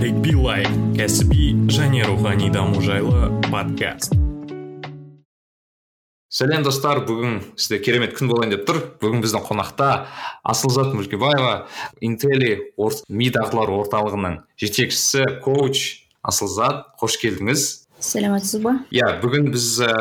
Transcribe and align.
нарик 0.00 0.20
билай 0.24 0.62
кәсіби 0.96 1.50
және 1.68 2.06
рухани 2.08 2.46
даму 2.48 2.80
жайлы 2.80 3.26
подкаст. 3.50 4.14
Сәлем 6.32 6.64
достар 6.64 7.02
бүгін 7.04 7.34
сізде 7.60 7.82
керемет 7.84 8.14
күн 8.16 8.30
болайын 8.30 8.54
деп 8.54 8.64
тұр. 8.64 8.78
Бүгін 9.02 9.20
біздің 9.20 9.44
қонақта 9.44 9.90
асылзат 10.40 10.94
мүлкебаева 10.96 11.66
интели 12.00 12.72
ми 13.12 13.28
дағдылар 13.28 13.74
орталығының 13.76 14.40
жетекшісі 14.56 15.26
коуч. 15.44 15.84
Асылзат 16.24 16.96
қош 16.96 17.20
келдіңіз. 17.20 17.68
Сәлеметсіз 18.00 18.64
ба? 18.64 18.78
Иә 18.88 19.18
бүгін 19.20 19.52
біз 19.52 19.68
ә, 19.84 19.92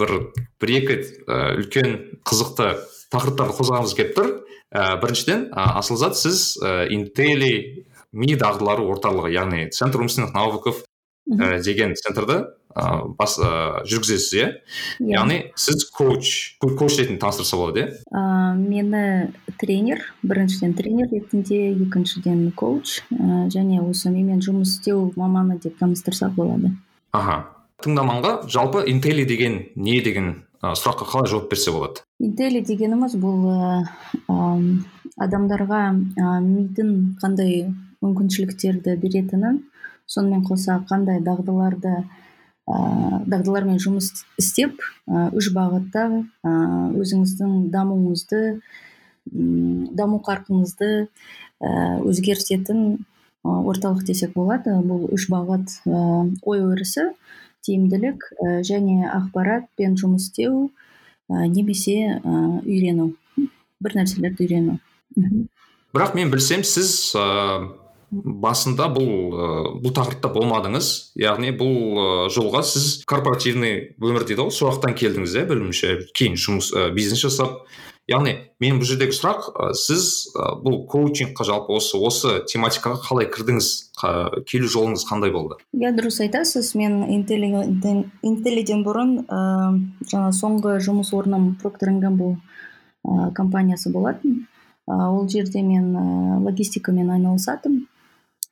бір 0.00 0.32
бір 0.64 0.76
екі 0.80 1.00
ә, 1.28 1.58
үлкен 1.60 1.98
қызықты 2.24 2.72
тақырыптарды 3.12 3.60
қозғағымыз 3.60 3.96
келіп 4.00 4.16
тұр. 4.16 4.34
Ә, 4.72 4.96
біріншіден 4.96 5.50
ә, 5.52 5.74
асылзат 5.76 6.16
сіз 6.16 6.54
ә, 6.56 6.86
интели 6.88 7.84
ми 8.12 8.34
дағдылары 8.36 8.84
орталығы 8.92 9.32
яғни 9.32 9.68
центр 9.72 10.02
умственных 10.04 10.34
навыков 10.36 10.82
ә, 11.30 11.58
деген 11.64 11.94
центрді 11.96 12.42
ә, 12.74 13.06
бас 13.18 13.38
ә, 13.40 13.82
жүргізесіз 13.88 14.34
иә? 14.36 14.48
Иә. 15.00 15.14
Яғни 15.16 15.38
сіз 15.56 15.86
коуч 15.94 16.58
коуч 16.60 16.98
ретінде 17.00 17.20
таныстырса 17.22 17.56
болады 17.56 17.84
иә? 17.84 17.88
Ә, 18.12 18.54
мені 18.58 19.32
тренер 19.60 20.04
біріншіден 20.22 20.74
тренер 20.78 21.08
ретінде 21.12 21.72
екіншіден 21.72 22.50
коуч 22.56 23.00
ә, 23.12 23.48
және 23.52 23.82
осы 23.84 24.12
менімен 24.12 24.44
жұмыс 24.44 24.76
істеу 24.78 25.12
маманы 25.16 25.58
деп 25.62 25.78
таныстырсақ 25.80 26.36
болады. 26.36 26.76
Аха. 27.12 27.42
Тыңдарманға 27.82 28.46
жалпы 28.46 28.84
интели 28.86 29.24
деген 29.26 29.64
не 29.74 30.00
деген 30.04 30.44
ә, 30.62 30.76
сұраққа 30.78 31.08
қалай 31.08 31.30
жауап 31.32 31.48
берсе 31.50 31.72
болады? 31.74 32.04
Интели 32.22 32.62
дегеніміз 32.62 33.16
бұл 33.18 33.48
ә, 33.50 33.70
ам, 34.30 34.84
адамдарға 35.18 35.80
ә, 35.90 36.36
мидың 36.44 36.92
қандай 37.22 37.72
мүмкіншіліктерді 38.02 38.96
беретінін 39.02 39.62
сонымен 40.10 40.44
қоса 40.46 40.80
қандай 40.88 41.22
дағдыларды 41.24 41.94
ә, 42.68 42.76
дағдылармен 43.26 43.80
жұмыс 43.82 44.12
істеп 44.40 44.82
ә, 45.08 45.28
үш 45.36 45.52
бағытта 45.54 46.08
ә, 46.44 46.54
өзіңіздің 46.98 47.70
дамуыңызды 47.72 48.42
даму 49.30 50.18
қарқыныңызды 50.26 50.90
ә, 51.62 51.70
өзгертетін 52.02 52.82
ә, 52.98 53.54
орталық 53.70 54.04
десек 54.06 54.34
болады. 54.34 54.74
Бұл 54.82 55.06
үш 55.14 55.28
бағыт 55.30 55.78
ә, 55.86 56.02
ой 56.42 56.64
өрісі 56.66 57.12
тиімділік 57.62 58.26
ә, 58.34 58.60
және 58.66 59.06
ақпаратпен 59.10 59.96
жұмыс 60.00 60.30
істеу 60.30 60.70
ә, 61.30 61.46
немесе 61.46 62.18
ә, 62.18 62.42
үйрену. 62.66 63.12
Бір 63.82 63.98
нәрселерді 64.00 64.46
үйрену. 64.46 64.78
Бірақ 65.92 66.16
мен 66.16 66.30
білсем 66.32 66.64
сіз 66.64 67.12
басында 68.12 68.90
бұл 68.92 69.08
ә, 69.32 69.46
бұл 69.80 69.94
тақырыпта 69.96 70.28
болмадыңыз. 70.34 70.88
Яғни 71.16 71.54
бұл 71.56 72.28
жолға 72.32 72.60
сіз 72.68 73.06
корпоративный 73.08 73.96
өмір 73.96 74.26
дейді 74.28 74.44
ғой 74.44 74.52
сол 74.52 74.68
жақтан 74.74 74.92
келдіңіз 74.98 75.38
иә 75.40 75.46
білуімше 75.48 75.94
кейін 76.12 76.36
жұмыс 76.36 76.74
ә, 76.76 76.90
бизнес 76.92 77.24
жасап. 77.24 77.64
Яғни 78.10 78.32
менің 78.60 78.80
бұл 78.82 78.88
жердегі 78.90 79.14
сұрақ 79.14 79.46
ә, 79.54 79.72
сіз 79.78 80.34
бұл 80.34 80.82
коучингқа 80.90 81.46
жалпы 81.46 81.76
осы 81.78 81.96
осы 82.02 82.40
тематикаға 82.50 82.98
қалай 83.06 83.28
кірдіңіз? 83.30 83.68
Қа- 83.96 84.42
келу 84.44 84.66
жолыңыз 84.66 85.06
қандай 85.06 85.30
болды? 85.32 85.54
Иә 85.72 85.94
дұрыс 85.94 86.18
айтасыз. 86.24 86.74
Мен 86.74 87.06
интеллиден 87.14 88.82
бұрын 88.82 89.14
ә, 89.22 89.40
жаңа 90.10 90.34
соңғы 90.34 90.80
жұмыс 90.82 91.14
орным 91.14 91.54
проктор 91.62 91.94
гамбл 92.02 92.34
ә, 93.06 93.30
компаниясы 93.38 93.94
болатын. 93.94 94.48
Ол 94.90 95.28
жерде 95.30 95.62
мен 95.62 95.94
логистикамен 96.42 97.14
айналысатым. 97.14 97.86
ә, 97.86 97.91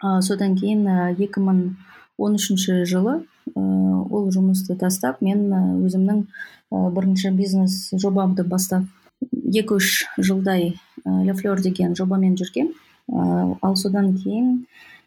содан 0.01 0.57
кейін 0.57 0.87
ә, 0.89 1.15
2013 1.19 2.85
жылы 2.89 3.21
ә, 3.21 3.61
ол 3.61 4.31
жұмысты 4.33 4.77
тастап 4.81 5.21
мен 5.21 5.49
өзімнің 5.85 6.25
бірінші 6.71 7.33
бизнес 7.37 7.91
жобамды 7.93 8.45
бастап 8.45 8.85
екі 9.21 9.77
үш 9.77 10.07
жылдай 10.19 10.75
ля 11.05 11.35
деген 11.61 11.97
жобамен 11.97 12.37
жүргем. 12.37 12.73
Ал 13.11 13.77
содан 13.77 14.15
кейін 14.17 14.67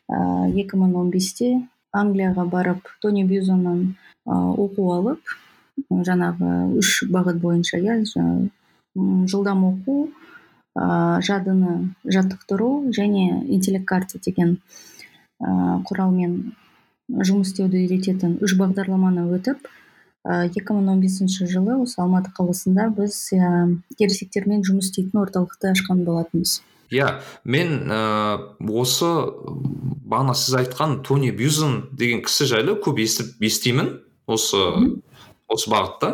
ә, 0.09 0.51
2015-те 0.51 1.61
англияға 1.93 2.45
барып 2.49 2.89
тони 3.01 3.23
бюзоннан 3.23 3.95
ә, 4.27 4.33
оқу 4.33 4.91
алып 4.93 5.21
жаңағы 5.89 6.77
үш 6.81 7.03
бағыт 7.09 7.39
бойынша 7.41 7.79
иә 7.79 8.01
жылдам 9.31 9.63
оқу 9.69 10.09
ә, 10.75 11.21
жадыны 11.21 11.93
жаттықтыру 12.03 12.89
және 12.95 13.45
интеллект 13.47 13.85
карта 13.85 14.19
деген 14.23 14.57
ә, 15.39 15.79
құралмен 15.87 16.53
жұмыс 17.09 17.51
істеуді 17.51 17.83
үйрететін 17.83 18.37
үш 18.43 18.55
бағдарламаны 18.59 19.27
өтіп 19.37 19.67
ә, 20.25 20.49
2015 20.49 21.49
жылы 21.51 21.77
осы 21.83 22.01
алматы 22.01 22.31
қаласында 22.35 22.89
біз 22.95 23.17
ә, 23.35 23.69
ересектермен 23.99 24.63
жұмыс 24.65 24.89
істейтін 24.89 25.21
орталықты 25.23 25.73
ашқан 25.73 26.05
болатынбыз. 26.07 26.61
Иә 26.93 27.19
мен 27.43 27.89
ә, 27.91 28.37
осы 28.69 29.09
бағана 30.05 30.35
сіз 30.37 30.57
айтқан 30.63 31.01
тони 31.05 31.31
бюзон 31.31 31.89
деген 31.91 32.23
кісі 32.25 32.49
жайлы 32.49 32.77
көп 32.81 33.01
естіп 33.03 33.41
естимін. 33.43 33.99
Осы 34.25 34.59
осы 35.51 35.69
бағытта. 35.71 36.11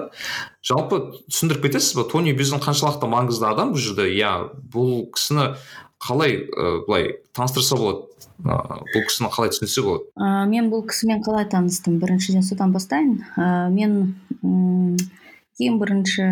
Жалпы 0.65 0.99
түсіндіріп 1.29 1.67
кетесіз 1.67 1.95
ба 1.99 2.05
тони 2.09 2.33
бюзон 2.33 2.61
қаншалықты 2.63 3.09
маңызды 3.09 3.45
адам 3.49 3.73
бұл 3.75 3.83
жерде? 3.83 4.07
Иә 4.11 4.33
бұл 4.73 5.05
кісіні 5.15 5.53
қалай 5.99 6.37
ә, 6.47 6.79
былай 6.87 7.19
таныстырса 7.35 7.77
болады? 7.79 8.05
Ә, 8.43 8.55
бұл 8.95 9.05
кісіні 9.07 9.29
қалай 9.35 9.53
түсінсе 9.53 9.83
болады? 9.85 10.09
Ә, 10.15 10.45
мен 10.49 10.69
бұл 10.71 10.85
кісімен 10.89 11.23
қалай 11.25 11.47
таныстым? 11.51 11.99
Біріншіден 12.01 12.43
содан 12.43 12.73
бастайын. 12.75 13.19
Ә, 13.37 13.69
мен 13.73 14.15
м, 14.43 14.97
ең 15.59 15.79
бірінші 15.81 16.27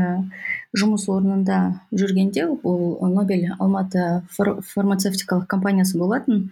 жұмыс 0.78 1.08
орнында 1.12 1.81
жүргенде 1.91 2.46
бұл 2.64 3.00
нобель 3.12 3.50
алматы 3.59 4.24
фар- 4.35 4.59
фармацевтикалық 4.64 5.47
компаниясы 5.52 5.97
болатын. 6.00 6.50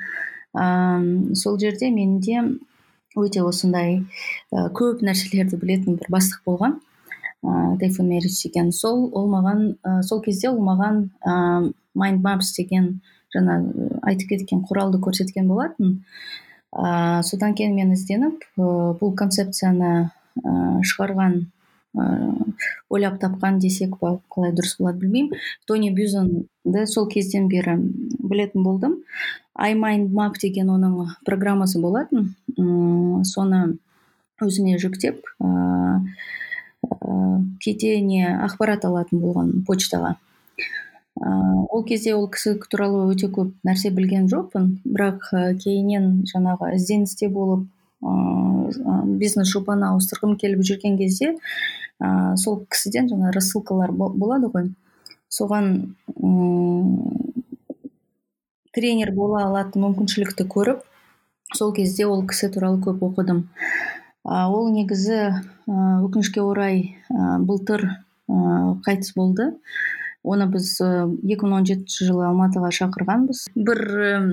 Ә, 0.56 1.36
сол 1.36 1.60
жерде 1.60 1.90
менде 1.92 2.44
өте 3.16 3.44
осындай 3.46 4.02
ә, 4.52 4.68
көп 4.76 5.02
нәрселерді 5.06 5.60
білетін 5.62 6.00
бір 6.00 6.12
бастық 6.18 6.44
болған. 6.46 6.80
Ә, 7.46 7.78
тайфун 7.80 8.10
мерич 8.10 8.38
деген 8.44 8.72
сол 8.72 9.10
ол 9.14 9.30
маған 9.32 9.76
ә, 9.84 10.02
сол 10.04 10.22
кезде 10.22 10.50
ол 10.50 10.62
маған 10.66 11.10
mind 11.96 12.24
maps 12.24 12.54
деген 12.58 13.00
жаңа 13.36 13.60
айтып 14.08 14.36
кеткен 14.36 14.64
құралды 14.68 15.02
көрсеткен 15.04 15.48
болатын. 15.48 16.00
Ә, 16.76 17.22
содан 17.24 17.56
кейін 17.56 17.76
мен 17.76 17.94
ізденіп 17.96 18.44
ә, 18.58 18.70
бұл 19.00 19.14
концепцияны 19.16 19.92
ә, 20.44 20.56
шығарған 20.84 21.38
ә, 21.96 22.08
ойлап 22.90 23.20
тапқан 23.22 23.60
десек 23.64 23.96
па 24.02 24.18
қалай 24.32 24.52
дұрыс 24.56 24.76
болады 24.80 25.06
білмеймін. 25.06 25.40
Тони 25.68 25.92
бюзонды 25.96 26.86
сол 26.92 27.08
кезден 27.08 27.48
бері 27.52 27.78
білетін 28.20 28.64
болдым. 28.64 29.00
iMindMap 29.56 30.38
деген 30.42 30.70
оның 30.74 31.16
программасы 31.26 31.80
болатын. 31.82 32.34
Соны 32.56 33.78
өзіме 34.44 34.76
жүктеп 34.82 35.22
ә, 35.40 35.50
ә, 36.84 37.42
кейде 37.64 38.00
не 38.04 38.26
ақпарат 38.28 38.84
алатын 38.88 39.22
болған 39.24 39.54
почтаға. 39.68 40.16
Ә, 41.16 41.30
ол 41.72 41.86
кезде 41.88 42.16
ол 42.18 42.28
кісі 42.28 42.58
туралы 42.68 43.06
өте 43.14 43.30
көп 43.32 43.54
нәрсе 43.64 43.94
білген 43.96 44.28
жоқпын. 44.32 44.74
Бірақ 44.84 45.30
кейіннен 45.64 46.26
жаңағы 46.28 46.74
ізденісте 46.76 47.30
болып 47.32 47.64
ә, 48.04 49.06
бизнес 49.22 49.54
жобаны 49.54 49.88
ауыстырғым 49.94 50.36
келіп 50.42 50.66
жүрген 50.68 51.00
кезде 51.00 51.38
ә, 52.04 52.36
сол 52.36 52.66
кісіден 52.68 53.08
жаңа 53.14 53.32
рассылкалар 53.32 53.96
бо- 53.96 54.12
болады 54.12 54.52
ғой. 54.52 54.74
Соған 55.32 55.96
м, 56.20 57.45
тренер 58.76 59.14
бола 59.16 59.46
алатын 59.48 59.88
мүмкіншілікті 59.88 60.46
көріп 60.52 60.84
сол 61.54 61.74
кезде 61.74 62.08
ол 62.10 62.24
кісі 62.28 62.50
туралы 62.54 62.82
көп 62.84 63.04
оқыдым. 63.06 63.46
А, 64.26 64.48
ол 64.50 64.72
негізі 64.74 65.20
ә, 65.22 65.34
өкінішке 66.04 66.42
орай 66.42 66.98
ә, 67.10 67.38
былтыр 67.40 67.86
ә, 67.86 68.38
қайтыс 68.86 69.14
болды. 69.16 69.52
Оны 70.26 70.48
біз 70.50 70.72
ә, 70.82 71.06
2017 71.22 71.86
жылы 72.08 72.26
алматыға 72.32 72.72
шақырғанбыз. 72.74 73.46
Бір 73.56 73.82
м, 74.18 74.32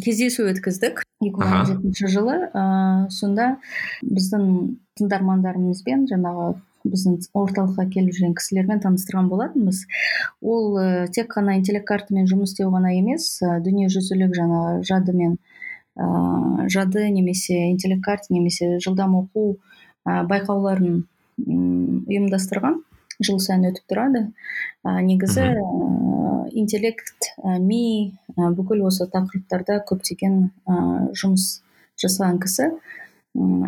кездесу 0.00 0.48
өткіздік 0.48 1.04
2017 1.20 2.08
жылы. 2.08 2.38
Ә, 2.56 3.10
сонда 3.12 3.56
біздің 4.00 4.48
тыңдармандарымызбен 4.96 6.08
жаңағы 6.08 6.54
біздің 6.92 7.18
орталыққа 7.36 7.86
келіп 7.92 8.16
жүрген 8.16 8.34
кісілермен 8.38 8.82
таныстырған 8.84 9.28
болатынбыз. 9.32 9.82
Ол 10.40 10.78
ә, 10.80 10.86
тек 11.14 11.32
қана 11.34 11.56
интеллект 11.58 11.86
картамен 11.88 12.28
жұмыс 12.30 12.54
істеу 12.54 12.72
ғана 12.74 12.94
емес 12.96 13.28
ә, 13.42 13.58
дүниежүзілік 13.64 14.34
жаңағы 14.36 14.82
жадымен 14.88 15.36
ә, 15.96 16.68
жады 16.72 17.08
немесе 17.10 17.70
интеллект 17.70 18.04
карта 18.04 18.34
немесе 18.34 18.78
жылдам 18.78 19.16
оқу 19.22 19.56
ә, 20.06 20.22
байқауларын 20.28 21.04
ұйымдастырған 21.46 22.80
жыл 23.20 23.38
сайын 23.40 23.70
өтіп 23.70 23.88
тұрады. 23.90 24.22
Ә, 24.84 25.00
негізі 25.04 25.46
ә, 25.52 25.64
интеллект 26.52 27.30
ә, 27.40 27.56
ми 27.60 28.12
ә, 28.36 28.50
бүкіл 28.56 28.84
осы 28.88 29.08
тақырыптарда 29.12 29.80
көптеген 29.88 30.38
ә, 30.68 30.76
жұмыс 31.16 31.62
жасаған 32.00 32.40
кісі. 32.42 32.70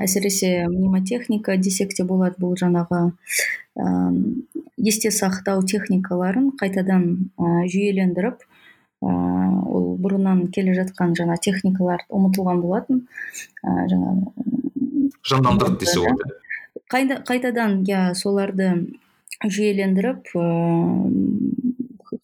Әсіресе 0.02 0.68
мнемотехника 0.68 1.56
десек 1.56 1.94
те 1.96 2.04
болады 2.08 2.40
бұл 2.40 2.54
жаңағы 2.60 3.00
есте 4.76 5.12
сақтау 5.14 5.64
техникаларын 5.72 6.52
қайтадан 6.60 7.08
жүйелендіріп 7.38 8.44
ол 9.02 9.90
бұрыннан 10.02 10.46
келе 10.54 10.74
жатқан 10.78 11.14
жаңа 11.18 11.38
техникалар 11.42 12.06
ұмытылған 12.08 12.62
болатын 12.64 13.04
жаңағы 13.64 15.12
жандандырды 15.32 15.84
десе 15.84 16.06
болады 16.06 17.22
қайтадан 17.28 17.82
иә 17.88 18.14
соларды 18.16 18.72
жүйелендіріп 19.44 20.32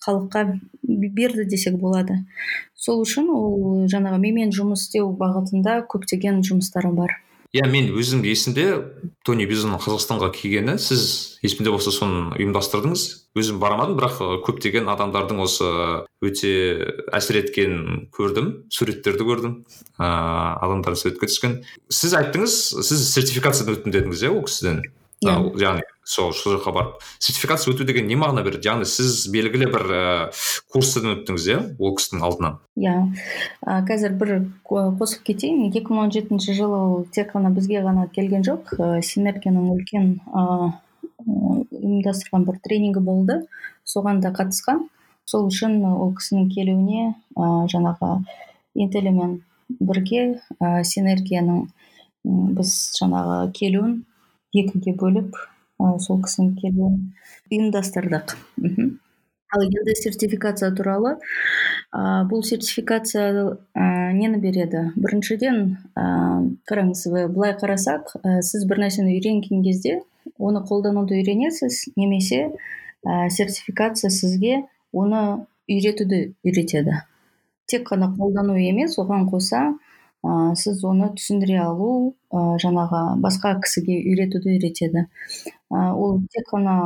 халыққа 0.04 0.58
берді 0.82 1.44
десек 1.48 1.76
болады. 1.80 2.18
Сол 2.76 3.02
үшін 3.04 3.30
ол 3.32 3.84
жаңағы 3.90 4.18
менімен 4.20 4.52
жұмыс 4.54 4.86
істеу 4.86 5.12
бағытында 5.20 5.82
көптеген 5.90 6.42
жұмыстары 6.44 6.92
бар. 6.96 7.16
Иә 7.54 7.68
мен 7.70 7.92
өзім 7.94 8.24
есімде 8.26 8.66
тони 9.26 9.46
бизонның 9.46 9.78
қазақстанға 9.84 10.32
келгені 10.34 10.74
сіз 10.82 11.38
есімде 11.44 11.70
болса 11.70 11.92
соны 11.94 12.34
ұйымдастырдыңыз. 12.34 13.04
Өзім 13.38 13.60
бармадым 13.62 13.96
бірақ 13.98 14.18
көптеген 14.46 14.90
адамдардың 14.90 15.42
осы 15.44 15.70
өте 16.24 16.52
әсер 17.14 17.38
еткенін 17.44 18.08
көрдім 18.14 18.50
суреттерді 18.74 19.26
көрдім 19.30 19.56
ыыы 19.62 20.10
адамдар 20.66 20.98
суретке 20.98 21.30
түскен. 21.30 21.60
Сіз 21.88 22.18
айттыңыз 22.18 22.58
сіз 22.82 23.08
сертификациядан 23.14 23.78
өттім 23.78 23.94
дедіңіз 23.94 24.26
иә 24.26 24.34
ол 24.34 24.44
кісіден? 24.48 24.82
Иә. 25.22 25.38
Яғни 25.62 25.86
сол 26.04 26.32
сол 26.36 26.58
жаққа 26.58 26.72
барып. 26.72 27.02
Сертификация 27.18 27.72
өту 27.72 27.84
деген 27.88 28.06
не 28.06 28.16
мағына 28.20 28.44
береді? 28.44 28.68
Яғни 28.68 28.88
сіз 28.88 29.24
белгілі 29.32 29.70
бір 29.72 29.84
ііі 29.88 30.62
курстан 30.72 31.10
өттіңіз 31.14 31.48
иә 31.48 31.58
ол 31.80 31.94
кісінің 31.96 32.24
алдынан? 32.28 32.58
Иә. 32.76 32.94
Қазір 33.88 34.16
бір 34.20 34.32
қосып 34.68 35.24
кетейін. 35.24 35.70
екі 35.72 35.88
мың 35.88 36.06
он 36.06 36.12
жетінші 36.12 36.54
жылы 36.54 36.76
ол 36.76 37.06
тек 37.10 37.32
қана 37.32 37.50
бізге 37.54 37.80
ғана 37.82 38.08
келген 38.12 38.44
жоқ. 38.44 38.74
Синергияның 39.00 39.70
үлкен 39.74 40.18
ұйымдастырған 41.24 42.44
бір 42.44 42.60
тренингі 42.60 43.00
болды. 43.00 43.40
Соған 43.84 44.20
да 44.20 44.32
қатысқан. 44.36 44.88
Сол 45.24 45.48
үшін 45.48 45.80
ол 45.88 46.12
кісінің 46.12 46.50
келуіне 46.52 47.14
ә, 47.32 47.64
жаңағы 47.72 48.10
интелімен 48.76 49.38
бірге 49.80 50.40
ә, 50.60 50.82
синергияның 50.84 51.64
біз 52.24 52.74
жаңағы 52.98 53.52
келуін 53.56 54.02
екіге 54.52 54.92
бөліп 55.00 55.32
ә, 55.32 55.53
сол 56.04 56.20
кісінің 56.24 56.52
келуін 56.60 57.00
ұйымдастырдық. 57.52 58.36
Мхм. 58.60 58.94
Ал 59.54 59.62
енді 59.62 59.94
сертификация 59.94 60.72
туралы 60.74 61.12
ә, 61.94 62.24
бұл 62.26 62.42
сертификация 62.42 63.28
ә, 63.78 64.10
нені 64.16 64.40
береді? 64.42 64.88
Біріншіден 64.98 65.60
ә, 65.94 66.06
қараңыз 66.66 67.04
былай 67.30 67.54
қарасақ 67.60 68.16
ә, 68.18 68.40
сіз 68.42 68.66
бір 68.66 68.82
нәрсені 68.82 69.14
үйренген 69.14 69.62
кезде 69.62 70.00
оны 70.42 70.64
қолдануды 70.66 71.20
үйренесіз 71.20 71.84
немесе 71.94 72.48
ә, 73.06 73.28
сертификация 73.30 74.10
сізге 74.10 74.64
оны 74.90 75.44
үйретуді 75.70 76.34
үйретеді. 76.42 76.98
Тек 77.70 77.86
қана 77.92 78.10
қолдану 78.16 78.58
емес 78.58 78.98
оған 78.98 79.28
қоса 79.30 79.68
ә, 80.24 80.54
сіз 80.56 80.80
оны 80.88 81.10
түсіндіре 81.18 81.58
алу 81.62 81.90
ә, 82.32 82.56
жаңағы 82.62 83.02
басқа 83.24 83.54
кісіге 83.64 84.00
үйретуді 84.00 84.56
үйретеді. 84.56 85.06
Ә, 85.70 85.92
ол 85.92 86.22
тек 86.32 86.48
қана 86.50 86.76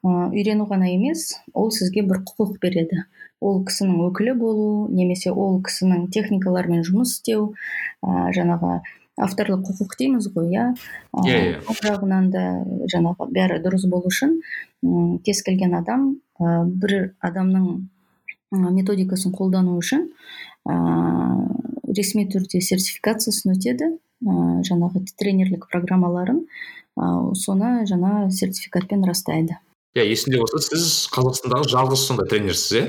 ә, 0.00 0.28
үйрену 0.32 0.66
ғана 0.70 0.88
емес 0.94 1.34
ол 1.52 1.70
сізге 1.70 2.06
бір 2.08 2.22
құқық 2.24 2.56
береді. 2.62 3.04
Ол 3.44 3.60
кісінің 3.68 4.00
өкілі 4.08 4.36
болу 4.40 4.68
немесе 4.88 5.30
ол 5.30 5.60
кісінің 5.64 6.08
техникалармен 6.14 6.86
жұмыс 6.88 7.18
істеу 7.18 7.50
ә, 8.00 8.30
жаңағы 8.36 8.80
авторлық 9.16 9.64
құқық 9.70 9.96
дейміз 10.00 10.30
ғой 10.34 10.52
иә? 10.52 10.64
Иә 11.24 11.36
иә. 11.56 11.76
жағынан 11.82 12.30
да 12.32 12.44
жаңағы 12.92 13.28
бәрі 13.32 13.60
дұрыс 13.64 13.86
болу 13.88 14.12
үшін 14.12 14.40
кез 15.24 15.42
келген 15.44 15.76
адам 15.76 16.16
ә, 16.40 16.64
бір 16.64 17.14
адамның 17.24 17.88
методикасын 18.52 19.34
қолдану 19.34 19.76
үшін 19.80 20.08
ресми 21.96 22.26
түрде 22.30 22.60
сертификациясын 22.64 23.54
өтеді 23.54 23.90
ә, 23.92 24.62
жаңағы 24.66 25.04
тренерлік 25.18 25.66
программаларын 25.70 26.42
ә, 26.42 27.10
соны 27.38 27.86
жаңа 27.88 28.28
сертификатпен 28.30 29.04
растайды. 29.06 29.58
Иә 29.96 30.06
есімде 30.10 30.42
болса 30.42 30.60
сіз 30.60 31.06
қазақстандағы 31.14 31.70
жалғыз 31.72 32.06
сондай 32.08 32.28
тренерсіз 32.30 32.80
иә? 32.80 32.86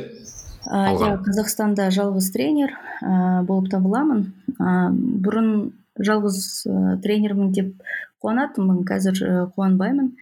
Иә 0.67 1.13
қазақстанда 1.23 1.89
жалғыз 1.95 2.31
тренер 2.33 2.73
ә, 3.01 3.43
болып 3.47 3.69
табыламын. 3.71 4.25
Ә, 4.57 4.89
бұрын 4.91 5.53
жалғыз 5.97 6.41
ә, 6.67 6.97
тренермін 7.03 7.53
деп 7.55 7.73
қуанатынмын 8.23 8.83
қазір 8.87 9.23
қуанбаймын. 9.55 10.15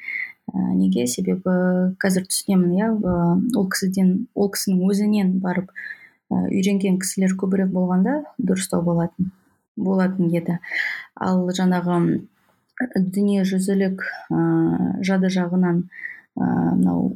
Неге 0.55 1.07
себебі 1.11 1.55
қазір 2.01 2.27
түсінемін 2.29 2.75
иә 2.79 2.91
ол 3.55 3.67
кісіден 3.71 4.27
ол 4.35 4.51
кісінің 4.53 4.83
өзінен 4.89 5.33
барып 5.43 5.71
үйренген 6.31 6.99
кісілер 7.01 7.35
көбірек 7.39 7.73
болғанда 7.73 8.21
дұрыстау 8.37 8.83
болатын 8.85 9.31
болатын 9.75 10.31
еді. 10.31 10.59
Ал 11.15 11.45
жаңағы 11.51 11.99
дүниежүзілік 12.95 14.03
ә, 14.31 14.39
жады 15.05 15.31
жағынан 15.31 15.83
мынау 16.35 17.13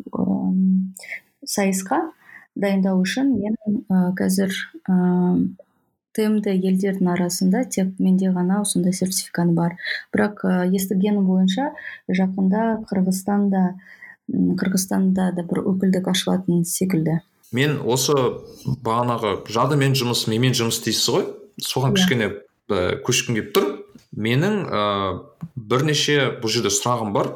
сайысқа 1.47 2.01
дайындау 2.59 3.01
үшін 3.03 3.33
мен 3.39 3.57
ә, 3.89 4.11
қазір 4.19 4.53
тмд 6.17 6.49
елдердің 6.51 7.11
арасында 7.13 7.63
тек 7.69 7.93
менде 7.99 8.31
ғана 8.33 8.61
осындай 8.63 8.93
сертификат 8.93 9.53
бар. 9.57 9.77
Бірақ 10.13 10.43
ә, 10.45 10.53
естігенім 10.73 11.27
бойынша 11.29 11.71
жақында 12.09 12.65
қырғызстанда 12.89 13.63
қырғызстанда 14.29 15.31
да 15.37 15.45
бір 15.45 15.63
өкілдік 15.65 16.09
ашылатын 16.11 16.63
секілді. 16.67 17.19
Мен 17.55 17.79
осы 17.81 18.13
бағанағы 18.85 19.39
жадымен 19.49 19.95
жұмыс 19.97 20.27
менімен 20.29 20.57
жұмыс 20.57 20.83
дейсіз 20.85 21.09
ғой. 21.15 21.27
Соған 21.59 21.95
иә. 21.95 21.97
кішкене 21.97 22.27
ә, 22.69 22.99
көшкім 23.05 23.39
келіп 23.39 23.53
тұр. 23.55 23.69
Менің 24.13 24.59
ә, 24.69 24.83
бірнеше 25.55 26.35
бұл 26.41 26.53
жерде 26.53 26.69
сұрағым 26.73 27.13
бар. 27.13 27.31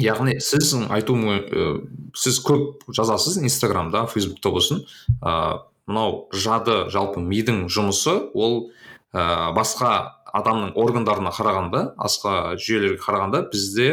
Яғни 0.00 0.38
сіздің 0.40 0.88
айтуым 0.96 1.28
ә, 1.28 1.68
сіз 2.16 2.40
көп 2.44 2.88
жазасыз 2.88 3.40
инстаграмда 3.42 4.06
фейсбукта 4.08 4.52
болсын. 4.52 4.84
Ә, 5.20 5.67
мынау 5.88 6.28
жады 6.36 6.84
жалпы 6.92 7.22
мидың 7.24 7.66
жұмысы 7.72 8.14
ол 8.36 8.68
ә, 9.12 9.50
басқа 9.56 10.20
адамның 10.36 10.74
органдарына 10.76 11.32
қарағанда 11.32 11.82
басқа 11.96 12.34
жүйелерге 12.60 13.00
қарағанда 13.02 13.42
бізде 13.52 13.88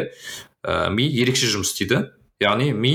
ә, 0.66 0.90
ми 0.92 1.08
ерекше 1.08 1.50
жұмыс 1.52 1.72
істейді. 1.74 2.10
Яғни 2.44 2.74
ми 2.76 2.94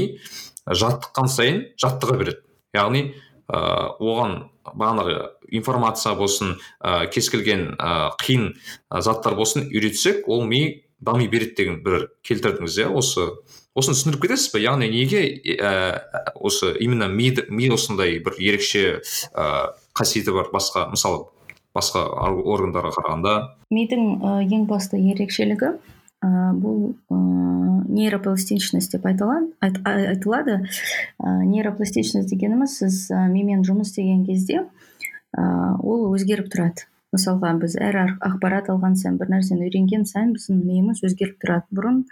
жаттыққан 0.69 1.31
сайын 1.33 1.63
жаттыға 1.81 2.19
береді. 2.21 2.45
Яғни 2.77 3.07
ә, 3.49 3.97
оған 3.97 4.37
бағанағы 4.69 5.17
информация 5.57 6.15
болсын 6.19 6.59
ә, 6.79 7.09
кез 7.11 7.31
келген 7.33 7.75
ә, 7.79 8.13
қиын 8.21 8.53
заттар 9.01 9.35
болсын 9.39 9.67
үйретсек 9.71 10.29
ол 10.29 10.45
ми 10.45 10.85
дами 11.01 11.27
береді 11.29 11.57
деген 11.57 11.81
бір 11.85 12.11
келтірдіңіз 12.27 12.79
иә 12.85 12.91
осы 12.93 13.31
осыны 13.79 13.95
түсіндіріп 13.97 14.25
кетесіз 14.27 14.51
ба 14.55 14.63
яғни 14.63 14.89
неге 14.91 15.23
ә, 15.57 16.03
осы 16.35 16.73
именно 16.81 17.09
ми, 17.09 17.31
ми 17.49 17.71
осындай 17.71 18.19
бір 18.25 18.39
ерекше 18.39 19.01
ә, 19.35 19.75
қасиеті 19.95 20.35
бар 20.35 20.51
басқа 20.55 20.89
мысалы 20.91 21.29
басқа 21.77 22.03
органдарға 22.11 22.91
қарағанда? 22.97 23.35
Мидың 23.71 24.07
ең 24.43 24.67
басты 24.71 24.99
ерекшелігі 24.99 25.75
ә, 26.21 26.31
бұл 26.59 26.95
ә, 27.11 27.19
нейропластичность 27.91 28.93
деп 28.97 29.07
айтылады. 29.07 30.57
Ә, 31.23 31.35
нейропластичность 31.47 32.31
дегеніміз 32.31 32.79
сіз 32.83 33.05
ә, 33.15 33.27
мимен 33.31 33.63
жұмыс 33.67 33.93
істеген 33.93 34.25
кезде 34.27 34.65
ә, 35.37 35.77
ол 35.79 36.11
өзгеріп 36.11 36.51
тұрады. 36.51 36.89
Мысалға 37.15 37.57
біз 37.59 37.75
әр 37.83 37.97
ақпарат 38.23 38.69
алған 38.71 38.95
сайын 38.99 39.17
бір 39.19 39.33
нәрсені 39.33 39.67
үйренген 39.67 40.05
сайын 40.07 40.35
біздің 40.37 40.61
миымыз 40.63 41.03
өзгеріп 41.07 41.41
тұрады. 41.43 41.67
Бұрын 41.75 42.05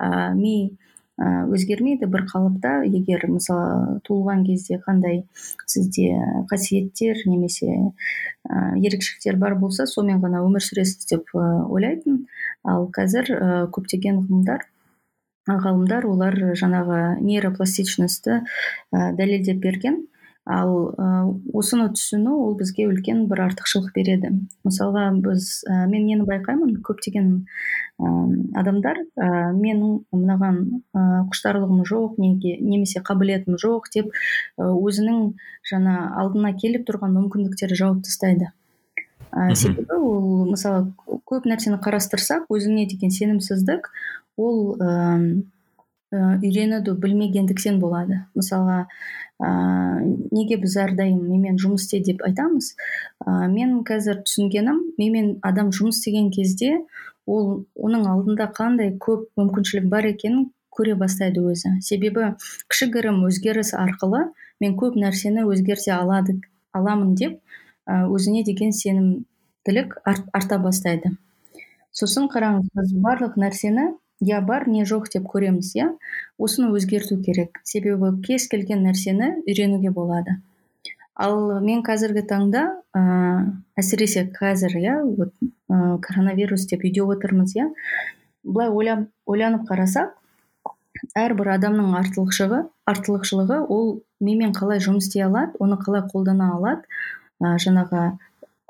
ә, 0.00 0.32
ми 0.36 0.76
өзгермейді 1.18 2.06
бір 2.10 2.24
қалыпта. 2.30 2.78
Егер 2.86 3.26
мысалы 3.30 3.98
туылған 4.06 4.44
кезде 4.46 4.78
қандай 4.84 5.24
сізде 5.66 6.14
қасиеттер 6.50 7.24
немесе 7.26 7.68
ә, 7.74 8.78
ерекшеліктер 8.78 9.36
бар 9.36 9.58
болса 9.58 9.86
сонымен 9.86 10.22
ғана 10.22 10.44
өмір 10.46 10.62
сүресіз 10.62 11.10
деп 11.10 11.34
ойлайтын. 11.34 12.26
Ал 12.64 12.86
қазір 12.94 13.32
ә, 13.34 13.48
көптеген 13.74 14.22
ғылымдар 14.26 14.68
ғалымдар 15.48 16.04
олар 16.04 16.36
жаңағы 16.60 17.00
нейропластичностьті 17.24 18.38
ә, 18.38 19.12
дәлелдеп 19.18 19.58
берген. 19.64 20.04
Ал 20.48 20.72
ә, 20.96 21.06
осыны 21.52 21.88
түсіну 21.92 22.32
ол 22.46 22.54
бізге 22.58 22.86
үлкен 22.88 23.26
бір 23.28 23.44
артықшылық 23.48 23.92
береді. 23.94 24.30
Мысалға 24.64 25.10
біз 25.20 25.48
ә, 25.68 25.84
мен 25.90 26.06
нені 26.08 26.24
байқаймын? 26.28 26.78
Көптеген 26.86 27.28
ә, 28.00 28.12
адамдар 28.60 29.02
ә, 29.20 29.28
менің 29.52 30.00
мынаған 30.14 30.60
ә, 30.96 31.04
құштарлығым 31.28 31.84
жоқ 31.88 32.16
неге 32.22 32.56
немесе 32.60 33.02
қабілетім 33.04 33.58
жоқ 33.60 33.90
деп 33.94 34.08
өзінің 34.56 35.34
жаңа 35.68 35.98
алдына 36.22 36.54
келіп 36.56 36.88
тұрған 36.88 37.12
мүмкіндіктерді 37.18 37.78
жауып 37.82 38.02
тастайды. 38.08 38.52
Ә, 39.28 39.52
себебі 39.52 40.00
ол 40.00 40.48
мысалы 40.48 40.88
көп 41.28 41.44
нәрсені 41.50 41.76
қарастырсақ 41.84 42.48
өзіңе 42.48 42.88
деген 42.88 43.12
сенімсіздік 43.12 43.92
ол 44.40 44.78
үйренуді 46.12 46.94
білмегендіктен 47.02 47.78
болады. 47.82 48.22
Мысалға 48.38 48.78
ә, 49.38 49.48
неге 50.32 50.56
біз 50.62 50.76
әрдайым 50.80 51.20
менімен 51.20 51.58
жұмыс 51.60 51.84
істе 51.84 52.00
деп 52.06 52.22
айтамыз. 52.24 52.72
Ә, 53.24 53.48
мен 53.52 53.82
қазір 53.84 54.22
түсінгенім 54.24 54.80
менімен 54.98 55.34
адам 55.44 55.68
жұмыс 55.74 56.00
істеген 56.00 56.30
кезде 56.32 56.78
ол 57.28 57.66
оның 57.76 58.08
алдында 58.08 58.48
қандай 58.56 58.94
көп 58.96 59.28
мүмкіншілік 59.36 59.90
бар 59.92 60.08
екенін 60.14 60.48
көре 60.72 60.96
бастайды 60.96 61.44
өзі. 61.44 61.76
Себебі 61.84 62.32
кішігірім 62.72 63.20
өзгеріс 63.28 63.74
арқылы 63.76 64.30
мен 64.62 64.76
көп 64.80 64.96
нәрсені 64.96 65.44
өзгерте 65.44 65.92
алады 65.92 66.38
аламын 66.72 67.14
деп 67.18 67.40
өзіне 67.88 68.44
деген 68.48 68.72
сенімділік 68.72 69.98
арта 70.06 70.58
бастайды. 70.62 71.16
Сосын 71.92 72.28
қараңыз 72.32 72.68
біз 72.72 72.94
барлық 73.02 73.36
нәрсені 73.40 73.90
я 74.20 74.40
бар 74.40 74.68
не 74.68 74.84
жоқ 74.84 75.08
деп 75.14 75.26
көреміз 75.30 75.72
иә? 75.76 75.88
Осыны 76.38 76.72
өзгерту 76.74 77.20
керек. 77.22 77.60
Себебі 77.64 78.12
кез 78.24 78.48
келген 78.48 78.84
нәрсені 78.86 79.42
үйренуге 79.46 79.90
болады. 79.90 80.38
Ал 81.14 81.58
мен 81.62 81.82
қазіргі 81.82 82.22
таңда 82.30 82.64
ә, 82.94 83.02
әсіресе 83.78 84.28
қазір 84.34 84.76
иә 84.78 84.94
вот 85.02 85.34
ә, 85.70 85.98
коронавирус 86.02 86.66
деп 86.70 86.84
үйде 86.86 87.02
отырмыз 87.02 87.56
иә? 87.56 87.70
Былай 88.44 88.70
ойланып 89.26 89.66
қарасақ 89.70 90.14
әрбір 91.18 91.52
адамның 91.56 91.94
артылықшылығы 91.98 92.62
артылықшылығы 92.90 93.58
ол 93.66 94.00
менімен 94.20 94.54
қалай 94.54 94.82
жұмыс 94.82 95.08
істей 95.08 95.26
алады 95.26 95.58
оны 95.62 95.78
қалай 95.82 96.02
қолдана 96.10 96.52
алады 96.56 96.86
ә, 97.42 97.54
жаңағы 97.58 98.18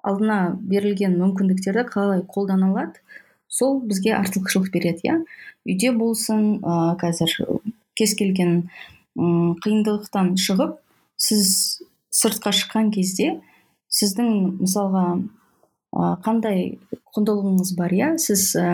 алдына 0.02 0.38
берілген 0.72 1.16
мүмкіндіктерді 1.20 1.86
қалай 1.92 2.24
қолдана 2.34 2.72
алады 2.72 3.00
сол 3.48 3.80
бізге 3.84 4.14
артықшылық 4.18 4.70
береді 4.72 5.08
иә. 5.08 5.16
Үйде 5.68 5.92
болсын 5.96 6.60
ә, 6.62 6.94
қазір 7.00 7.32
кез 7.98 8.14
келген 8.18 8.68
қиындықтан 9.18 10.36
шығып 10.38 10.76
сіз 11.18 11.82
сыртқа 12.14 12.52
шыққан 12.54 12.92
кезде 12.94 13.38
сіздің 13.92 14.60
мысалға 14.60 15.06
ә, 15.16 16.14
қандай 16.24 16.78
құндылығыңыз 17.16 17.74
бар 17.78 17.94
иә. 17.96 18.12
Сіз 18.20 18.52
ә, 18.60 18.68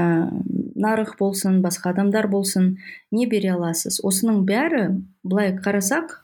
нарық 0.74 1.16
болсын 1.20 1.62
басқа 1.64 1.94
адамдар 1.94 2.28
болсын 2.28 2.74
не 3.14 3.26
бере 3.30 3.54
аласыз? 3.54 4.00
Осының 4.04 4.44
бәрі 4.48 4.88
былай 5.22 5.54
қарасақ 5.56 6.20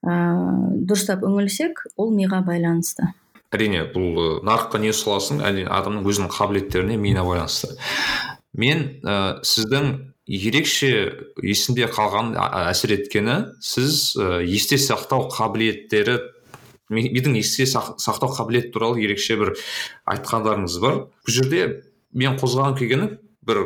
ыыы 0.00 0.84
дұрыстап 0.88 1.24
үңілсек 1.28 1.84
ол 2.00 2.10
миға 2.16 2.40
байланысты. 2.46 3.12
Әрине 3.54 3.84
бұл 3.94 4.40
нарыққа 4.46 4.80
не 4.82 4.92
саласың 4.94 5.42
әрине 5.46 5.68
адамның 5.70 6.06
өзінің 6.06 6.30
қабілеттеріне 6.34 6.98
миына 7.00 7.24
байланысты. 7.26 7.74
Мен 8.54 9.00
ә, 9.02 9.40
сіздің 9.46 9.92
ерекше 10.30 10.90
есімде 11.42 11.88
қалған 11.90 12.34
әсер 12.70 12.94
еткені 12.94 13.38
сіз 13.62 14.14
ә, 14.18 14.42
есте 14.46 14.78
сақтау 14.78 15.28
қабілеттері 15.34 16.18
мидың 16.90 17.36
есте 17.38 17.66
сақтау 17.66 18.32
қабілеті 18.34 18.72
туралы 18.74 19.02
ерекше 19.04 19.38
бір 19.38 19.54
айтқандарыңыз 20.10 20.78
бар. 20.82 21.04
Бұл 21.26 21.34
жерде 21.34 21.66
мен 22.14 22.38
қозғағым 22.38 22.78
келгені 22.78 23.12
бір 23.46 23.64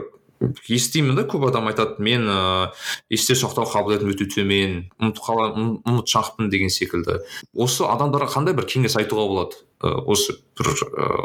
естимін 0.68 1.16
да 1.18 1.24
көп 1.28 1.48
адам 1.48 1.68
айтады 1.70 2.02
мен 2.02 2.28
ыыы 2.28 2.70
есте 3.12 3.36
сақтау 3.38 3.66
қабілетім 3.70 4.12
өте 4.12 4.26
төмен 4.30 4.78
қаламын 4.98 5.80
ұмытшақпын 5.84 6.50
деген 6.52 6.72
секілді. 6.72 7.20
Осы 7.54 7.86
адамдарға 7.88 8.32
қандай 8.36 8.56
бір 8.56 8.68
кеңес 8.70 8.96
айтуға 9.00 9.26
болады 9.30 9.60
осы 9.84 10.36
бір 10.58 10.70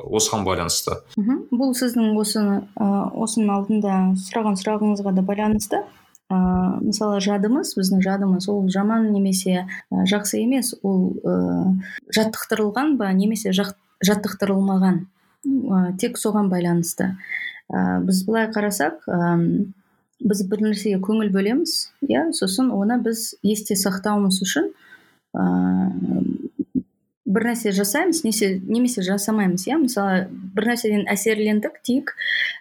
осыған 0.10 0.44
байланысты? 0.48 1.00
Мхм. 1.18 1.46
Бұл 1.52 1.76
сіздің 1.78 2.18
осы 2.20 2.44
осының 2.76 3.54
алдында 3.56 3.96
сұраған 4.20 4.60
сұрағыңызға 4.60 5.16
да 5.16 5.24
байланысты. 5.26 5.84
Ыыы 6.30 6.90
мысалы 6.90 7.22
жадымыз 7.26 7.74
біздің 7.78 8.04
жадымыз 8.06 8.50
ол 8.52 8.68
жаман 8.70 9.08
немесе 9.14 9.66
жақсы 9.90 10.44
емес 10.44 10.76
ол 10.84 11.16
ыыы 11.24 11.80
жаттықтырылған 12.14 12.98
ба 13.00 13.14
немесе 13.14 13.54
жаттықтырылмаған? 13.54 15.06
Тек 15.98 16.20
соған 16.20 16.52
байланысты. 16.52 17.16
Ә, 17.70 18.00
біз 18.06 18.24
былай 18.28 18.50
қарасақ 18.54 19.06
ә, 19.08 19.34
біз 20.20 20.44
бір 20.52 20.66
нәрсеге 20.68 21.00
көңіл 21.04 21.32
бөлеміз 21.34 21.76
иә? 22.08 22.30
Сосын 22.36 22.74
оны 22.76 23.00
біз 23.04 23.36
есте 23.46 23.78
сақтауымыз 23.80 24.42
үшін 24.44 24.72
ә, 25.38 25.46
бір 27.30 27.46
нәрсе 27.52 27.72
жасаймыз 27.76 28.24
немесе, 28.26 28.52
немесе 28.66 29.04
жасамаймыз 29.06 29.68
иә? 29.70 29.78
Мысалы 29.84 30.28
бір 30.56 30.72
нәрседен 30.72 31.06
әсерлендік 31.12 31.80
дейік 31.88 32.16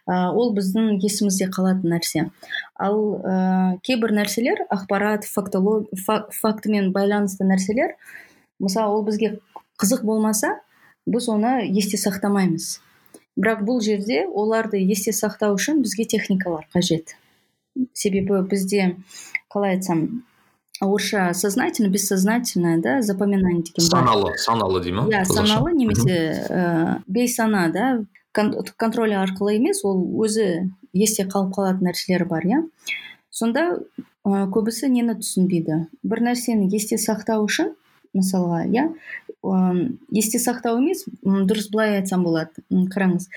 ә, 0.06 0.28
ол 0.30 0.52
біздің 0.56 0.98
есімізде 1.02 1.48
қалатын 1.54 1.94
нәрсе. 1.96 2.28
Ал 2.76 2.98
ә, 3.24 3.78
кейбір 3.86 4.12
нәрселер 4.20 4.66
ақпарат 4.68 5.26
фактімен 5.26 6.92
байланысты 6.92 7.48
нәрселер 7.48 7.96
мысалы 8.60 8.92
ол 8.92 9.06
бізге 9.06 9.38
қызық 9.80 10.04
болмаса 10.04 10.58
біз 11.06 11.28
оны 11.32 11.62
есте 11.72 11.96
сақтамаймыз. 11.96 12.76
Бірақ 13.38 13.62
бұл 13.66 13.80
жерде 13.85 14.25
оларды 14.26 14.80
есте 14.83 15.14
сақтау 15.14 15.57
үшін 15.59 15.83
бізге 15.85 16.09
техникалар 16.11 16.66
қажет. 16.75 17.14
Себебі 17.95 18.42
бізде 18.50 18.97
қалай 19.52 19.78
айтсам 19.78 20.25
орысша 20.80 21.33
сознательно 21.35 21.88
бессознательно 21.90 22.80
да 22.80 23.02
запоминание 23.02 23.62
деген 23.62 23.88
саналы 23.88 24.37
саналы 24.38 24.83
дей 24.83 24.92
ма 24.92 25.09
иә 25.11 25.25
саналы 25.25 25.73
немесе 25.73 26.47
ә, 26.49 26.99
бейсана 27.07 27.68
да 27.73 28.04
контроль 28.33 29.14
арқылы 29.14 29.57
емес 29.57 29.85
ол 29.85 29.99
өзі 30.23 30.71
есте 30.92 31.26
қалып 31.26 31.54
қалатын 31.57 31.88
нәрселер 31.90 32.26
бар 32.26 32.47
иә. 32.47 32.62
Сонда 33.30 33.80
ә, 34.25 34.47
көбісі 34.50 34.90
нені 34.90 35.18
түсінбейді? 35.18 35.87
бір 36.02 36.23
нәрсені 36.30 36.71
есте 36.71 36.99
сақтау 36.99 37.47
үшін 37.47 37.75
мысалға 38.14 38.64
иә 38.71 38.88
есте 39.42 40.40
сақтау 40.42 40.80
емес 40.80 41.04
дұрыс 41.23 41.71
былай 41.73 41.99
айтсам 42.00 42.25
болады 42.26 42.64
қараңыз 42.95 43.28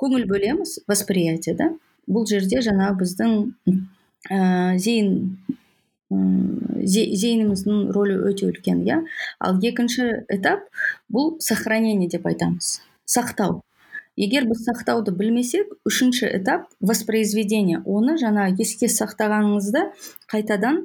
көңіл 0.00 0.26
бөлеміз 0.28 0.80
восприятие 0.88 1.54
да? 1.56 1.70
Бұл 2.06 2.26
жерде 2.28 2.60
жаңа 2.62 2.92
біздің 2.98 3.38
ә, 4.30 4.76
зейін 4.78 5.38
зейініміздің 6.10 7.88
рөлі 7.94 8.20
өте 8.30 8.46
үлкен 8.46 8.84
иә 8.86 9.00
ал 9.42 9.58
екінші 9.58 10.26
этап 10.30 10.68
бұл 11.10 11.34
сохранение 11.42 12.08
деп 12.08 12.28
айтамыз 12.30 12.76
сақтау 13.10 13.60
егер 14.14 14.46
біз 14.46 14.62
сақтауды 14.68 15.10
білмесек 15.16 15.72
үшінші 15.88 16.30
этап 16.38 16.68
воспроизведение 16.80 17.82
оны 17.84 18.14
жаңа 18.22 18.48
еске 18.54 18.86
сақтағаныңызды 18.86 19.82
қайтадан 20.30 20.84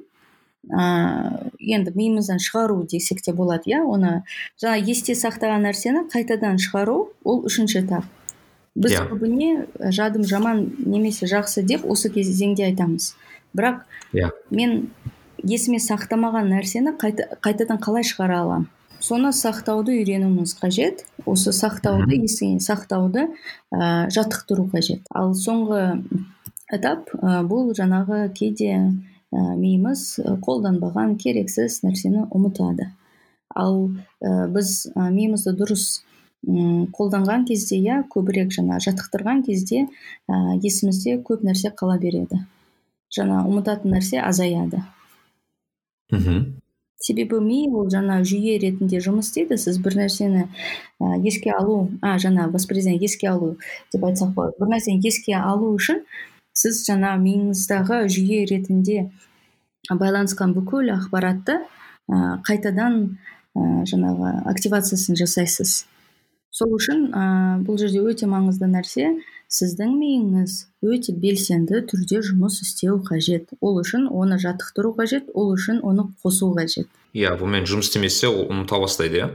ыыы 0.69 1.51
енді 1.59 1.93
миымыздан 1.95 2.39
шығару 2.41 2.83
десек 2.85 3.21
те 3.21 3.33
болады 3.33 3.71
иә 3.71 3.81
оны. 3.81 4.23
Жаңа 4.61 4.77
есте 4.85 5.15
сақтаған 5.17 5.65
нәрсені 5.65 6.05
қайтадан 6.11 6.59
шығару 6.61 7.11
ол 7.23 7.45
үшінші 7.49 7.81
этап. 7.81 8.05
Біз 8.75 8.93
yeah. 8.93 9.03
Иә. 9.03 9.09
көбіне 9.11 9.91
жадым 9.91 10.23
жаман 10.23 10.63
немесе 10.79 11.27
жақсы 11.27 11.63
деп 11.67 11.83
осы 11.85 12.09
кезеңде 12.13 12.69
айтамыз. 12.69 13.15
Бірақ 13.57 13.81
иә. 14.13 14.31
мен 14.49 14.91
есіме 15.43 15.81
сақтамаған 15.81 16.53
нәрсені 16.53 16.95
қайта, 17.01 17.27
қайтадан 17.41 17.81
қалай 17.81 18.05
шығара 18.07 18.39
аламын? 18.45 18.69
Соны 19.01 19.33
сақтауды 19.33 19.97
үйренуіміз 19.97 20.53
қажет. 20.61 21.05
Осы 21.25 21.51
сақтауды 21.51 22.21
есіңе 22.21 22.61
сақтауды 22.61 23.31
ә, 23.73 24.07
жаттықтыру 24.13 24.69
қажет. 24.71 25.01
Ал 25.09 25.33
соңғы 25.33 26.03
этап 26.71 27.09
ә, 27.17 27.41
бұл 27.41 27.73
жаңағы 27.73 28.29
кейде 28.37 28.77
миымыз 29.31 30.19
қолданбаған 30.43 31.15
керексіз 31.21 31.81
нәрсені 31.85 32.27
ұмытады. 32.35 32.91
Ал 33.55 33.89
ә, 34.23 34.47
біз 34.51 34.91
ә, 34.95 35.09
миымызды 35.11 35.53
дұрыс 35.55 36.03
ұм, 36.47 36.87
қолданған 36.95 37.45
кезде 37.47 37.79
иә 37.79 38.01
көбірек 38.11 38.51
жаңа 38.55 38.79
жаттықтырған 38.83 39.43
кезде 39.47 39.85
ә, 40.27 40.57
есімізде 40.63 41.17
көп 41.23 41.45
нәрсе 41.47 41.71
қала 41.75 41.97
береді. 41.99 42.43
Жаңа 43.11 43.43
ұмытатын 43.47 43.95
нәрсе 43.95 44.21
азаяды. 44.23 44.83
Мхм. 46.11 46.57
Себебі 47.01 47.39
ми 47.41 47.65
ол 47.73 47.87
жаңа 47.89 48.19
жүйе 48.27 48.59
ретінде 48.61 48.99
жұмыс 49.01 49.31
істейді. 49.31 49.57
Сіз 49.57 49.79
бір 49.81 49.97
нәрсені 50.03 50.43
ә, 50.45 51.17
еске 51.25 51.51
алу 51.55 51.89
а 52.01 52.17
жаңа 52.21 52.49
воспроизведение 52.51 53.07
еске 53.07 53.31
алу 53.31 53.55
деп 53.93 54.03
айтсақ 54.05 54.35
болады. 54.35 54.59
Бір 54.59 54.75
нәрсені 54.75 55.01
еске 55.07 55.35
алу 55.39 55.73
үшін 55.75 56.03
сіз 56.61 56.83
жаңа 56.87 57.15
миыңыздағы 57.21 58.03
жүйе 58.13 58.45
ретінде 58.51 59.05
байланысқан 59.89 60.53
бүкіл 60.55 60.91
ақпаратты 60.93 61.57
ә, 61.57 62.37
қайтадан 62.47 62.97
ә, 63.55 63.83
жаңағы 63.89 64.33
активациясын 64.51 65.17
жасайсыз. 65.19 65.85
Сол 66.51 66.75
үшін 66.75 67.05
ә, 67.15 67.23
бұл 67.65 67.79
жерде 67.81 68.03
өте 68.03 68.27
маңызды 68.29 68.67
нәрсе 68.69 69.13
сіздің 69.51 69.95
миыңыз 69.99 70.57
өте 70.83 71.15
белсенді 71.15 71.81
түрде 71.89 72.21
жұмыс 72.27 72.61
істеу 72.65 72.99
қажет. 73.07 73.51
Ол 73.59 73.79
үшін 73.81 74.07
оны 74.11 74.37
жаттықтыру 74.39 74.93
қажет 74.99 75.31
ол 75.33 75.53
үшін 75.55 75.81
оны 75.83 76.09
қосу 76.23 76.51
қажет. 76.55 76.87
Иә 77.15 77.33
бұнымен 77.39 77.67
жұмыс 77.67 77.89
істемесе 77.89 78.29
ол 78.29 78.45
ұмыта 78.47 78.79
бастайды 78.83 79.23
иә? 79.23 79.31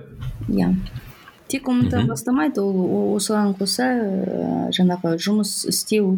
Иә. 0.48 0.70
Тек 1.50 1.68
ұмыта 1.70 2.02
бастамайды 2.08 2.62
ол 2.62 3.16
осыған 3.16 3.54
қоса 3.58 3.86
ә, 3.86 4.72
жаңағы 4.74 5.16
жұмыс 5.22 5.62
істеу. 5.70 6.16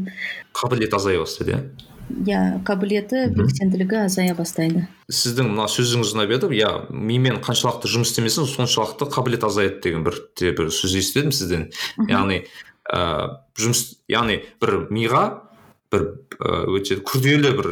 Қабілеті 0.56 0.98
азая 0.98 1.20
бастайды 1.22 1.54
иә? 1.54 1.60
Иә 2.08 2.42
қабілеті 2.64 3.26
белсенділігі 3.36 4.00
азая 4.06 4.34
бастайды. 4.36 4.86
Сіздің 5.12 5.50
мына 5.52 5.66
сөзіңіз 5.68 6.14
ұнап 6.16 6.32
еді 6.38 6.48
иә 6.56 6.70
мимен 6.88 7.42
қаншалықты 7.44 7.90
жұмыс 7.92 8.14
істемесең 8.14 8.48
соншалықты 8.48 9.10
қабілет 9.12 9.44
азаяды 9.44 9.82
деген 9.84 10.06
бір 10.06 10.16
бір 10.40 10.72
сөз 10.72 10.96
естідім 11.02 11.34
сізден. 11.36 11.68
Яғни 12.08 12.46
ә, 12.88 13.02
жұмыс 13.60 13.98
яғни 14.08 14.40
бір 14.62 14.86
миға 14.88 15.26
бір 15.92 16.08
өте 16.72 16.98
күрделі 17.04 17.52
бір 17.58 17.68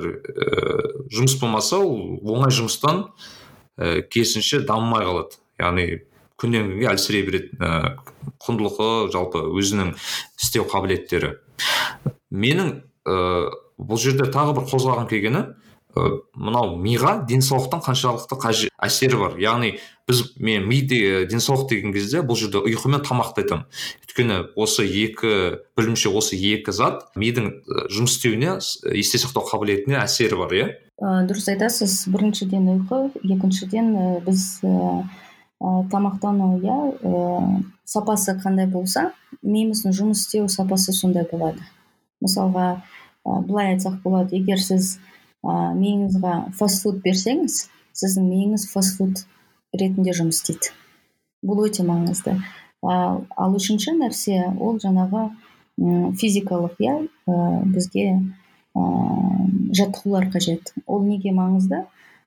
жұмыс 1.13 1.39
болмаса 1.41 1.81
ол 1.81 2.21
оңай 2.21 2.53
жұмыстан 2.53 3.07
ә, 3.81 4.03
керісінше 4.05 4.61
дамымай 4.69 5.09
қалады. 5.09 5.41
Яғни 5.61 5.87
күннен 6.41 6.71
күнге 6.73 6.91
әлсірей 6.93 7.27
береді 7.27 7.59
ә, 7.61 7.97
құндылығы 8.45 9.13
жалпы 9.15 9.45
өзінің 9.57 9.95
істеу 10.41 10.67
қабілеттері. 10.71 11.37
Менің 12.31 12.75
бұл 13.07 14.01
жерде 14.03 14.27
тағы 14.33 14.57
бір 14.57 14.67
қозғағым 14.73 15.07
келгені 15.11 15.43
ә, 15.97 16.09
мынау 16.37 16.77
миға 16.81 17.19
денсаулықтың 17.29 17.85
қаншалықты 17.87 18.71
әсері 18.77 19.21
бар. 19.21 19.37
Яғни 19.41 19.77
біз 20.09 20.23
мен 20.37 20.67
ми 20.69 20.83
денсаулық 20.87 21.69
деген 21.71 21.95
кезде 21.95 22.21
бұл 22.21 22.37
жерде 22.39 22.61
ұйқы 22.61 22.91
мен 22.93 23.03
тамақты 23.07 23.45
айтамын 23.45 23.65
өйткені 24.05 24.37
осы 24.57 24.85
екі 24.87 25.63
бірінші 25.77 26.13
осы 26.15 26.37
екі 26.37 26.73
зат 26.73 27.09
мидың 27.17 27.51
жұмыс 27.93 28.17
істеуіне 28.17 28.59
есте 28.97 29.19
сақтау 29.23 29.49
қабілетіне 29.49 29.99
әсері 30.03 30.39
бар 30.41 30.55
иә? 30.57 30.69
Ә, 31.01 31.27
дұрыс 31.29 31.49
айтасыз. 31.53 32.07
Біріншіден 32.13 32.69
ұйқы 32.77 33.01
екіншіден 33.25 33.93
біз 34.25 34.45
ә, 34.65 35.05
тамақтану 35.61 36.59
иә 36.61 36.77
ә, 37.01 37.63
сапасы 37.89 38.37
қандай 38.43 38.69
болса 38.69 39.11
миымыздың 39.43 39.95
жұмыс 39.97 40.27
істеу 40.27 40.49
сапасы 40.53 40.93
сондай 40.93 41.27
болады. 41.31 41.63
Мысалға 42.21 42.83
былай 43.25 43.75
айтсақ 43.75 44.03
болады 44.05 44.37
егер 44.37 44.61
сіз 44.61 44.99
ә, 45.43 45.73
миыңызға 45.79 46.53
фастфуд 46.59 47.01
берсеңіз 47.05 47.65
сіздің 47.97 48.29
миыңыз 48.29 48.69
фастфуд 48.73 49.25
ретінде 49.73 50.13
жұмыс 50.17 50.43
істейді. 50.43 50.75
Бұл 51.47 51.67
өте 51.67 51.87
маңызды. 51.89 52.37
Ә, 52.85 52.95
ал 53.25 53.57
үшінші 53.57 53.97
нәрсе 53.97 54.53
ол 54.61 54.81
жаңағы 54.83 55.31
физикалық 56.21 56.77
иә 56.81 56.99
бізге 57.73 58.07
ә, 58.77 58.85
жаттығулар 59.73 60.29
қажет. 60.33 60.75
Ол 60.87 61.05
неге 61.05 61.33
маңызды? 61.33 61.87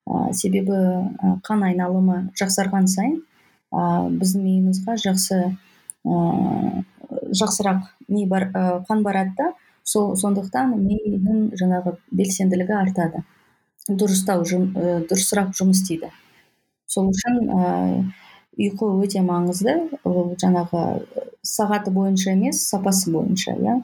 Ә, 0.10 0.34
себебі 0.34 0.76
ә, 0.76 1.36
қан 1.46 1.64
айналымы 1.70 2.30
жақсарған 2.40 2.90
сайын 2.90 3.20
ә, 3.72 4.10
біздің 4.10 4.46
миымызға 4.46 4.98
жақсы 5.06 5.40
ә, 5.50 6.84
жақсырақ 7.42 7.84
ми 8.10 8.26
бар, 8.28 8.50
ә, 8.54 8.64
қан 8.90 9.04
барады 9.06 9.36
да 9.38 9.52
сол 9.84 10.16
сондықтан 10.20 10.74
мидың 10.78 11.50
жаңағы 11.58 11.98
белсенділігі 12.12 12.76
артады. 12.78 13.24
Дұрыстау 13.90 14.44
жым, 14.46 14.72
ә, 14.78 15.00
дұрысырақ 15.10 15.54
жұмыс 15.58 15.82
істейді. 15.82 16.12
Сол 16.90 17.10
үшін 17.10 17.40
ә, 17.50 17.70
ұйқы 18.60 18.90
өте 19.04 19.24
маңызды. 19.26 19.76
Ол 20.04 20.36
жаңағы 20.42 21.06
сағаты 21.46 21.94
бойынша 21.96 22.36
емес 22.36 22.62
сапасы 22.70 23.12
бойынша 23.14 23.56
иә. 23.58 23.80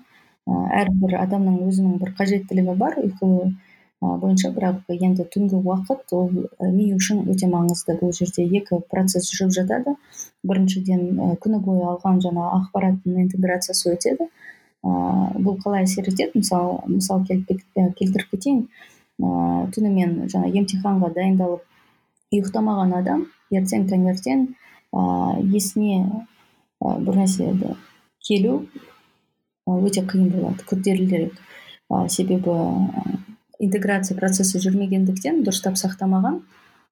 Әрбір 0.45 1.17
адамның 1.23 1.63
өзінің 1.65 1.97
бір 2.01 2.11
қажеттілігі 2.19 2.75
бар 2.77 2.99
ұйқы 3.01 3.29
бойынша 4.01 4.51
бірақ 4.55 4.89
енді 4.91 5.25
түнгі 5.33 5.59
уақыт 5.61 6.13
ол 6.13 6.29
ми 6.59 6.91
үшін 6.95 7.23
өте 7.31 7.47
маңызды. 7.51 7.95
Бұл 7.99 8.11
жерде 8.13 8.45
екі 8.45 8.81
процесс 8.91 9.31
жүріп 9.33 9.53
жатады. 9.55 9.95
Біріншіден 10.43 11.37
күні 11.41 11.61
бойы 11.63 11.85
алған 11.93 12.19
жаңа 12.23 12.49
ақпараттың 12.59 13.21
интеграциясы 13.23 13.93
өтеді. 13.95 14.27
Бұл 14.83 15.57
қалай 15.63 15.87
әсер 15.87 16.09
етеді? 16.11 16.41
Мысалы 16.41 16.79
мысал 16.91 17.23
келтіріп 17.25 18.29
кетейін. 18.35 18.67
Ыыы 19.23 19.71
түнімен 19.73 20.27
жаңа 20.29 20.51
емтиханға 20.59 21.09
дайындалып 21.15 21.63
ұйықтамаған 22.35 22.93
адам 22.99 23.25
ертең 23.55 23.87
таңертең 23.89 24.45
есіне 25.55 26.03
бір 26.83 27.21
нәрсе 27.21 27.53
келу 28.27 28.57
өте 29.65 30.03
қиын 30.03 30.29
болады. 30.35 30.67
Күрделірек 30.67 31.39
себебі 32.11 32.59
интеграция 33.59 34.17
процесі 34.17 34.59
жүрмегендіктен 34.63 35.43
дұрыстап 35.45 35.79
сақтамаған 35.79 36.41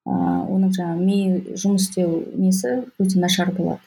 ыыы 0.04 0.38
оның 0.54 0.72
жаңағы 0.76 1.04
ми 1.04 1.18
жұмыс 1.56 1.88
істеу 1.88 2.22
несі 2.36 2.84
өте 3.00 3.20
нашар 3.20 3.52
болады. 3.56 3.80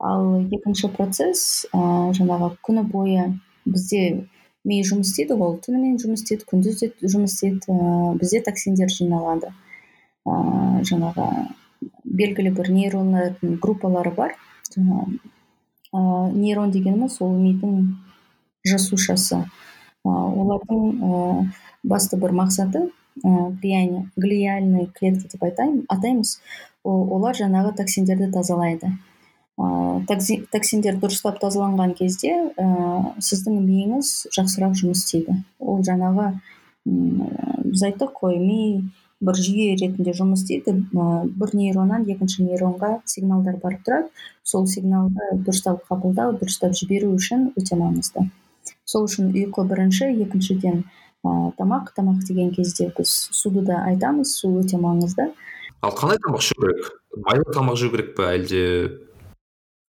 Ал 0.00 0.40
екінші 0.48 0.88
процесс 0.94 1.66
ә, 1.76 1.80
жаңағы 2.16 2.54
күні 2.64 2.86
бойы 2.88 3.26
бізде 3.66 4.26
ми 4.64 4.80
жұмыс 4.80 5.12
істейді 5.12 5.36
ғой 5.40 5.58
түнімен 5.64 5.98
жұмыс 6.00 6.24
істейді 6.24 6.48
күндіз 6.48 6.78
де 6.80 6.88
жұмыс 7.04 7.36
істейді 7.36 7.74
ә, 7.74 8.14
бізде 8.20 8.40
токсиндер 8.46 8.88
жиналады. 8.88 9.52
Ә, 10.24 10.80
жаңағы 10.88 11.26
белгілі 12.04 12.54
бір 12.56 12.72
нейрондардың 12.72 13.58
группалары 13.60 14.14
бар. 14.16 14.36
Жаңағы 14.72 15.20
нейрон 16.38 16.72
дегеніміз 16.72 17.18
ол 17.20 17.36
мидың 17.36 17.96
жасушасы. 18.64 19.42
Ә, 19.44 20.08
олардың 20.08 20.80
ә, 21.04 21.20
басты 21.82 22.16
бір 22.20 22.34
мақсаты 22.36 22.88
ә, 23.24 23.50
глиальный 23.60 24.86
клетка 24.94 25.28
деп 25.28 25.44
атаймыз. 25.88 26.40
Олар 26.84 27.36
жаңағы 27.36 27.74
токсиндерді 27.76 28.30
тазалайды. 28.32 28.94
Ыыы 29.60 30.46
токсиндер 30.52 30.96
дұрыстап 30.96 31.40
тазаланған 31.42 31.92
кезде 31.98 32.32
ә, 32.56 32.68
сіздің 33.20 33.58
миыңыз 33.66 34.30
жақсырақ 34.32 34.78
жұмыс 34.80 35.04
істейді. 35.04 35.42
Ол 35.60 35.82
жаңағы 35.84 36.32
біз 36.86 37.82
айттық 37.90 38.14
қой 38.22 38.38
ми 38.40 38.60
бір 39.20 39.36
жүйе 39.36 39.74
ретінде 39.76 40.14
жұмыс 40.16 40.46
істейді. 40.46 40.86
Бір 40.92 41.52
нейроннан 41.52 42.06
екінші 42.08 42.46
нейронға 42.46 43.02
сигналдар 43.04 43.58
барып 43.60 43.84
тұрады. 43.84 44.08
Сол 44.42 44.64
сигналды 44.66 45.34
дұрыстап 45.44 45.84
қабылдау 45.90 46.38
дұрыстап 46.40 46.72
жіберу 46.78 47.12
үшін 47.18 47.50
өте 47.52 47.76
маңызды. 47.76 48.30
Сол 48.88 49.04
үшін 49.10 49.34
ұйқы 49.34 49.66
бірінші 49.68 50.08
екіншіден 50.24 50.84
тамақ 51.24 51.92
тамақ 51.96 52.24
деген 52.26 52.50
кезде 52.50 52.92
біз 52.96 53.28
суды 53.32 53.62
да 53.62 53.84
айтамыз 53.84 54.36
су 54.40 54.54
өте 54.60 54.78
маңызды. 54.80 55.30
Ал 55.82 55.92
қандай 55.92 56.18
тамақ 56.24 56.40
жеу 56.40 56.60
керек? 56.62 56.90
Майлы 57.16 57.44
тамақ 57.54 57.76
жеу 57.76 57.90
керек 57.90 58.14
па 58.16 58.32
әлде? 58.34 58.64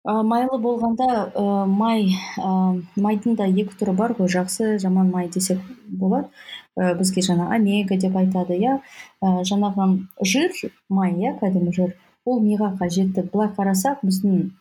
Майлы 0.06 0.60
болғанда 0.62 1.06
ә, 1.34 1.66
май 1.66 2.12
ә, 2.38 2.50
майдың 2.96 3.36
да 3.40 3.48
екі 3.50 3.74
түрі 3.80 3.96
бар 3.98 4.14
ғой 4.14 4.30
жақсы 4.30 4.78
жаман 4.78 5.10
май 5.10 5.30
десек 5.34 5.58
болады. 5.90 6.30
Ә, 6.78 6.94
бізге 7.00 7.24
жаңа 7.26 7.50
омега 7.56 7.98
деп 7.98 8.16
айтады 8.16 8.60
иә. 8.60 8.78
Ә, 9.22 9.42
жаңағы 9.50 10.06
жир 10.22 10.54
май 10.90 11.16
иә 11.18 11.34
кәдімгі 11.40 11.74
жир 11.74 11.96
ол 12.26 12.40
миға 12.44 12.76
қажетті. 12.78 13.26
Былай 13.34 13.50
қарасақ 13.58 14.06
біздің 14.06 14.52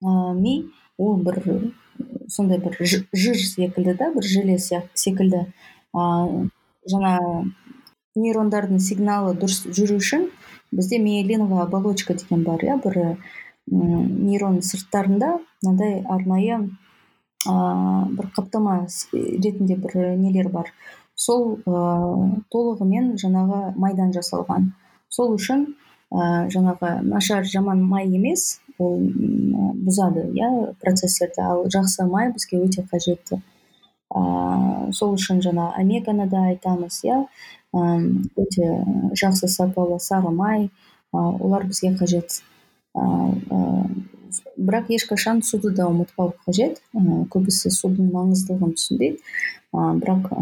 ә, 0.00 0.32
ми 0.32 0.70
ол 0.96 1.20
бір 1.20 1.42
сондай 2.28 2.58
бір 2.58 2.80
жыр 2.80 3.36
секілді 3.36 3.92
да 3.92 4.12
бір 4.14 4.24
желе 4.24 4.58
секілді. 4.58 5.46
Ә, 5.94 6.04
жаңа 6.92 7.14
нейрондардың 8.18 8.80
сигналы 8.82 9.34
дұрыс 9.38 9.64
жүру 9.70 9.98
үшін 10.02 10.28
бізде 10.72 10.98
миелиновая 10.98 11.66
оболочка 11.66 12.14
деген 12.14 12.44
бар 12.44 12.64
иә 12.64 12.78
бір 12.84 13.16
нейрон 13.70 14.60
сырттарында 14.62 15.38
мынандай 15.62 16.02
арнайы 16.08 16.58
ыыы 17.46 18.16
бір 18.18 18.30
қаптама 18.36 18.78
ретінде 19.12 19.76
бір 19.76 20.16
нелер 20.18 20.48
бар. 20.52 20.72
Сол 21.14 21.58
ыыы 21.66 22.42
толығымен 22.52 23.14
жаңағы 23.20 23.74
майдан 23.76 24.12
жасалған. 24.14 24.72
Сол 25.08 25.34
үшін 25.34 25.66
ә, 26.12 26.48
жаңағы 26.52 27.00
нашар 27.02 27.44
жаман 27.44 27.82
май 27.82 28.08
емес 28.08 28.60
ол 28.78 28.98
бұзады 28.98 30.28
иә 30.34 30.74
процесстерді 30.82 31.42
ал 31.42 31.64
жақсы 31.66 32.06
май 32.10 32.32
бізге 32.32 32.62
өте 32.64 32.86
қажетті. 32.90 33.42
Ыыы 34.14 34.92
сол 34.92 35.14
үшін 35.14 35.42
жаңа 35.44 35.72
омеганы 35.76 36.28
да 36.28 36.46
айтамыз 36.52 37.02
иә 37.04 37.18
өте 37.72 38.68
жақсы 39.20 39.48
сапалы 39.48 39.98
сары 40.00 40.30
май 40.32 40.70
олар 41.12 41.66
бізге 41.66 41.94
қажет. 41.96 42.42
Бірақ 44.56 44.90
ешқашан 44.92 45.42
суды 45.42 45.70
да 45.76 45.88
ұмытпау 45.88 46.32
қажет. 46.46 46.80
Көбісі 46.94 47.70
судың 47.72 48.10
маңыздылығын 48.12 48.74
түсінбейді. 48.76 49.18
Бірақ 49.72 50.32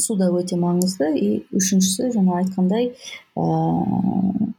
су 0.00 0.16
да 0.16 0.30
өте 0.32 0.56
маңызды. 0.60 1.12
И 1.16 1.44
үшіншісі 1.56 2.12
жаңа 2.14 2.42
айтқандай 2.42 2.92
ыыы 3.36 4.52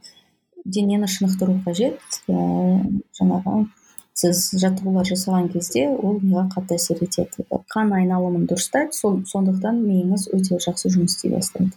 денені 0.66 1.08
шынықтыру 1.08 1.60
қажет. 1.66 2.02
Ыыы 2.28 3.02
жаңағы 3.18 3.68
сіз 4.18 4.48
жаттығулар 4.58 5.06
жасаған 5.06 5.52
кезде 5.54 5.86
ол 5.92 6.18
миға 6.24 6.48
қатты 6.56 6.78
әсер 6.80 7.04
етеді. 7.06 7.46
Қан 7.70 7.94
айналымын 7.94 8.48
дұрыстайды 8.50 8.98
сол 8.98 9.20
сондықтан 9.30 9.84
миыңыз 9.84 10.30
өте 10.34 10.58
жақсы 10.64 10.90
жұмыс 10.96 11.18
істей 11.18 11.36
бастайды. 11.36 11.76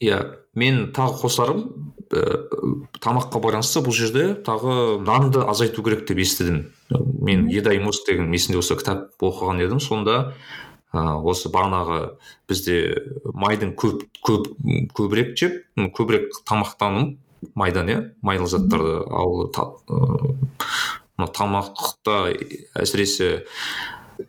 Иә 0.00 0.20
мен 0.56 0.86
тағы 0.96 1.20
қосарым 1.20 1.60
тамаққа 3.04 3.42
байланысты 3.44 3.84
бұл 3.84 3.94
жерде 3.94 4.32
тағы 4.46 4.98
нанды 5.04 5.44
азайту 5.44 5.84
керек 5.84 6.06
деп 6.08 6.24
естідім. 6.24 6.64
Мен 7.20 7.48
едай 7.52 7.78
мозг 7.84 8.08
деген 8.08 8.32
есімде 8.32 8.62
осы 8.62 8.78
кітап 8.80 9.12
оқыған 9.20 9.60
едім. 9.60 9.80
Сонда 9.84 10.32
ә, 10.92 11.20
осы 11.20 11.52
бағанағы 11.52 12.16
бізде 12.48 12.78
майдың 13.24 13.76
көп 13.76 14.06
көп 14.26 14.48
көбірек 14.96 15.36
жеп 15.36 15.60
көбірек 15.76 16.32
тамақтану 16.48 17.18
майдан 17.54 17.88
иә 17.88 18.00
майлы 18.22 18.48
заттарды 18.50 19.04
ал 19.06 19.46
та, 19.54 19.68
мына 21.20 21.30
тамақта 21.36 22.16
әсіресе 22.80 23.44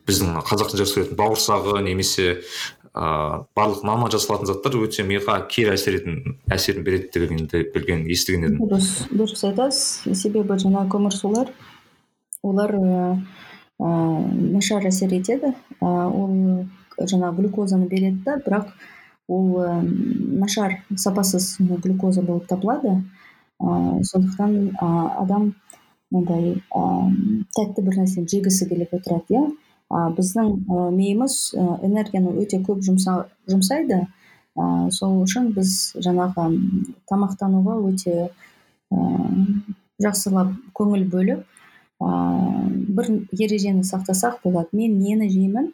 біздің 0.08 0.42
қазақ 0.48 0.72
тілінде 0.72 0.86
жақсы 0.86 1.18
бауырсағы 1.18 1.82
немесе 1.88 2.28
ыыы 2.92 3.46
барлық 3.56 3.86
наннан 3.88 4.12
жасалатын 4.12 4.50
заттар 4.50 4.76
өте 4.84 5.06
миға 5.08 5.38
кері 5.48 5.76
әсер 5.78 6.02
етін 6.02 6.36
әсерін 6.52 6.84
береді 6.84 7.12
дегенді 7.16 7.64
білген 7.72 8.04
естіген 8.12 8.50
едім. 8.50 8.58
Дұрыс 8.68 8.90
дұрыс 9.12 9.46
айтасыз. 9.48 10.18
Себебі 10.20 10.58
жаңағы 10.60 10.92
көмірсулар 10.92 11.54
олар 12.44 12.76
ыыы 12.76 13.16
нашар 13.80 14.88
әсер 14.92 15.16
етеді. 15.16 15.54
Ол 15.80 16.68
жаңағы 17.00 17.40
глюкозаны 17.40 17.88
береді 17.88 18.26
да 18.26 18.38
бірақ 18.44 18.74
ол 19.32 19.56
нашар 20.44 20.82
сапасыз 20.96 21.56
глюкоза 21.60 22.22
болып 22.22 22.48
табылады. 22.52 23.00
Ыыы 23.62 24.04
сондықтан 24.04 24.76
адам 24.82 25.54
мындай 26.12 26.56
ыыы 26.76 27.44
тәтті 27.56 27.84
бір 27.86 28.02
нәрсені 28.02 28.30
жегісі 28.32 28.68
келіп 28.70 28.96
отырады 28.98 29.36
иә. 29.36 29.44
Біздің 30.18 30.52
миымыз 30.96 31.38
энергияны 31.58 32.36
өте 32.40 32.62
көп 32.64 32.84
жұмса, 32.86 33.26
жұмсайды. 33.52 34.06
Ә, 34.56 34.92
сол 34.92 35.22
үшін 35.24 35.52
біз 35.56 35.94
жаңағы 36.04 36.48
тамақтануға 37.08 37.78
өте 37.88 38.16
ә, 38.28 39.02
жақсылап 40.04 40.52
көңіл 40.76 41.06
бөліп 41.12 41.44
ә, 42.04 42.10
бір 42.88 43.12
ережені 43.32 43.84
сақтасақ 43.88 44.42
болады. 44.44 44.72
Мен 44.76 44.98
нені 45.00 45.30
жеймін? 45.32 45.72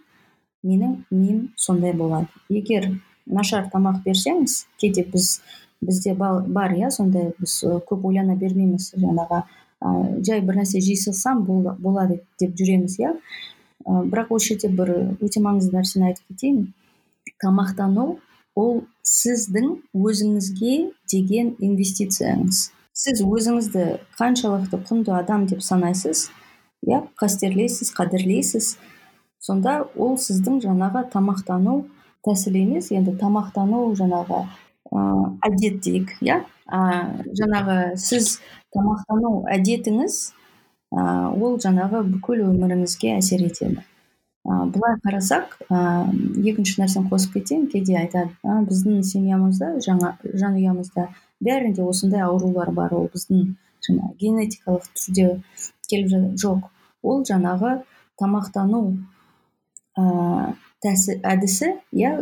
Менің 0.65 0.97
миым 1.09 1.41
сондай 1.57 1.93
болады. 1.93 2.29
Егер 2.49 2.91
нашар 3.25 3.69
тамақ 3.73 4.03
берсеңіз 4.05 4.65
кейде 4.81 5.05
біз 5.09 5.39
бізде 5.81 6.13
бар 6.17 6.73
иә 6.73 6.89
сондай 6.91 7.31
біз 7.39 7.59
көп 7.89 8.05
ойлана 8.09 8.35
бермейміз 8.35 8.93
жаңағы 8.97 9.43
ә, 9.81 9.89
жай 10.25 10.41
бір 10.41 10.61
нәрсе 10.61 10.81
жей 10.81 10.97
салсам 10.97 11.43
болады 11.45 12.21
деп 12.39 12.55
жүреміз 12.57 12.97
иә. 13.01 13.13
Бірақ 13.87 14.33
осы 14.35 14.53
жерде 14.53 14.69
бір 14.73 14.93
өте 15.23 15.39
маңызды 15.43 15.77
нәрсені 15.77 16.09
айтып 16.09 16.33
кетейін. 16.33 16.73
Тамақтану 17.43 18.17
ол 18.57 18.81
сіздің 19.05 19.77
өзіңізге 19.95 20.73
деген 21.11 21.53
инвестицияңыз. 21.63 22.71
Сіз 22.97 23.21
өзіңізді 23.21 23.85
қаншалықты 24.17 24.81
құнды 24.89 25.13
адам 25.13 25.45
деп 25.47 25.61
санайсыз 25.61 26.27
иә 26.87 27.03
қастерлейсіз 27.21 27.93
қадірлейсіз 27.93 28.73
сонда 29.39 29.83
ол 29.95 30.17
сіздің 30.17 30.59
жаңағы 30.65 31.05
тамақтану 31.13 31.83
тәсілі 32.25 32.63
емес 32.65 32.89
енді 32.91 33.13
тамақтану 33.21 33.93
жаңағы 33.95 34.41
ыыы 34.91 35.29
әдет 35.47 35.81
дейік 35.85 36.15
иә. 36.25 36.41
Жаңағы 36.67 37.77
сіз 37.99 38.39
тамақтану 38.75 39.45
әдетіңіз 39.55 40.17
ыыы 40.95 41.43
ол 41.43 41.59
жаңағы 41.63 42.03
бүкіл 42.13 42.43
өміріңізге 42.47 43.13
әсер 43.17 43.43
етеді. 43.45 43.83
Ыыы 44.47 44.69
былай 44.71 44.95
қарасақ 45.03 45.57
ыыы 45.67 46.51
екінші 46.51 46.81
нәрсені 46.81 47.09
қосып 47.11 47.37
кетейін 47.39 47.67
кейде 47.71 47.97
айтады 47.99 48.31
біздің 48.69 49.01
семьямызда 49.03 49.73
жаңа 49.83 50.13
жанұямызда 50.23 51.09
бәрінде 51.43 51.83
осындай 51.83 52.23
аурулар 52.23 52.71
бар 52.71 52.95
ол 52.95 53.09
біздің 53.13 53.53
жаңағы 53.87 54.15
генетикалық 54.23 54.87
түрде 54.95 55.27
келіп 55.91 56.09
жатыр 56.13 56.39
жоқ 56.43 56.69
ол 57.03 57.23
жаңағы 57.27 57.73
тамақтану 58.19 58.81
ыыы 59.97 60.55
әдісі 60.87 61.73
иә 61.91 62.15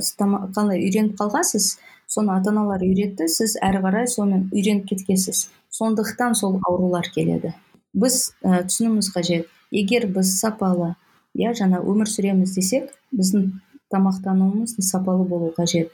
қандай 0.55 0.81
үйреніп 0.81 1.17
қалғансыз 1.19 1.75
соны 2.07 2.35
ата 2.35 2.51
аналар 2.51 2.83
үйретті 2.85 3.27
сіз 3.31 3.57
әрі 3.63 3.81
қарай 3.85 4.07
сонымен 4.11 4.49
үйреніп 4.53 4.87
кеткенсіз. 4.91 5.49
Сондықтан 5.73 6.35
сол 6.35 6.59
аурулар 6.67 7.09
келеді. 7.13 7.53
Біз 7.93 8.35
ә, 8.43 8.63
түсінуіміз 8.67 9.11
қажет. 9.15 9.49
Егер 9.71 10.07
біз 10.07 10.37
сапалы 10.39 10.93
иә 11.35 11.51
жаңа 11.57 11.81
өмір 11.83 12.09
сүреміз 12.09 12.55
десек 12.55 12.91
біздің 13.15 13.49
тамақтануымыз 13.91 14.77
сапалы 14.79 15.25
болу 15.27 15.51
қажет. 15.57 15.91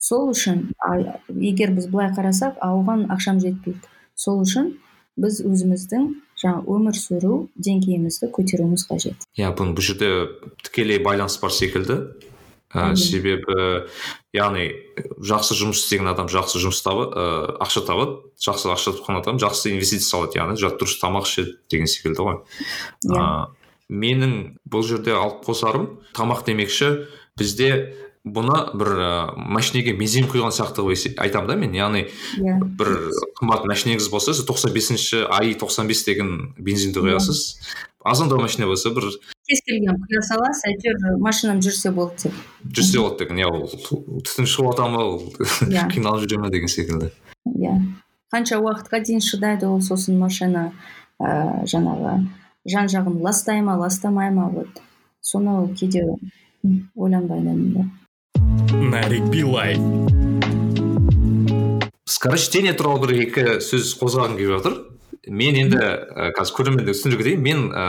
Сол 0.00 0.30
үшін 0.32 0.70
егер 1.36 1.74
біз 1.76 1.88
былай 1.92 2.12
қарасақ 2.16 2.60
а 2.60 2.72
оған 2.76 3.06
ақшам 3.12 3.40
жетпейді. 3.40 3.80
Сол 4.14 4.42
үшін 4.44 4.74
біз 5.20 5.40
өзіміздің 5.44 6.08
жаңа 6.40 6.64
өмір 6.72 6.96
сүру 6.96 7.34
деңгейімізді 7.60 8.30
көтеруіміз 8.36 8.86
қажет. 8.88 9.26
Иә 9.36 9.52
бұл 9.56 9.74
жерде 9.80 10.10
тікелей 10.64 11.02
байланыс 11.04 11.36
бар 11.42 11.52
секілді. 11.52 11.98
Ә, 12.74 12.94
себебі 12.96 13.86
яғни 14.36 14.66
жақсы 15.26 15.56
жұмыс 15.58 15.82
істеген 15.82 16.10
адам 16.12 16.30
жақсы 16.30 16.60
жұмыс 16.62 16.82
табы 16.84 17.08
ә, 17.10 17.24
ақша 17.66 17.82
табады 17.86 18.20
жақсы 18.42 18.70
ақша 18.70 18.94
тапқан 18.98 19.20
адам 19.20 19.40
жақсы 19.42 19.72
инвестиция 19.74 20.06
салады 20.06 20.38
яғни 20.38 20.58
дұрыс 20.60 20.98
тамақ 21.02 21.26
ішеді 21.26 21.56
деген 21.72 21.90
секілді 21.90 22.26
ғой 22.26 22.38
yeah. 23.04 23.16
Иә. 23.16 23.48
менің 23.90 24.36
бұл 24.70 24.86
жерде 24.86 25.16
алып 25.18 25.42
қосарым 25.48 25.88
тамақ 26.14 26.44
демекші 26.46 27.08
бізде 27.38 27.72
бұны 28.24 28.56
бір 28.76 28.88
ә, 29.00 29.10
машинеге 29.36 29.94
бензин 29.96 30.26
құйған 30.28 30.52
сияқты 30.52 30.84
қылып 30.84 31.20
айтамын 31.24 31.48
да 31.48 31.56
мен 31.56 31.72
яғни 31.72 32.02
yeah. 32.36 32.58
Иә. 32.60 32.66
бір 32.76 32.90
қымбат 33.38 33.64
машинеңіз 33.70 34.10
болса 34.12 34.34
сіз 34.36 34.44
тоқсан 34.44 34.74
бесінші 34.74 35.24
ай 35.32 35.54
тоқсан 35.56 35.88
бес 35.88 36.04
деген 36.04 36.52
бензинді 36.58 37.00
құясыз 37.00 37.62
азандау 38.04 38.40
машина 38.40 38.66
болса 38.68 38.92
бір 38.92 39.08
кез 39.48 39.62
келген 39.64 39.96
құя 40.04 40.20
саласыз 40.28 40.66
әйтеуір 40.68 41.16
машинам 41.24 41.62
жүрсе 41.64 41.94
болды 41.96 42.28
деп 42.28 42.36
жүрсе 42.76 43.00
болады 43.00 43.24
деген 43.24 43.40
иә 43.40 43.48
ол 43.48 43.64
түтін 43.72 44.48
шығып 44.52 44.68
жатыр 44.68 44.92
ма 44.92 45.04
ол 45.04 45.24
иә. 45.64 45.86
қиналып 45.94 46.26
жүре 46.26 46.42
ма 46.42 46.50
деген 46.52 46.68
секілді 46.68 47.08
иә 47.56 47.72
қанша 48.32 48.60
уақытқа 48.60 49.00
дейін 49.00 49.24
шыдайды 49.24 49.68
ол 49.68 49.80
сосын 49.80 50.20
машина 50.20 50.74
ә, 51.16 51.64
жаңағы 51.64 52.18
жан 52.68 52.92
жағын 52.92 53.16
ластай 53.24 53.64
ма 53.64 53.78
ластамай 53.80 54.28
ма 54.30 54.50
вот 54.52 54.84
соны 55.20 55.72
кейде 55.74 56.04
ойланбай 56.94 57.40
да 57.40 57.88
нарик 58.36 59.24
билай 59.30 59.78
скорочтение 62.20 62.74
туралы 62.76 63.00
бір 63.06 63.12
екі 63.24 63.42
сөз 63.64 63.94
қозғағым 63.96 64.34
келіп 64.36 64.50
жатыр. 64.58 64.74
Мен 65.30 65.56
енді 65.56 65.78
ә, 65.80 66.26
қазір 66.36 66.56
көрермендерге 66.58 66.92
түсіндіре 66.92 67.20
кетейін. 67.22 67.40
Мен 67.44 67.62
ә, 67.72 67.84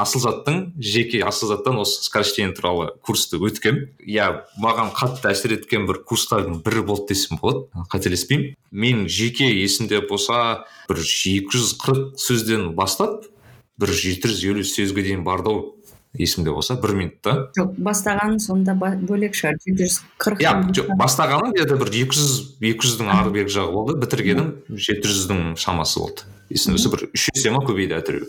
асыл 0.00 0.22
заттың 0.24 0.60
жеке 0.80 1.20
асыл 1.26 1.50
заттан 1.50 1.82
осы 1.82 2.00
скорочтение 2.06 2.54
туралы 2.56 2.94
курсты 3.04 3.36
өткем. 3.36 3.82
Иә 4.00 4.30
маған 4.62 4.88
қатты 4.96 5.28
әсер 5.34 5.56
еткен 5.58 5.84
бір 5.88 6.00
курстардың 6.08 6.62
бірі 6.64 6.86
болды 6.88 7.12
десем 7.12 7.40
болады. 7.42 7.66
Қателеспеймін. 7.92 8.54
Мен 8.72 9.04
жеке 9.04 9.50
есімде 9.52 10.00
болса 10.08 10.64
бір 10.88 11.04
240 11.04 12.16
сөзден 12.16 12.70
бастап 12.78 13.28
бір 13.76 13.92
750 13.92 14.64
сөзге 14.64 15.04
дейін 15.10 15.28
барды 15.28 15.52
ау. 15.52 15.74
Есімде 16.18 16.52
болса 16.54 16.76
бір 16.80 16.94
минутта. 16.98 17.34
Жоқ 17.58 17.74
бастағаны 17.78 18.38
сонда 18.42 18.74
бөлек 18.74 19.34
шығар 19.34 19.58
жеті 19.64 19.88
жүз 19.88 19.96
қырық 20.22 20.44
иә 20.44 20.52
жоқ 20.76 20.92
бастағаны 21.00 21.50
где 21.54 21.66
то 21.70 21.78
бір 21.80 21.90
екі 21.90 22.18
жүз 22.18 22.36
екі 22.60 22.86
жүздің 22.86 23.10
ары 23.14 23.32
бергі 23.34 23.56
жағы 23.56 23.74
болды 23.74 23.96
бітіргенім 24.04 24.52
жеті 24.70 25.10
жүздің 25.10 25.42
шамасы 25.58 26.00
болды. 26.00 26.28
Есімде 26.50 26.92
бір 26.92 27.08
үш 27.10 27.28
есе 27.34 27.50
ма 27.50 27.64
көбейді 27.66 27.98
әйтеуір 27.98 28.28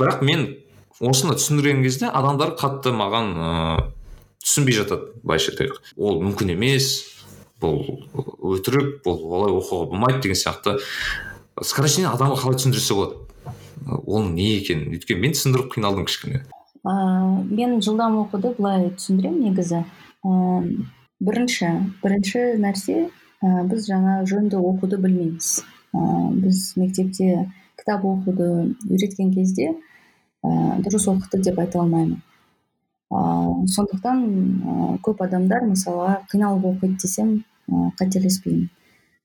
бірақ 0.00 0.24
мен 0.26 0.46
осыны 0.98 1.38
түсіндірген 1.38 1.84
кезде 1.86 2.10
адамдар 2.10 2.56
қатты 2.58 2.92
маған 2.96 3.32
ыыы 3.38 3.88
түсінбей 4.40 4.74
жатады 4.74 5.12
былайша 5.22 5.52
айтайық. 5.52 5.80
Ол 5.96 6.20
мүмкін 6.24 6.54
емес 6.56 6.92
бұл 7.60 8.06
өтірік 8.56 9.02
бұл 9.04 9.20
олай 9.28 9.52
оқуға 9.52 9.90
болмайды 9.92 10.22
деген 10.24 10.38
сияқты. 10.40 10.78
Скорочтение 11.60 12.08
адамға 12.10 12.40
қалай 12.40 12.56
түсіндірсе 12.56 12.96
болады? 12.96 13.20
Оның 13.84 14.32
не 14.36 14.48
екенін 14.56 14.94
өйткені 14.96 15.20
мен 15.20 15.36
түсіндіріп 15.36 15.74
қиналдым 15.76 16.08
кішкене. 16.08 16.42
Ыыы 16.84 17.44
мен 17.50 17.80
жылдам 17.84 18.18
оқуды 18.24 18.54
былай 18.56 18.90
түсіндіремін 18.96 19.50
негізі. 19.50 19.84
Ыыы 20.24 20.86
бірінші 21.20 21.68
бірінші 22.00 22.42
нәрсе 22.60 22.96
ә, 23.44 23.62
біз 23.68 23.84
жаңа 23.88 24.20
жөнді 24.28 24.56
оқуды 24.56 24.96
білмейміз. 25.00 25.50
Ә, 25.92 26.00
біз 26.32 26.62
мектепте 26.80 27.50
кітап 27.76 28.06
оқуды 28.08 28.48
үйреткен 28.88 29.32
кезде 29.34 29.74
ә, 29.74 30.80
дұрыс 30.80 31.08
оқыды 31.12 31.42
деп 31.44 31.60
айта 31.60 31.82
алмаймын. 31.82 32.22
Ә, 33.12 33.20
сондықтан 33.76 34.24
ә, 34.24 34.76
көп 35.04 35.20
адамдар 35.26 35.68
мысалға 35.68 36.22
қиналып 36.32 36.70
оқиды 36.72 36.96
десем 37.04 37.34
ә, 37.68 37.90
қателеспеймін. 38.00 38.70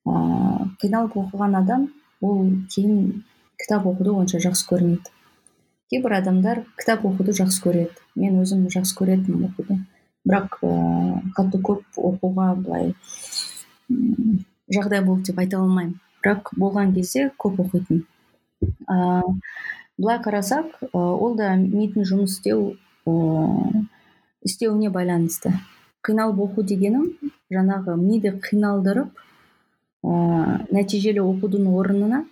Ә, 0.03 0.67
қиналып 0.83 1.15
оқыған 1.23 1.59
адам 1.63 1.89
ол 2.19 2.43
кейін 2.75 3.23
кітап 3.55 3.87
оқуды 3.87 4.11
онша 4.11 4.43
жақсы 4.43 4.67
көрмейді. 4.67 5.14
Кейбір 5.91 6.17
адамдар 6.17 6.63
кітап 6.79 7.05
оқуды 7.05 7.35
жақсы 7.37 7.61
көреді. 7.63 7.99
Мен 8.17 8.39
өзім 8.41 8.65
жақсы 8.73 8.95
көретінмін 8.97 9.49
оқуды. 9.49 9.77
Бірақ 10.25 10.57
ыыы 10.65 11.21
қатты 11.37 11.61
көп 11.61 11.99
оқуға 12.01 12.47
былай 12.57 12.95
жағдай 14.73 15.03
болды 15.05 15.29
деп 15.29 15.39
айта 15.43 15.59
алмаймын. 15.61 15.99
Бірақ 16.23 16.49
болған 16.57 16.95
кезде 16.95 17.29
көп 17.37 17.59
оқитын 17.67 18.01
ыыы 18.89 19.35
былай 19.97 20.19
қарасақ 20.25 20.89
ол 20.93 21.35
да 21.37 21.53
мидың 21.59 22.07
жұмыс 22.09 22.39
істеу 22.39 22.73
ыыы 23.05 23.85
істеуіне 24.41 24.89
байланысты. 24.89 25.53
Қиналып 26.05 26.41
оқу 26.49 26.65
дегенім 26.65 27.11
жаңағы 27.53 27.95
миды 28.01 28.33
қиналдырып 28.41 29.13
ыыы 30.05 30.57
нәтижелі 30.73 31.21
оқудың 31.21 31.69
орнына 31.77 32.25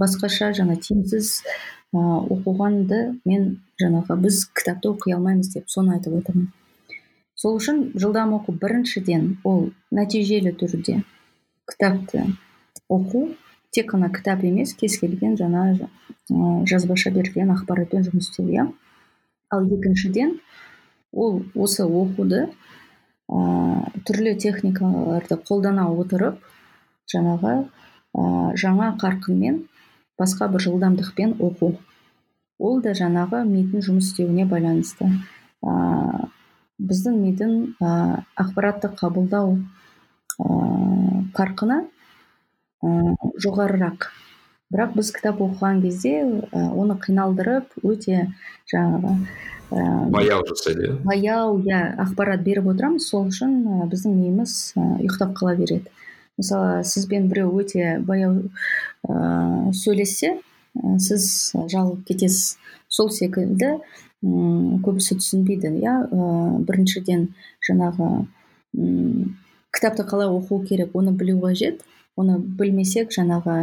басқаша 0.00 0.52
жаңа 0.56 0.76
тиімсіз 0.82 1.32
ыыы 1.96 2.20
оқығанды 2.36 3.00
мен 3.24 3.48
жаңағы 3.80 4.16
біз 4.24 4.44
кітапты 4.56 4.90
оқи 4.92 5.14
алмаймыз 5.16 5.52
деп 5.54 5.70
соны 5.72 5.96
айтып 5.96 6.18
отырмын. 6.20 6.50
Сол 7.36 7.58
үшін 7.60 7.82
жылдам 8.00 8.34
оқу 8.36 8.54
біріншіден 8.60 9.36
ол 9.44 9.70
нәтижелі 9.90 10.52
түрде 10.60 11.02
кітапты 11.70 12.24
оқу 12.88 13.28
тек 13.76 13.92
қана 13.92 14.10
кітап 14.12 14.44
емес 14.44 14.74
кез 14.74 14.98
келген 15.00 15.36
жаңа 15.36 15.88
жазбаша 16.66 17.12
берілген 17.14 17.52
ақпаратпен 17.54 18.06
жұмыс 18.08 18.30
істеу 18.30 18.48
иә. 18.48 18.66
Ал 19.50 19.66
екіншіден 19.68 20.38
ол 21.12 21.42
осы 21.54 21.84
оқуды 21.84 22.46
ә, 22.46 23.38
түрлі 24.08 24.34
техникаларды 24.42 25.38
қолдана 25.48 25.86
отырып 25.92 26.40
жаңағы 27.12 27.54
ә, 27.62 28.22
жаңа 28.58 28.92
қарқынмен 29.00 29.64
басқа 30.18 30.48
бір 30.52 30.64
жылдамдықпен 30.66 31.36
оқу. 31.40 31.76
Ол 32.58 32.80
да 32.80 32.94
жаңағы 32.96 33.42
мидың 33.44 33.84
жұмыс 33.84 34.12
істеуіне 34.12 34.46
байланысты. 34.48 35.08
Ә, 35.60 36.28
біздің 36.80 37.18
мидың 37.20 37.56
ә, 37.80 38.22
ақпаратты 38.40 38.88
қабылдау 38.96 39.58
ә, 40.40 40.46
қарқыны 41.36 41.82
ә, 41.84 43.16
жоғарырақ. 43.44 44.08
Бірақ 44.72 44.96
біз 44.96 45.12
кітап 45.14 45.42
оқыған 45.44 45.82
кезде 45.84 46.16
ә, 46.24 46.64
оны 46.72 46.96
қиналдырып 47.02 47.76
өте 47.84 48.32
жаңағы 48.72 49.12
ә, 49.70 50.08
баяу 50.16 50.42
жасайды 50.48 50.88
иә? 50.88 50.96
баяу 51.04 51.60
иә 51.60 51.82
ақпарат 52.06 52.40
беріп 52.46 52.72
отырамыз. 52.72 53.10
Сол 53.12 53.28
үшін 53.28 53.60
ә, 53.68 53.90
біздің 53.92 54.16
миымыз 54.16 54.56
ә, 54.80 54.88
ұйықтап 55.02 55.36
қала 55.36 55.54
береді. 55.60 55.92
Мысалы 56.36 56.84
сізбен 56.84 57.28
біреу 57.30 57.52
өте 57.60 57.98
баяу 58.06 58.48
ә, 59.08 59.72
сөйлессе 59.72 60.36
ә, 60.36 60.96
сіз 61.00 61.52
жалығып 61.56 62.06
кетесіз. 62.10 62.56
Сол 62.88 63.10
секілді 63.10 63.76
ұм, 64.22 64.78
көбісі 64.84 65.18
түсінбейді 65.20 65.72
иә? 65.80 65.96
Ә, 66.06 66.62
біріншіден 66.68 67.28
жаңағы 67.68 68.10
ұм, 68.76 69.36
кітапты 69.74 70.06
қалай 70.08 70.30
оқу 70.32 70.62
керек 70.68 70.94
оны 70.96 71.12
білу 71.16 71.40
қажет. 71.42 71.82
Оны 72.16 72.38
білмесек 72.58 73.12
жаңағы 73.12 73.56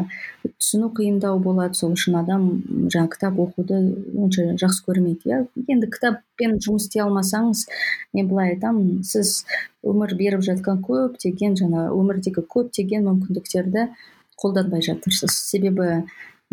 түсіну 0.46 0.92
қиындау 0.94 1.40
болады. 1.42 1.76
Сол 1.78 1.96
үшін 1.98 2.18
адам 2.20 2.48
жаңа 2.94 3.10
кітап 3.14 3.40
оқуды 3.42 3.80
онша 4.14 4.54
жақсы 4.62 4.84
көрмейді 4.86 5.32
иә. 5.32 5.40
Енді 5.68 5.90
кітаппен 5.94 6.60
жұмыс 6.62 6.88
істей 6.88 7.04
алмасаңыз 7.06 7.66
мен 8.14 8.30
былай 8.30 8.54
айтамын 8.54 9.02
сіз 9.08 9.44
өмір 9.84 10.14
беріп 10.20 10.46
жатқан 10.46 10.84
көптеген 10.86 11.58
жаңа 11.60 11.88
өмірдегі 11.96 12.46
көптеген 12.54 13.10
мүмкіндіктерді 13.10 13.90
қолданбай 14.38 14.86
жатырсыз. 14.86 15.34
Себебі 15.34 16.04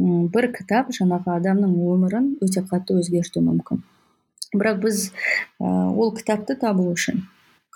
бір 0.01 0.51
кітап 0.57 0.95
жаңағы 0.97 1.37
адамның 1.37 1.77
өмірін 1.93 2.33
өте 2.41 2.65
қатты 2.65 2.97
өзгертуі 2.97 3.45
мүмкін. 3.45 3.85
Бірақ 4.57 4.81
біз 4.87 5.11
ол 5.61 6.15
кітапты 6.17 6.57
табу 6.59 6.89
үшін 6.95 7.27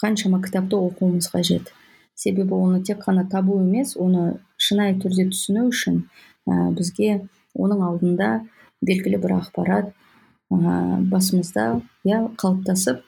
қаншама 0.00 0.40
кітапты 0.42 0.80
оқуымыз 0.80 1.28
қажет. 1.32 1.68
Себебі 2.14 2.54
оны 2.54 2.82
тек 2.82 3.02
қана 3.04 3.26
табу 3.30 3.58
емес 3.62 3.96
оны 3.96 4.38
шынайы 4.56 4.98
түрде 5.02 5.28
түсіну 5.32 5.68
үшін 5.70 6.04
ә, 6.48 6.70
бізге 6.76 7.26
оның 7.54 7.84
алдында 7.88 8.30
белгілі 8.84 9.20
бір 9.22 9.38
ақпарат 9.40 9.90
ә, 9.90 10.56
басымызда 11.10 11.66
иә 12.04 12.22
қалыптасып 12.40 13.02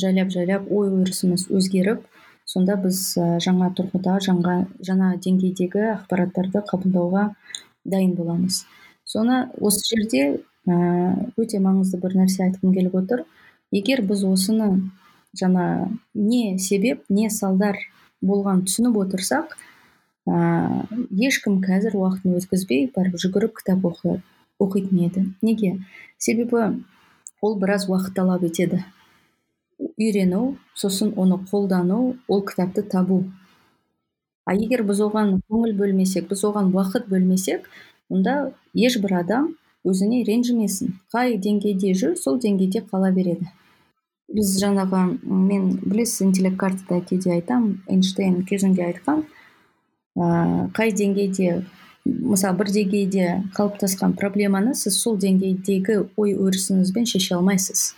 жайлап 0.00 0.32
жайлап 0.34 0.70
ой 0.70 0.90
өрісіміз 1.00 1.48
өзгеріп 1.50 2.06
сонда 2.48 2.76
біз 2.80 3.00
жаңа 3.44 3.70
тұрғыда 3.76 4.18
жаңа 4.26 4.56
жаңа 4.88 5.14
деңгейдегі 5.24 5.86
ақпараттарды 5.94 6.62
қабылдауға 6.68 7.28
дайын 7.84 8.14
боламыз. 8.16 8.64
Соны 9.04 9.48
осы 9.60 9.84
жерде 9.88 10.24
өте 10.66 11.60
маңызды 11.60 12.00
бір 12.02 12.18
нәрсе 12.22 12.46
айтқым 12.46 12.74
келіп 12.76 12.96
отыр. 13.00 13.24
Егер 13.72 14.02
біз 14.06 14.24
осыны 14.28 14.70
жаңа 15.36 15.88
не 16.14 16.58
себеп 16.58 17.04
не 17.08 17.30
салдар 17.30 17.78
болған 18.24 18.64
түсініп 18.66 18.98
отырсақ 19.04 19.54
ә, 20.26 20.86
ешкім 21.28 21.60
қазір 21.64 21.96
уақытын 22.00 22.38
өткізбей 22.40 22.88
барып 22.94 23.18
жүгіріп 23.20 23.56
кітап 23.60 23.84
оқы, 23.90 24.18
оқитын 24.62 25.06
еді. 25.06 25.24
Неге? 25.42 25.78
Себебі 26.18 26.82
ол 27.40 27.56
біраз 27.60 27.88
уақыт 27.88 28.14
талап 28.16 28.44
етеді. 28.46 28.82
Үйрену 29.78 30.56
сосын 30.74 31.12
оны 31.16 31.40
қолдану 31.50 32.16
ол 32.28 32.44
кітапты 32.46 32.82
табу. 32.82 33.24
А 34.44 34.54
егер 34.54 34.84
біз 34.84 35.00
оған 35.04 35.38
көңіл 35.48 35.74
бөлмесек 35.76 36.28
біз 36.30 36.44
оған 36.48 36.72
уақыт 36.72 37.08
бөлмесек 37.10 37.68
онда 38.08 38.52
ешбір 38.74 39.18
адам 39.20 39.54
өзіне 39.84 40.22
ренжімесін. 40.24 40.96
Қай 41.12 41.36
деңгейде 41.40 41.92
жүр 41.96 42.16
сол 42.20 42.38
деңгейде 42.40 42.84
қала 42.90 43.10
береді. 43.12 43.48
Біз 44.34 44.56
жаңағы 44.58 45.00
мен 45.24 45.70
білесіз 45.84 46.26
интеллект 46.28 46.58
картада 46.58 47.00
кейде 47.06 47.32
айтамын 47.36 47.78
эйнштейн 47.86 48.42
кезінде 48.48 48.82
айтқан 48.88 49.22
ыыы 50.18 50.68
қай 50.74 50.92
деңгейде 50.98 51.62
мысалы 52.04 52.58
бір 52.58 52.72
деңгейде 52.74 53.28
қалыптасқан 53.56 54.16
проблеманы 54.18 54.74
сіз 54.74 54.98
сол 55.00 55.16
деңгейдегі 55.22 56.00
ой 56.20 56.34
өрісіңізбен 56.34 57.06
шеше 57.08 57.38
алмайсыз. 57.38 57.94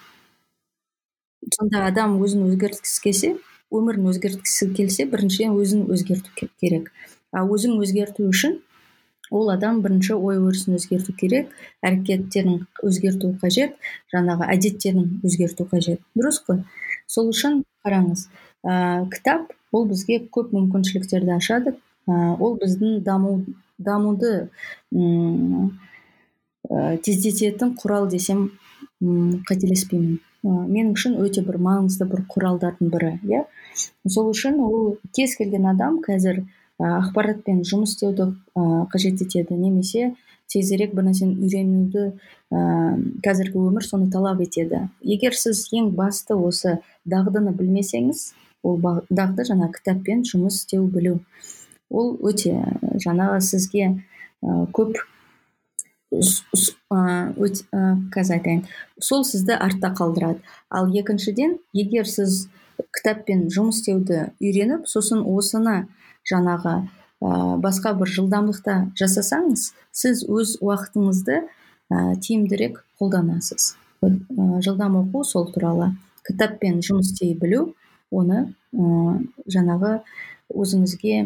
Сонда 1.56 1.86
адам 1.88 2.18
өзін 2.22 2.46
өзгерткісі 2.50 3.02
келсе 3.02 3.32
өмірін 3.74 4.10
өзгерткісі 4.12 4.70
келсе 4.76 5.06
біріншіден 5.10 5.56
өзін 5.58 5.86
өзгерту 5.90 6.50
керек. 6.60 6.92
А 7.32 7.42
өзін 7.42 7.80
өзгерту 7.82 8.28
үшін 8.30 8.60
ол 9.30 9.50
адам 9.50 9.80
бірінші 9.84 10.14
ой 10.14 10.38
өрісін 10.38 10.76
өзгерту 10.78 11.12
керек 11.16 11.52
әрекеттерін 11.82 12.66
өзгерту 12.82 13.32
қажет 13.42 13.76
жаңағы 14.14 14.48
әдеттерін 14.54 15.20
өзгерту 15.26 15.66
қажет. 15.70 16.00
Дұрыс 16.16 16.40
қой? 16.46 16.62
Сол 17.06 17.30
үшін 17.32 17.62
қараңыз 17.86 18.28
ә, 18.66 19.06
кітап 19.12 19.52
ол 19.72 19.86
бізге 19.88 20.20
көп 20.32 20.52
мүмкіншіліктерді 20.56 21.36
ашады. 21.36 21.76
Ә, 22.06 22.36
ол 22.38 22.58
біздің 22.60 23.02
даму 23.06 23.40
дамуды 23.78 24.48
ә, 24.94 24.98
тездететін 27.02 27.74
құрал 27.78 28.08
десем 28.10 28.50
қателеспеймін. 29.00 30.20
Мен 30.46 30.92
үшін 30.94 31.16
өте 31.20 31.42
бір 31.44 31.58
маңызды 31.60 32.06
бір 32.08 32.22
құралдардың 32.30 32.90
бірі 32.92 33.12
иә? 33.26 33.42
Сол 34.08 34.30
үшін 34.30 34.60
ол 34.62 34.96
кез 35.16 35.34
келген 35.36 35.66
адам 35.72 35.98
қазір 36.04 36.44
ақпаратпен 36.82 37.62
жұмыс 37.64 37.94
істеуді 37.94 38.32
қажет 38.92 39.22
етеді. 39.24 39.56
Немесе 39.56 40.14
тезірек 40.52 40.94
бір 40.94 41.08
нәрсені 41.08 41.38
үйренуді 41.42 42.04
ә, 42.52 42.60
қазіргі 43.24 43.58
өмір 43.58 43.86
соны 43.86 44.10
талап 44.12 44.40
етеді. 44.44 44.86
Егер 45.02 45.34
сіз 45.34 45.66
ең 45.74 45.90
басты 45.96 46.36
осы 46.36 46.78
дағдыны 47.08 47.54
білмесеңіз 47.56 48.28
ол 48.66 48.78
дағды 49.08 49.46
жаңа 49.48 49.70
кітаппен 49.74 50.22
жұмыс 50.28 50.60
істеу 50.62 50.86
білу. 50.86 51.18
Ол 51.90 52.14
өте 52.22 52.60
жаңағы 53.02 53.40
сізге 53.40 53.88
ә, 54.44 54.66
көп 54.76 55.00
қазір 58.14 58.36
айтайын. 58.36 58.62
Сол 59.02 59.24
сізді 59.26 59.56
артта 59.58 59.90
қалдырады. 59.96 60.40
Ал 60.70 60.86
екіншіден 60.94 61.58
егер 61.74 62.06
сіз 62.06 62.46
кітаппен 62.94 63.48
жұмыс 63.50 63.82
істеуді 63.82 64.30
үйреніп 64.38 64.86
сосын 64.86 65.24
осыны 65.26 65.86
жаңағы 66.30 66.74
ә, 66.82 67.30
басқа 67.62 67.94
бір 67.98 68.10
жылдамдықта 68.12 68.76
жасасаңыз 68.98 69.70
сіз 69.92 70.24
өз 70.28 70.56
уақытыңызды 70.60 71.42
ә, 71.42 72.16
тиімдірек 72.20 72.82
қолданасыз. 73.00 73.74
Ә, 74.02 74.10
жылдам 74.64 74.98
оқу 75.02 75.24
сол 75.24 75.48
туралы 75.52 75.92
кітаппен 76.26 76.82
жұмыс 76.84 77.12
істей 77.12 77.34
білу 77.38 77.74
оны 78.10 78.42
ә, 78.74 79.20
жаңағы 79.46 80.00
өзіңізге 80.54 81.22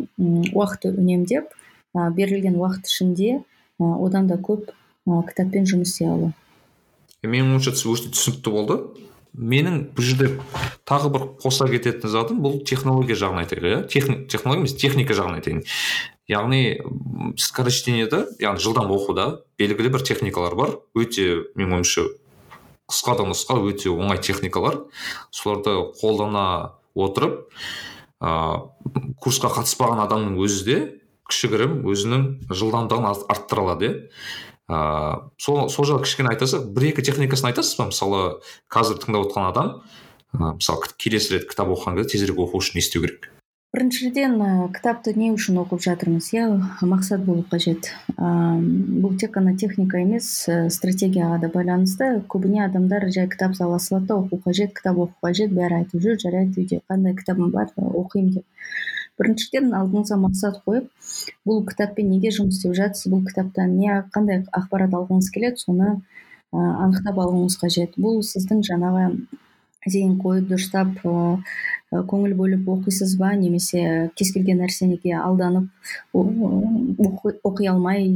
уақытты 0.54 0.92
үнемдеп 0.94 1.50
ә, 1.50 2.10
берілген 2.14 2.56
уақыт 2.60 2.88
ішінде 2.88 3.40
ә, 3.40 3.42
одан 3.80 4.28
да 4.30 4.38
көп 4.40 4.70
ә, 4.70 5.22
кітаппен 5.28 5.66
жұмыс 5.68 5.94
істей 5.94 6.10
алу. 6.12 6.32
Менің 7.22 7.56
ойымша 7.56 7.74
түсінікті 7.76 8.52
болды. 8.54 8.78
Менің 9.34 9.80
бұл 9.94 10.04
жерде 10.04 10.28
тағы 10.88 11.10
бір 11.14 11.26
қоса 11.42 11.68
кететін 11.70 12.10
затым 12.10 12.40
бұл 12.44 12.60
технология 12.66 13.18
жағын 13.18 13.44
айтайық 13.44 13.66
иә? 13.68 13.80
Технология 14.30 14.62
емес 14.62 14.74
техника 14.78 15.14
жағын 15.16 15.38
айтайын. 15.38 15.62
Яғни 16.30 16.62
скорочтениеда 17.40 18.24
яғни 18.42 18.62
жылдам 18.62 18.90
оқуда 18.94 19.28
белгілі 19.58 19.92
бір 19.96 20.04
техникалар 20.06 20.56
бар 20.58 20.76
өте 20.98 21.46
менің 21.58 21.80
ойымша 21.80 22.06
қысқа 22.90 23.16
да 23.20 23.26
нұсқа 23.30 23.58
өте 23.62 23.90
оңай 23.92 24.18
техникалар. 24.22 24.82
Соларды 25.30 25.76
қолдана 26.00 26.76
отырып 26.98 27.46
ә, 28.20 28.66
курсқа 29.22 29.52
қатыспаған 29.54 30.02
адамның 30.06 30.38
өзі 30.42 30.64
де 30.66 30.78
кішігірім 31.30 31.82
өзінің 31.86 32.24
жылдамдығын 32.50 33.06
арттыра 33.30 33.66
алады 33.66 33.90
иә? 33.90 33.98
Ыыы 34.70 35.34
сол 35.42 35.66
сол 35.72 35.88
жағы 35.88 36.06
кішкене 36.06 36.30
айтасақ 36.34 36.70
бір 36.76 36.90
екі 36.92 37.02
техникасын 37.02 37.50
айтасыз 37.50 37.74
ба? 37.80 37.90
Мысалы 37.90 38.22
қазір 38.70 39.02
тыңдап 39.02 39.26
отқан 39.26 39.50
адам 39.50 39.68
ә, 40.30 40.54
мысалы 40.54 40.94
келесі 40.94 41.34
рет 41.34 41.50
кітап 41.50 41.72
оқыған 41.74 41.98
кезде 41.98 42.14
тезірек 42.14 42.38
оқу 42.46 42.62
үшін 42.62 42.78
не 42.78 42.84
істеу 42.86 43.02
керек? 43.02 43.32
Біріншіден 43.70 44.40
кітапты 44.74 45.12
не 45.14 45.28
үшін 45.30 45.60
оқып 45.62 45.82
жатырмыз? 45.84 46.32
Иә 46.34 46.46
мақсат 46.90 47.22
болу 47.22 47.44
қажет. 47.46 47.92
Бұл 48.18 49.14
тек 49.14 49.36
қана 49.36 49.54
техника 49.54 50.00
емес 50.02 50.26
стратегияға 50.74 51.38
да 51.44 51.50
байланысты. 51.54 52.08
Көбіне 52.26 52.64
адамдар 52.64 53.06
жай 53.14 53.28
кітап 53.30 53.54
ала 53.62 53.78
салады 53.78 54.10
да 54.10 54.16
оқу 54.24 54.40
қажет 54.42 54.74
кітап 54.74 54.98
оқу 54.98 55.14
қажет 55.22 55.54
бәрі 55.54 55.84
айтып 55.84 56.02
жүр 56.02 56.18
жарайды 56.18 56.64
үйде 56.64 56.80
қандай 56.90 57.14
кітабым 57.14 57.52
бар 57.54 57.70
оқимын 57.78 58.40
деп. 58.40 58.46
Біріншіден 59.20 59.70
алдыңызға 59.76 60.16
мақсат 60.24 60.58
қойып 60.64 60.88
бұл 61.48 61.62
кітаппен 61.68 62.08
неге 62.10 62.32
жұмыс 62.34 62.58
істеп 62.58 62.74
жатсыз 62.78 63.12
бұл 63.12 63.22
кітаптан 63.28 63.76
не 63.76 64.00
қандай 64.14 64.42
ақпарат 64.56 64.96
алғыңыз 64.96 65.30
келеді? 65.34 65.60
Соны 65.60 65.90
ә, 65.92 66.58
анықтап 66.58 67.20
алуыңыз 67.20 67.58
қажет. 67.60 67.96
Бұл 68.00 68.22
сіздің 68.26 68.64
жаңағы 68.66 69.06
зейін 69.86 70.16
қойып 70.20 70.50
дұрыстап 70.50 70.96
көңіл 71.90 72.36
бөліп 72.38 72.68
оқисыз 72.74 73.16
ба? 73.20 73.34
Немесе 73.36 74.10
кез 74.16 74.32
келген 74.32 74.62
нәрсеге 74.64 75.16
алданып 75.20 75.68
оқи 76.14 77.68
алмай 77.70 78.08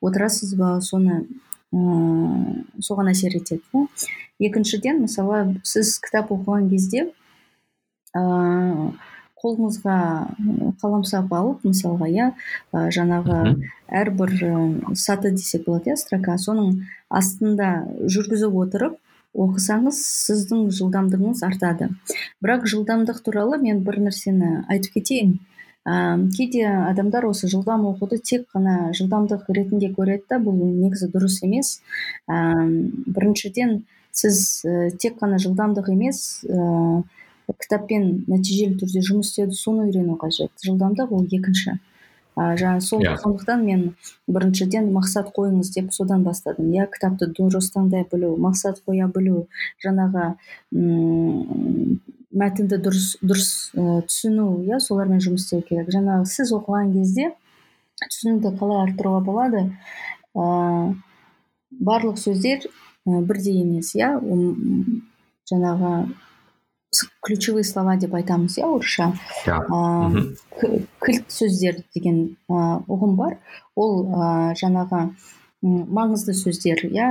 отырасыз 0.00 0.56
ба? 0.56 0.78
Соны 0.80 1.26
ә, 1.72 1.78
соған 2.80 3.12
әсер 3.12 3.36
етеді 3.36 3.86
екіншіден 4.38 5.02
мысалы 5.04 5.56
сіз 5.64 5.96
кітап 6.04 6.32
оқыған 6.34 6.68
кезде 6.70 7.06
қолыңызға 9.46 9.96
қаламсап 10.82 11.32
алып 11.32 11.64
мысалға 11.70 12.10
иә 12.10 12.28
жаңағы 12.74 13.40
әрбір 14.02 14.36
саты 14.98 15.30
десек 15.30 15.64
болады 15.70 15.94
иә 15.94 15.98
строка 16.02 16.36
соның 16.42 16.82
астында 17.08 17.70
жүргізіп 18.10 18.62
отырып 18.66 18.98
оқысаңыз 19.36 19.98
сіздің 20.00 20.70
жылдамдығыңыз 20.74 21.42
артады. 21.46 21.90
Бірақ 22.44 22.66
жылдамдық 22.72 23.20
туралы 23.24 23.58
мен 23.62 23.82
бір 23.84 24.00
нәрсені 24.06 24.62
айтып 24.72 24.96
кетейін. 24.96 25.36
Ә, 25.86 26.16
кейде 26.34 26.64
адамдар 26.66 27.28
осы 27.28 27.50
жылдам 27.52 27.84
оқуды 27.86 28.18
тек 28.18 28.48
қана 28.54 28.92
жылдамдық 28.96 29.46
ретінде 29.54 29.92
көреді 29.94 30.24
да 30.32 30.40
бұл 30.42 30.56
негізі 30.56 31.10
дұрыс 31.12 31.42
емес. 31.46 31.76
Ә, 32.26 32.56
біріншіден 33.06 33.84
сіз 34.10 34.40
ә, 34.64 34.90
тек 34.96 35.20
қана 35.20 35.38
жылдамдық 35.42 35.92
емес 35.92 36.40
кітаппен 37.52 38.24
нәтижелі 38.26 38.78
түрде 38.80 39.02
жұмыс 39.06 39.30
істеуді 39.30 39.58
соны 39.58 39.86
үйрену 39.86 40.16
қажет. 40.20 40.50
Жылдамдық 40.64 41.12
ол 41.14 41.26
екінші. 41.30 41.78
Ә, 42.36 42.52
жаңа 42.60 42.82
сол 42.84 43.00
yeah. 43.00 43.14
Иә. 43.14 43.20
сондықтан 43.22 43.62
мен 43.64 43.82
біріншіден 44.28 44.90
мақсат 44.92 45.30
қойыңыз 45.32 45.70
деп 45.72 45.92
содан 45.94 46.24
бастадым. 46.26 46.68
Иә 46.74 46.84
кітапты 46.92 47.30
дұрыс 47.32 47.70
таңдай 47.72 48.04
білу 48.10 48.34
мақсат 48.36 48.82
қоя 48.84 49.08
білу 49.08 49.46
жаңағы 49.84 50.34
м 50.74 51.96
мәтінді 52.36 52.76
дұрыс 52.84 53.14
дұрыс 53.22 53.48
ә, 53.72 54.02
түсіну 54.04 54.66
иә 54.68 54.82
солармен 54.84 55.22
жұмыс 55.24 55.46
істеу 55.46 55.64
керек. 55.64 55.88
Жаңағы 55.88 56.28
сіз 56.28 56.52
оқыған 56.58 56.92
кезде 56.98 57.30
түсінуді 58.04 58.52
қалай 58.60 58.84
арттыруға 58.84 59.24
болады? 59.24 59.64
Ә, 60.36 60.92
барлық 61.70 62.20
сөздер 62.20 62.68
ә, 62.68 63.22
бірдей 63.24 63.62
емес 63.62 63.94
иә? 63.96 64.12
Жаңағы 65.48 65.94
ключевые 67.22 67.64
слова 67.64 67.96
деп 67.96 68.14
айтамыз 68.14 68.58
иә 68.58 68.66
орысша? 68.66 69.12
Кілт 69.46 71.30
сөздер 71.30 71.82
деген 71.94 72.36
ұғым 72.48 73.16
бар. 73.16 73.38
Ол 73.74 74.06
жаңағы 74.56 75.10
маңызды 75.62 76.34
сөздер 76.36 76.84
иә 76.88 77.08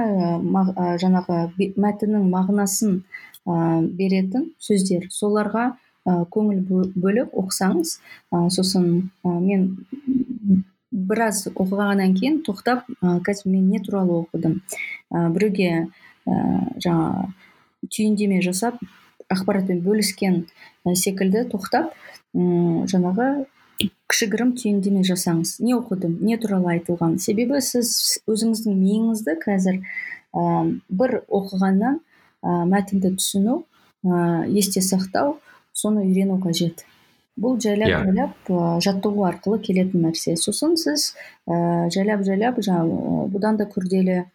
жаңағы 1.02 1.40
мәтіннің 1.76 2.30
мағынасын 2.32 3.02
беретін 3.46 4.52
сөздер. 4.60 5.10
Соларға 5.12 5.76
көңіл 6.06 6.92
бөліп 6.96 7.34
оқысаңыз 7.34 7.98
сосын 8.54 9.10
мен 9.26 9.76
біраз 10.92 11.48
оқығаннан 11.50 12.14
кейін 12.16 12.44
тоқтап 12.46 12.86
қазір 13.02 13.52
мен 13.52 13.70
не 13.70 13.80
туралы 13.84 14.22
оқыдым? 14.24 14.62
Біреуге 15.12 15.90
жаңағы 16.26 17.34
түйіндеме 17.90 18.40
жасап 18.42 18.80
ақпаратпен 19.34 19.82
бөліскен 19.86 20.46
секілді 20.94 21.46
тоқтап 21.52 21.94
м 22.36 22.86
жаңағы 22.92 23.46
кішігірім 24.10 24.54
түйіндеме 24.60 25.04
жасаңыз 25.08 25.58
не 25.66 25.76
оқыдым 25.76 26.20
не 26.24 26.38
туралы 26.40 26.76
айтылған 26.76 27.18
себебі 27.24 27.60
сіз 27.64 28.22
өзіңіздің 28.30 28.76
миыңызды 28.80 29.36
қазір 29.42 29.82
ә, 29.82 30.44
бір 30.90 31.18
оқығаннан 31.26 32.00
ә, 32.00 32.58
мәтінді 32.72 33.16
түсіну 33.18 33.64
ә, 34.06 34.46
есте 34.48 34.84
сақтау 34.86 35.40
соны 35.74 36.06
үйрену 36.06 36.38
қажет 36.44 36.86
бұл 37.36 37.58
жайлап 37.60 37.90
yeah. 37.90 38.06
Иә. 38.06 38.06
жайлап 38.06 38.54
ә, 38.54 38.80
жаттығу 38.86 39.26
арқылы 39.28 39.60
келетін 39.66 40.06
нәрсе 40.08 40.38
сосын 40.40 40.78
сіз 40.80 41.12
ә, 41.50 41.90
жайлап 41.92 42.24
жайлап 42.28 42.62
жаңағы 42.62 43.28
бұдан 43.34 43.60
да 43.60 43.68
күрделі 43.68 44.22
ә, 44.22 44.26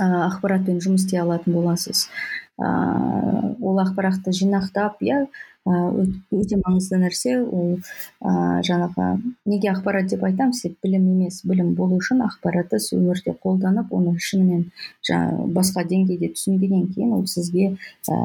ақпаратпен 0.00 0.80
жұмыс 0.82 1.06
істей 1.06 1.22
алатын 1.22 1.54
боласыз 1.54 2.08
ол 2.58 3.82
ақпаратты 3.82 4.32
жинақтап 4.32 5.02
иә 5.04 5.26
өте 5.66 6.58
маңызды 6.60 6.98
нәрсе. 7.00 7.40
Ол 7.42 7.78
ә, 8.22 8.62
жаңағы 8.62 9.08
неге 9.50 9.72
ақпарат 9.72 10.08
деп 10.12 10.22
айтамын 10.24 10.54
себебі 10.54 10.86
білім 10.86 11.08
емес 11.16 11.42
білім 11.44 11.74
болу 11.74 11.98
үшін 11.98 12.22
ақпаратты 12.26 12.78
өмірде 12.94 13.34
қолданып 13.42 13.90
оны 13.90 14.14
шынымен 14.18 14.68
жаңағы 15.08 15.48
басқа 15.56 15.84
деңгейде 15.90 16.30
түсінгеннен 16.36 16.86
кейін 16.94 17.16
ол 17.18 17.26
сізге 17.26 17.74
ә, 18.08 18.20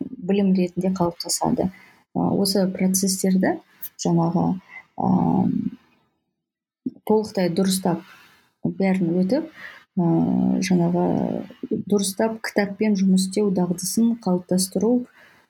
білім 0.00 0.54
ретінде 0.54 0.94
қалыптасады. 0.94 1.70
Осы 2.14 2.68
процестерді 2.70 3.58
жаңағы 3.98 4.46
ә, 4.98 5.10
толықтай 7.10 7.50
дұрыстап 7.50 8.06
бәрін 8.64 9.18
өтіп 9.24 9.50
ә, 9.98 10.08
жаңағы 10.64 11.06
дұрыстап 11.90 12.38
кітаппен 12.46 12.94
жұмыс 12.98 13.28
істеу 13.28 13.50
дағдысын 13.54 14.16
қалыптастыру 14.24 14.92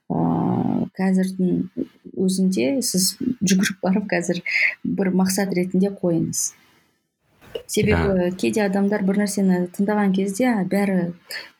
ыыы 0.08 0.86
қазірдің 0.98 1.68
өзінде 2.16 2.68
сіз 2.82 3.10
жүгіріп 3.20 3.82
барып 3.84 4.08
қазір 4.10 4.40
бір 4.84 5.12
мақсат 5.20 5.52
ретінде 5.54 5.92
қойыңыз. 6.00 6.40
Себебі 7.66 8.30
кейде 8.40 8.64
адамдар 8.64 9.04
бір 9.06 9.22
нәрсені 9.22 9.66
тыңдаған 9.76 10.14
кезде 10.16 10.50
бәрі 10.72 11.12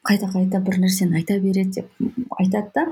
қайта 0.09 0.31
қайта 0.33 0.61
бір 0.64 0.81
нәрсені 0.85 1.20
айта 1.20 1.38
береді 1.44 1.83
деп 1.83 2.37
айтады 2.40 2.72
да 2.74 2.87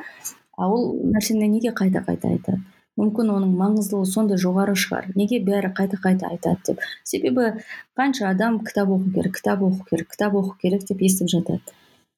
а 0.56 0.68
ол 0.68 0.92
нәрсені 1.14 1.48
неге 1.48 1.72
қайта 1.76 2.04
қайта 2.04 2.32
айтады? 2.36 2.60
Мүмкін 2.96 3.32
оның 3.34 3.52
маңыздылығы 3.60 4.08
сондай 4.10 4.40
жоғары 4.40 4.76
шығар. 4.78 5.10
Неге 5.16 5.40
бәрі 5.44 5.72
қайта 5.76 5.98
қайта 6.00 6.30
айтады 6.32 6.62
деп. 6.70 6.84
Себебі 7.04 7.52
қанша 7.98 8.30
адам 8.30 8.60
кітап 8.64 8.88
оқу 8.94 9.12
керек 9.14 9.36
кітап 9.36 9.62
оқу 9.66 9.84
керек 9.90 10.10
кітап 10.14 10.38
оқу 10.40 10.56
керек 10.62 10.86
деп 10.88 11.02
естіп 11.04 11.28
жатады. 11.28 11.60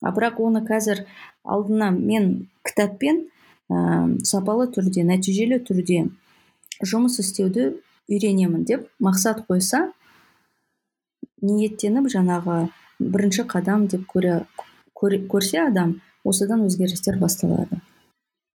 А 0.01 0.13
бірақ 0.15 0.39
оны 0.39 0.63
қазір 0.67 1.05
алдына 1.43 1.91
мен 1.91 2.49
кітаппен 2.63 3.25
ә, 3.71 4.23
сапалы 4.23 4.69
түрде 4.71 5.03
нәтижелі 5.03 5.59
түрде 5.67 6.05
жұмыс 6.87 7.19
істеуді 7.25 7.73
үйренемін 8.09 8.63
деп 8.69 8.87
мақсат 9.03 9.43
қойса 9.51 9.89
ниеттеніп 11.43 12.07
жаңағы 12.15 12.69
бірінші 12.99 13.45
қадам 13.51 13.89
деп 13.91 14.07
көре, 14.11 14.45
көрсе 14.95 15.65
адам 15.67 15.99
осыдан 16.25 16.65
өзгерістер 16.67 17.19
басталады. 17.19 17.83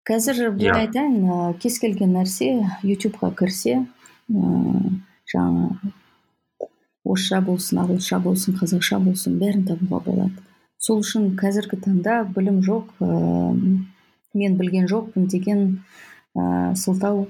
Қазір 0.10 0.50
былай 0.56 0.72
иә. 0.72 0.88
айтайын 0.88 1.18
ә, 1.30 1.54
кез 1.62 1.80
келген 1.80 2.16
нәрсе 2.18 2.52
ютубқа 2.84 3.32
кірсе 3.38 3.84
ыыы 4.30 5.00
жаңағы 5.30 5.94
орысша 7.06 7.42
болсын 7.46 7.84
ағылшынша 7.84 8.20
болсын 8.24 8.58
қазақша 8.60 9.00
болсын 9.04 9.38
бәрін 9.42 9.66
табуға 9.70 10.02
болады. 10.06 10.46
Сол 10.80 11.02
үшін 11.04 11.34
қазіргі 11.40 11.80
таңда 11.86 12.24
білім 12.36 12.62
жоқ 12.66 12.92
ә, 13.04 13.10
мен 14.34 14.58
білген 14.58 14.90
жоқпын 14.90 15.28
деген 15.32 15.84
ә, 16.36 16.76
сылтау 16.76 17.28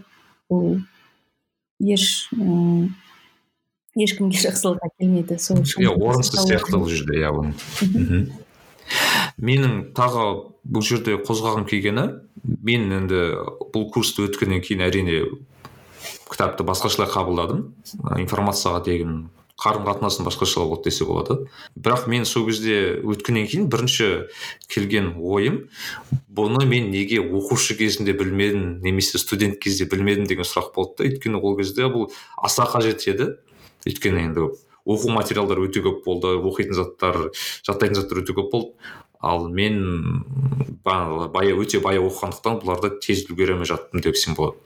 ол 0.50 0.80
еш 1.80 2.30
ә, 2.36 2.90
ешкімге 4.00 4.40
жақсылық 4.46 4.84
әкелмейді 4.90 5.40
сол 5.42 5.64
үшін 5.64 5.84
иә 5.84 5.96
орынсыз 5.96 6.46
сияқты 6.46 6.78
ол 6.78 6.88
жерде 6.92 7.24
иә 7.24 7.34
менің 9.40 9.92
тағы 9.98 10.26
бұл 10.68 10.86
жерде 10.86 11.18
қозғағым 11.24 11.66
келгені 11.70 12.06
мен 12.66 12.92
енді 12.94 13.24
бұл 13.74 13.90
курсты 13.94 14.28
өткеннен 14.28 14.62
кейін 14.66 14.86
әрине 14.86 15.24
кітапты 16.30 16.64
басқашалай 16.68 17.10
қабылдадым. 17.10 17.64
Информацияға 18.20 18.84
деген 18.86 19.30
қарым 19.60 19.84
қатынасым 19.88 20.28
басқашалау 20.28 20.76
болды 20.76 20.90
десе 20.90 21.06
болады. 21.06 21.50
Бірақ 21.76 22.08
мен 22.12 22.26
сол 22.26 22.46
кезде 22.48 23.00
өткеннен 23.04 23.48
кейін 23.50 23.68
бірінші 23.72 24.30
келген 24.72 25.16
ойым 25.18 25.66
бұны 26.32 26.64
мен 26.70 26.92
неге 26.94 27.20
оқушы 27.24 27.76
кезінде 27.80 28.14
білмедім 28.14 28.80
немесе 28.86 29.20
студент 29.20 29.60
кезде 29.60 29.90
білмедім 29.90 30.30
деген 30.30 30.48
сұрақ 30.48 30.72
болды 30.76 31.04
да. 31.04 31.10
Өйткені 31.10 31.42
ол 31.42 31.58
кезде 31.60 31.90
бұл 31.92 32.12
аса 32.38 32.70
қажет 32.70 33.04
еді. 33.10 33.34
Өйткені 33.88 34.30
енді 34.30 34.52
оқу 34.90 35.12
материалдары 35.14 35.68
өте 35.68 35.84
көп 35.84 36.06
болды 36.06 36.38
оқитын 36.40 36.78
заттар 36.78 37.30
жаттайтын 37.68 38.00
заттар 38.00 38.24
өте 38.24 38.38
көп 38.38 38.52
болды. 38.54 38.74
Ал 39.20 39.50
мен 39.50 40.24
баяу 40.84 41.60
өте 41.64 41.82
баяу 41.84 42.08
оқығандықтан 42.10 42.62
бұларды 42.64 42.94
тез 43.04 43.26
үлгере 43.28 43.58
алмай 43.58 43.68
жаттым 43.68 44.02
десем 44.02 44.38
болады. 44.38 44.58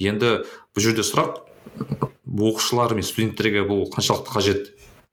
Енді 0.00 0.42
бұл 0.74 0.84
жерде 0.84 1.06
сұрақ 1.06 1.42
оқушылар 2.26 2.94
мен 2.94 3.06
студенттерге 3.06 3.64
бұл 3.68 3.86
қаншалықты 3.94 4.34
қажет? 4.34 4.68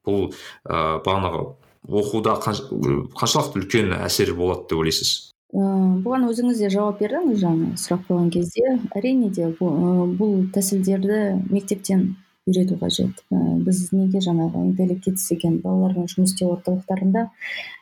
Бұл 0.08 0.32
ә, 0.66 1.00
бағанағы 1.06 1.44
оқуда 1.88 2.38
қаншалықты 2.42 3.62
үлкен 3.62 3.94
әсері 4.02 4.36
болады 4.38 4.70
деп 4.70 4.82
ойлайсыз? 4.82 5.34
Бұған 5.54 6.28
өзіңіз 6.28 6.60
де 6.60 6.70
жауап 6.72 7.00
бердіңіз 7.00 7.40
жаңа 7.40 7.74
сұрақ 7.80 8.08
қойған 8.10 8.32
кезде. 8.36 8.78
Әрине 8.98 9.30
де 9.32 9.48
бұл, 9.60 10.48
тәсілдерді 10.54 11.20
мектептен 11.48 12.10
үйрету 12.48 12.76
қажет. 12.80 13.24
Біз 13.32 13.88
неге 13.94 14.20
жаңағы 14.24 14.66
интеллект 14.68 15.08
деген 15.08 15.62
балалармен 15.64 16.08
жұмыс 16.12 16.34
істеу 16.36 16.52
орталықтарында 16.56 17.30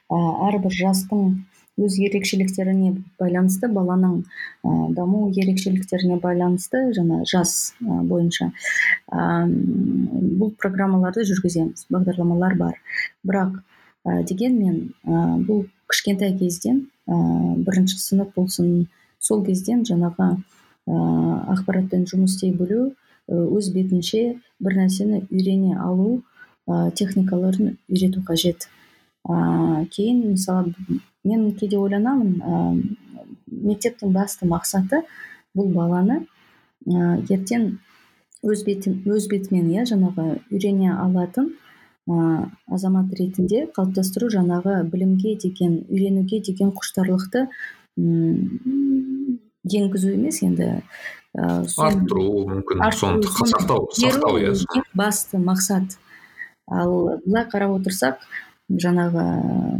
әрбір 0.09 0.73
жастың 0.73 1.45
өз 1.75 1.97
ерекшеліктеріне 1.99 2.93
байланысты 3.19 3.67
баланың 3.67 4.21
даму 4.95 5.25
ерекшеліктеріне 5.35 6.19
байланысты 6.23 6.85
жаңа 6.95 7.23
жас 7.27 7.73
бойынша 7.81 8.51
бұл 9.11 10.53
программаларды 10.61 11.25
жүргіземіз 11.27 11.87
бағдарламалар 11.91 12.55
бар. 12.59 12.77
Бірақ 13.27 13.57
ә, 14.05 14.21
дегенмен 14.23 14.93
ә, 15.03 15.39
бұл 15.43 15.65
кішкентай 15.91 16.35
кезден 16.39 16.85
ә, 17.07 17.15
бірінші 17.65 17.99
сынып 17.99 18.35
болсын 18.37 18.87
сол 19.19 19.43
кезден 19.45 19.83
жаңағы 19.87 20.29
ә, 20.31 20.37
ақпаратпен 21.55 22.05
жұмыс 22.07 22.37
істей 22.37 22.53
білу 22.55 22.93
өз 23.27 23.71
бетінше 23.73 24.37
бір 24.61 24.79
нәрсені 24.79 25.25
үйрене 25.27 25.75
алу 25.81 26.21
ә, 26.69 26.91
техникаларын 26.95 27.75
үйрету 27.89 28.23
қажет. 28.27 28.69
Ә, 29.27 29.85
кейін 29.91 30.31
мысалы 30.31 30.73
мен 31.23 31.51
кейде 31.59 31.77
ойланамын 31.77 32.31
ә, 32.39 32.61
мектептің 33.47 34.13
басты 34.15 34.47
мақсаты 34.49 35.03
бұл 35.57 35.71
баланы 35.73 36.21
ә, 36.85 37.19
ертең 37.29 37.77
өз 38.45 38.63
бетім 38.67 39.01
өз 39.09 39.27
бетімен 39.31 39.71
иә 39.73 39.87
жаңағы 39.89 40.39
үйрене 40.51 40.93
алатын 40.93 41.55
азамат 42.69 43.09
ретінде 43.17 43.63
қалыптастыру 43.73 44.29
жаңағы 44.29 44.83
білімге 44.91 45.33
деген 45.41 45.79
үйренуге 45.89 46.43
деген 46.45 46.69
құштарлықты 46.77 47.47
енгізу 49.65 50.13
емес 50.13 50.43
енді 50.45 50.83
арттыру 51.35 52.45
мүмкін 52.51 52.83
соны 52.95 53.25
сақтау 53.25 53.87
сақтау 53.97 54.37
иә 54.39 54.53
басты 54.93 55.39
мақсат. 55.41 55.97
Ал 56.69 57.19
былай 57.25 57.47
қарап 57.51 57.73
отырсақ 57.79 58.21
жаңағы 58.69 59.23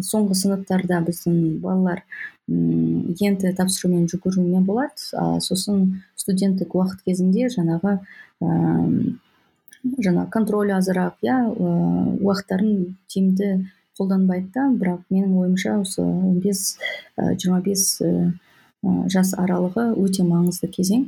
соңғы 0.06 0.36
сыныптарда 0.38 1.02
біздің 1.08 1.60
балалар 1.64 2.04
енді 2.48 3.54
тапсырумен 3.58 4.06
жүгірумен 4.12 4.66
болады. 4.68 4.94
Сосын 5.42 6.04
студенттік 6.20 6.76
уақыт 6.78 7.02
кезінде 7.08 7.50
жаңағы 7.50 7.98
жаңа 10.06 10.28
контроль 10.34 10.74
азырақ 10.76 11.18
иә 11.26 11.40
уақыттарын 11.56 12.96
тиімді 13.10 13.66
қолданбайды 13.98 14.52
да. 14.54 14.70
Бірақ 14.70 15.06
менің 15.10 15.34
ойымша 15.42 15.80
осы 15.82 16.02
он 16.04 16.40
бес 16.44 16.78
жиырма 17.18 17.62
бес 17.66 18.02
жас 19.10 19.34
аралығы 19.34 19.94
өте 19.98 20.26
маңызды 20.28 20.70
кезең. 20.70 21.08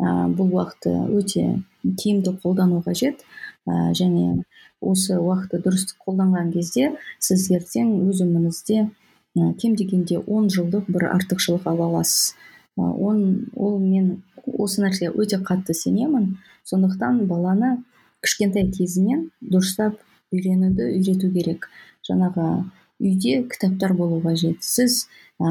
Бұл 0.00 0.54
уақытты 0.56 0.94
өте 1.12 1.60
тиімді 1.84 2.38
қолдану 2.40 2.80
қажет. 2.86 3.20
Және 3.68 4.42
осы 4.80 5.18
уақытты 5.20 5.60
дұрыс 5.64 5.94
қолданған 6.00 6.52
кезде 6.54 6.94
сіз 7.18 7.50
ертең 7.52 7.92
өз 8.08 8.22
өміріңізде 8.24 8.88
кем 9.34 9.76
дегенде 9.76 10.18
он 10.18 10.48
жылдық 10.50 10.88
бір 10.90 11.06
артықшылық 11.14 11.68
ала 11.70 11.86
аласыз. 11.86 12.34
Он 12.76 13.46
ол 13.54 13.78
мен 13.78 14.22
осы 14.46 14.82
нәрсеге 14.82 15.12
өте 15.14 15.38
қатты 15.38 15.74
сенемін. 15.74 16.38
Сондықтан 16.64 17.26
баланы 17.28 17.76
кішкентай 18.24 18.70
кезінен 18.70 19.30
дұрыстап 19.40 19.98
үйренуді 20.32 20.88
үйрету 20.96 21.30
керек. 21.30 21.68
Жаңағы 22.08 22.64
үйде 23.00 23.44
кітаптар 23.50 23.94
болу 23.94 24.20
қажет. 24.24 24.62
Сіз 24.64 25.06
ә, 25.40 25.50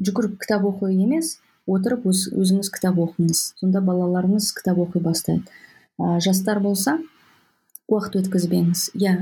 жүгіріп 0.00 0.38
кітап 0.42 0.66
оқу 0.68 0.90
емес 0.90 1.38
отырып 1.66 2.06
өз, 2.08 2.28
өзіңіз 2.32 2.72
кітап 2.74 2.98
оқыңыз. 2.98 3.54
Сонда 3.60 3.82
балаларыңыз 3.84 4.52
кітап 4.56 4.80
оқи 4.84 5.02
бастайды. 5.04 5.44
Ә, 5.98 6.18
жастар 6.24 6.60
болса 6.64 6.98
уақыт 7.88 8.18
өткізбеңіз. 8.22 8.90
Иә 9.00 9.14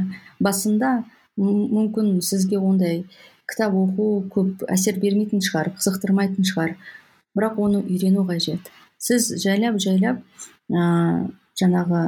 басында 0.43 1.05
мүмкін 1.39 2.21
сізге 2.25 2.59
ондай 2.59 3.05
кітап 3.47 3.75
оқу 3.79 4.27
көп 4.33 4.65
әсер 4.73 4.99
бермейтін 5.01 5.43
шығар 5.45 5.73
қызықтырмайтын 5.79 6.47
шығар. 6.49 6.77
Бірақ 7.37 7.61
оны 7.63 7.83
үйрену 7.85 8.25
қажет. 8.27 8.71
Сіз 8.99 9.29
жайлап 9.43 9.79
жайлап 9.83 10.23
ә, 10.73 11.29
жаңағы 11.61 12.03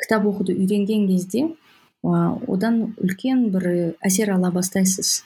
кітап 0.00 0.28
оқуды 0.30 0.54
үйренген 0.54 1.08
кезде 1.08 1.48
одан 2.02 2.94
үлкен 3.00 3.48
бір 3.54 3.96
әсер 4.04 4.34
ала 4.36 4.52
бастайсыз. 4.52 5.24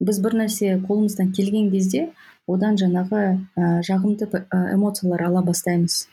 Біз 0.00 0.22
бір 0.22 0.38
нәрсе 0.44 0.78
қолымыздан 0.86 1.34
келген 1.34 1.72
кезде 1.74 2.08
одан 2.46 2.78
жаңағы 2.80 3.24
ә, 3.58 3.82
жағымды 3.84 4.30
эмоциялар 4.72 5.26
ала 5.28 5.42
бастаймыз. 5.42 6.06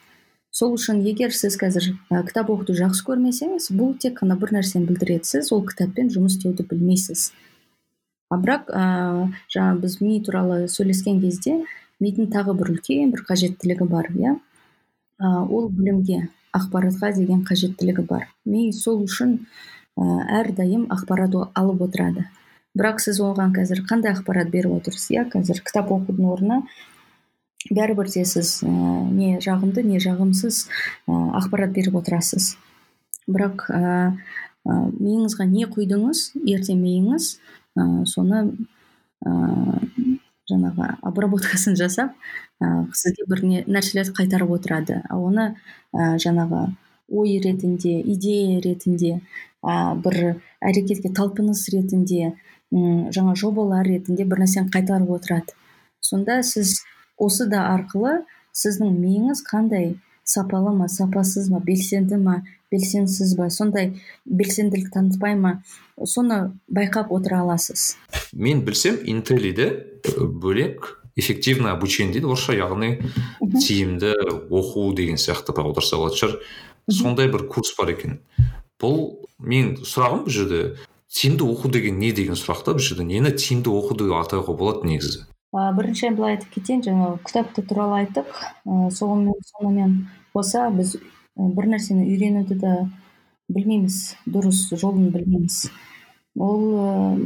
Сол 0.56 0.78
үшін 0.78 1.01
егер 1.03 1.34
сіз 1.36 1.58
қазір 1.60 1.89
ә, 2.08 2.22
кітап 2.24 2.47
оқуды 2.53 2.78
жақсы 2.78 3.03
көрмесеңіз 3.10 3.68
бұл 3.76 3.91
тек 3.99 4.22
қана 4.22 4.38
бір 4.39 4.53
нәрсені 4.56 4.88
білдіреді. 4.88 5.28
Сіз 5.28 5.51
ол 5.51 5.66
кітаппен 5.68 6.08
жұмыс 6.14 6.38
істеуді 6.38 6.64
білмейсіз. 6.70 7.34
А 8.32 8.39
бірақ 8.39 8.72
ә, 8.72 8.86
жаңа 9.51 9.76
біз 9.84 9.99
ми 9.99 10.22
туралы 10.24 10.70
сөйлескен 10.72 11.20
кезде 11.20 11.58
мидың 11.99 12.32
тағы 12.32 12.56
бір 12.56 12.72
үлкен 12.78 13.12
бір 13.12 13.26
қажеттілігі 13.28 13.89
бар 13.91 14.08
иә? 14.16 14.38
Ол 15.20 15.68
білімге 15.68 16.30
ақпаратқа 16.56 17.12
деген 17.20 17.43
қажеттілігі 17.43 18.08
бар. 18.08 18.30
Ми 18.47 18.72
сол 18.72 19.03
үшін 19.03 19.41
ә, 19.99 20.08
әрдайым 20.39 20.88
ақпарат 20.88 21.36
алып 21.51 21.84
отырады. 21.89 22.30
Бірақ 22.76 23.03
сіз 23.03 23.20
оған 23.24 23.51
қазір 23.56 23.84
қандай 23.91 24.16
ақпарат 24.16 24.56
беріп 24.56 24.80
отырсыз 24.80 25.12
иә? 25.12 25.28
Қазір 25.32 25.60
кітап 25.68 25.91
оқудың 25.91 26.32
орнына 26.32 26.64
бәрібір 27.72 28.09
де 28.13 28.26
сіз 28.26 28.61
ә, 28.63 28.70
не 28.70 29.39
жағымды 29.41 29.84
не 29.86 29.99
жағымсыз 30.03 30.66
ә, 31.07 31.18
ақпарат 31.41 31.74
беріп 31.74 31.97
отырасыз. 32.01 32.55
Бірақ 33.26 33.66
ә, 33.74 34.13
ә, 34.66 34.78
миыңызға 34.99 35.47
не 35.49 35.66
құйдыңыз 35.70 36.32
ертең 36.45 36.82
миыңыз 36.84 37.36
ә, 37.78 38.05
соны 38.09 38.45
жаңағы 40.45 40.89
обработкасын 41.09 41.78
жасап 41.80 42.13
ә, 42.61 42.86
сізге 42.93 43.26
бір 43.30 43.41
нәрселерді 43.66 44.13
қайтарып 44.20 44.51
отырады. 44.59 45.01
Оны 45.09 45.55
ә, 45.91 46.16
жаңағы 46.22 46.68
ой 47.09 47.38
ретінде 47.41 47.99
идея 48.01 48.61
ретінде 48.61 49.20
ә, 49.66 49.95
бір 49.97 50.41
әрекетке 50.61 51.09
талпыныс 51.09 51.66
ретінде 51.74 52.36
жаңа 52.76 53.36
жобалар 53.38 53.86
ретінде 53.88 54.26
бір 54.26 54.43
нәрсені 54.43 54.70
қайтарып 54.74 55.16
отырады. 55.18 55.57
Сонда 56.01 56.41
сіз 56.43 56.84
осы 57.18 57.47
да 57.49 57.70
арқылы 57.74 58.24
сіздің 58.55 58.95
миыңыз 58.99 59.43
қандай? 59.47 59.95
Сапалы 60.26 60.72
ма 60.74 60.88
сапасыз 60.89 61.51
ма 61.53 61.59
белсенді 61.61 62.18
ма 62.18 62.39
белсенсіз 62.74 63.36
ба? 63.38 63.49
Сондай 63.53 63.91
белсенділік 64.26 64.89
танытпай 64.93 65.36
ма? 65.38 65.59
Соны 66.01 66.55
байқап 66.66 67.11
отыра 67.13 67.43
аласыз. 67.43 67.95
Мен 68.34 68.63
білсем 68.66 68.97
интеллиде 69.03 69.86
бөлек 70.18 71.05
эффективное 71.16 71.72
обучение 71.72 72.13
дейді 72.13 72.28
орысша 72.28 72.55
яғни 72.57 72.97
тиімді 73.39 74.16
оқу 74.49 74.89
деген 74.97 75.22
сияқты 75.22 75.53
бір 75.55 75.70
аударса 75.70 76.01
болатын 76.01 76.20
шығар. 76.20 76.36
Сондай 76.89 77.30
бір 77.32 77.45
курс 77.47 77.76
бар 77.78 77.93
екен. 77.93 78.20
Бұл 78.82 79.28
мен 79.39 79.76
сұрағым 79.86 80.26
бұл 80.26 80.36
жерде 80.36 80.63
тиімді 81.13 81.45
оқу 81.47 81.72
деген 81.72 82.01
не 82.01 82.11
деген 82.11 82.36
сұрақ 82.36 82.66
та? 82.66 82.76
Бұл 82.76 82.84
жерде 82.84 83.05
нені 83.07 83.32
тиімді 83.32 83.72
оқу 83.72 83.95
деп 84.01 84.18
атауға 84.18 84.57
болады 84.57 84.89
негізі? 84.89 85.24
Ә, 85.56 85.72
біріншіден 85.78 86.18
былай 86.20 86.36
айтып 86.36 86.51
кетейін 86.58 86.84
жаңағы 86.86 87.18
кітапты 87.26 87.64
туралы 87.64 88.01
айттық. 88.03 88.30
Ә, 88.68 88.91
сонымен 88.91 89.39
сонымен 89.53 89.97
қоса 90.36 90.68
біз 90.76 90.97
бір 91.36 91.70
нәрсені 91.74 92.06
үйренуді 92.06 92.60
де 92.60 92.76
білмейміз 93.49 93.99
дұрыс 94.28 94.68
жолын 94.76 95.12
білмейміз. 95.16 95.70
Ол 96.36 97.26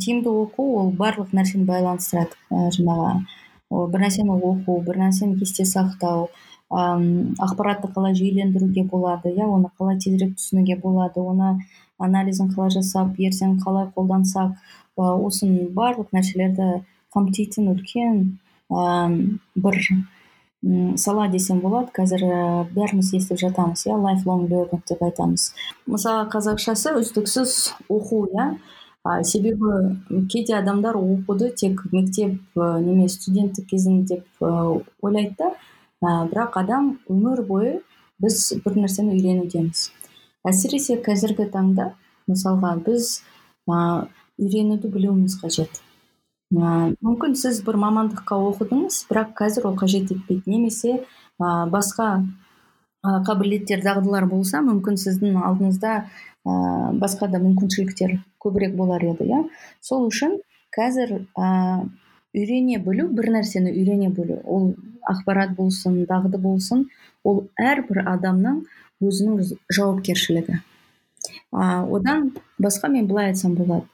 тиімді 0.00 0.32
оқу 0.32 0.68
ол 0.80 0.92
барлық 0.96 1.34
нәрсені 1.36 1.68
байланыстырады. 1.68 2.38
Ә, 2.50 2.68
жаңағы 2.74 3.90
бір 3.92 4.06
нәрсені 4.06 4.38
оқу 4.38 4.80
бір 4.86 5.02
нәрсені 5.04 5.36
есте 5.44 5.68
сақтау 5.68 6.28
ақпаратты 6.70 7.88
қалай 7.94 8.14
жүйелендіруге 8.16 8.84
болады 8.84 9.32
иә 9.32 9.46
оны 9.48 9.70
қалай 9.78 9.96
тезірек 9.96 10.34
түсінуге 10.36 10.76
болады 10.80 11.20
оны 11.20 11.54
анализін 11.98 12.50
қалай 12.52 12.74
жасап 12.74 13.16
ертең 13.16 13.56
қалай 13.62 13.88
қолдансақ 13.94 14.52
осының 14.96 15.72
барлық 15.76 16.12
нәрселерді 16.12 16.84
қамтитын 17.14 17.72
үлкен 17.74 18.22
бір 18.68 19.80
сала 20.96 21.28
десем 21.30 21.60
болады 21.62 21.92
қазір 21.94 22.24
ә, 22.26 22.38
бәріміз 22.74 23.12
естіп 23.14 23.38
жатамыз 23.38 23.84
иә 23.86 23.94
лайфлонг 23.94 24.50
learning 24.50 24.82
деп 24.88 25.02
айтамыз. 25.06 25.52
Мысалы 25.86 26.26
қазақшасы 26.32 26.96
үздіксіз 26.98 27.52
оқу 27.88 28.26
иә. 28.32 28.58
А, 29.04 29.22
себебі 29.22 30.26
кейде 30.28 30.56
адамдар 30.58 30.98
оқуды 30.98 31.52
тек 31.54 31.84
мектеп 31.92 32.40
ә, 32.56 32.80
неме 32.82 33.08
студенттік 33.08 33.68
кезінде 33.70 34.16
деп 34.16 34.26
ә, 34.42 34.82
ойлайды 35.00 35.36
да. 35.38 35.54
Ә, 36.02 36.26
бірақ 36.26 36.58
адам 36.58 36.98
өмір 37.08 37.46
бойы 37.46 37.80
біз 38.18 38.58
бір 38.64 38.82
нәрсені 38.82 39.14
үйренудеміз. 39.14 39.92
Әсіресе 40.42 40.98
қазіргі 40.98 41.46
таңда 41.54 41.92
мысалға 42.26 42.74
біз 42.82 43.20
ә, 43.70 44.08
үйренуді 44.42 44.90
білуіміз 44.90 45.38
қажет. 45.38 45.80
Мүмкін 46.52 47.34
сіз 47.36 47.60
бір 47.66 47.76
мамандыққа 47.82 48.38
оқыдыңыз 48.48 49.02
бірақ 49.10 49.34
қазір 49.36 49.68
ол 49.68 49.76
қажет 49.76 50.08
етпейді. 50.14 50.48
Немесе 50.48 50.94
ә, 51.36 51.68
басқа 51.68 52.24
ә, 53.04 53.20
қабілеттер 53.26 53.82
дағдылар 53.84 54.24
болса 54.30 54.62
мүмкін 54.64 54.96
сіздің 54.96 55.36
алдыңызда 55.44 55.92
ә, 56.48 56.52
басқа 56.96 57.28
да 57.28 57.40
мүмкіншіліктер 57.42 58.16
көбірек 58.40 58.76
болар 58.76 59.04
еді 59.04 59.28
иә? 59.28 59.42
Сол 59.84 60.06
үшін 60.08 60.38
қазір 60.72 61.26
ә, 61.36 61.84
үйрене 62.32 62.78
білу 62.80 63.10
бір 63.12 63.28
нәрсені 63.36 63.74
үйрене 63.74 64.08
білу. 64.08 64.40
Ол 64.44 64.72
ақпарат 65.04 65.52
болсын 65.56 66.00
дағды 66.08 66.40
болсын 66.40 66.86
ол 67.24 67.44
әрбір 67.60 68.06
адамның 68.08 68.64
өзінің 69.04 69.52
жауапкершілігі. 69.68 70.62
Ә, 71.52 71.84
одан 71.84 72.32
басқа 72.56 72.88
мен 72.88 73.06
былай 73.06 73.34
айтсам 73.34 73.52
болады. 73.58 73.84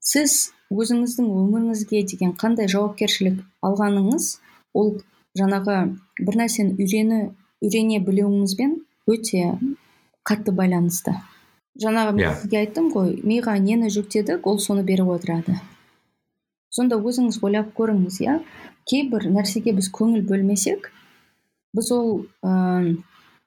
Сіз 0.00 0.52
өзіңіздің 0.74 1.28
өміріңізге 1.42 2.02
деген 2.10 2.34
қандай 2.40 2.68
жауапкершілік 2.72 3.42
алғаныңыз 3.66 4.28
ол 4.74 4.96
жаңағы 5.38 5.76
бір 6.20 6.38
нәрсені 6.42 6.74
үйрені 6.80 7.20
үйрене 7.62 8.00
білуіңізбен 8.06 8.76
өте 9.06 9.54
қатты 10.26 10.52
байланысты 10.56 11.14
жаңағы 11.82 12.16
мен 12.16 12.24
yeah. 12.24 12.34
Иә. 12.34 12.40
сізге 12.42 12.60
айттым 12.64 12.90
ғой 12.94 13.16
миға 13.22 13.56
нені 13.62 13.90
жүктедік 13.92 14.46
ол 14.48 14.58
соны 14.58 14.82
беріп 14.86 15.12
отырады 15.14 15.58
сонда 16.72 16.98
өзіңіз 16.98 17.38
ойлап 17.44 17.72
көріңіз 17.78 18.20
иә 18.24 18.38
кейбір 18.90 19.28
нәрсеге 19.32 19.76
біз 19.76 19.90
көңіл 19.94 20.24
бөлмесек 20.28 20.90
біз 21.76 21.92
ол 21.94 22.10
ә, 22.42 22.96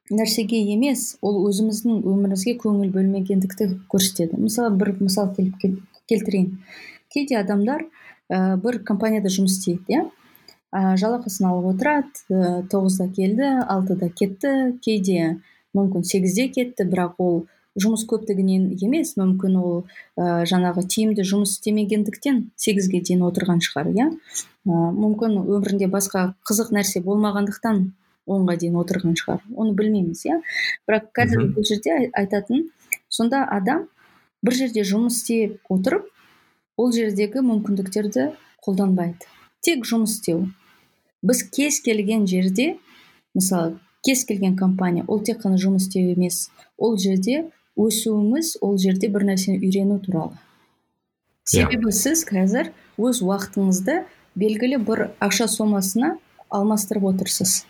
нәрсеге 0.09 0.61
емес 0.73 1.17
ол 1.21 1.41
өзіміздің 1.49 2.03
өмірімізге 2.05 2.55
көңіл 2.63 2.93
бөлмегендікті 2.93 3.69
көрсетеді 3.91 4.39
мысалы 4.39 4.75
бір 4.77 4.95
мысал 5.01 5.33
келіп 5.35 5.83
келтірейін 6.09 6.53
кейде 7.13 7.37
адамдар 7.39 7.85
ә, 8.29 8.57
бір 8.61 8.81
компанияда 8.85 9.31
жұмыс 9.33 9.59
істейді 9.59 9.95
иә. 9.95 10.01
Ә, 10.69 10.95
жалақысын 11.01 11.47
алып 11.49 11.71
отырады 11.73 12.25
ә, 12.29 12.63
тоғызда 12.69 13.09
келді 13.15 13.53
алтыда 13.65 14.09
кетті 14.09 14.51
кейде 14.85 15.39
мүмкін 15.77 16.05
сегізде 16.05 16.49
кетті 16.53 16.85
бірақ 16.89 17.17
ол 17.23 17.39
жұмыс 17.79 18.03
көптігінен 18.09 18.69
емес 18.81 19.15
мүмкін 19.17 19.57
ол 19.59 19.73
ә, 20.17 20.45
жаңағы 20.49 20.85
тиімді 20.89 21.25
жұмыс 21.25 21.55
істемегендіктен 21.57 22.49
сегізге 22.59 23.01
дейін 23.05 23.25
отырған 23.29 23.63
шығар 23.65 23.91
иә. 23.93 24.09
Мүмкін 24.69 25.39
өмірінде 25.41 25.89
басқа 25.89 26.33
қызық 26.45 26.73
нәрсе 26.75 27.01
болмағандықтан 27.05 27.81
онға 28.29 28.57
дейін 28.61 28.77
отырған 28.81 29.17
шығар 29.17 29.41
оны 29.55 29.73
білмейміз 29.77 30.25
иә. 30.27 30.39
Бірақ 30.89 31.09
қазір 31.17 31.49
бұл 31.55 31.65
жерде 31.65 32.11
айтатын 32.13 32.67
сонда 33.09 33.45
адам 33.49 33.87
бір 34.45 34.57
жерде 34.61 34.85
жұмыс 34.85 35.21
істеп 35.21 35.73
отырып 35.73 36.09
ол 36.79 36.93
жердегі 36.95 37.43
мүмкіндіктерді 37.43 38.29
қолданбайды. 38.63 39.27
Тек 39.59 39.83
жұмыс 39.87 40.17
істеу. 40.17 40.47
Біз 41.21 41.43
кез 41.51 41.81
келген 41.83 42.27
жерде 42.27 42.77
мысалы 43.35 43.79
кез 44.05 44.23
келген 44.25 44.55
компания 44.57 45.03
ол 45.07 45.19
тек 45.19 45.41
қана 45.43 45.59
жұмыс 45.59 45.89
істеу 45.89 46.13
емес. 46.13 46.47
Ол 46.77 46.95
жерде 46.97 47.49
өсуіміз 47.75 48.57
ол 48.61 48.77
жерде 48.79 49.09
бір 49.11 49.27
нәрсені 49.33 49.59
үйрену 49.59 49.99
туралы. 49.99 50.39
Иә. 51.49 51.65
себебі 51.65 51.91
сіз 51.91 52.23
қазір 52.29 52.71
өз 52.97 53.23
уақытыңызды 53.25 54.03
белгілі 54.37 54.77
бір 54.85 55.07
ақша 55.19 55.47
сомасына 55.49 56.17
алмастырып 56.49 57.09
отырсыз. 57.09 57.65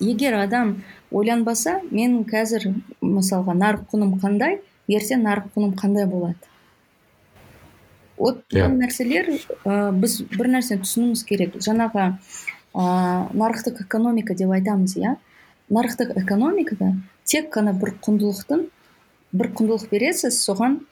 Егер 0.00 0.34
адам 0.42 0.82
ойланбаса 1.10 1.78
мен 1.90 2.24
қазір 2.26 2.72
мысалға 3.00 3.54
нарық 3.54 3.86
құным 3.92 4.16
қандай 4.20 4.58
ертең 4.88 5.22
нарық 5.22 5.52
құным 5.54 5.76
қандай 5.78 6.08
болады? 6.10 6.49
Вот 8.20 8.44
yeah. 8.52 8.68
Иә. 8.68 8.76
нәрселер 8.76 9.30
ә, 9.64 9.90
біз 9.96 10.20
бір 10.36 10.52
нәрсені 10.52 10.84
түсінуіміз 10.84 11.24
керек. 11.24 11.56
Жаңағы 11.56 12.04
ә, 12.76 12.84
нарықтық 13.32 13.80
экономика 13.86 14.36
деп 14.36 14.52
айтамыз 14.52 14.98
иә? 15.00 15.16
Нарықтық 15.72 16.12
экономикада 16.20 16.92
тек 17.24 17.48
қана 17.54 17.72
бір 17.72 17.94
құндылықтың 18.04 18.66
бір 19.32 19.50
құндылық 19.56 19.88
бересіз 19.90 20.36
соған 20.44 20.82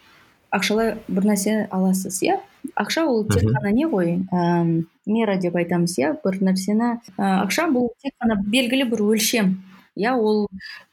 ақшалай 0.55 0.97
бір 1.09 1.29
нәрсе 1.29 1.67
аласыз 1.71 2.23
иә? 2.25 2.41
Ақша 2.79 3.05
ол 3.05 3.27
тек 3.29 3.45
қана 3.45 3.75
не 3.77 3.85
ғой 3.87 4.23
ә, 4.33 4.85
мера 5.07 5.37
деп 5.37 5.61
айтамыз 5.61 5.99
иә? 6.01 6.15
Бір 6.25 6.41
нәрсені 6.49 6.97
ә, 6.97 7.45
ақша 7.45 7.69
бұл 7.75 7.93
тек 8.03 8.17
қана 8.17 8.41
белгілі 8.41 8.89
бір 8.89 9.05
өлшем 9.05 9.59
иә? 10.01 10.17
Ол 10.17 10.47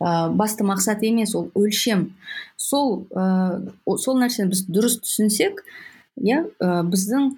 ә, 0.03 0.29
басты 0.35 0.67
мақсат 0.67 1.07
емес 1.07 1.35
ол 1.35 1.51
өлшем. 1.55 2.09
Сол 2.57 3.07
ә, 3.15 3.71
сол 3.97 4.19
нәрсені 4.19 4.51
біз 4.51 4.65
дұрыс 4.67 4.99
түсінсек 5.05 5.63
иә? 6.21 6.45
Ә, 6.59 6.83
біздің 6.87 7.31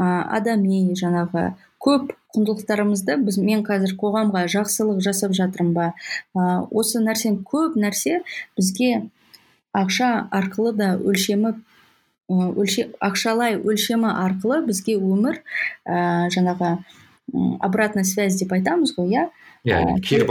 ә, 0.00 0.06
адами 0.36 0.94
жаңағы 0.98 1.54
көп 1.80 2.12
құндылықтарымызды 2.34 3.16
біз 3.24 3.38
мен 3.42 3.64
қазір 3.66 3.96
қоғамға 4.00 4.44
жақсылық 4.52 5.00
жасап 5.04 5.34
жатырмын 5.36 5.74
ба? 5.74 5.88
Ә, 6.36 6.62
осы 6.70 7.02
нәрсен 7.02 7.40
көп 7.46 7.78
нәрсе 7.80 8.22
бізге 8.58 9.10
ақша 9.76 10.28
арқылы 10.30 10.74
да 10.76 10.94
өлшемі 10.98 11.54
өлше, 12.30 12.90
ақшалай 13.02 13.58
өлшемі 13.58 14.10
арқылы 14.12 14.62
бізге 14.66 14.96
өмір 14.98 15.40
ә, 15.84 16.28
жаңағы 16.30 16.76
обратная 17.60 18.04
связь 18.04 18.38
деп 18.38 18.52
айтамыз 18.54 18.94
ғой 18.96 19.14
иә? 19.14 19.24
Иә 19.66 19.98
кері 20.04 20.26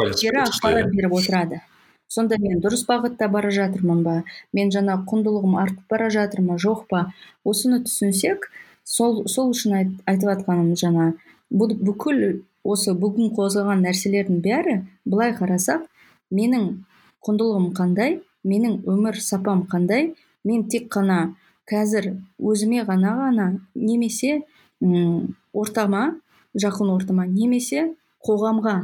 ақпарат 0.46 0.92
беріп 0.96 1.14
отырады. 1.20 1.62
Сонда 2.10 2.40
мен 2.42 2.60
дұрыс 2.64 2.84
бағытта 2.90 3.30
бара 3.32 3.52
жатырмын 3.54 4.04
ба? 4.04 4.16
мен 4.54 4.72
жаңа 4.74 4.98
құндылығым 5.10 5.56
артып 5.62 5.94
бара 5.94 6.10
жатыр 6.10 6.42
ма 6.42 6.58
жоқ 6.58 6.86
па? 6.90 7.06
осыны 7.46 7.84
түсінсек 7.86 8.50
сол 8.84 9.24
сол 9.28 9.54
үшін 9.54 9.76
айт, 9.78 9.92
айтып 10.10 10.32
жатқаным 10.34 10.74
жаңа 10.74 11.14
бүкіл 11.50 12.42
осы 12.66 12.94
бүгін 12.98 13.32
қозғаған 13.38 13.86
нәрселердің 13.86 14.42
бәрі 14.46 14.76
былай 15.06 15.36
қарасақ 15.38 15.86
менің 16.34 16.66
құндылығым 17.26 17.70
қандай 17.78 18.20
менің 18.44 18.82
өмір 18.90 19.20
сапам 19.22 19.66
қандай 19.70 20.14
мен 20.44 20.66
тек 20.72 20.90
қана 20.94 21.36
қазір 21.70 22.16
өзіме 22.40 22.84
ғана 22.90 23.16
ғана 23.20 23.48
немесе 23.76 24.42
ұм, 24.82 25.36
ортама 25.54 26.16
жақын 26.58 26.94
ортама 26.96 27.26
немесе 27.30 27.92
қоғамға 28.26 28.80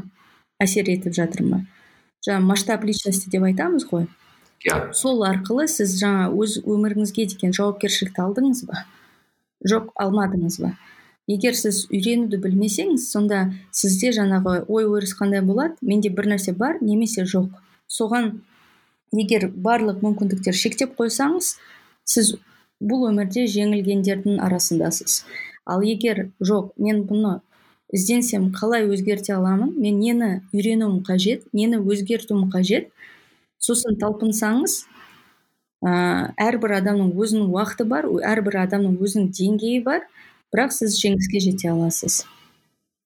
әсер 0.62 0.92
етіп 0.94 1.16
жатырмын 1.18 1.66
ба 2.26 2.32
жаңағы 2.32 2.46
масштаб 2.46 2.86
личности 2.86 3.30
деп 3.30 3.44
айтамыз 3.44 3.86
ғой. 3.90 4.08
Иә. 4.66 4.94
Сол 4.94 5.24
арқылы 5.28 5.68
сіз 5.70 5.98
жаңа 6.00 6.32
өз 6.34 6.58
өміріңізге 6.66 7.28
деген 7.30 7.54
жауапкершілікті 7.54 8.22
алдыңыз 8.24 8.66
ба? 8.66 8.86
Жоқ 9.66 9.92
алмадыңыз 10.02 10.60
ба? 10.64 10.76
Егер 11.28 11.56
сіз 11.58 11.86
үйренуді 11.90 12.38
білмесеңіз 12.42 13.08
сонда 13.12 13.52
сізде 13.74 14.12
жаңағы 14.14 14.66
ой 14.70 14.86
өріс 14.90 15.16
қандай 15.18 15.42
болады? 15.46 15.78
Менде 15.82 16.10
бір 16.10 16.32
нәрсе 16.34 16.54
бар 16.54 16.78
немесе 16.82 17.26
жоқ. 17.26 17.50
Соған 17.90 18.42
егер 19.14 19.50
барлық 19.50 20.02
мүмкіндіктер 20.06 20.54
шектеп 20.54 20.96
қойсаңыз 20.98 21.56
сіз 22.06 22.36
бұл 22.82 23.08
өмірде 23.10 23.46
жеңілгендердің 23.50 24.42
арасындасыз. 24.42 25.24
Ал 25.66 25.82
егер 25.82 26.30
жоқ 26.42 26.74
мен 26.78 27.06
бұны 27.10 27.40
ізденсем 27.94 28.52
қалай 28.56 28.88
өзгерте 28.90 29.36
аламын? 29.36 29.74
Мен 29.78 30.00
нені 30.00 30.30
үйренуім 30.54 31.02
қажет? 31.06 31.46
Нені 31.54 31.80
өзгертуім 31.84 32.50
қажет? 32.54 32.90
Сосын 33.62 33.98
талпынсаңыз 34.02 34.84
ә, 35.86 35.92
әрбір 36.42 36.80
адамның 36.80 37.14
өзінің 37.14 37.52
уақыты 37.54 37.86
бар 37.90 38.08
әрбір 38.08 38.62
адамның 38.66 38.98
өзінің 39.02 39.32
деңгейі 39.36 39.84
бар. 39.86 40.06
Бірақ 40.54 40.74
сіз 40.74 40.98
жеңіске 41.02 41.42
жете 41.44 41.72
аласыз. 41.74 42.24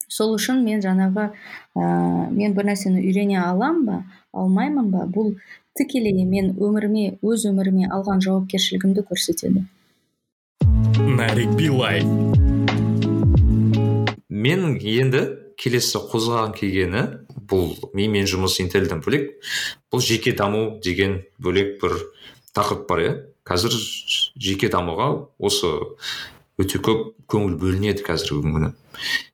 Сол 0.09 0.33
үшін 0.35 0.63
мен 0.65 0.81
жаңағы 0.81 1.29
ә, 1.29 1.83
мен 2.33 2.55
бір 2.57 2.71
нәрсені 2.71 3.03
үйрене 3.03 3.39
аламын 3.43 3.85
ба 3.85 4.01
алмаймын 4.33 4.91
ба? 4.93 5.05
Бұл 5.05 5.35
тікелей 5.77 6.25
мен 6.25 6.55
өміріме 6.57 7.19
өз 7.21 7.47
өміріме 7.51 7.91
алған 7.93 8.23
жауапкершілігімді 8.25 9.05
көрсетеді. 9.11 9.65
Нарик 10.99 11.55
билай 11.57 12.03
менің 14.39 14.77
енді 14.79 15.23
келесі 15.59 15.99
қозғаған 16.11 16.53
келгені 16.55 17.03
бұл. 17.49 17.75
Мимен 17.97 18.27
жұмыс 18.29 18.59
интелден 18.63 19.03
бөлек. 19.03 19.33
Бұл 19.91 20.03
жеке 20.03 20.33
даму 20.37 20.79
деген 20.83 21.19
бөлек 21.41 21.77
бір 21.81 21.97
тақырып 22.55 22.87
бар 22.89 23.03
иә. 23.03 23.15
Қазір 23.49 23.75
жеке 24.39 24.69
дамуға 24.71 25.09
осы 25.39 25.73
өте 26.59 26.79
көп 26.83 27.13
көңіл 27.31 27.55
бөлінеді 27.59 28.03
қазіргі 28.05 28.53
күні. 28.53 28.71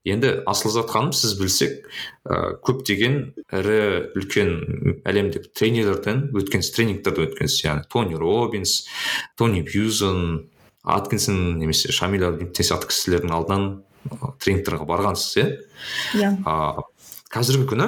Енді 0.05 0.31
асыл 0.45 0.73
зат 0.75 0.91
ханым 0.93 1.13
сіз 1.15 1.33
білсек 1.39 1.87
ә, 2.23 2.53
көптеген 2.61 3.15
ірі 3.49 3.79
үлкен 4.13 5.01
әлемдік 5.07 5.49
тренерлерден 5.57 6.27
өткен 6.37 6.61
тренингтерді 6.61 7.25
өткенсіз 7.25 7.63
яғни 7.65 7.87
тони 7.89 8.19
робинс 8.19 8.83
тони 9.39 9.63
бьюзен 9.65 10.51
аткинсон 10.85 11.57
немесе 11.57 11.91
шамиль 11.91 12.27
сияқты 12.53 12.91
кісілердің 12.91 13.33
алдынан 13.33 13.65
тренингтерге 14.41 14.87
барғансыз 14.89 15.37
иә 15.39 15.47
иә 16.19 16.33
қазіргі 17.33 17.67
күні 17.71 17.87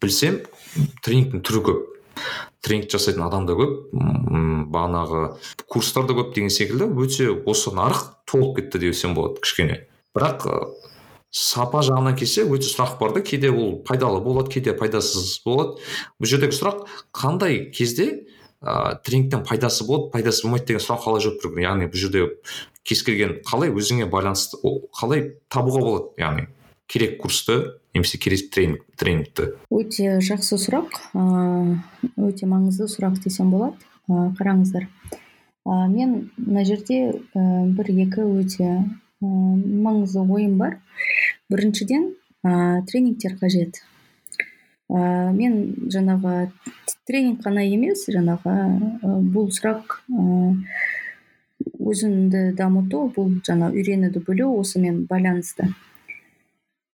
білсем 0.00 0.40
тренингтің 1.04 1.44
түрі 1.46 1.62
көп 1.68 1.84
тренинг 2.64 2.90
жасайтын 2.90 3.26
адам 3.26 3.46
да 3.46 3.54
көп 3.58 3.92
бағанағы 4.72 5.22
курстар 5.70 6.08
да 6.08 6.16
көп 6.18 6.34
деген 6.34 6.50
секілді 6.50 6.88
өте 7.04 7.28
осы 7.46 7.72
нарық 7.76 8.02
толып 8.26 8.60
кетті 8.60 8.82
десем 8.86 9.14
болады 9.14 9.42
кішкене 9.44 9.84
бірақ 10.16 10.48
сапа 11.30 11.82
жағынан 11.84 12.16
келсе 12.18 12.46
өте 12.48 12.70
сұрақ 12.70 12.96
бар 13.00 13.14
да 13.18 13.22
кейде 13.22 13.50
ол 13.52 13.76
пайдалы 13.86 14.22
болады 14.24 14.50
кейде 14.50 14.72
пайдасыз 14.72 15.42
болады. 15.44 15.76
бұл 16.18 16.30
жердегі 16.30 16.56
сұрақ 16.56 16.86
қандай 17.12 17.70
кезде 17.70 18.26
ә, 18.62 18.96
тренингтен 19.04 19.44
пайдасы 19.46 19.86
болады 19.86 20.10
пайдасы 20.12 20.46
болмайды 20.46 20.72
деген 20.72 20.84
сұрақ 20.84 21.04
қалай 21.04 21.24
жауап 21.24 21.42
беру 21.42 21.62
яғни 21.62 21.88
бұл 21.90 22.02
жерде 22.02 22.26
кез 22.86 23.02
келген 23.06 23.40
қалай 23.46 23.72
өзіңе 23.74 24.06
байланысты 24.10 24.60
қалай 24.94 25.32
табуға 25.52 25.82
болады? 25.82 26.12
Яғни 26.20 26.46
керек 26.86 27.18
курсты 27.20 27.78
немесе 27.94 28.18
керек 28.18 28.50
тренинг, 28.54 28.84
тренингті? 28.96 29.54
Өте 29.74 30.18
жақсы 30.22 30.58
сұрақ. 30.62 31.00
Өте 32.16 32.46
маңызды 32.46 32.86
сұрақ 32.90 33.18
десем 33.24 33.50
болады. 33.50 33.76
Қараңыздар. 34.06 34.86
Мен 35.66 36.30
мына 36.38 36.62
жерде 36.64 37.16
бір 37.34 37.90
екі 37.90 38.22
өте 38.22 38.70
маңызды 39.20 40.22
ойым 40.22 40.58
бар. 40.60 40.78
Біріншіден 41.50 42.12
тренингтер 42.86 43.34
қажет. 43.40 43.82
Мен 44.88 45.88
жаңағы 45.90 46.50
тренинг 47.08 47.42
қана 47.42 47.64
емес 47.66 48.06
жаңағы 48.12 48.54
бұл 49.34 49.50
сұрақ 49.54 49.98
өзіңді 51.86 52.52
дамыту 52.58 53.06
бұл 53.16 53.34
жаңа 53.46 53.72
үйренуді 53.74 54.22
білу 54.26 54.52
осымен 54.60 55.04
байланысты. 55.10 55.72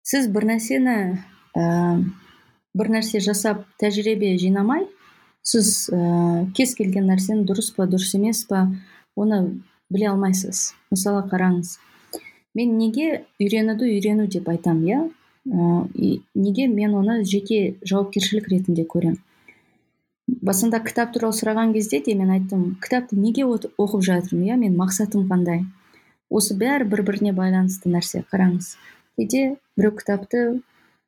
Сіз 0.02 0.28
бір 0.32 0.48
нәрсені 0.52 0.96
ә, 1.56 1.64
бір 2.76 2.90
нәрсе 2.94 3.20
жасап 3.24 3.64
тәжірибе 3.80 4.36
жинамай 4.40 4.86
сіз 5.42 5.88
ә, 5.92 6.46
кез 6.56 6.74
келген 6.78 7.08
нәрсені 7.10 7.44
дұрыс 7.48 7.70
па 7.76 7.88
дұрыс 7.88 8.14
емес 8.16 8.44
па 8.48 8.66
оны 9.16 9.60
біле 9.92 10.10
алмайсыз. 10.12 10.72
Мысалы 10.92 11.26
қараңыз. 11.30 11.76
Мен 12.56 12.76
неге 12.78 13.24
үйренуді 13.40 13.88
үйрену 13.88 14.26
деп 14.28 14.48
айтам 14.48 14.82
иә? 14.84 15.06
Ә, 15.48 15.88
неге 16.34 16.66
мен 16.68 16.94
оны 16.94 17.24
жеке 17.24 17.76
жауапкершілік 17.82 18.48
ретінде 18.52 18.84
көремін. 18.84 19.18
Басында 20.28 20.80
кітап 20.84 21.14
туралы 21.14 21.32
сұраған 21.32 21.72
кезде 21.72 22.02
де 22.04 22.14
мен 22.14 22.30
айттым 22.34 22.76
кітапты 22.84 23.16
неге 23.16 23.46
оқып 23.48 24.04
жатырмын 24.04 24.50
иә 24.50 24.56
мен 24.60 24.76
мақсатым 24.76 25.24
қандай? 25.30 25.64
Осы 26.28 26.54
бәрі 26.60 26.84
бір 26.84 27.02
біріне 27.06 27.32
байланысты 27.32 27.88
нәрсе 27.88 28.24
қараңыз. 28.28 28.74
Кейде 29.16 29.56
біреу 29.76 29.94
кітапты 29.96 30.42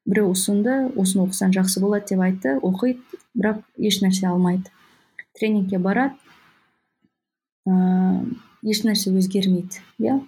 біреу 0.09 0.33
ұсынды 0.33 0.89
осыны 0.97 1.27
оқысаң 1.27 1.53
жақсы 1.59 1.85
болады 1.85 2.15
деп 2.15 2.25
айтты 2.25 2.57
оқиды 2.65 3.21
бірақ 3.37 3.61
еш 3.77 4.01
нәрсе 4.01 4.31
алмайды. 4.33 4.73
Тренингке 5.37 5.79
барады 5.79 6.17
ыыы 7.69 8.25
еш 8.73 8.83
нәрсе 8.85 9.13
өзгермейді 9.13 9.81
иә 10.01 10.19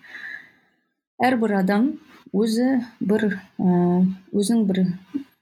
әрбір 1.23 1.57
адам 1.63 1.89
өзі 2.33 2.68
бір 3.01 3.28
өзінің 3.61 4.66
бір 4.68 4.83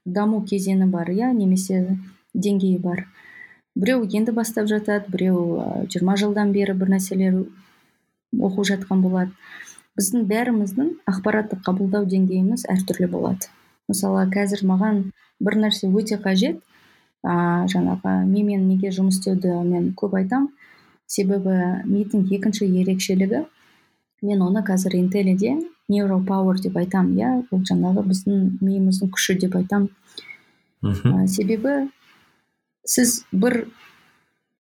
даму 0.05 0.41
кезеңі 0.47 0.89
бар 0.91 1.11
иә 1.13 1.31
немесе 1.33 1.97
деңгейі 2.33 2.79
бар. 2.83 3.05
Біреу 3.75 4.03
енді 4.03 4.33
бастап 4.35 4.67
жатады 4.67 5.11
біреу 5.11 5.85
жиырма 5.87 6.17
жылдан 6.19 6.51
бері 6.51 6.75
бір 6.75 6.91
нәрселер 6.97 7.37
оқып 8.35 8.67
жатқан 8.71 9.03
болады. 9.03 9.31
Біздің 9.99 10.25
бәріміздің 10.27 10.91
ақпаратты 11.07 11.59
қабылдау 11.63 12.05
деңгейіміз 12.11 12.65
әртүрлі 12.71 13.07
болады. 13.11 13.47
Мысалы 13.91 14.25
қазір 14.31 14.63
маған 14.67 15.01
бір 15.39 15.57
нәрсе 15.63 15.87
өте 15.87 16.19
қажет. 16.19 16.59
А 17.23 17.67
жаңағы 17.69 18.13
мимен 18.25 18.67
неге 18.67 18.89
жұмыс 18.91 19.19
істеуді 19.19 19.61
мен 19.67 19.91
көп 19.95 20.15
айтам. 20.17 20.49
Себебі 21.05 21.83
мидың 21.85 22.27
екінші 22.33 22.67
ерекшелігі. 22.81 23.43
Мен 24.21 24.41
оны 24.41 24.63
қазір 24.65 24.95
интелиде 24.99 25.55
neuropauer 25.89 26.59
деп 26.61 26.77
айтам 26.77 27.13
иә 27.17 27.31
ол 27.51 27.63
жаңағы 27.67 28.05
біздің 28.09 28.43
миымыздың 28.61 29.11
күші 29.15 29.37
деп 29.41 29.55
айтам. 29.59 29.89
Мхм 30.81 31.27
себебі 31.27 31.89
сіз 32.85 33.23
бір 33.31 33.65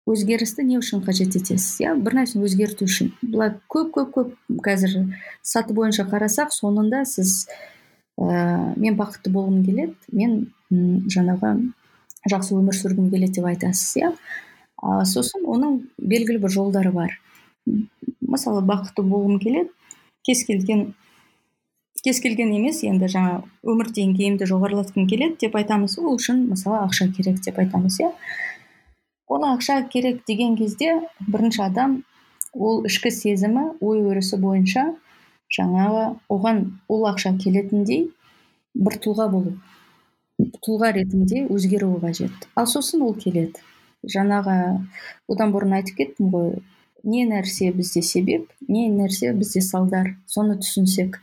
өзгерісті 0.07 0.63
не 0.63 0.77
үшін 0.79 1.03
қажет 1.05 1.35
етесіз 1.35 1.81
иә? 1.83 1.95
Бір 1.99 2.21
нәрсені 2.21 2.47
өзгерту 2.47 2.87
үшін. 2.87 3.11
Былай 3.21 3.55
көп 3.69 3.91
көп 3.97 4.13
көп 4.15 4.61
қазір 4.63 4.95
саты 5.43 5.75
бойынша 5.75 6.07
қарасақ 6.07 6.53
соңында 6.55 7.03
сіз 7.05 7.47
ә, 8.17 8.73
мен 8.79 8.95
бақытты 8.97 9.33
болғым 9.33 9.65
келеді 9.65 9.95
мен 10.15 10.47
жаңағы 11.11 11.53
жақсы 12.31 12.55
өмір 12.55 12.77
сүргім 12.77 13.11
келеді 13.11 13.39
деп 13.39 13.49
айтасыз 13.51 13.97
иә? 13.99 14.13
А, 14.77 15.03
сосын 15.05 15.45
оның 15.45 15.81
белгілі 15.97 16.41
бір 16.43 16.53
жолдары 16.55 16.91
бар. 16.95 17.19
Мысалы 18.27 18.63
бақытты 18.67 19.03
болғым 19.03 19.39
келеді. 19.39 19.71
Кез 20.27 20.43
келген 20.47 20.93
кез 22.03 22.19
келген 22.23 22.53
емес 22.55 22.83
енді 22.87 23.09
жаңа 23.11 23.41
өмір 23.67 23.89
деңгейімді 23.95 24.47
жоғарылатқым 24.49 25.07
келеді 25.09 25.39
деп 25.47 25.57
айтамыз. 25.59 25.97
Ол 25.99 26.15
үшін 26.15 26.45
мысалы 26.51 26.83
ақша 26.85 27.09
керек 27.15 27.41
деп 27.45 27.57
айтамыз 27.59 27.99
иә. 28.03 28.11
Оны 29.27 29.49
ақша 29.55 29.81
керек 29.91 30.21
деген 30.27 30.55
кезде 30.57 31.01
бірінші 31.27 31.65
адам 31.67 32.01
ол 32.53 32.85
ішкі 32.87 33.11
сезімі 33.11 33.73
ой 33.81 34.03
өрісі 34.07 34.39
бойынша 34.43 34.85
жаңағы 35.57 36.05
оған 36.31 36.63
ол 36.87 37.07
ақша 37.09 37.33
келетіндей 37.41 38.07
бір 38.75 38.99
тұлға 39.03 39.27
болу 39.33 39.57
тұлға 40.37 40.93
ретінде 40.93 41.45
өзгеруі 41.49 41.99
қажет. 42.03 42.47
Ал 42.55 42.67
сосын 42.69 43.01
ол 43.01 43.15
келеді. 43.17 43.57
Жаңағы 44.05 44.57
одан 45.27 45.53
бұрын 45.53 45.79
айтып 45.79 45.97
кеттім 45.97 46.29
ғой 46.33 46.51
не 47.07 47.25
нәрсе 47.25 47.71
бізде 47.73 48.03
себеп 48.03 48.51
не 48.67 48.87
нәрсе 48.91 49.33
бізде 49.33 49.63
салдар. 49.65 50.13
Соны 50.27 50.59
түсінсек. 50.61 51.21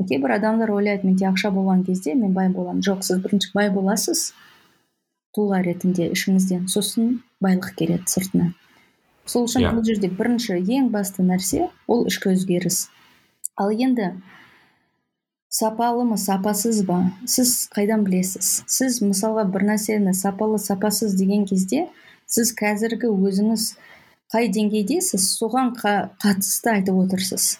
Кейбір 0.00 0.38
адамдар 0.38 0.70
ойлайды 0.72 1.06
менде 1.06 1.26
ақша 1.28 1.50
болған 1.52 1.84
кезде 1.86 2.14
мен 2.16 2.32
бай 2.32 2.48
боламын 2.48 2.80
жоқ 2.86 3.04
сіз 3.04 3.20
бірінші 3.24 3.50
бай 3.54 3.68
боласыз 3.74 4.30
тұлға 5.36 5.60
ретінде 5.66 6.08
ішіңізден 6.14 6.70
сосын 6.72 7.18
байлық 7.44 7.74
келеді 7.76 8.08
сыртынан 8.08 8.54
сол 9.30 9.46
үшін 9.46 9.62
yeah. 9.62 9.70
Иә. 9.70 9.76
бұл 9.76 9.86
жерде 9.86 10.10
бірінші 10.10 10.58
ең 10.58 10.90
басты 10.94 11.22
нәрсе 11.22 11.68
ол 11.86 12.06
ішкі 12.10 12.32
өзгеріс. 12.34 12.88
Ал 13.60 13.70
енді 13.70 14.14
сапалы 15.52 16.04
ма 16.08 16.16
сапасыз 16.18 16.82
ба? 16.86 17.12
Сіз 17.26 17.68
қайдан 17.74 18.04
білесіз? 18.06 18.64
Сіз 18.66 19.00
мысалға 19.04 19.46
бір 19.52 19.68
нәрсені 19.72 20.14
сапалы 20.16 20.58
сапасыз 20.58 21.14
деген 21.18 21.46
кезде 21.46 21.86
сіз 22.26 22.54
қазіргі 22.58 23.10
өзіңіз 23.10 23.74
қай 24.30 24.46
деңгейдесіз 24.54 25.24
соған 25.40 25.72
қатысты 25.74 26.70
айтып 26.76 27.00
отырсыз? 27.02 27.56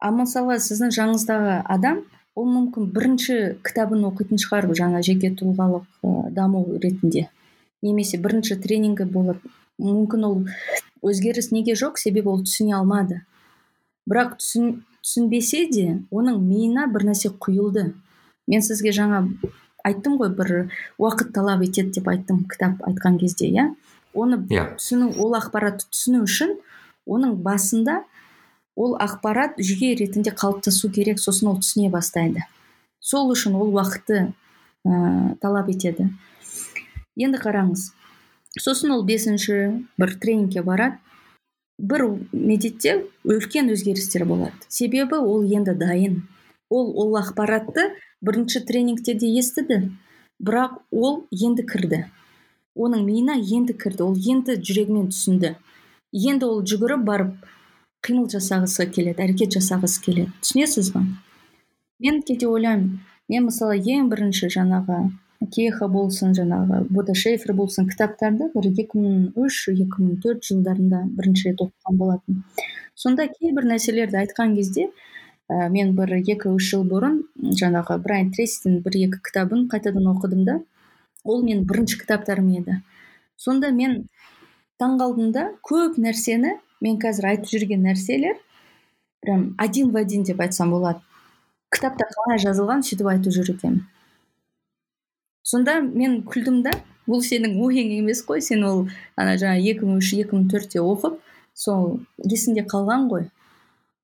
А 0.00 0.10
мысалы 0.14 0.56
сіздің 0.62 0.94
жаныңыздағы 0.96 1.58
адам 1.68 2.04
ол 2.38 2.46
мүмкін 2.48 2.88
бірінші 2.94 3.36
кітабын 3.66 4.06
оқитын 4.08 4.40
шығар 4.40 4.68
жаңа 4.78 5.02
жеке 5.04 5.32
тұлғалық 5.34 5.84
ә, 6.06 6.30
даму 6.32 6.62
ретінде. 6.80 7.26
Немесе 7.82 8.20
бірінші 8.22 8.56
тренингі 8.62 9.08
болып 9.10 9.42
мүмкін 9.82 10.24
ол 10.28 10.36
өзгеріс 11.02 11.50
неге 11.52 11.74
жоқ 11.78 11.98
себебі 12.00 12.32
ол 12.32 12.44
түсіне 12.46 12.78
алмады. 12.78 13.20
Бірақ 14.08 14.38
түсін, 14.38 14.84
түсінбесе 15.02 15.66
де 15.68 15.86
оның 16.14 16.40
миына 16.46 16.86
бір 16.94 17.10
нәрсе 17.10 17.34
құйылды. 17.34 17.90
Мен 18.48 18.64
сізге 18.64 18.94
жаңа 18.94 19.26
айттым 19.84 20.16
ғой 20.22 20.32
бір 20.38 20.54
уақыт 20.96 21.34
талап 21.34 21.66
етеді 21.66 21.98
деп 21.98 22.08
айттым 22.08 22.44
кітап 22.48 22.80
айтқан 22.88 23.18
кезде 23.20 23.50
иә? 23.50 23.68
Оны 24.18 24.40
yeah. 24.50 24.68
Иә. 24.68 24.78
түсіну 24.78 25.12
ол 25.22 25.36
ақпаратты 25.38 25.88
түсіну 25.92 26.24
үшін 26.26 26.56
оның 27.06 27.36
басында 27.44 28.02
ол 28.78 28.94
ақпарат 29.00 29.58
жүйе 29.58 29.94
ретінде 29.98 30.30
қалыптасу 30.30 30.90
керек 30.94 31.18
сосын 31.22 31.52
ол 31.52 31.60
түсіне 31.62 31.90
бастайды. 31.90 32.44
Сол 33.00 33.32
үшін 33.32 33.56
ол 33.58 33.72
уақытты 33.74 34.28
ә, 34.86 35.34
талап 35.42 35.70
етеді. 35.72 36.10
Енді 37.18 37.40
қараңыз 37.42 37.90
сосын 38.58 38.94
ол 38.94 39.04
бесінші 39.06 39.86
бір 39.98 40.14
тренингке 40.22 40.62
барады. 40.62 40.98
Бір 41.78 42.04
медетте 42.32 43.04
үлкен 43.22 43.70
өзгерістер 43.70 44.24
болады. 44.26 44.54
Себебі 44.68 45.20
ол 45.22 45.44
енді 45.46 45.74
дайын. 45.78 46.22
Ол 46.70 46.90
ол 46.98 47.18
ақпаратты 47.20 47.92
бірінші 48.20 48.64
тренингте 48.66 49.14
де 49.14 49.30
естіді 49.38 49.90
бірақ 50.42 50.80
ол 50.90 51.24
енді 51.30 51.62
кірді. 51.62 52.04
Оның 52.78 53.04
миына 53.04 53.36
енді 53.38 53.74
кірді. 53.74 54.06
Ол 54.06 54.16
енді 54.16 54.58
жүрегімен 54.62 55.10
түсінді. 55.12 55.54
Енді 56.14 56.48
ол 56.48 56.62
жүгіріп 56.62 57.04
барып 57.04 57.48
қимыл 58.06 58.28
жасағысы 58.32 58.86
келеді 58.94 59.24
әрекет 59.26 59.58
жасағысы 59.58 60.02
келеді. 60.04 60.32
Түсінесіз 60.42 60.92
ба? 60.94 61.02
Мен 61.98 62.22
кейде 62.22 62.46
ойлаймын 62.46 63.00
мен 63.28 63.48
мысалы 63.48 63.80
ең 63.82 64.08
бірінші 64.12 64.48
жаңағы 64.54 65.00
кеха 65.54 65.88
болсын 65.90 66.32
жаңағы 66.34 66.84
бода 66.90 67.14
шейфер 67.14 67.54
болсын 67.58 67.88
кітаптарды 67.90 68.48
бір 68.54 68.70
екі 68.70 69.02
мың 69.02 69.18
үш 69.44 69.60
екі 69.72 70.00
мың 70.02 70.16
төрт 70.22 70.46
жылдарында 70.48 71.04
бірінші 71.18 71.50
рет 71.50 71.62
оқыған 71.66 72.00
болатын. 72.00 72.42
Сонда 72.94 73.28
кейбір 73.30 73.68
нәрселерді 73.70 74.18
айтқан 74.22 74.56
кезде 74.56 74.88
ә, 74.88 75.68
мен 75.70 75.94
бір 75.98 76.16
екі 76.18 76.50
үш 76.54 76.72
жыл 76.72 76.82
бұрын 76.88 77.20
жаңағы 77.60 78.00
брайан 78.02 78.32
трейсидің 78.34 78.80
бір 78.86 78.98
екі 79.04 79.22
кітабын 79.28 79.68
қайтадан 79.70 80.10
оқыдым 80.14 80.44
да 80.48 80.58
ол 81.24 81.42
менің 81.42 81.66
бірінші 81.68 82.00
кітаптарым 82.02 82.48
еді. 82.60 82.80
Сонда 83.36 83.70
мен 83.74 84.08
таңғалдым 84.82 85.32
да 85.34 85.50
көп 85.66 85.98
нәрсені 85.98 86.56
мен 86.84 86.98
қазір 87.02 87.32
айтып 87.34 87.52
жүрген 87.52 87.84
нәрселер 87.86 88.38
прям 89.22 89.54
один 89.58 89.92
в 89.92 89.96
один 89.96 90.24
деп 90.24 90.40
айтсам 90.40 90.70
болады. 90.70 91.00
Кітапта 91.74 92.08
қалай 92.14 92.42
жазылған 92.42 92.82
сөйтіп 92.86 93.12
айтып 93.12 93.34
жүр 93.34 93.54
екенмін 93.54 93.86
сонда 95.48 95.80
мен 95.80 96.20
күлдім 96.28 96.60
да 96.66 96.74
бұл 97.08 97.22
сенің 97.24 97.56
ойың 97.64 97.94
емес 98.02 98.20
қой 98.28 98.42
сен 98.44 98.64
ол 98.68 98.82
ана 99.16 99.36
жаңа 99.40 99.56
екі 99.72 99.86
мың 99.88 100.02
үш 100.02 100.12
екі 100.18 100.36
мың 100.36 100.48
төртте 100.52 100.82
оқып 100.84 101.16
сол 101.56 102.00
есіңде 102.20 102.66
қалған 102.68 103.08
ғой. 103.12 103.28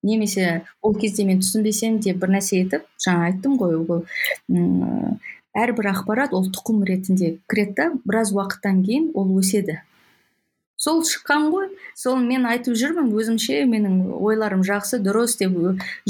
Немесе 0.04 0.64
ол 0.82 0.96
кезде 0.96 1.26
мен 1.28 1.42
түсінбесем 1.44 2.00
де 2.04 2.14
бір 2.16 2.32
нәрсе 2.36 2.62
етіп 2.64 2.88
жаңа 3.04 3.28
айттым 3.28 3.58
ғой 3.60 3.76
ол 3.76 4.02
әрбір 5.54 5.90
ақпарат 5.92 6.34
ол 6.34 6.48
тұқым 6.50 6.82
ретінде 6.86 7.36
кіреді 7.50 7.74
да 7.78 7.90
біраз 8.04 8.32
уақыттан 8.34 8.82
кейін 8.86 9.10
ол 9.14 9.30
өседі. 9.38 9.78
Сол 10.76 11.04
шыққан 11.06 11.46
ғой. 11.54 11.68
Сол 11.94 12.18
мен 12.18 12.44
айтып 12.50 12.74
жүрмін 12.76 13.12
өзімше 13.14 13.62
менің 13.70 14.00
ойларым 14.18 14.64
жақсы 14.66 14.98
дұрыс 15.04 15.38
деп 15.38 15.54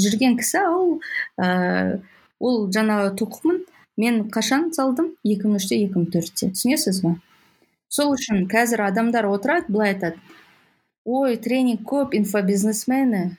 жүрген 0.01 0.39
кісі 0.41 0.65
ол 0.65 0.97
ә, 1.37 2.01
ол 2.39 2.65
жаңағы 2.73 3.13
тұқымын 3.21 3.61
мен 4.01 4.23
қашан 4.33 4.71
салдым? 4.73 5.13
екі 5.23 5.47
мың 5.47 5.61
үште 5.61 5.77
екі 5.77 6.01
мың 6.01 6.09
төртте. 6.11 6.49
Түсінесіз 6.57 7.03
ба? 7.05 7.13
Сол 7.87 8.15
үшін 8.17 8.47
қазір 8.51 8.87
адамдар 8.89 9.29
отырады 9.29 9.69
былай 9.69 9.93
айтады. 9.93 10.17
Ой 11.05 11.37
тренинг 11.37 11.85
көп 11.85 12.17
инфобизнесмені 12.17 13.37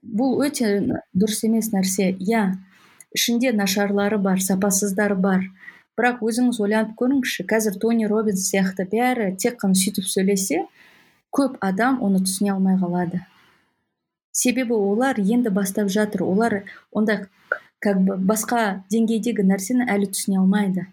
бұл 0.00 0.38
өте 0.46 0.78
дұрыс 1.12 1.42
емес 1.50 1.72
нәрсе. 1.74 2.14
Иә 2.22 2.54
ішінде 3.16 3.52
нашарлары 3.56 4.18
бар 4.18 4.42
сапасыздары 4.42 5.16
бар. 5.16 5.48
Бірақ 5.98 6.22
өзіңіз 6.24 6.60
ойланып 6.64 6.94
көріңізші 7.00 7.44
қазір 7.50 7.76
тони 7.82 8.06
робинс 8.08 8.46
сияқты 8.48 8.86
бәрі 8.88 9.34
тек 9.36 9.58
қана 9.60 9.76
сөйтіп 9.76 10.06
сөйлесе 10.08 10.62
көп 11.34 11.58
адам 11.60 12.00
оны 12.02 12.22
түсіне 12.24 12.54
алмай 12.54 12.78
қалады. 12.80 13.24
Себебі 14.32 14.74
олар 14.74 15.18
енді 15.18 15.50
бастап 15.50 15.90
жатыр. 15.90 16.22
Олар 16.22 16.62
ондай 16.92 17.26
как 17.80 18.00
бы 18.04 18.16
басқа 18.16 18.82
деңгейдегі 18.92 19.44
нәрсені 19.44 19.88
әлі 19.90 20.10
түсіне 20.14 20.40
алмайды. 20.40 20.86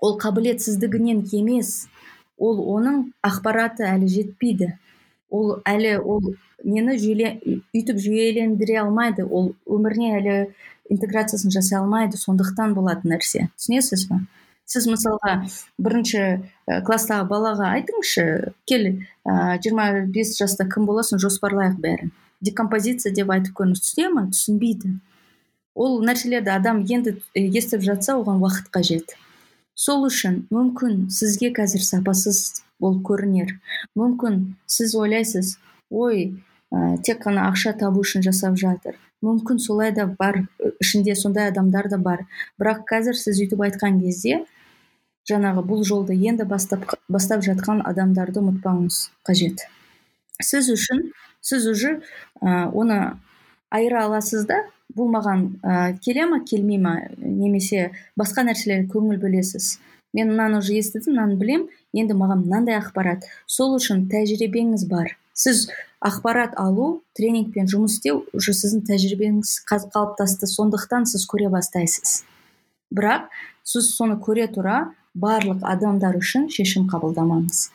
Ол 0.00 0.16
қабілетсіздігінен 0.20 1.24
емес. 1.32 1.86
Ол 2.38 2.58
оның 2.76 3.12
ақпараты 3.22 3.86
әлі 3.86 4.08
жетпейді. 4.10 4.72
Ол 5.30 5.60
әлі 5.64 5.98
ол 5.98 6.34
нені 6.64 6.96
үйтіп 6.96 8.00
жүйелендіре 8.00 8.80
алмайды. 8.82 9.24
Ол 9.26 9.52
өміріне 9.66 10.14
әлі 10.18 10.36
интеграциясын 10.90 11.52
жасай 11.54 11.78
алмайды 11.80 12.18
сондықтан 12.20 12.74
болатын 12.76 13.14
нәрсе. 13.14 13.48
Түсінесіз 13.58 14.08
ба 14.10 14.20
сіз 14.68 14.86
мысалға 14.88 15.34
бірінші 15.82 16.22
класстағы 16.86 17.26
балаға 17.28 17.70
айтыңызшы 17.78 18.54
кел 18.68 18.86
жиырма 19.64 19.88
ә, 19.92 20.04
бес 20.08 20.34
жаста 20.38 20.66
кім 20.68 20.86
боласың 20.88 21.20
жоспарлайық 21.22 21.76
бәрін. 21.82 22.14
Декомпозиция 22.44 23.12
деп 23.14 23.30
айтып 23.32 23.56
көріңіз. 23.60 23.82
Түсіне 23.84 24.08
ма 24.12 24.24
түсінбейді. 24.32 24.94
Ол 25.74 26.00
нәрселерді 26.06 26.54
адам 26.54 26.82
енді 26.88 27.18
естіп 27.34 27.84
жатса 27.84 28.16
оған 28.20 28.40
уақыт 28.40 28.70
қажет. 28.74 29.16
Сол 29.74 30.06
үшін 30.08 30.44
мүмкін 30.54 31.08
сізге 31.12 31.50
қазір 31.54 31.84
сапасыз 31.84 32.64
болып 32.80 33.02
көрінер. 33.08 33.56
Мүмкін 33.98 34.54
сіз 34.66 34.94
ойлайсыз 34.96 35.56
ой 35.90 36.30
ә, 36.72 36.96
тек 37.02 37.24
қана 37.24 37.50
ақша 37.50 37.76
табу 37.78 38.04
үшін 38.04 38.24
жасап 38.24 38.56
жатыр 38.60 38.96
мүмкін 39.24 39.58
солай 39.62 39.92
да 39.96 40.06
бар 40.06 40.44
ішінде 40.82 41.14
сондай 41.16 41.48
адамдар 41.50 41.88
да 41.88 41.98
бар. 41.98 42.26
Бірақ 42.60 42.84
қазір 42.90 43.16
сіз 43.18 43.40
өйтіп 43.44 43.64
айтқан 43.66 44.00
кезде 44.02 44.42
жаңағы 45.28 45.64
бұл 45.64 45.84
жолды 45.88 46.16
енді 46.16 46.44
бастап 46.48 46.84
бастап 47.08 47.44
жатқан 47.46 47.82
адамдарды 47.88 48.42
ұмытпауыңыз 48.42 49.00
қажет. 49.26 49.64
Сіз 50.42 50.68
үшін 50.74 51.08
сіз 51.40 51.66
уже 51.70 52.00
ә, 52.42 52.68
оны 52.72 53.16
айыра 53.70 54.04
аласыз 54.04 54.46
да 54.46 54.64
бұл 54.94 55.08
маған 55.14 55.46
ә, 55.62 55.96
келе 56.04 56.26
ма 56.28 56.42
келмей 56.44 56.78
ма 56.78 56.96
немесе 57.18 57.92
басқа 58.20 58.44
нәрселерге 58.44 58.90
көңіл 58.92 59.20
бөлесіз? 59.22 59.78
Мен 60.14 60.30
мынаны 60.30 60.60
уже 60.60 60.76
естідім 60.78 61.16
мынаны 61.16 61.38
білем 61.40 61.68
енді 61.92 62.14
маған 62.14 62.44
мынандай 62.44 62.78
ақпарат. 62.78 63.24
Сол 63.46 63.74
үшін 63.78 64.06
тәжірибеңіз 64.12 64.86
бар. 64.90 65.16
Сіз 65.32 65.70
ақпарат 66.04 66.54
алу 66.60 67.02
тренингпен 67.16 67.68
жұмыс 67.70 67.96
істеу 67.96 68.24
уже 68.36 68.52
сіздің 68.52 68.84
тәжірибеңіз 68.90 69.54
қалыптасты. 69.70 70.46
Сондықтан 70.50 71.08
сіз 71.08 71.24
көре 71.30 71.48
бастайсыз. 71.52 72.22
Бірақ 72.94 73.30
сіз 73.64 73.94
соны 73.96 74.18
көре 74.20 74.46
тұра 74.52 74.90
барлық 75.16 75.64
адамдар 75.64 76.18
үшін 76.20 76.50
шешім 76.52 76.88
қабылдамаңыз. 76.92 77.70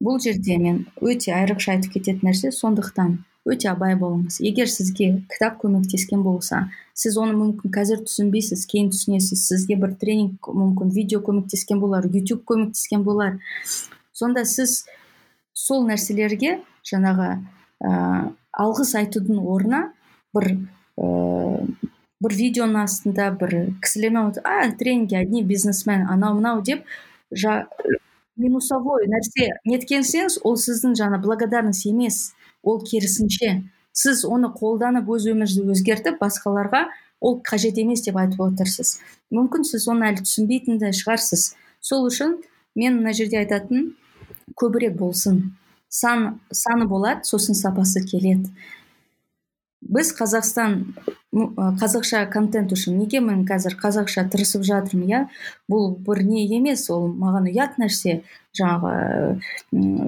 Бұл 0.00 0.16
жерде 0.24 0.56
мен 0.56 0.86
өте 1.04 1.34
айрықша 1.36 1.76
айтып 1.76 1.98
кететін 1.98 2.30
нәрсе 2.30 2.54
сондықтан 2.56 3.18
өте 3.44 3.68
абай 3.68 3.98
болыңыз. 4.00 4.40
Егер 4.40 4.70
сізге 4.72 5.20
кітап 5.28 5.60
көмектескен 5.60 6.24
болса 6.24 6.70
сіз 6.96 7.18
оны 7.20 7.36
мүмкін 7.36 7.72
қазір 7.74 8.00
түсінбейсіз 8.06 8.64
кейін 8.70 8.88
түсінесіз. 8.94 9.44
Сізге 9.50 9.76
бір 9.80 9.92
тренинг 10.00 10.48
мүмкін 10.48 10.94
видео 10.96 11.20
көмектескен 11.24 11.80
болар 11.80 12.08
ютуб 12.08 12.46
көмектескен 12.48 13.04
болар. 13.04 13.36
Сонда 14.12 14.46
сіз 14.48 14.86
сол 15.52 15.84
нәрселерге 15.88 16.58
жаңағы 16.86 17.30
ә, 17.84 17.92
алғыс 18.52 18.94
айтудың 19.00 19.40
орнына 19.40 19.82
бір 20.34 20.52
ә, 21.00 21.08
бір 22.20 22.36
видеоның 22.36 22.84
астында 22.84 23.30
бір 23.40 23.56
кісілермен 23.82 24.32
а 24.44 24.70
тренинге 24.76 25.20
одни 25.22 25.42
бизнесмен 25.42 26.06
анау 26.08 26.36
мынау 26.38 26.62
деп 26.62 26.84
жа, 27.32 27.66
минусовой 28.40 29.06
нәрсе 29.10 29.50
неткенсеңіз 29.68 30.40
ол 30.44 30.56
сіздің 30.60 30.96
жаңа 30.98 31.20
благодарность 31.22 31.86
емес 31.88 32.32
ол 32.62 32.80
керісінше. 32.84 33.62
Сіз 33.92 34.24
оны 34.24 34.50
қолданып 34.54 35.08
өз 35.10 35.26
өміріңізді 35.32 35.72
өзгертіп 35.74 36.20
басқаларға 36.20 36.86
ол 37.20 37.40
қажет 37.44 37.80
емес 37.80 38.04
деп 38.06 38.16
айтып 38.20 38.40
отырсыз. 38.46 38.98
Мүмкін 39.34 39.66
сіз 39.66 39.88
оны 39.90 40.08
әлі 40.10 40.24
түсінбейтін 40.24 40.78
де 40.80 40.92
шығарсыз. 40.96 41.54
Сол 41.80 42.06
үшін 42.08 42.38
мен 42.78 43.00
мына 43.00 43.12
жерде 43.16 43.40
айтатын 43.42 43.92
көбірек 44.60 44.96
болсын. 44.98 45.50
Сан 45.90 46.40
саны 46.50 46.86
болады 46.88 47.26
сосын 47.26 47.58
сапасы 47.58 48.00
келеді. 48.06 48.48
Біз 49.80 50.12
қазақстан 50.14 50.82
қазақша 51.32 52.24
контент 52.30 52.72
үшін 52.74 52.98
неге 53.00 53.20
мен 53.24 53.46
қазір 53.48 53.74
қазақша 53.80 54.26
тырысып 54.30 54.62
жатырмын 54.66 55.08
иә? 55.08 55.20
Бұл 55.70 55.94
бір 56.06 56.22
не 56.26 56.44
емес 56.46 56.88
ол 56.90 57.08
маған 57.08 57.48
ұят 57.50 57.78
нәрсе 57.80 58.20
жаңағы 58.58 59.40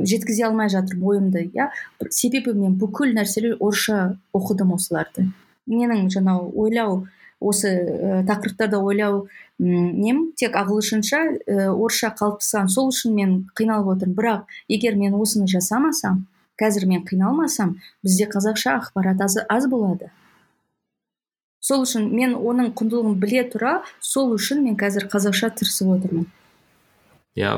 жеткізе 0.06 0.46
алмай 0.48 0.68
жатырмын 0.72 1.08
ойымды 1.14 1.46
иә? 1.54 1.70
Себебі 2.10 2.54
мен 2.58 2.76
бүкіл 2.78 3.14
нәрселер 3.16 3.56
орысша 3.58 4.18
оқыдым 4.36 4.74
осыларды. 4.76 5.30
Менің 5.66 6.10
жаңағы 6.12 6.52
ойлау 6.58 7.06
осы 7.42 7.70
ә, 7.70 8.22
тақырыптарда 8.28 8.78
ойлау 8.78 9.26
нем. 9.58 10.32
Тек 10.36 10.56
ағылшынша 10.56 11.22
ә, 11.46 11.70
орысша 11.74 12.14
қалыптасқан. 12.18 12.70
Сол 12.70 12.90
үшін 12.94 13.16
мен 13.18 13.34
қиналып 13.58 13.96
отырмын. 13.96 14.16
Бірақ 14.16 14.58
егер 14.68 14.96
мен 14.96 15.18
осыны 15.18 15.50
жасамасам 15.50 16.26
қазір 16.60 16.86
мен 16.86 17.04
қиналмасам 17.06 17.76
бізде 18.04 18.28
қазақша 18.30 18.76
ақпарат 18.80 19.22
аз, 19.24 19.38
аз 19.48 19.68
болады. 19.68 20.10
Сол 21.60 21.84
үшін 21.86 22.08
мен 22.10 22.34
оның 22.34 22.72
құндылығын 22.78 23.18
біле 23.22 23.44
тұра 23.50 23.80
сол 24.00 24.34
үшін 24.36 24.62
мен 24.66 24.76
қазір 24.78 25.08
қазақша 25.12 25.52
тырысып 25.58 25.92
отырмын. 25.96 26.26
Иә 27.38 27.52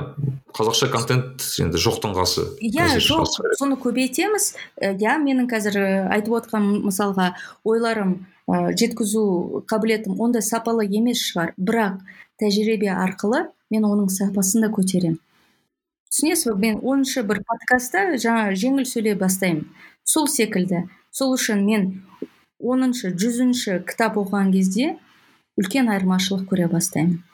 қазақша 0.55 0.89
контент 0.93 1.43
енді 1.59 1.81
жоқтың 1.83 2.15
қасы. 2.15 2.45
Иә 2.63 3.01
жоқ 3.03 3.27
соны 3.59 3.79
көбейтеміз. 3.81 4.53
Иә 4.79 5.17
менің 5.23 5.49
қазір 5.51 5.81
айтып 6.15 6.39
отқан 6.39 6.69
мысалға 6.87 7.33
ойларым 7.67 8.27
ә, 8.47 8.71
жеткізу 8.79 9.65
қабілетім 9.67 10.21
ондай 10.23 10.43
сапалы 10.47 10.87
емес 10.87 11.25
шығар. 11.27 11.55
Бірақ 11.59 12.01
тәжірибе 12.39 12.95
арқылы 12.95 13.49
мен 13.71 13.89
оның 13.91 14.11
сапасын 14.15 14.67
да 14.67 14.71
көтеремін. 14.71 15.19
Түсінесіз 16.15 16.55
бе? 16.55 16.69
Мен 16.69 16.79
оныншы 16.79 17.25
бір 17.27 17.43
подкастта 17.43 18.15
жаңа 18.15 18.55
жеңіл 18.55 18.87
сөйлей 18.87 19.19
бастаймын. 19.19 19.67
Сол 20.07 20.29
секілді. 20.31 20.85
Сол 21.11 21.35
үшін 21.35 21.67
мен 21.67 21.89
оныншы 22.63 23.11
жүзінші 23.19 23.81
кітап 23.89 24.21
оқыған 24.23 24.55
кезде 24.55 24.95
үлкен 25.59 25.91
айырмашылық 25.91 26.47
көре 26.53 26.71
бастаймын. 26.71 27.25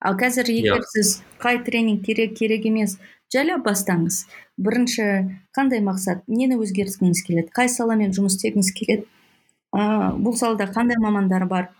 Ал 0.00 0.16
қазір 0.20 0.50
егер 0.52 0.84
сіз 0.92 1.20
қай 1.42 1.62
тренинг 1.64 2.04
керек 2.04 2.36
керек 2.38 2.66
емес 2.66 2.98
жайлап 3.32 3.64
бастаңыз. 3.66 4.24
Бірінші 4.56 5.06
қандай 5.56 5.82
мақсат? 5.84 6.22
Нені 6.28 6.58
өзгерткіңіз 6.62 7.22
келеді? 7.26 7.50
Қай 7.56 7.68
саламен 7.72 8.14
жұмыс 8.16 8.38
істегіңіз 8.38 8.70
келеді? 8.76 9.06
Ә, 9.74 10.14
бұл 10.16 10.36
салада 10.38 10.68
қандай 10.72 11.00
мамандар 11.02 11.46
бар? 11.50 11.72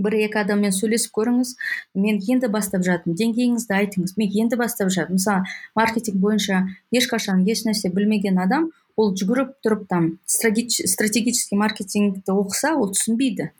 Бір 0.00 0.16
екі 0.24 0.40
адаммен 0.40 0.72
сөйлесіп 0.72 1.12
көріңіз. 1.16 1.54
Мен 1.94 2.18
енді 2.20 2.48
бастап 2.52 2.84
жатырмын. 2.86 3.16
Деңгейіңізді 3.20 3.76
айтыңыз. 3.76 4.14
Мен 4.16 4.36
енді 4.44 4.56
бастап 4.56 4.88
жатырмын. 4.88 5.20
Мысалы 5.20 5.44
маркетинг 5.76 6.16
бойынша 6.20 6.62
ешқашан 6.92 7.44
ешнәрсе 7.44 7.92
білмеген 7.92 8.40
адам 8.40 8.70
ол 8.96 9.12
жүгіріп 9.16 9.58
тұрып 9.64 9.84
там 9.88 10.08
стратегический 10.24 11.56
маркетингті 11.60 12.32
оқыса 12.32 12.72
ол 12.76 12.92
түсінбейді. 12.96 13.52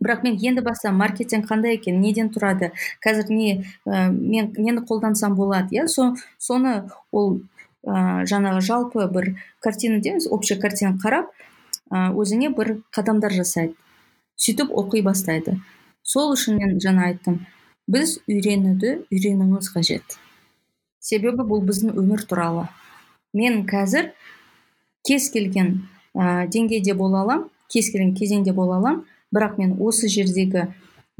Бірақ 0.00 0.24
мен 0.24 0.38
енді 0.40 0.62
бастам 0.62 0.96
маркетинг 0.98 1.48
қандай 1.48 1.76
екен 1.78 2.00
неден 2.00 2.30
тұрады? 2.34 2.72
Қазір 3.04 3.30
не 3.30 3.64
ә, 3.86 4.10
мен 4.10 4.52
нені 4.56 4.84
қолдансам 4.86 5.34
болады 5.34 5.74
иә? 5.76 5.86
Со, 5.88 6.14
соны 6.38 6.90
ол 7.12 7.40
ә, 7.86 8.24
жаңағы 8.28 8.60
жалпы 8.60 9.08
бір 9.12 9.34
картина 9.60 10.00
дейміз 10.00 10.28
общая 10.30 10.60
картина 10.60 10.96
қарап 11.02 11.30
ә, 11.90 12.12
өзіңе 12.14 12.54
бір 12.54 12.78
қадамдар 12.94 13.34
жасайды. 13.34 13.74
Сөйтіп 14.38 14.70
оқи 14.70 15.02
бастайды. 15.02 15.58
Сол 16.02 16.32
үшін 16.34 16.60
мен 16.60 16.78
жаңа 16.82 17.10
айттым. 17.10 17.42
Біз 17.90 18.18
үйренуді 18.28 19.00
үйренуіміз 19.10 19.72
қажет. 19.74 20.18
Себебі 21.00 21.42
бұл 21.42 21.64
біздің 21.66 21.96
өмір 21.98 22.22
туралы. 22.28 22.68
Мен 23.34 23.64
қазір 23.66 24.12
кез 25.06 25.30
келген 25.32 25.88
ә, 26.14 26.46
деңгейде 26.46 26.94
бола 26.94 27.22
аламын 27.24 27.48
кез 27.72 27.90
келген 27.92 28.14
кезеңде 28.16 28.52
бола 28.56 28.78
аламын 28.78 29.04
бірақ 29.34 29.58
мен 29.60 29.76
осы 29.82 30.08
жердегі 30.12 30.68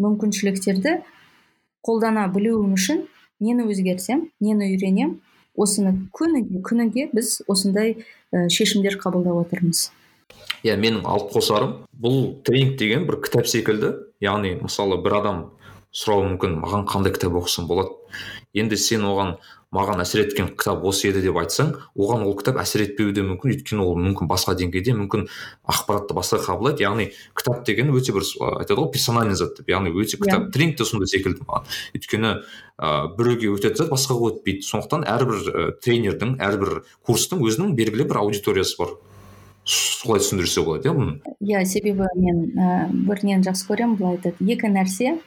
мүмкіншіліктерді 0.00 0.98
қолдана 1.84 2.26
білуім 2.32 2.74
үшін 2.76 3.06
нені 3.40 3.68
өзгертсем 3.68 4.28
нені 4.40 4.72
үйренем 4.74 5.18
осыны 5.58 5.94
күніге 6.14 6.62
күніге 6.66 7.08
біз 7.12 7.40
осындай 7.50 7.96
ә, 8.32 8.48
шешімдер 8.52 8.98
қабылдап 9.02 9.42
отырмыз. 9.44 9.88
Иә 10.62 10.76
менің 10.78 11.06
алып 11.06 11.32
қосарым 11.34 11.74
бұл 11.92 12.38
тренинг 12.46 12.78
деген 12.78 13.06
бір 13.08 13.20
кітап 13.24 13.46
секілді. 13.50 13.94
Яғни 14.22 14.56
мысалы 14.62 14.98
бір 15.02 15.18
адам 15.20 15.42
сұрауы 15.92 16.32
мүмкін. 16.34 16.58
Маған 16.64 16.88
қандай 16.88 17.14
кітап 17.14 17.38
оқысам 17.40 17.68
болады? 17.70 17.94
Енді 18.56 18.76
сен 18.80 19.04
оған 19.04 19.36
маған 19.68 20.00
әсер 20.00 20.22
еткен 20.22 20.46
кітап 20.56 20.84
осы 20.88 21.10
еді 21.10 21.20
деп 21.26 21.36
айтсаң 21.36 21.74
оған 21.92 22.22
ол 22.24 22.32
кітап 22.38 22.56
әсер 22.62 22.86
етпеуі 22.86 23.12
де 23.12 23.24
мүмкін. 23.26 23.52
Өйткені 23.52 23.84
ол 23.84 23.98
мүмкін 24.00 24.30
басқа 24.30 24.54
деңгейде 24.56 24.94
мүмкін 24.96 25.26
ақпаратты 25.68 26.16
басқа 26.16 26.40
қабылдайды. 26.46 26.86
Яғни 26.86 27.10
кітап 27.36 27.66
деген 27.68 27.92
өте 27.92 28.14
бір 28.16 28.24
айтады 28.62 28.80
ғой 28.80 28.88
персональный 28.94 29.36
зат 29.36 29.60
деп. 29.60 29.68
Яғни 29.68 29.92
өте 29.92 30.16
кітап 30.16 30.46
yeah. 30.46 30.52
тренинг 30.54 30.80
те 30.80 30.88
сондай 30.88 31.12
секілді 31.12 31.44
маған. 31.44 31.68
Өйткені 31.92 32.32
ыыы 32.80 33.12
біреуге 33.20 33.52
өтетін 33.52 33.82
зат 33.82 33.92
басқаға 33.92 34.32
өтпейді. 34.32 34.64
Сондықтан 34.64 35.04
әрбір 35.04 35.52
ә, 35.52 35.68
тренердің 35.84 36.38
әрбір 36.40 36.82
курстың 37.04 37.44
өзінің 37.44 37.76
белгілі 37.76 38.08
бір 38.08 38.22
аудиториясы 38.24 38.80
бар. 38.80 38.96
Солай 39.68 40.22
түсіндірсе 40.24 40.64
болады 40.64 40.88
иә 40.88 40.96
бұны 40.96 41.18
иә 41.44 41.66
себебі 41.68 42.08
мен 42.16 42.38
ә, 42.56 42.88
бір 42.88 43.20
нені 43.20 43.44
жақсы 43.44 43.68
көремін 43.68 43.98
былай 44.00 44.16
айтады. 44.16 44.40
Екі 44.48 44.70
нәрсе 44.72 45.18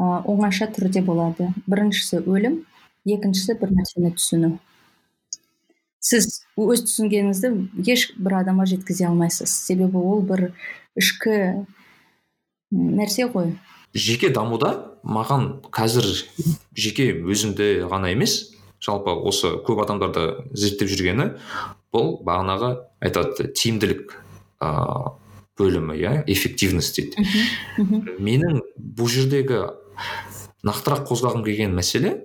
ә, 0.00 0.22
оңаша 0.24 0.70
түрде 0.72 1.02
болады. 1.04 1.50
Біріншісі 1.68 2.22
өлім 2.24 2.62
екіншісі 3.08 3.56
бір 3.60 3.74
нәрсені 3.76 4.12
түсіну. 4.16 4.50
Сіз 6.00 6.40
өз 6.56 6.86
түсінгеніңізді 6.88 7.50
ешбір 7.92 8.38
адамға 8.40 8.66
жеткізе 8.72 9.10
алмайсыз. 9.10 9.52
Себебі 9.52 10.00
ол 10.00 10.22
бір 10.24 10.46
ішкі 10.96 11.66
нәрсе 12.72 13.28
ғой. 13.32 13.52
Жеке 13.92 14.30
дамуда 14.32 14.72
маған 15.04 15.60
қазір 15.74 16.06
жеке 16.72 17.10
өзімді 17.20 17.90
ғана 17.90 18.14
емес 18.14 18.54
жалпы 18.80 19.12
осы 19.12 19.58
көп 19.66 19.82
адамдарды 19.84 20.46
зерттеп 20.56 20.88
жүргені 20.88 21.32
бұл 21.92 22.14
бағанағы 22.24 22.76
айтады 23.04 23.50
тиімділік 23.52 24.14
ыыы 24.64 25.18
бөлімі 25.60 25.96
иә 26.00 26.12
эффективность 26.30 26.96
дейді. 26.96 27.26
Менің 28.22 28.62
бұл 28.78 29.10
жердегі 29.12 29.66
нақтырақ 30.66 31.06
қозғағым 31.08 31.44
келген 31.46 31.76
мәселе 31.76 32.16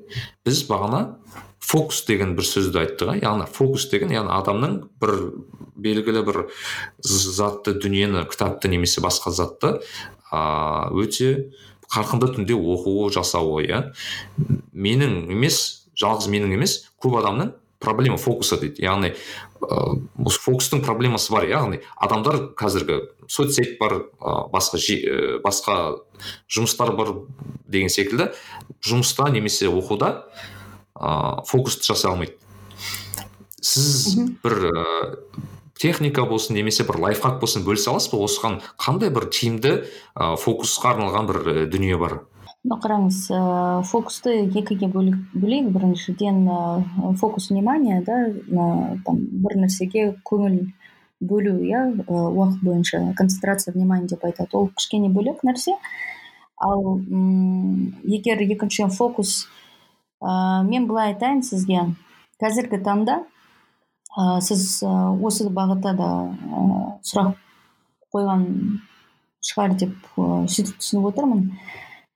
біз 0.45 0.63
бағана 0.69 1.17
фокус 1.65 2.03
деген 2.07 2.35
бір 2.37 2.47
сөзді 2.47 2.81
айттық 2.83 3.13
иә 3.15 3.23
яғни 3.23 3.47
фокус 3.51 3.87
деген 3.91 4.11
яғни 4.13 4.33
адамның 4.35 4.75
бір 5.01 5.15
белгілі 5.75 6.25
бір 6.27 6.41
затты 7.01 7.73
дүниені 7.79 8.25
кітапты 8.29 8.69
немесе 8.71 9.01
басқа 9.03 9.33
затты 9.33 9.77
өте 10.31 11.31
қарқынды 11.91 12.31
түрде 12.35 12.55
оқуы 12.57 13.11
жасауы 13.13 13.65
иә? 13.67 13.81
Менің 14.73 15.29
емес 15.31 15.87
жалғыз 15.99 16.29
менің 16.33 16.55
емес 16.57 16.79
көп 17.01 17.19
адамның 17.21 17.53
проблема 17.79 18.17
фокуса 18.17 18.57
дейді. 18.59 18.83
Яғни 18.85 19.13
ыыы 19.65 20.31
фокустың 20.31 20.83
проблемасы 20.85 21.33
бар 21.33 21.47
яғни 21.49 21.81
адамдар 21.95 22.51
қазіргі 22.57 23.01
соцсеть 23.27 23.77
бар 23.79 24.05
басқа 24.53 24.79
ә, 24.79 25.39
басқа 25.43 25.77
жұмыстар 26.51 26.93
бар 26.97 27.13
деген 27.67 27.89
секілді 27.89 28.31
жұмыста 28.85 29.29
немесе 29.33 29.69
оқуда 29.69 30.27
ә, 30.95 31.43
фокусты 31.47 31.87
жасай 31.91 32.11
алмайды. 32.11 32.37
Сіз 33.61 34.15
бір 34.43 34.69
ә, 34.69 34.85
техника 35.77 36.25
болсын 36.29 36.55
немесе 36.55 36.85
бір 36.87 37.01
лайфхак 37.07 37.41
болсын 37.41 37.65
бөлісе 37.65 37.91
аласыз 37.91 38.13
ба? 38.13 38.21
Осыған 38.25 38.61
қандай 38.81 39.11
бір 39.13 39.29
тиімді 39.33 39.75
ә, 40.15 40.35
фокусқа 40.39 40.93
арналған 40.95 41.29
бір 41.31 41.67
дүние 41.73 41.97
бар? 41.97 42.21
Ну 42.65 42.77
қараңыз 42.81 43.17
ә, 43.29 43.39
фокусты 43.85 44.33
екіге 44.47 44.87
бөлейік 44.89 45.67
біріншіден 45.75 46.39
ә, 46.49 47.13
фокус 47.21 47.51
внимания 47.51 48.01
да 48.05 48.15
ә, 48.25 48.97
там 49.05 49.19
бір 49.43 49.59
нәрсеге 49.61 50.07
көңіл 50.25 50.63
бөлу 51.21 51.59
иә 51.61 51.83
уақыт 52.07 52.63
бойынша 52.65 53.03
концентрация 53.17 53.73
внимания 53.75 54.09
деп 54.09 54.25
айтады 54.25 54.57
ол 54.57 54.71
кішкене 54.73 55.11
бөлек 55.13 55.45
нәрсе 55.45 55.77
ал 56.57 56.81
м 56.97 57.93
егер 58.03 58.41
екіншіден 58.41 58.89
фокус 58.89 59.45
ә, 60.21 60.63
мен 60.65 60.89
былай 60.89 61.13
айтайын 61.13 61.45
сізге 61.45 61.85
қазіргі 62.41 62.81
таңда 62.81 63.21
ә, 64.17 64.41
сіз 64.41 64.81
осы 64.81 65.51
бағытта 65.53 65.93
да 66.01 66.11
ә, 66.33 66.67
сұрақ 67.05 67.35
қойған 68.15 68.45
шығар 69.45 69.75
деп 69.77 70.13
сөйтіп 70.17 70.79
түсініп 70.81 71.11
отырмын. 71.11 71.49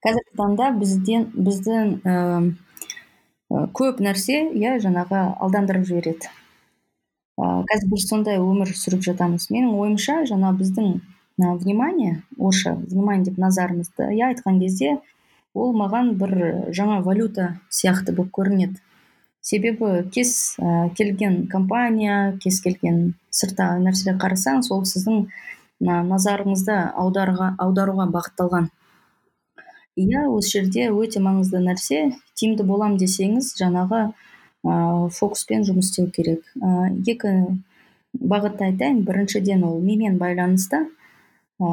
Қазіргі 0.05 0.37
таңда 0.39 0.71
бізден 0.79 1.25
біздің 1.35 1.93
ә, 2.07 2.17
көп 3.75 3.99
нәрсе 4.03 4.45
иә 4.55 4.77
жаңағы 4.83 5.23
алдандырып 5.43 5.87
жібереді. 5.89 6.29
Ә, 7.39 7.63
қазір 7.67 7.91
біз 7.91 8.07
сондай 8.07 8.39
өмір 8.39 8.71
сүріп 8.75 9.03
жатамыз. 9.09 9.49
Менің 9.51 9.75
ойымша 9.75 10.21
жаңа 10.29 10.53
біздің 10.59 10.99
внимание 11.39 12.21
орысша 12.37 12.75
внимание 12.75 13.25
деп 13.25 13.37
назарымызды 13.39 14.09
иә 14.15 14.31
айтқан 14.33 14.59
кезде 14.59 14.97
ол 15.53 15.71
маған 15.75 16.15
бір 16.19 16.33
жаңа 16.75 17.01
валюта 17.03 17.59
сияқты 17.69 18.15
болып 18.15 18.31
көрінеді. 18.39 18.79
Себебі 19.41 20.09
кез 20.15 20.55
ә, 20.59 20.89
келген 20.95 21.47
компания 21.47 22.37
кез 22.43 22.61
келген 22.63 23.15
сырттағы 23.31 23.83
нәрселер 23.83 24.19
қарасаңыз 24.19 24.71
ол 24.71 24.83
сіздің 24.87 25.27
назарыңызды 25.79 26.75
аударуға 26.95 28.07
бағытталған. 28.11 28.67
Иә 29.99 30.25
осы 30.31 30.57
жерде 30.57 30.89
өте 30.93 31.21
маңызды 31.23 31.59
нәрсе. 31.63 32.13
Тиімді 32.39 32.65
болам 32.67 32.95
десеңіз 32.99 33.53
жаңағы 33.59 34.01
ә, 34.07 35.09
фокуспен 35.15 35.65
жұмыс 35.67 35.91
істеу 35.91 36.07
керек. 36.15 36.45
Ә, 36.61 36.89
екі 37.07 37.33
бағытты 38.13 38.69
айтайын. 38.69 39.03
Біріншіден 39.07 39.65
ол 39.67 39.79
немен 39.83 40.17
байланысты 40.21 40.85
ә, 41.59 41.69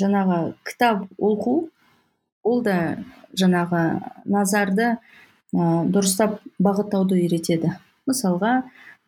жаңағы 0.00 0.54
кітап 0.64 1.04
оқу 1.18 1.56
ол 2.44 2.62
да 2.64 2.78
жаңағы 3.36 3.82
назарды 4.24 4.94
ә, 4.94 5.84
дұрыстап 5.84 6.40
бағыттауды 6.58 7.20
үйретеді. 7.20 7.74
Мысалға 8.08 8.54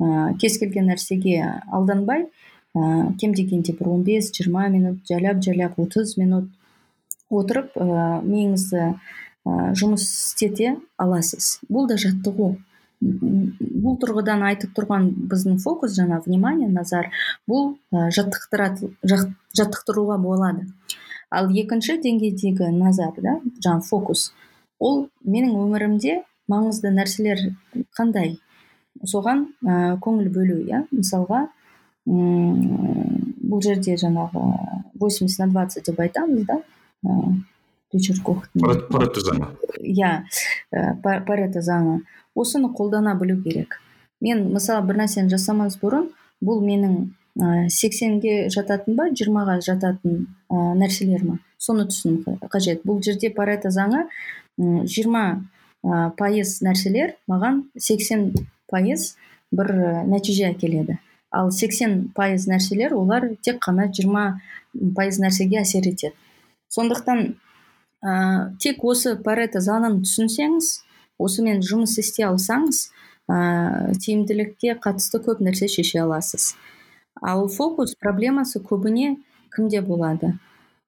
ә, 0.00 0.34
кез 0.40 0.58
келген 0.60 0.90
нәрсеге 0.92 1.40
алданбай 1.72 2.26
ә, 2.76 3.12
кем 3.20 3.34
дегенде 3.34 3.72
бір 3.72 3.94
15-20 3.96 4.70
минут 4.76 5.02
жайлап 5.08 5.42
жайлап 5.44 5.80
30 5.80 6.16
минут 6.20 6.50
отырып 7.30 7.76
ә, 7.76 8.22
миыңызды 8.22 8.82
ә, 8.86 8.94
жұмыс 9.74 10.02
істете 10.06 10.76
аласыз. 10.96 11.58
Бұл 11.68 11.88
да 11.90 11.96
жаттығу. 11.98 12.56
Бұл 12.96 13.98
тұрғыдан 14.00 14.40
айтып 14.46 14.70
тұрған 14.76 15.10
біздің 15.28 15.58
фокус 15.60 15.92
жаңа 15.98 16.22
внимание 16.24 16.68
назар 16.68 17.10
бұл 17.48 17.76
ә, 17.92 18.08
жаттықтыруға 18.14 20.16
болады. 20.22 20.66
Ал 21.30 21.50
екінші 21.50 21.98
деңгейдегі 22.00 22.70
назар 22.72 23.12
да 23.20 23.40
жаңа 23.60 23.80
фокус 23.84 24.32
ол 24.78 25.08
менің 25.24 25.56
өмірімде 25.60 26.22
маңызды 26.48 26.90
нәрселер 26.94 27.38
қандай? 27.98 28.38
Соған 29.04 29.48
ә, 29.60 29.98
көңіл 30.00 30.30
бөлу 30.32 30.62
иә. 30.64 30.86
Мысалға 30.94 31.48
бұл 32.06 33.60
жерде 33.66 33.96
жаңағы 33.98 34.40
восемьдесят 34.94 35.46
на 35.46 35.52
двадцать 35.52 35.84
деп 35.84 36.00
айтамыз 36.00 36.46
да. 36.46 36.62
Парето 38.90 39.22
заңы 39.24 39.50
иә 39.80 40.12
парето 41.02 41.62
заңы 41.62 42.00
осыны 42.34 42.72
қолдана 42.76 43.14
білу 43.18 43.40
керек. 43.42 43.80
Мен 44.20 44.48
мысалы 44.52 44.86
бір 44.86 45.02
нәрсені 45.02 45.30
жасамас 45.32 45.78
бұрын 45.80 46.10
бұл 46.44 46.62
менің 46.64 47.68
сексенге 47.72 48.48
жататын 48.52 48.96
ба 48.96 49.08
жиырмаға 49.12 49.58
жататын 49.64 50.26
ә, 50.50 50.56
нәрселер 50.80 51.24
ма 51.24 51.38
соны 51.58 51.86
түсіну 51.88 52.38
қажет. 52.52 52.82
Бұл 52.84 53.02
жерде 53.04 53.30
парето 53.30 53.70
заңы 53.70 54.06
жиырма 54.58 55.44
пайыз 56.16 56.60
нәрселер 56.64 57.16
маған 57.28 57.66
сексен 57.78 58.32
пайыз 58.72 59.14
бір 59.52 59.72
нәтиже 60.08 60.48
әкеледі. 60.50 60.98
Ал 61.30 61.50
сексен 61.52 62.08
пайыз 62.16 62.48
нәрселер 62.48 62.94
олар 62.96 63.28
тек 63.42 63.60
қана 63.64 63.90
жиырма 63.92 64.40
пайыз 64.96 65.20
нәрсеге 65.20 65.60
әсер 65.60 65.86
етеді. 65.86 66.14
Сондықтан 66.72 67.36
ә, 68.02 68.12
тек 68.62 68.84
осы 68.84 69.16
парето 69.22 69.62
заңын 69.64 70.00
түсінсеңіз 70.04 70.72
осымен 71.18 71.62
жұмыс 71.64 71.96
істей 72.02 72.26
алсаңыз 72.28 72.86
ә, 73.28 73.94
тиімділікке 74.02 74.76
қатысты 74.82 75.20
көп 75.24 75.42
нәрсе 75.44 75.68
шеше 75.72 76.02
аласыз. 76.04 76.54
Ал 77.22 77.46
фокус 77.48 77.96
проблемасы 78.00 78.60
көбіне 78.60 79.16
кімде 79.54 79.80
болады? 79.80 80.34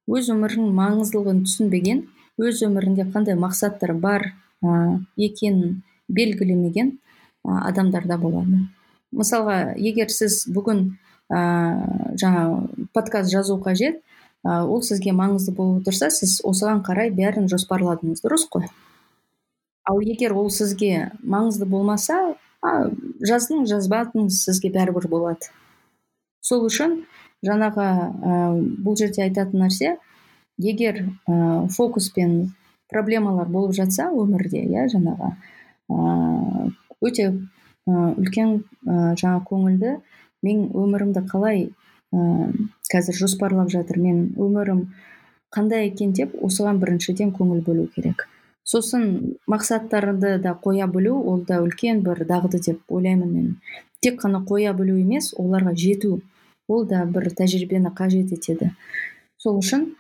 Өз 0.09 0.31
өмірінің 0.33 0.72
маңыздылығын 0.76 1.43
түсінбеген 1.47 2.05
өз 2.39 2.62
өмірінде 2.64 3.09
қандай 3.12 3.37
мақсаттар 3.39 3.95
бар 3.99 4.31
ә, 4.62 4.99
екенін 5.16 5.83
белгілемеген 6.09 6.93
ә, 6.95 7.61
адамдарда 7.70 8.18
болады. 8.20 8.66
Мысалға 9.12 9.74
егер 9.81 10.12
сіз 10.12 10.45
бүгін 10.53 10.99
ә, 11.33 11.41
жаңа 12.20 12.45
подкаст 12.93 13.33
жазу 13.33 13.57
қажет 13.64 14.03
ол 14.45 14.82
сізге 14.82 15.12
маңызды 15.16 15.55
болып 15.57 15.86
тұрса 15.89 16.11
сіз 16.14 16.39
осыған 16.47 16.82
қарай 16.86 17.11
бәрін 17.14 17.49
жоспарладыңыз. 17.51 18.22
Дұрыс 18.24 18.47
қой. 18.53 18.68
Ал 19.89 20.01
егер 20.05 20.34
ол 20.36 20.51
сізге 20.51 21.11
маңызды 21.22 21.66
болмаса 21.66 22.18
а, 22.62 22.91
жаздыңыз 23.24 23.70
жазбадыңыз 23.72 24.43
сізге 24.45 24.70
бәрібір 24.74 25.09
болады. 25.09 25.51
Сол 26.41 26.66
үшін 26.68 27.03
жаңағы 27.47 27.86
ә, 27.86 28.39
бұл 28.84 28.99
жерде 28.99 29.24
айтатын 29.26 29.64
нәрсе 29.64 29.97
егер 30.59 31.05
ә, 31.26 31.68
фокус 31.74 32.11
пен 32.14 32.55
проблемалар 32.91 33.49
болып 33.49 33.74
жатса 33.76 34.11
өмірде 34.12 34.62
иә 34.64 34.89
жаңағы 34.93 35.32
ыыы 35.89 36.70
өте 37.01 37.28
үлкен 37.89 38.59
ә, 38.86 39.14
жаңа 39.16 39.43
көңілді 39.49 39.99
мен 40.45 40.64
өмірімді 40.74 41.24
қалай 41.30 41.68
ә, 42.12 42.52
қазір 42.92 43.16
жоспарлап 43.18 43.70
жатыр. 43.72 43.98
Мен 43.98 44.32
өмірім 44.36 44.88
қандай 45.54 45.88
екен 45.88 46.12
деп 46.12 46.34
осыған 46.44 46.80
біріншіден 46.82 47.32
көңіл 47.36 47.62
бөлу 47.66 47.86
керек. 47.94 48.26
Сосын 48.64 49.36
мақсаттарды 49.48 50.36
да 50.44 50.52
қоя 50.64 50.86
білу 50.92 51.14
ол 51.24 51.44
да 51.48 51.62
үлкен 51.64 52.02
бір 52.04 52.26
дағды 52.28 52.61
деп 52.61 52.80
ойлаймын 52.88 53.30
мен. 53.32 53.54
Тек 54.00 54.20
қана 54.20 54.42
қоя 54.44 54.74
білу 54.76 54.98
емес 55.00 55.32
оларға 55.38 55.72
жету 55.74 56.20
ол 56.68 56.84
да 56.86 57.04
бір 57.06 57.30
тәжірибені 57.32 57.94
қажет 57.96 58.34
етеді. 58.36 58.74
Сол 59.38 59.59
үшін 59.62 59.94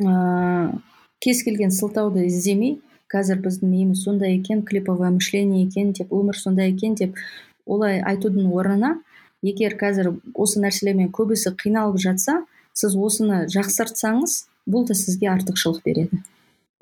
ә, 0.00 0.72
кез 1.20 1.42
келген 1.44 1.70
сылтауды 1.70 2.26
іздемей 2.26 2.78
қазір 3.12 3.42
біздің 3.44 3.68
миымыз 3.68 4.04
сондай 4.06 4.38
екен 4.38 4.62
клиповое 4.64 5.10
мышление 5.12 5.66
екен 5.66 5.92
деп 5.92 6.12
өмір 6.12 6.38
сондай 6.38 6.72
екен 6.72 6.94
деп 6.96 7.18
олай 7.66 8.00
айтудың 8.00 8.48
орнына 8.56 8.94
егер 9.42 9.76
қазір 9.78 10.12
осы 10.34 10.62
нәрселермен 10.62 11.10
көбісі 11.14 11.54
қиналып 11.58 11.98
жатса 12.00 12.42
сіз 12.72 12.94
осыны 12.96 13.46
жақсартсаңыз 13.52 14.36
бұл 14.70 14.86
да 14.88 14.94
сізге 14.94 15.28
артықшылық 15.32 15.82
береді. 15.84 16.22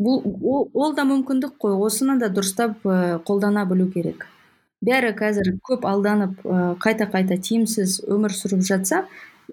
Бұл 0.01 0.23
ол, 0.25 0.69
ол 0.73 0.95
да 0.97 1.05
мүмкіндік 1.09 1.57
қой 1.61 1.75
осыны 1.77 2.19
да 2.21 2.31
дұрыстап 2.33 2.85
қолдана 3.27 3.67
білу 3.69 3.89
керек. 3.93 4.27
Бәрі 4.81 5.13
қазір 5.17 5.55
көп 5.67 5.85
алданып 5.89 6.41
қайта 6.81 7.09
қайта 7.13 7.37
тиімсіз 7.37 8.01
өмір 8.09 8.33
сүріп 8.33 8.65
жатса 8.65 9.03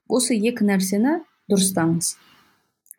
осы 0.08 0.38
екі 0.38 0.68
нәрсені 0.68 1.18
дұрыстаңыз. 1.52 2.14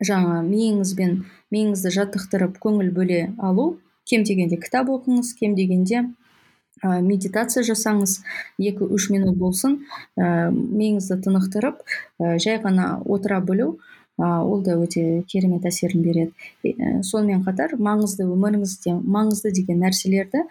Жаңа 0.05 0.43
миыңызбен 0.45 1.23
миыңызды 1.53 1.93
жаттықтырып 1.95 2.59
көңіл 2.61 2.91
бөле 2.93 3.23
алу 3.37 3.79
кем 4.05 4.23
дегенде 4.23 4.57
кітап 4.61 4.89
оқыңыз 4.93 5.33
кем 5.39 5.55
дегенде 5.57 6.05
ә, 6.83 6.99
медитация 7.03 7.63
жасаңыз 7.67 8.19
екі 8.59 8.87
үш 8.87 9.09
минут 9.13 9.37
болсын. 9.39 9.79
Ә, 10.17 10.49
миыңызды 10.51 11.19
тынықтырып 11.25 11.81
ә, 12.19 12.37
жай 12.41 12.59
ғана 12.63 12.99
отыра 13.05 13.39
білу 13.41 13.79
ә, 14.19 14.41
ол 14.43 14.63
да 14.65 14.77
өте 14.79 15.23
керемет 15.27 15.65
әсерін 15.69 16.03
береді. 16.05 16.33
Ә, 16.63 17.01
сонымен 17.03 17.43
қатар 17.47 17.75
маңызды 17.79 18.27
өміріңізде 18.27 18.97
маңызды 19.03 19.53
деген 19.55 19.83
нәрселерді 19.83 20.45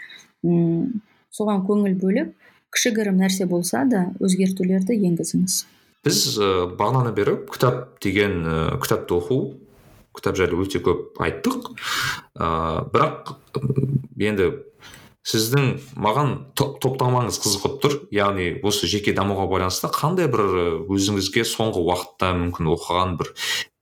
ұм, 0.45 1.01
соған 1.35 1.64
көңіл 1.68 1.97
бөліп 2.01 2.35
кішігірім 2.74 3.18
нәрсе 3.22 3.49
болса 3.49 3.85
да 3.89 4.09
өзгертулерді 4.20 4.99
енгізіңіз. 5.09 5.62
Біз 6.07 6.20
ә, 6.39 6.51
бағананы 6.79 7.14
бері 7.16 7.39
кітап 7.49 7.99
деген 8.05 8.45
ә, 8.45 8.59
кітапты 8.83 9.16
оқу 9.16 9.41
кітап 10.18 10.39
жайлы 10.39 10.59
өте 10.64 10.81
көп 10.83 11.20
айттық. 11.22 11.72
Ә, 12.35 12.49
бірақ 12.93 13.35
енді 14.18 14.51
сіздің 15.29 15.66
маған 16.01 16.31
топтамаңыз 16.57 17.37
қызығып 17.43 17.74
тұр. 17.83 17.97
Яғни 18.14 18.47
осы 18.64 18.87
жеке 18.89 19.12
дамуға 19.16 19.47
байланысты 19.51 19.89
қандай 19.93 20.29
бір 20.33 20.41
өзіңізге 20.89 21.43
соңғы 21.49 21.81
уақытта 21.85 22.29
мүмкін 22.39 22.70
оқыған 22.72 23.11
бір 23.20 23.29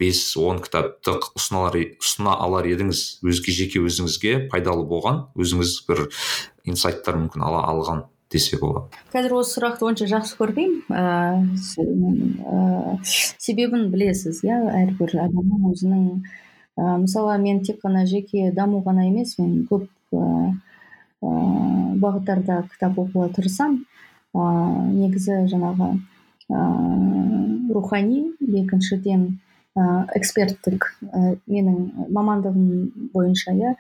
бес 0.00 0.20
он 0.40 0.58
кітапты 0.64 1.10
ұсына 1.38 2.32
алар 2.34 2.64
едіңіз? 2.72 2.98
Өзге 3.26 3.50
жеке 3.54 3.78
өзіңізге 3.84 4.32
пайдалы 4.50 4.84
болған 4.90 5.16
өзіңіз 5.38 5.70
бір 5.86 5.98
инсайттар 6.66 7.14
мүмкін 7.22 7.40
ала 7.46 7.60
алған 7.70 7.98
десе 8.32 8.54
болады. 8.58 8.86
Қазір 9.14 9.32
осы 9.38 9.50
сұрақты 9.60 9.82
онша 9.86 10.06
жақсы 10.10 10.34
көрмеймін. 10.40 10.82
Ә, 10.90 11.38
себебін 13.06 13.86
білесіз 13.92 14.42
иә 14.42 14.56
әрбір 14.82 15.10
адамның 15.28 15.60
өзінің 15.70 16.02
ә, 16.74 16.98
мысалы 17.04 17.38
мен 17.38 17.62
тек 17.62 17.78
қана 17.84 18.02
жеке 18.10 18.50
даму 18.56 18.82
ғана 18.82 19.06
емес 19.06 19.38
мен 19.38 19.62
көп 19.70 19.86
ә, 21.22 21.30
бағыттарда 22.02 22.62
кітап 22.72 22.98
оқуға 23.02 23.30
тырысамын 23.36 23.82
ә, 24.34 24.44
негізі 24.92 25.44
жаңағы 25.52 25.92
ә, 26.50 26.66
рухани 27.74 28.26
екіншіден 28.40 29.26
ә, 29.76 30.06
эксперттік 30.18 30.92
ә, 31.06 31.36
менің 31.46 32.10
мамандығым 32.12 33.10
бойынша 33.14 33.56
иә 33.56 33.74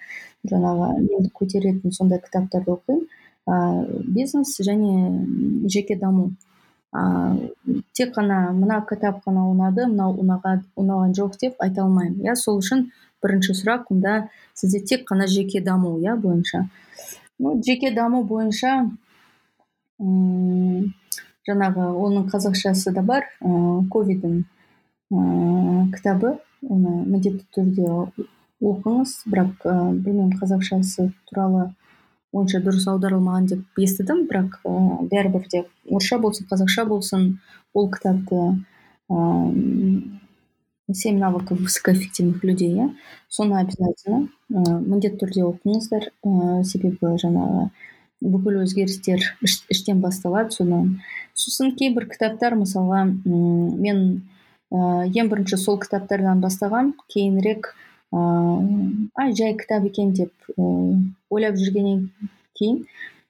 жаңағы 0.50 0.90
менді 1.02 1.30
көтеретін 1.34 1.92
сондай 1.92 2.20
кітаптарды 2.22 2.72
оқимын. 2.76 3.06
Бизнес 3.46 4.56
және 4.58 5.68
жеке 5.70 5.96
даму. 5.96 6.32
Ә, 6.94 7.50
тек 7.94 8.14
қана 8.16 8.52
мына 8.56 8.80
кітап 8.88 9.20
қана 9.26 9.44
ұнады 9.50 9.86
мынау 9.90 10.16
ұнаған 10.18 11.14
жоқ 11.14 11.36
деп 11.42 11.60
айта 11.62 11.84
алмаймын 11.84 12.24
иә. 12.24 12.34
Сол 12.34 12.58
үшін 12.62 12.88
бірінші 13.22 13.54
сұрақ 13.60 13.90
онда 13.94 14.28
сізде 14.54 14.80
тек 14.80 15.06
қана 15.10 15.26
жеке 15.30 15.60
даму 15.60 15.98
иә 16.00 16.16
бойынша. 16.16 16.66
Ну 17.38 17.56
жеке 17.62 17.92
даму 17.94 18.22
бойынша 18.24 18.72
жаңағы 21.46 21.86
оның 22.06 22.26
қазақшасы 22.32 22.92
да 22.96 23.02
бар 23.06 23.24
ыыы 23.40 23.86
ковидтің 23.92 24.44
ыыы 25.10 25.86
кітабы. 25.94 26.36
Оны 26.66 26.92
міндетті 27.06 27.44
түрде 27.54 27.86
оқыңыз. 28.60 29.12
Бірақ 29.30 29.66
ыыы 29.68 29.92
білмеймін 30.02 30.36
қазақшасы 30.40 31.10
туралы 31.30 31.70
онша 32.32 32.60
дұрыс 32.64 32.88
аударылмаған 32.90 33.46
деп 33.52 33.80
естідім. 33.80 34.26
Бірақ 34.28 34.58
ә, 34.64 34.74
бәрібір 35.12 35.48
де 35.52 35.64
орысша 35.88 36.18
болсын 36.18 36.48
қазақша 36.50 36.86
болсын 36.88 37.38
ол 37.74 37.90
кітапты 37.92 38.42
ыыы 39.08 40.20
семь 40.92 41.18
навыков 41.18 41.58
высокоэффективных 41.60 42.44
людей. 42.44 42.80
Соны 43.28 43.60
обязательно. 43.60 44.28
Ә, 44.50 44.78
міндетті 44.78 45.24
түрде 45.24 45.42
оқыңыздар 45.48 46.10
ә, 46.22 46.62
себебі 46.62 47.16
жаңағы 47.18 47.68
бүкіл 48.22 48.62
өзгерістер 48.62 49.24
іштен 49.42 50.00
басталады 50.00 50.54
содан 50.54 51.00
сосын 51.34 51.74
кейбір 51.76 52.06
кітаптар 52.08 52.54
мысалға 52.56 53.02
мен 53.26 54.22
ә, 54.70 55.08
ең 55.10 55.28
бірінші 55.32 55.58
сол 55.60 55.80
кітаптардан 55.82 56.40
бастағам 56.40 56.94
кейінірек 57.12 57.74
ыыы 58.14 59.10
ай 59.18 59.34
жай 59.34 59.56
кітап 59.58 59.84
екен 59.90 60.14
деп 60.14 60.32
ыыы 60.56 60.96
ойлап 61.30 61.58
жүргеннен 61.58 62.08
кейін 62.54 62.84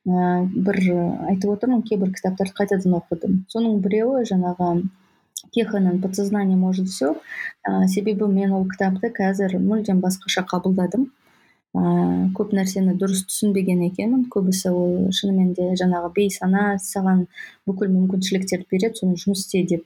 ыыы 0.06 0.46
бір 0.68 0.80
айтып 1.32 1.56
отырмын 1.56 1.82
кейбір 1.82 2.12
кітаптарды 2.12 2.54
қайтадан 2.60 3.00
оқыдым. 3.00 3.42
Соның 3.48 3.80
біреуі 3.80 4.28
жаңағы 4.28 4.84
кеханың 5.54 6.00
подсознание 6.02 6.56
может 6.56 6.88
все 6.88 7.14
ә, 7.66 7.86
себебі 7.88 8.26
мен 8.30 8.52
ол 8.52 8.66
кітапты 8.68 9.12
қазір 9.14 9.58
мүлдем 9.60 10.00
басқаша 10.00 10.46
қабылдадым. 10.48 11.10
Ыыы 11.76 12.30
көп 12.36 12.54
нәрсені 12.56 12.94
дұрыс 12.96 13.26
түсінбеген 13.28 13.82
екенмін. 13.90 14.26
Көбісі 14.32 14.70
ол 14.72 15.10
шынымен 15.12 15.52
де 15.58 15.74
жаңағы 15.76 16.12
бейсана 16.16 16.78
саған 16.80 17.26
бүкіл 17.68 17.90
мүмкіншіліктерді 17.92 18.66
береді 18.70 19.00
соны 19.02 19.18
жұмыс 19.20 19.44
істе 19.44 19.62
деп 19.74 19.84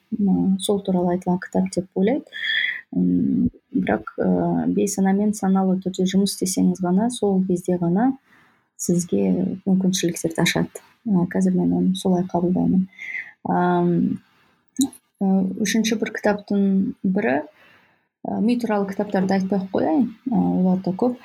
сол 0.62 0.80
туралы 0.86 1.16
айтылған 1.16 1.40
кітап 1.42 1.66
деп 1.74 1.88
ойлайды. 1.98 2.24
Бірақ 3.74 4.14
ә, 4.22 4.66
бейсанамен 4.76 5.34
саналы 5.34 5.80
түрде 5.82 6.06
жұмыс 6.06 6.36
істесеңіз 6.36 6.82
ғана 6.84 7.11
сол 7.11 7.42
кезде 7.48 7.78
ғана 7.82 8.12
сізге 8.78 9.58
мүмкіншіліктерді 9.66 10.46
ашады 10.46 10.86
қазір 11.34 11.58
мен 11.58 11.72
оны 11.74 11.94
солай 11.98 12.24
қабылдаймын. 12.30 12.86
Үшінші 15.20 15.96
бір 16.00 16.12
кітаптың 16.16 16.94
бірі. 17.04 17.40
Ми 18.24 18.56
туралы 18.60 18.88
кітаптарды 18.88 19.36
айтпай 19.36 19.60
ақ 19.60 19.66
қояйын. 19.72 20.06
Олар 20.32 20.80
да 20.84 20.92
көп. 20.92 21.16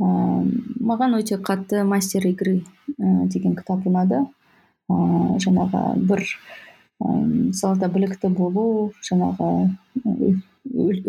Маған 0.00 1.16
өте 1.18 1.36
қатты 1.40 1.84
мастер 1.84 2.26
игры 2.28 2.60
деген 2.96 3.56
кітап 3.56 3.86
ұнады. 3.88 4.26
Жаңағы 4.88 5.82
бір 6.08 6.24
салада 7.56 7.88
білікті 7.92 8.28
болу 8.36 8.92
жаңағы 9.04 9.50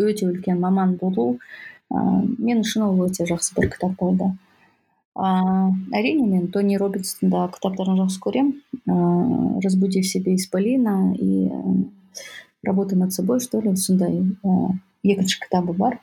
өте 0.08 0.28
үлкен 0.28 0.60
маман 0.60 0.96
болу. 1.00 1.38
Мен 1.92 2.64
үшін 2.64 2.88
ол 2.88 3.06
өте 3.08 3.28
жақсы 3.28 3.56
бір 3.56 3.68
кітап 3.74 3.98
болды. 4.00 4.32
Әрине 5.16 6.26
мен 6.26 6.46
тони 6.52 6.78
робинстің 6.80 7.32
да 7.32 7.48
кітаптарын 7.52 7.98
жақсы 8.00 8.20
көремін 8.24 9.60
разбуди 9.64 10.00
в 10.00 10.06
себе 10.06 10.34
исполина 10.34 11.14
и 11.14 11.50
работа 12.62 12.96
над 12.96 13.12
собой 13.12 13.40
что 13.40 13.60
ли 13.60 13.76
сондай 13.76 14.24
екінші 15.04 15.40
кітабы 15.44 15.74
бар 15.76 15.98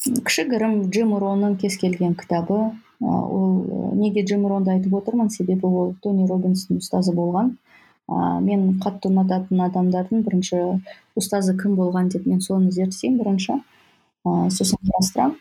кішігірім 0.00 0.90
джим 0.90 1.16
ронның 1.18 1.58
кез 1.58 1.76
келген 1.76 2.14
кітабы 2.14 2.70
ол 3.00 3.92
неге 3.98 4.22
джим 4.22 4.46
ронды 4.46 4.70
айтып 4.70 4.94
отырмын 4.94 5.30
себебі 5.30 5.66
ол 5.66 5.94
тони 6.00 6.28
робинстің 6.30 6.78
ұстазы 6.78 7.12
болған 7.16 7.56
мен 8.46 8.78
қатты 8.78 9.10
ұнататын 9.10 9.60
адамдардың 9.66 10.22
бірінші 10.22 10.62
ұстазы 11.18 11.58
кім 11.58 11.74
болған 11.74 12.14
деп 12.14 12.26
мен 12.30 12.40
соны 12.40 12.70
зерттеймін 12.70 13.18
бірінші 13.18 13.58
сосын 14.24 14.78
қарастырамын 14.86 15.38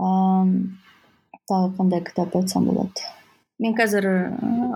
тағы 0.00 1.72
қандай 1.78 2.04
кітап 2.06 2.36
айтсам 2.40 2.68
болады 2.70 3.08
мен 3.60 3.76
қазір 3.76 4.08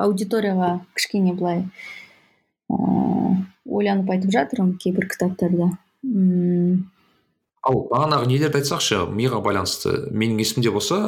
аудиторияға 0.04 0.78
кішкене 0.96 1.32
былай 1.38 1.64
ыыы 2.68 3.14
ойланып 3.74 4.10
айтып 4.14 4.34
жатырмын 4.34 4.74
кейбір 4.80 5.08
кітаптарды. 5.10 5.70
Ал 7.64 7.78
бағанағы 7.90 8.28
нелерді 8.28 8.60
айтсақшы 8.60 9.06
миға 9.08 9.40
байланысты 9.44 10.10
менің 10.12 10.42
есімде 10.44 10.72
болса 10.74 10.98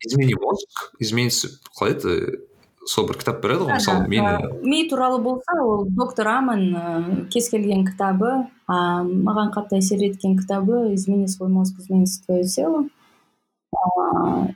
измени 0.00 0.38
мозг 0.40 0.88
изменится 1.04 1.52
қалай 1.76 1.98
еді? 1.98 2.40
Сол 2.88 3.06
бір 3.06 3.20
кітап 3.20 3.42
бар 3.42 3.54
еді 3.58 3.66
ғой 3.68 3.76
мысалы 3.76 4.08
мен 4.08 4.64
ми 4.64 4.80
туралы 4.90 5.20
болса 5.22 5.58
ол 5.60 5.84
доктор 5.86 6.32
аман 6.32 7.28
кез 7.30 7.50
келген 7.52 7.84
кітабы 7.86 8.32
а 8.66 9.04
маған 9.04 9.52
қатты 9.54 9.78
әсер 9.78 10.02
еткен 10.08 10.38
кітабы 10.40 10.94
измени 10.96 11.28
свой 11.28 11.52
мозг 11.52 11.78
изменится 11.78 12.24
твое 12.24 12.48
тело 12.48 12.88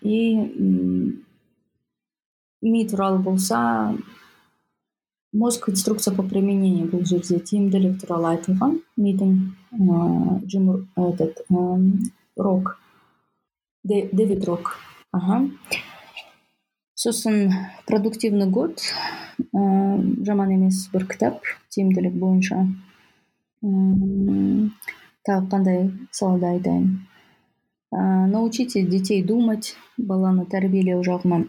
и 0.03 0.19
ми 2.63 2.89
туралы 2.89 3.19
болса 3.19 3.95
мозг 5.33 5.65
конструкция 5.65 6.15
по 6.15 6.23
применению 6.23 6.89
бұл 6.89 7.05
жерде 7.05 7.39
тиімділік 7.39 8.01
туралы 8.01 8.37
айтылған 8.37 8.79
мидың 8.97 9.33
джим 10.47 10.89
этот 10.97 11.45
рок. 12.37 12.79
Дэвид 13.85 14.45
рок. 14.45 14.77
Аха 15.13 15.49
сосын 16.95 17.53
продуктивный 17.87 18.49
год. 18.49 18.81
Жаман 19.53 20.51
емес 20.51 20.89
бір 20.93 21.07
кітап 21.09 21.45
тиімділік 21.69 22.15
бойынша 22.17 22.63
тағы 25.27 25.49
қандай 25.53 25.91
салада 26.11 26.55
айтайын 26.57 26.87
научите 27.93 28.83
детей 28.83 29.23
думать. 29.23 29.75
Баланы 29.97 30.45
тәрбиелеу 30.47 31.03
жағынан 31.03 31.49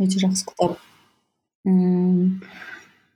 өте 0.00 0.18
жақсы 0.22 0.46
кітап 0.48 0.78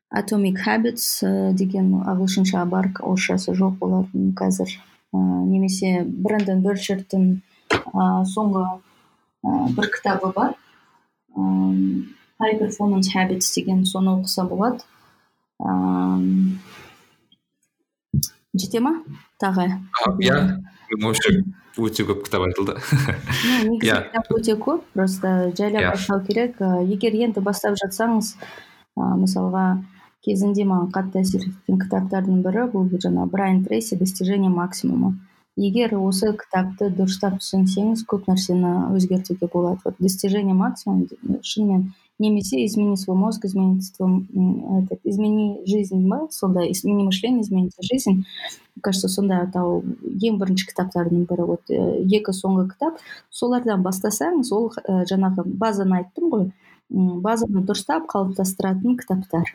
atomic 0.09 0.57
habits 0.65 1.21
деген 1.53 1.91
ағылшынша 2.09 2.65
бар 2.69 2.89
орысшасы 3.01 3.53
жоқ 3.57 3.83
олардың 3.85 4.33
қазір 4.39 4.73
немесе 5.13 6.05
брендон 6.05 6.63
бершерттің 6.65 7.27
соңғы 8.33 8.65
бір 9.77 9.91
кітабы 9.97 10.33
бар. 10.33 10.55
High 12.41 12.57
performance 12.61 13.13
habits 13.15 13.53
деген 13.55 13.85
соны 13.85 14.17
оқыса 14.17 14.45
болады. 14.49 14.81
Жете 18.55 18.81
ма 18.81 19.03
тағы? 19.43 19.69
Иә 20.25 20.37
өте 21.79 22.07
көп 22.09 22.25
кітап 22.27 22.47
айтылды. 22.49 22.79
Негізі 23.69 24.01
кітап 24.09 24.33
өте 24.35 24.57
көп 24.59 24.83
просто 24.95 25.53
жайлап 25.59 25.95
айтпау 25.95 26.25
керек. 26.27 26.59
Егер 26.89 27.17
енді 27.27 27.45
бастап 27.45 27.79
жатсаңыз 27.81 28.35
ыыы 28.99 29.23
мысалға 29.23 29.67
кезінде 30.27 30.67
маған 30.69 30.91
қатты 30.95 31.23
әсер 31.23 31.47
еткен 31.47 31.79
кітаптардың 31.85 32.43
бірі 32.45 32.69
бұл 32.73 32.89
жаңағы 32.91 33.31
брайан 33.33 33.65
трейси 33.65 33.99
достижение 34.01 34.51
максимума 34.51 35.15
егер 35.59 35.97
осы 35.99 36.33
кітапты 36.39 36.91
дұрыстап 36.95 37.41
түсінсеңіз 37.43 38.05
көп 38.09 38.29
нәрсені 38.31 38.95
өзгертуге 38.97 39.51
болады. 39.53 39.81
Вот 39.85 39.97
достижение 39.99 40.55
максимум 40.55 41.09
шынымен 41.43 41.93
немесе 42.19 42.65
измени 42.65 42.97
свой 42.97 43.17
мозг 43.17 43.45
измени 43.45 43.81
этот 44.83 45.01
измени 45.05 45.67
жизнь 45.67 46.09
ба 46.09 46.29
сондай 46.31 46.73
измени 46.73 47.05
мышление 47.05 47.43
изменить 47.43 47.75
жизнь 47.81 48.25
кажется 48.83 49.09
сондай 49.09 49.43
атау 49.43 49.83
ең 50.05 50.39
бірінші 50.41 50.69
кітаптардың 50.71 51.27
бірі 51.31 51.47
вот 51.51 51.71
екі 51.71 52.35
соңғы 52.35 52.69
кітап. 52.73 52.99
Солардан 53.31 53.83
бастасаңыз 53.87 54.53
ол 54.55 54.71
ә, 54.85 55.05
жаңағы 55.11 55.45
базаны 55.47 56.03
айттым 56.03 56.31
ғой. 56.33 56.51
Базаны 56.89 57.65
дұрыстап 57.67 58.07
қалыптастыратын 58.11 58.99
кітаптар. 59.01 59.51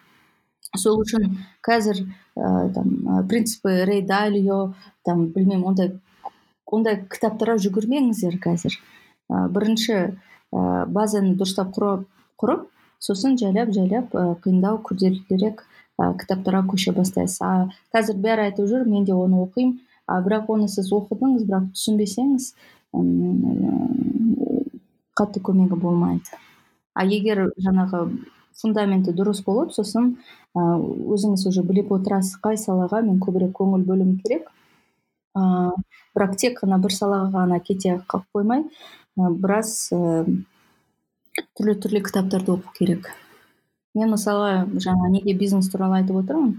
Сол 0.78 1.02
үшін 1.04 1.38
қазір 1.66 2.04
ә, 2.36 2.70
там 2.74 3.28
принципы 3.30 3.84
рей 3.86 4.02
далио 4.02 4.74
там 5.06 5.28
білмеймін 5.36 5.68
ондай 5.72 5.92
ондай 6.74 7.04
кітаптарға 7.06 7.60
жүгірмеңіздер 7.66 8.40
қазір 8.42 8.80
ә, 9.30 9.48
бірінші 9.54 9.94
ә, 10.00 10.10
базаны 10.88 11.36
дұрыстап 11.38 11.76
құрып 11.78 12.08
құрып 12.42 12.68
сосын 13.04 13.38
жайлап 13.38 13.74
жайлап 13.76 14.14
қиындау 14.44 14.80
күрделірек 14.88 15.66
кітаптарға 15.98 16.64
көше 16.72 16.94
бастайсыз. 16.96 17.42
А 17.42 17.70
қазір 17.94 18.18
бәрі 18.24 18.48
айтып 18.48 18.70
жүр 18.70 18.88
мен 18.90 19.06
де 19.06 19.14
оны 19.14 19.42
оқимын. 19.44 19.80
А 20.08 20.20
бірақ 20.24 20.50
оны 20.52 20.68
сіз 20.68 20.90
оқыдыңыз 20.92 21.46
бірақ 21.48 21.70
түсінбесеңіз 21.78 22.50
қатты 25.20 25.44
көмегі 25.46 25.78
болмайды. 25.80 26.40
А 26.94 27.06
егер 27.06 27.46
жаңағы 27.58 28.08
фундаменті 28.62 29.14
дұрыс 29.18 29.44
болып 29.46 29.74
сосын 29.76 30.16
өзіңіз 30.56 31.48
уже 31.50 31.64
біліп 31.66 31.92
отырасыз 31.98 32.38
қай 32.44 32.58
салаға 32.62 33.02
мен 33.06 33.20
көбірек 33.24 33.56
көңіл 33.58 33.86
бөлуім 33.88 34.20
керек. 34.22 34.48
Ыыы 35.34 35.74
бірақ 36.14 36.36
тек 36.38 36.60
қана 36.62 36.78
бір 36.82 36.94
салаға 36.94 37.32
ғана 37.34 37.60
кете 37.66 37.98
қалып 38.10 38.28
қоймай 38.38 38.66
біраз 39.18 39.90
түрлі 41.58 41.76
түрлі 41.82 42.02
кітаптарды 42.06 42.54
оқу 42.54 42.74
керек. 42.78 43.10
Мен 43.98 44.14
мысалы 44.14 44.66
жаңа 44.82 45.10
неге 45.14 45.34
бизнес 45.38 45.70
туралы 45.74 46.02
айтып 46.02 46.22
отырмын. 46.22 46.58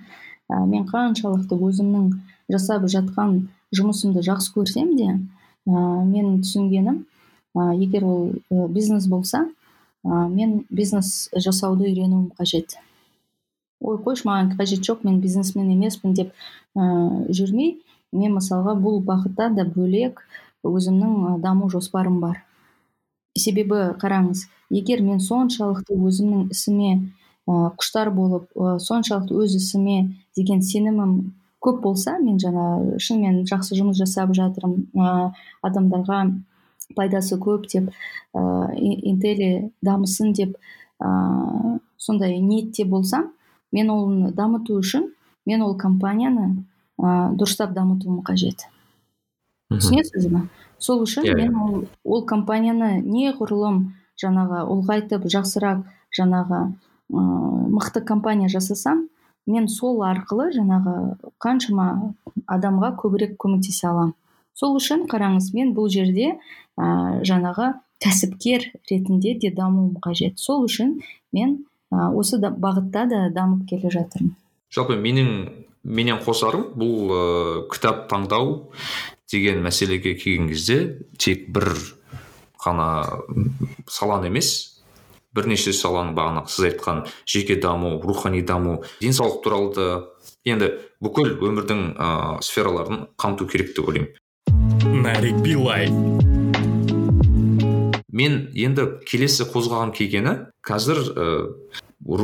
Ә, 0.51 0.61
мен 0.69 0.85
қаншалықты 0.87 1.57
өзімнің 1.57 2.11
жасап 2.53 2.85
жатқан 2.91 3.47
жұмысымды 3.75 4.23
жақсы 4.27 4.53
көрсем 4.55 4.93
де 4.99 5.09
ә, 5.09 5.19
менің 5.67 6.43
түсінгенім 6.45 6.99
ә, 7.57 7.73
егер 7.81 8.05
ол 8.05 8.69
бизнес 8.69 9.09
болса 9.09 9.47
ә, 10.05 10.29
мен 10.29 10.65
бизнес 10.71 11.31
жасауды 11.33 11.89
үйренуім 11.89 12.31
қажет. 12.39 12.77
Ой 13.81 13.99
қойшы 14.05 14.29
маған 14.29 14.55
қажет 14.59 14.85
жоқ 14.87 15.05
мен 15.05 15.21
бизнесмен 15.21 15.71
емеспін 15.75 16.15
деп 16.15 16.33
ә, 16.77 16.85
жүрмей 17.33 17.79
мен 18.13 18.37
мысалға 18.37 18.77
бұл 18.81 19.01
бағытта 19.05 19.51
да 19.57 19.65
бөлек 19.65 20.23
өзімнің 20.65 21.41
даму 21.43 21.71
жоспарым 21.73 22.21
бар. 22.21 22.43
Себебі 23.37 23.95
қараңыз 24.01 24.47
егер 24.71 25.03
мен 25.03 25.21
соншалықты 25.21 25.97
өзімнің 25.97 26.51
ісіме 26.55 26.93
ә, 27.49 27.71
құштар 27.79 28.13
болып 28.15 28.51
ә, 28.55 28.79
соншалықты 28.79 29.37
өз 29.43 29.57
ісіме 29.59 30.15
деген 30.37 30.63
сенімім 30.63 31.35
көп 31.65 31.81
болса 31.83 32.19
мен 32.21 32.39
жаңа 32.41 32.99
шынымен 33.01 33.45
жақсы 33.49 33.77
жұмыс 33.79 33.99
жасап 34.01 34.35
жатырмын 34.37 34.87
ә, 34.95 35.33
адамдарға 35.67 36.21
пайдасы 36.97 37.39
көп 37.41 37.67
деп 37.73 37.91
ыыы 38.35 38.95
интели 39.11 39.73
дамысын 39.83 40.33
деп 40.33 40.57
ыыы 41.01 41.81
сондай 41.97 42.39
ниетте 42.39 42.85
болсам 42.85 43.33
мен 43.73 43.91
оны 43.91 44.33
дамыту 44.33 44.79
үшін 44.79 45.09
мен 45.47 45.63
ол 45.63 45.77
компанияны 45.77 46.65
ә, 47.01 47.33
дұрыстап 47.35 47.73
дамытуым 47.75 48.23
қажет. 48.23 48.69
Түсінесіз 49.73 50.29
бе? 50.31 50.45
Сол 50.79 51.03
үшін 51.05 51.25
yeah. 51.27 51.37
Мен 51.37 51.57
ол, 51.57 51.85
ол 52.05 52.25
компанияны 52.29 53.01
неғұрлым 53.03 53.95
жаңағы 54.21 54.65
ұлғайтып 54.71 55.27
жақсырақ 55.33 55.85
жаңағы 56.15 56.61
ыыы 57.11 57.71
мықты 57.75 58.05
компания 58.05 58.49
жасасам 58.49 59.09
мен 59.47 59.69
сол 59.69 60.05
арқылы 60.07 60.51
жаңағы 60.55 61.17
қаншама 61.43 62.15
адамға 62.47 62.95
көбірек 63.01 63.37
көмектесе 63.41 63.89
аламын. 63.91 64.15
Сол 64.55 64.79
үшін 64.79 65.07
қараңыз 65.11 65.53
мен 65.55 65.75
бұл 65.77 65.91
жерде 65.93 66.35
ә, 66.79 67.21
жаңағы 67.27 67.75
кәсіпкер 68.03 68.71
ретінде 68.91 69.35
де 69.41 69.51
дамуым 69.55 69.97
қажет. 70.03 70.39
Сол 70.39 70.65
үшін 70.69 70.99
мен 71.33 71.65
ә, 71.93 72.11
осы 72.15 72.39
да, 72.39 72.51
бағытта 72.51 73.07
да 73.11 73.29
дамып 73.35 73.69
келе 73.71 73.91
жатырмын. 73.91 74.35
Жалпы 74.75 74.97
менің 74.99 75.31
менен 75.85 76.21
қосарым 76.25 76.71
бұл 76.79 77.11
ә, 77.11 77.25
кітап 77.73 78.07
таңдау 78.11 78.71
деген 79.31 79.63
мәселеге 79.65 80.15
келген 80.19 80.49
кезде 80.49 80.79
тек 81.19 81.49
бір 81.55 81.73
ғана 82.65 83.21
саланы 83.91 84.31
емес 84.31 84.81
бірнеше 85.35 85.75
саланы 85.75 86.15
бағана 86.17 86.47
сіз 86.49 86.71
айтқан 86.71 87.05
жеке 87.27 87.57
даму 87.61 87.99
рухани 88.03 88.43
даму 88.43 88.83
денсаулық 89.03 89.43
туралы 89.45 89.73
да 89.75 89.89
енді 90.47 90.71
бүкіл 91.03 91.35
өмірдің 91.43 91.83
ә, 91.97 92.09
сфераларын 92.45 93.09
қамту 93.19 93.49
керек 93.51 93.75
деп 93.77 93.89
ойлаймын. 93.89 94.13
Нарик 95.05 95.37
билай 95.45 95.89
мен 98.09 98.37
енді 98.57 98.87
келесі 99.05 99.45
қозғағым 99.51 99.91
келгені 99.93 100.33
қазір 100.65 101.01
ә, 101.13 101.27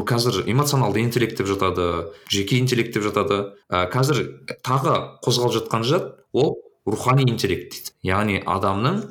қазір 0.09 0.47
эмоционалды 0.49 1.03
интеллект 1.05 1.37
деп 1.37 1.51
жатады 1.51 2.09
жеке 2.33 2.57
интеллект 2.57 2.95
деп 2.95 3.05
жатады. 3.05 3.53
Ә, 3.69 3.85
қазір 3.93 4.23
тағы 4.65 4.97
қозғалып 5.21 5.59
жатқан 5.59 5.85
жат 5.85 6.09
ол 6.33 6.57
рухани 6.87 7.29
интеллект 7.29 7.75
дейді. 7.75 7.93
Яғни 8.01 8.41
адамның 8.49 9.03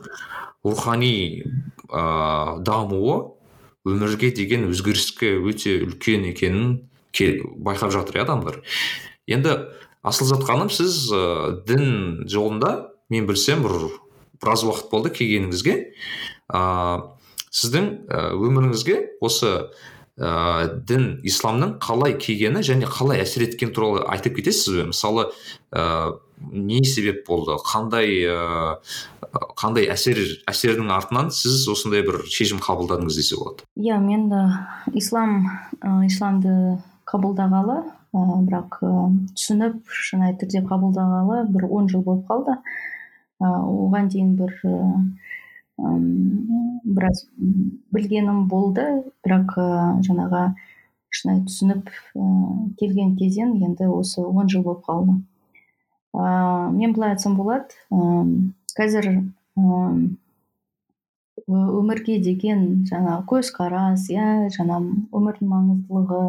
рухани 0.66 1.44
ә, 1.94 2.58
дамуы 2.66 3.36
өмірге 3.86 4.34
деген 4.34 4.66
өзгеріске 4.72 5.36
өте 5.38 5.78
үлкен 5.86 6.26
екенін 6.34 6.90
байқап 7.14 7.94
жатыр 7.94 8.18
иә 8.18 8.26
адамдар. 8.26 8.64
Енді 9.30 9.60
асыл 10.02 10.32
жатқаным 10.34 10.74
сіз 10.74 11.12
ә, 11.14 11.60
дін 11.70 12.24
жолында 12.26 12.96
мен 13.10 13.28
білсем 13.30 13.64
бір 13.66 13.90
біраз 14.40 14.64
уақыт 14.64 14.90
болды 14.92 15.14
келгеніңізге. 15.18 15.78
Ә, 16.50 16.62
сіздің 17.50 17.90
өміріңізге 18.38 18.98
осы 19.26 19.54
ә, 20.20 20.68
дін 20.88 21.20
исламның 21.28 21.78
қалай 21.84 22.18
келгені 22.20 22.62
және 22.66 22.90
қалай 22.90 23.24
әсер 23.24 23.48
еткені 23.48 23.74
туралы 23.76 24.04
айтып 24.12 24.40
кетесіз 24.40 24.76
бе? 24.76 24.88
Мысалы 24.92 25.30
ә, 25.72 26.18
не 26.52 26.84
себеп 26.88 27.26
болды? 27.28 27.56
Қандай 27.66 28.20
ә, 28.28 28.78
қандай 29.60 29.90
әсер 29.92 30.20
әсерінің 30.50 30.92
артынан 30.96 31.32
сіз 31.36 31.66
осындай 31.72 32.04
бір 32.06 32.22
шешім 32.28 32.62
қабылдадыңыз 32.64 33.20
десе 33.20 33.40
болады? 33.40 33.66
Иә 33.80 33.96
yeah, 33.96 34.04
мен 34.04 34.30
ислам 34.94 35.42
ә, 35.82 36.06
исламды 36.08 36.80
қабылдағалы 37.10 37.82
ә, 38.14 38.24
бірақ 38.46 38.80
ә, 38.84 38.94
түсініп 39.36 39.82
шынайы 39.88 40.38
түрде 40.42 40.64
қабылдағалы 40.68 41.46
бір 41.54 41.68
он 41.70 41.90
жыл 41.92 42.04
болып 42.06 42.28
қалды. 42.30 42.60
Оған 43.40 44.10
дейін 44.12 44.36
бір 44.40 44.54
ә, 44.66 45.90
біраз 46.84 47.26
білгенім 47.96 48.48
болды. 48.52 48.86
Бірақ 49.26 49.56
ә, 49.58 49.68
жаңағы 50.06 50.44
шынайы 51.10 51.44
түсініп 51.48 51.90
ә, 51.90 52.30
келген 52.82 53.16
кезең 53.20 53.58
енді 53.64 53.90
осы 53.94 54.24
он 54.26 54.50
жыл 54.52 54.66
болып 54.68 54.84
қалды. 54.88 55.20
Ә, 56.14 56.70
мен 56.76 56.94
былай 56.94 57.16
айтсам 57.16 57.38
болады 57.40 57.80
ә, 57.92 58.26
қазір 58.78 59.12
өмірге 61.50 62.20
деген 62.22 62.86
жаңа 62.90 63.22
көзқарас 63.30 64.06
иә 64.14 64.50
жаңа 64.54 64.82
өмірдің 65.16 65.50
маңыздылығы 65.50 66.22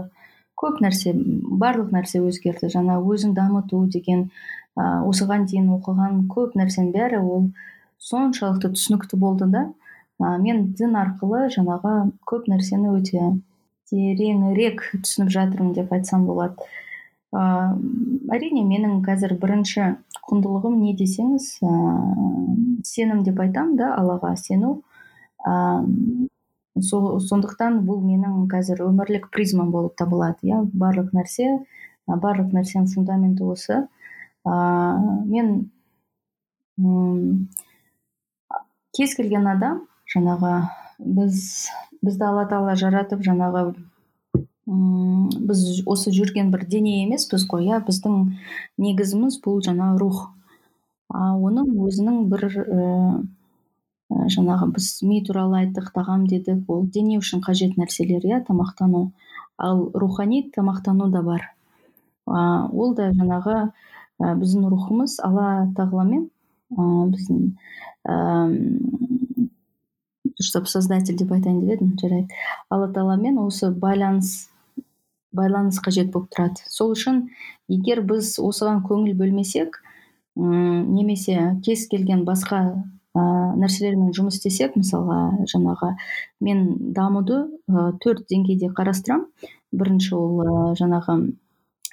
көп 0.61 0.81
нәрсе 0.85 1.13
барлық 1.61 1.93
нәрсе 1.95 2.21
өзгерді. 2.25 2.71
Жаңа 2.73 2.99
өзін 3.01 3.35
дамыту 3.37 3.85
деген 3.93 4.31
ә, 4.77 5.03
осыған 5.09 5.47
дейін 5.51 5.71
оқыған 5.79 6.25
көп 6.31 6.57
нәрсенің 6.61 6.93
бәрі 6.95 7.23
ол 7.23 7.51
соншалықты 8.01 8.73
түсінікті 8.77 9.19
болды 9.21 9.51
да 9.51 9.67
ә, 10.21 10.37
мен 10.39 10.71
дін 10.79 10.99
арқылы 11.01 11.49
жаңағы 11.57 11.95
көп 12.29 12.51
нәрсені 12.53 12.95
өте 12.99 13.33
тереңірек 13.91 14.85
түсініп 15.03 15.33
жатырмын 15.35 15.75
деп 15.75 15.93
айтсам 15.93 16.27
болады. 16.29 16.71
Ыыы 17.31 18.35
әрине 18.35 18.65
менің 18.67 19.01
қазір 19.07 19.37
бірінші 19.39 19.85
құндылығым 20.27 20.81
не 20.83 20.97
десеңіз 20.99 21.47
ыыы 21.63 22.81
сенім 22.87 23.23
деп 23.27 23.39
айтамын 23.43 23.77
да 23.79 23.93
аллаға 23.99 24.35
сену. 24.39 24.81
Сол 26.91 27.21
сондықтан 27.23 27.81
бұл 27.87 28.03
менің 28.03 28.49
қазір 28.51 28.83
өмірлік 28.89 29.31
призмам 29.35 29.71
болып 29.75 29.95
табылады 29.99 30.51
иә. 30.51 30.63
Барлық 30.75 31.15
нәрсе 31.15 31.61
барлық 32.07 32.55
нәрсенің 32.57 32.91
фундаменті 32.95 33.47
осы. 33.47 33.85
Ыыы 34.49 35.17
мен 35.27 35.49
кез 38.97 39.15
келген 39.17 39.47
адам 39.47 39.85
жаңағы 40.15 40.55
біз 40.99 41.45
бізді 42.05 42.27
алла 42.29 42.47
тағала 42.49 42.77
жаратып 42.81 43.23
жаңағы 43.27 43.73
біз 44.71 45.83
осы 45.91 46.13
жүрген 46.15 46.51
бір 46.53 46.65
дене 46.71 47.01
емеспіз 47.03 47.47
ғой 47.51 47.67
иә 47.71 47.81
біздің 47.87 48.37
негізіміз 48.79 49.41
бұл 49.45 49.61
жаңа 49.67 49.97
рух. 49.99 50.29
А 51.11 51.33
оның 51.35 51.73
өзінің 51.89 52.21
бір 52.31 52.45
ә, 52.55 53.25
жаңағы 54.37 54.71
біз 54.77 54.91
ми 55.03 55.23
туралы 55.27 55.65
айттық 55.65 55.91
тағам 55.97 56.27
дедік 56.31 56.71
ол 56.71 56.85
дене 56.87 57.19
үшін 57.19 57.43
қажет 57.43 57.75
нәрселер 57.81 58.23
иә 58.29 58.45
тамақтану. 58.47 59.11
Ал 59.59 59.91
рухани 59.95 60.45
тамақтану 60.55 61.11
да 61.11 61.23
бар. 61.23 61.51
А, 62.27 62.69
ол 62.71 62.95
да 62.95 63.11
жаңағы 63.11 63.73
ә, 64.21 64.35
біздің 64.39 64.69
рухымыз 64.71 65.19
алла 65.25 65.67
тағаламен 65.77 66.29
ә, 66.77 66.87
біздің 67.15 67.51
дұрыстап 70.41 70.69
создатель 70.71 71.19
деп 71.21 71.33
айтайын 71.35 71.61
деп 71.61 71.75
едім 71.77 71.97
жарайды. 72.01 72.33
Алла 72.71 72.89
тағаламен 72.93 73.41
осы 73.43 73.71
байланыс 73.71 74.49
байланыс 75.37 75.79
қажет 75.85 76.11
болып 76.11 76.31
тұрады. 76.35 76.65
Сол 76.69 76.95
үшін 76.95 77.29
егер 77.71 78.03
біз 78.07 78.35
осыған 78.43 78.83
көңіл 78.87 79.15
бөлмесек 79.19 79.79
ұм, 80.37 80.91
немесе 80.95 81.57
кез 81.65 81.87
келген 81.91 82.25
басқа 82.27 82.63
ә, 83.15 83.23
нәрселермен 83.61 84.15
жұмыс 84.17 84.41
істесек 84.41 84.77
мысалға 84.79 85.47
жаңағы 85.53 85.93
мен 86.47 86.65
дамуды 86.97 87.45
ә, 87.71 87.91
төрт 88.03 88.27
деңгейде 88.31 88.73
қарастырамын 88.75 89.29
бірінші 89.71 90.15
ол 90.19 90.43
ә, 90.43 90.57
жаңағы 90.81 91.21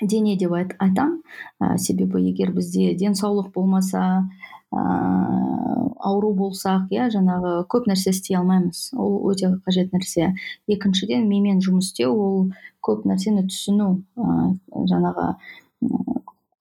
дене 0.01 0.37
деп 0.37 0.53
айт, 0.53 0.75
айтамын 0.79 1.21
ә, 1.61 1.77
себебі 1.77 2.21
егер 2.21 2.51
бізде 2.53 2.93
денсаулық 2.95 3.51
болмаса 3.53 4.27
ыыы 4.71 5.93
ауру 6.07 6.33
болсақ 6.35 6.91
иә 6.93 7.07
жаңағы 7.13 7.65
көп 7.71 7.87
нәрсе 7.89 8.11
істей 8.11 8.37
алмаймыз. 8.37 8.91
Ол 8.93 9.21
өте 9.31 9.53
қажет 9.65 9.93
нәрсе. 9.95 10.33
Екіншіден 10.67 11.27
мимен 11.27 11.61
жұмыс 11.63 11.91
істеу 11.91 12.13
ол 12.13 12.41
көп 12.83 13.07
нәрсені 13.07 13.47
түсіну 13.47 13.89
ыыы 14.19 14.87
жаңағы 14.91 15.31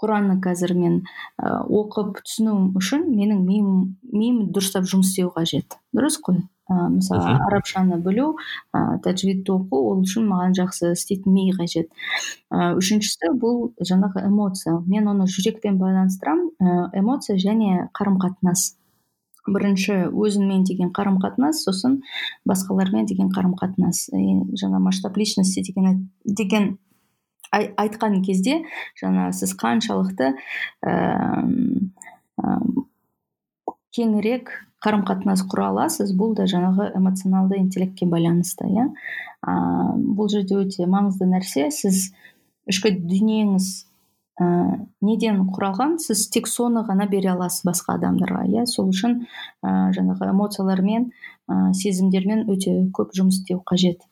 құранны 0.00 0.38
қазір 0.44 0.74
мен 0.78 1.00
оқып 1.42 2.22
түсіну 2.22 2.56
үшін 2.78 3.08
менің 3.10 3.42
миым 3.46 3.70
миым 4.12 4.42
дұрыстап 4.52 4.88
жұмыс 4.88 5.12
істеуі 5.12 5.34
қажет. 5.36 5.78
Дұрыс 5.96 6.20
қой? 6.22 6.44
Ә, 6.70 6.88
мысалы 6.93 7.36
арабшаны 7.48 7.98
білу 8.02 8.36
ә, 8.74 8.98
тәжвидті 9.05 9.55
оқу 9.55 9.82
ол 9.93 10.02
үшін 10.05 10.26
маған 10.30 10.56
жақсы 10.59 10.94
істейтін 10.94 11.34
ми 11.34 11.51
қажет. 11.56 11.93
Ә, 12.51 12.74
үшіншісі 12.78 13.34
бұл 13.43 13.70
жаңағы 13.80 14.26
эмоция. 14.26 14.80
Мен 14.86 15.09
оны 15.12 15.28
жүрекпен 15.30 15.78
байланыстырамын 15.82 16.51
ә, 16.59 16.90
эмоция 16.98 17.38
және 17.38 17.86
қарым 17.97 18.18
қатынас 18.22 18.74
бірінші 19.47 20.09
өзіңмен 20.10 20.64
деген 20.66 20.90
қарым 20.94 21.20
қатынас 21.22 21.62
сосын 21.66 22.01
басқалармен 22.48 23.06
деген 23.06 23.30
қарым 23.30 23.55
қатынас 23.59 24.09
жаңа 24.59 24.80
масштаб 24.82 25.16
личности 25.16 25.62
деген 25.62 26.09
деген 26.24 26.72
айтқан 27.52 28.20
кезде 28.26 28.64
жаңа 29.01 29.30
сіз 29.32 29.55
қаншалықты 29.60 30.32
ә, 30.82 30.94
кеңірек 33.97 34.52
қарым 34.85 35.02
қатынас 35.09 35.43
құра 35.48 35.70
аласыз. 35.73 36.12
Бұл 36.16 36.36
да 36.36 36.47
жаңағы 36.51 36.93
эмоционалды 36.98 37.59
интеллектке 37.59 38.06
байланысты 38.06 38.68
иә? 38.68 38.86
Бұл 39.43 40.31
жерде 40.31 40.60
өте 40.60 40.86
маңызды 40.90 41.28
нәрсе. 41.31 41.70
Сіз 41.73 42.10
ішкі 42.70 42.93
дүниеңіз 42.98 43.70
ә, 44.43 44.47
неден 45.06 45.43
құралған 45.55 45.97
сіз 46.02 46.27
тек 46.35 46.51
соны 46.51 46.85
ғана 46.86 47.09
бере 47.10 47.32
аласыз 47.32 47.64
басқа 47.66 47.97
адамдарға 47.97 48.44
иә? 48.52 48.66
Сол 48.70 48.93
үшін 48.93 49.23
ә, 49.64 49.90
жаңағы 49.97 50.31
эмоциялармен 50.32 51.10
ә, 51.48 51.73
сезімдермен 51.73 52.47
өте 52.52 52.77
көп 52.93 53.16
жұмыс 53.16 53.40
істеу 53.40 53.62
қажет. 53.66 54.05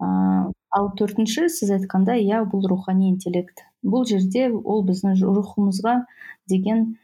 Ә, 0.00 0.50
ал 0.72 0.92
төртінші 0.98 1.50
сіз 1.52 1.74
айтқандай 1.76 2.24
иә 2.24 2.44
бұл 2.48 2.64
рухани 2.70 3.10
интеллект. 3.12 3.66
Бұл 3.84 4.06
жерде 4.08 4.48
ол 4.48 4.86
біздің 4.86 5.18
рухымызға 5.20 6.04
деген 6.48 6.94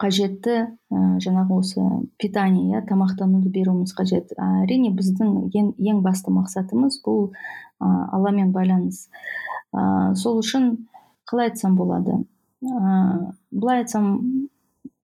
қажетті 0.00 0.54
ә, 0.56 1.00
жаңағы 1.20 1.58
осы 1.60 1.84
питание 2.20 2.78
иә 2.78 2.82
тамақтануды 2.88 3.52
беруіміз 3.52 3.92
қажет. 3.96 4.32
Әрине 4.40 4.92
біздің 4.96 5.50
ең, 5.52 5.72
ең 5.76 6.00
басты 6.04 6.32
мақсатымыз 6.32 7.00
бұл 7.04 7.28
ә, 7.28 7.90
алламен 8.16 8.52
байланыс. 8.56 9.08
Ә, 9.72 10.14
сол 10.16 10.40
үшін 10.40 10.72
қалай 11.28 11.52
айтсам 11.52 11.76
болады? 11.76 12.22
Ә, 12.64 13.32
былай 13.50 13.84
айтсам 13.84 14.10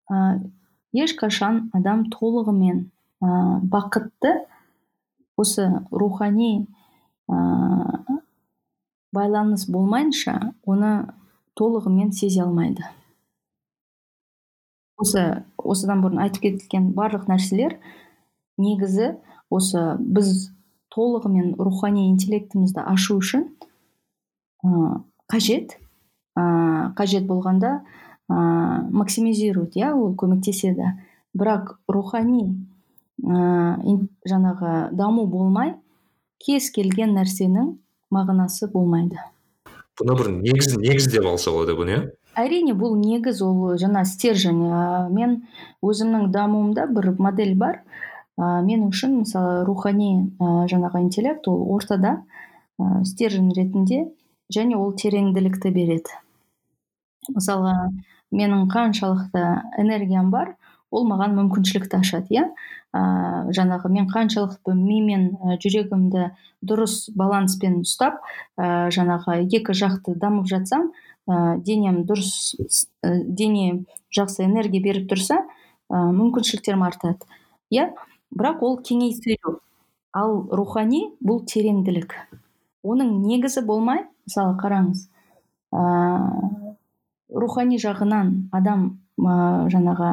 ә, 0.09 0.40
ешқашан 0.97 1.66
адам 1.77 2.06
толығымен 2.12 2.86
ә, 3.20 3.31
бақытты 3.62 4.39
осы 5.36 5.68
рухани 5.90 6.66
ә, 7.28 7.40
байланыс 9.12 9.68
болмайынша 9.68 10.55
оны 10.64 10.93
толығымен 11.56 12.12
сезе 12.12 12.43
алмайды. 12.44 12.85
Осы 15.01 15.44
осыдан 15.59 16.02
бұрын 16.05 16.23
айтып 16.24 16.47
кетілген 16.47 16.93
барлық 16.97 17.27
нәрселер 17.31 17.77
негізі 18.60 19.14
осы 19.52 19.82
біз 20.01 20.51
толығымен 20.97 21.56
рухани 21.60 22.09
интеллектімізді 22.10 22.81
ашу 22.89 23.18
үшін 23.20 23.51
ә, 24.64 25.02
қажет. 25.28 25.77
Ә, 26.36 26.93
қажет 26.97 27.27
болғанда 27.28 27.82
ә, 28.28 28.36
максимизировать 28.90 29.77
иә 29.77 29.93
ол 29.93 30.14
көмектеседі. 30.16 30.94
Бірақ 31.36 31.77
рухани 31.93 32.56
ә, 33.20 33.85
жаңағы 34.24 34.93
даму 34.97 35.27
болмай 35.28 35.74
кез 36.40 36.70
келген 36.73 37.16
нәрсенің 37.16 37.74
мағынасы 38.12 38.70
болмайды. 38.73 39.20
Бұны 40.01 40.16
бір 40.16 40.32
негіз 40.40 40.77
негіз 40.81 41.10
деп 41.12 41.28
алса 41.28 41.52
болады 41.52 41.77
бұны 41.77 41.97
иә? 41.97 42.02
Әрине 42.37 42.75
бұл 42.77 42.97
негіз 43.01 43.41
ол 43.45 43.77
жаңа 43.81 44.05
стержень 44.09 44.61
ә, 44.69 45.09
мен 45.13 45.41
өзімнің 45.85 46.29
дамуымда 46.35 46.87
бір 46.93 47.15
модель 47.19 47.55
бар. 47.57 47.81
Ә, 48.37 48.61
мен 48.67 48.85
үшін 48.91 49.23
мысалы 49.23 49.65
рухани 49.65 50.29
ә, 50.39 50.67
жаңағы 50.71 51.03
интеллект 51.07 51.49
ол 51.49 51.65
ортада 51.75 52.19
ә, 52.79 53.05
стержень 53.09 53.53
ретінде 53.57 54.05
және 54.53 54.77
ол 54.77 54.93
тереңділікті 54.93 55.73
береді. 55.73 56.21
Мысалы 57.33 57.73
менің 58.31 58.69
қаншалықты 58.71 59.47
энергиям 59.81 60.31
бар 60.31 60.57
ол 60.91 61.09
маған 61.09 61.35
мүмкіншілікті 61.41 62.03
ашады 62.03 62.37
иә. 62.37 62.45
Ә, 62.93 63.01
жаңағы 63.57 63.91
мен 63.93 64.07
қаншалықты 64.13 64.77
ми 64.77 65.01
мен 65.05 65.27
жүрегімді 65.65 66.31
дұрыс 66.65 67.11
баланспен 67.17 67.81
ұстап 67.83 68.21
ә, 68.57 68.89
жаңағы 68.93 69.43
екі 69.49 69.75
жақты 69.77 70.15
дамып 70.21 70.47
жатсам 70.53 70.93
ә, 71.27 71.59
денем 71.59 72.05
дұрыс 72.09 72.57
ә, 73.03 73.12
дене 73.27 73.85
жақсы 74.15 74.44
энергия 74.47 74.82
беріп 74.82 75.11
тұрса 75.11 75.43
ә, 75.43 75.98
мүмкіншіліктерім 76.15 76.85
артады 76.86 77.27
иә? 77.70 77.90
Бірақ 78.36 78.62
ол 78.66 78.78
кеңейтілу 78.82 79.61
ал 80.16 80.39
рухани 80.51 81.07
бұл 81.24 81.44
тереңділік. 81.47 82.15
Оның 82.86 83.20
негізі 83.27 83.62
болмай 83.66 84.05
мысалы 84.27 84.57
қараңыз 84.61 85.07
ә, 85.74 85.82
рухани 87.35 87.78
жағынан 87.82 88.48
адам 88.57 88.89
ә, 89.19 89.66
жаңағы 89.73 90.12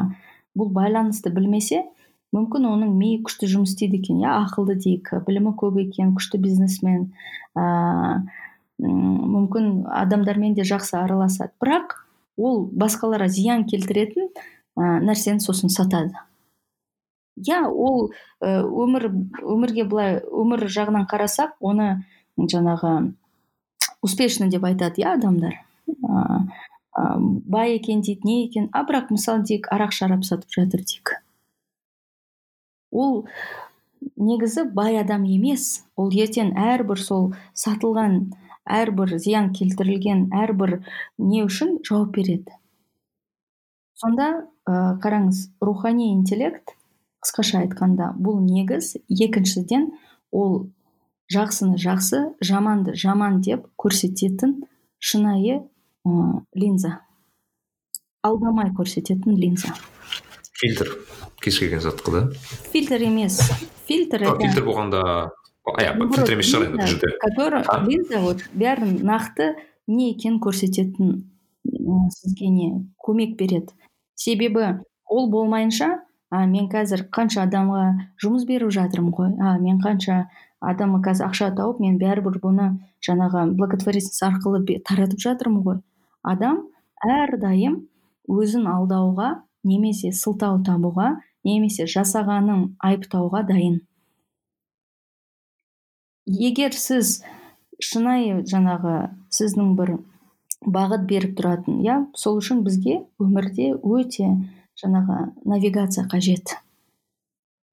бұл 0.58 0.70
байланысты 0.74 1.32
білмесе 1.34 1.84
мүмкін 2.34 2.66
оның 2.66 2.94
миы 2.98 3.20
күшті 3.26 3.48
жұмыс 3.50 3.74
істейді 3.74 4.00
екен 4.02 4.22
иә? 4.22 4.32
Ақылды 4.44 4.74
дейік 4.78 5.12
білімі 5.26 5.54
көп 5.58 5.78
екен 5.84 6.14
күшті 6.16 6.40
бизнесмен 6.42 7.12
ә, 7.54 8.22
мүмкін 8.78 9.86
адамдармен 9.86 10.54
де 10.54 10.64
жақсы 10.66 10.96
араласады. 10.98 11.52
Бірақ 11.62 11.96
ол 12.36 12.64
басқаларға 12.74 13.28
зиян 13.30 13.64
келтіретін 13.70 14.30
ә, 14.76 14.98
нәрсені 15.04 15.42
сосын 15.42 15.70
сатады. 15.70 16.16
Иә 17.38 17.64
ол 17.66 18.12
өмір 18.40 19.08
өмірге 19.42 19.86
былай 19.90 20.20
өмір 20.22 20.66
жағынан 20.70 21.06
қарасақ 21.10 21.56
оны 21.60 22.04
жаңағы 22.38 23.14
успешный 24.02 24.50
деп 24.50 24.64
айтады 24.66 25.02
иә 25.02 25.16
адамдар. 25.18 25.58
Ә, 26.94 27.18
бай 27.18 27.74
екен 27.78 28.02
дейді 28.02 28.26
не 28.26 28.44
екен. 28.46 28.68
А 28.72 28.84
бірақ 28.86 29.10
мысалы 29.10 29.42
дейік 29.42 29.68
арақ 29.70 29.92
шарап 29.92 30.24
сатып 30.24 30.50
жатыр 30.50 30.82
дейік. 30.86 31.18
Ол 32.92 33.26
негізі 34.16 34.68
бай 34.70 34.98
адам 35.00 35.24
емес. 35.26 35.84
Ол 35.96 36.10
ертең 36.14 36.54
әрбір 36.54 37.00
сол 37.02 37.32
сатылған 37.54 38.34
әрбір 38.64 39.18
зиян 39.18 39.52
келтірілген 39.54 40.28
әрбір 40.34 40.80
не 41.18 41.44
үшін 41.44 41.78
жауап 41.86 42.14
береді? 42.16 42.52
Сонда 43.94 44.48
ә, 44.66 44.96
қараңыз 45.02 45.48
рухани 45.62 46.12
интеллект 46.14 46.74
қысқаша 47.24 47.62
айтқанда 47.64 48.12
бұл 48.18 48.40
негіз 48.42 48.96
екіншіден 49.08 49.92
ол 50.32 50.66
жақсыны 51.32 51.78
жақсы 51.80 52.24
жаманды 52.44 52.96
жаман 52.98 53.40
деп 53.44 53.68
көрсететін 53.80 54.62
шынайы 54.98 55.60
ә, 55.60 56.10
линза. 56.54 56.98
Алдамай 58.24 58.72
көрсететін 58.76 59.36
линза. 59.36 59.74
Фильтр. 60.54 60.90
Кез 61.44 61.58
келген 61.60 61.80
затқа 61.84 62.10
да 62.12 62.20
фильтр 62.72 63.02
емес. 63.04 63.40
Фильтр 63.86 64.22
это 64.24 64.38
фильтр 64.40 64.64
болғанда 64.64 65.02
который 67.24 67.62
линза 67.88 68.20
вот 68.20 68.44
бәрін 68.52 68.98
нақты 69.06 69.54
не 69.86 70.12
екенін 70.12 70.40
көрсететін 70.44 71.22
сізге 71.64 72.50
не 72.52 72.68
көмек 73.00 73.38
береді 73.40 73.72
себебі 74.14 74.80
ол 75.08 75.30
болмайынша 75.30 76.04
а 76.34 76.44
мен 76.50 76.66
қазір 76.72 77.04
қанша 77.14 77.44
адамға 77.46 77.82
жұмыс 78.22 78.44
беріп 78.48 78.72
жатырмын 78.74 79.12
ғой. 79.14 79.30
А 79.38 79.54
мен 79.62 79.78
қанша 79.82 80.24
адамға 80.64 81.00
қазір 81.06 81.28
ақша 81.28 81.50
тауып 81.58 81.80
мен 81.84 81.98
бәрібір 82.00 82.40
бұны 82.42 82.70
жаңағы 83.06 83.44
благотворительность 83.58 84.24
арқылы 84.26 84.64
таратып 84.88 85.22
жатырмын 85.22 85.62
ғой. 85.62 85.78
Адам 86.22 86.64
әрдайым 87.06 87.84
өзін 88.26 88.66
алдауға 88.72 89.30
немесе 89.62 90.10
сылтау 90.12 90.58
табуға 90.66 91.14
немесе 91.46 91.86
жасағанын 91.86 92.72
айыптауға 92.82 93.44
дайын. 93.52 93.82
Егер 96.26 96.72
сіз 96.72 97.20
шынайы 97.82 98.42
жаңағы 98.48 98.96
сіздің 99.34 99.74
бір 99.78 99.96
бағыт 100.64 101.06
беріп 101.08 101.34
тұратын 101.38 101.80
иә 101.84 101.96
сол 102.16 102.38
үшін 102.40 102.62
бізге 102.64 103.02
өмірде 103.20 103.74
өте 103.76 104.30
жаңағы 104.80 105.18
навигация 105.44 106.06
қажет. 106.08 106.56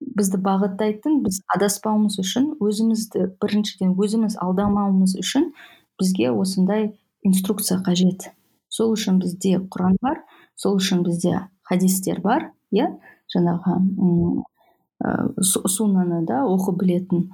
Бізді 0.02 0.42
бағыттайтын 0.44 1.22
біз 1.24 1.42
адаспауымыз 1.56 2.18
үшін 2.22 2.52
өзімізді 2.60 3.30
біріншіден 3.42 3.94
өзіміз 3.96 4.38
алдамауымыз 4.42 5.16
үшін 5.22 5.52
бізге 6.02 6.32
осындай 6.34 6.92
инструкция 7.24 7.80
қажет. 7.86 8.32
Сол 8.68 8.96
үшін 8.96 9.22
бізде 9.22 9.60
құран 9.72 9.96
бар 10.02 10.24
сол 10.56 10.80
үшін 10.82 11.06
бізде 11.06 11.46
хадистер 11.64 12.20
бар 12.22 12.50
иә 12.74 12.90
жаңағы 13.32 13.78
суннаны 15.42 16.26
да 16.28 16.44
оқып 16.50 16.82
білетін 16.82 17.30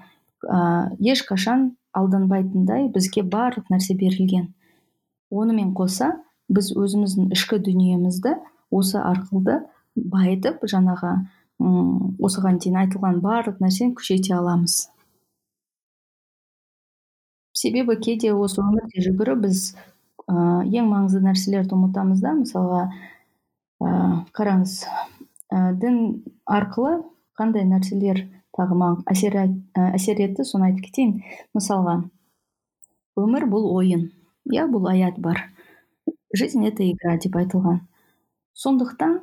ә, 0.47 0.93
ешқашан 0.99 1.73
алданбайтындай 1.97 2.87
бізге 2.93 3.23
барлық 3.23 3.69
нәрсе 3.73 3.95
берілген. 3.99 4.53
Онымен 5.29 5.73
қоса 5.75 6.13
біз 6.49 6.71
өзіміздің 6.79 7.33
ішкі 7.35 7.59
дүниемізді 7.63 8.37
осы 8.71 9.01
арқылы 9.01 9.59
байытып 9.97 10.63
жаңағы 10.69 11.13
ұм, 11.59 12.15
осыған 12.23 12.61
дейін 12.63 12.79
айтылған 12.83 13.19
барлық 13.23 13.59
нәрсені 13.63 13.95
күшейте 13.97 14.35
аламыз. 14.37 14.87
Себебі 17.57 17.97
кейде 17.99 18.31
осы 18.33 18.61
өмірде 18.61 19.01
жүгіріп 19.07 19.43
біз 19.47 19.61
ә, 20.29 20.63
ең 20.63 20.91
маңызды 20.91 21.23
нәрселерді 21.25 21.75
ұмытамыз 21.75 22.21
да. 22.21 22.35
Мысалға 22.37 22.83
ә, 23.81 23.91
қараңыз 24.37 24.79
ә, 25.49 25.73
дін 25.81 26.21
арқылы 26.45 27.01
қандай 27.37 27.65
нәрселер 27.65 28.27
тағы 28.57 28.77
маған 28.77 29.03
әсер, 29.11 29.37
әсер 29.77 30.21
етті 30.21 30.45
соны 30.47 30.71
айтып 30.71 30.89
кетейін. 30.89 31.13
Мысалға 31.57 31.99
өмір 33.17 33.47
бұл 33.51 33.69
ойын. 33.75 34.09
Иә 34.51 34.67
бұл 34.71 34.89
аят 34.91 35.19
бар. 35.19 35.43
Жизнь 36.33 36.65
это 36.65 36.83
игра 36.83 37.17
деп 37.17 37.35
айтылған. 37.35 37.81
Сондықтан 38.57 39.19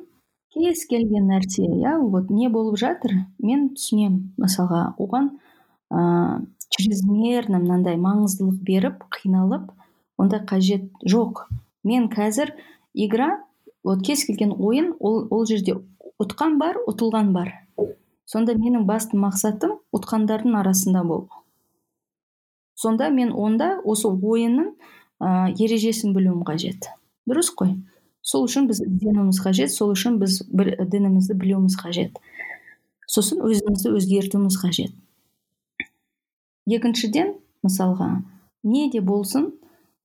кез 0.53 0.85
келген 0.87 1.27
нәрсе 1.27 1.65
иә 1.65 1.97
вот 1.99 2.29
не 2.29 2.47
болып 2.49 2.77
жатыр 2.79 3.25
мен 3.39 3.73
түсінемін. 3.75 4.35
Мысалға 4.39 4.95
оған 4.97 5.33
ә, 5.91 6.45
чрезмерно 6.69 7.59
мынандай 7.59 7.97
маңыздылық 7.99 8.61
беріп 8.63 9.03
қиналып 9.11 9.71
ондай 10.17 10.41
қажет 10.47 10.87
жоқ. 11.03 11.47
Мен 11.83 12.07
қазір 12.09 12.53
игра 12.93 13.43
вот 13.83 14.05
кез 14.05 14.25
келген 14.25 14.55
ойын 14.57 14.93
ол, 14.99 15.27
ол 15.29 15.45
жерде 15.45 15.75
ұтқан 16.21 16.57
бар 16.57 16.79
ұтылған 16.87 17.33
бар. 17.33 17.64
Сонда 18.25 18.57
менің 18.57 18.85
басты 18.89 19.17
мақсатым 19.17 19.79
ұтқандардың 19.95 20.59
арасында 20.59 21.03
болу 21.07 21.45
сонда 22.75 23.09
мен 23.09 23.31
онда 23.33 23.79
осы 23.83 24.09
ойынның 24.09 24.73
ә, 25.19 25.51
ережесін 25.55 26.13
білуім 26.15 26.43
қажет. 26.47 26.89
Дұрыс 27.27 27.51
қой. 27.55 27.75
Сол 28.25 28.45
үшін 28.47 28.67
біз 28.69 28.81
ізденуіміз 28.83 29.39
қажет 29.41 29.71
сол 29.73 29.93
үшін 29.95 30.19
біз 30.21 30.41
бір, 30.51 30.75
дінімізді 30.91 31.37
білуіміз 31.39 31.77
қажет. 31.79 32.19
Сосын 33.07 33.41
өзімізді 33.45 33.93
өзгертуіміз 33.95 34.59
қажет. 34.59 34.93
Екіншіден 36.67 37.35
мысалға 37.63 38.23
не 38.65 38.89
де 38.91 38.99
болсын 38.99 39.51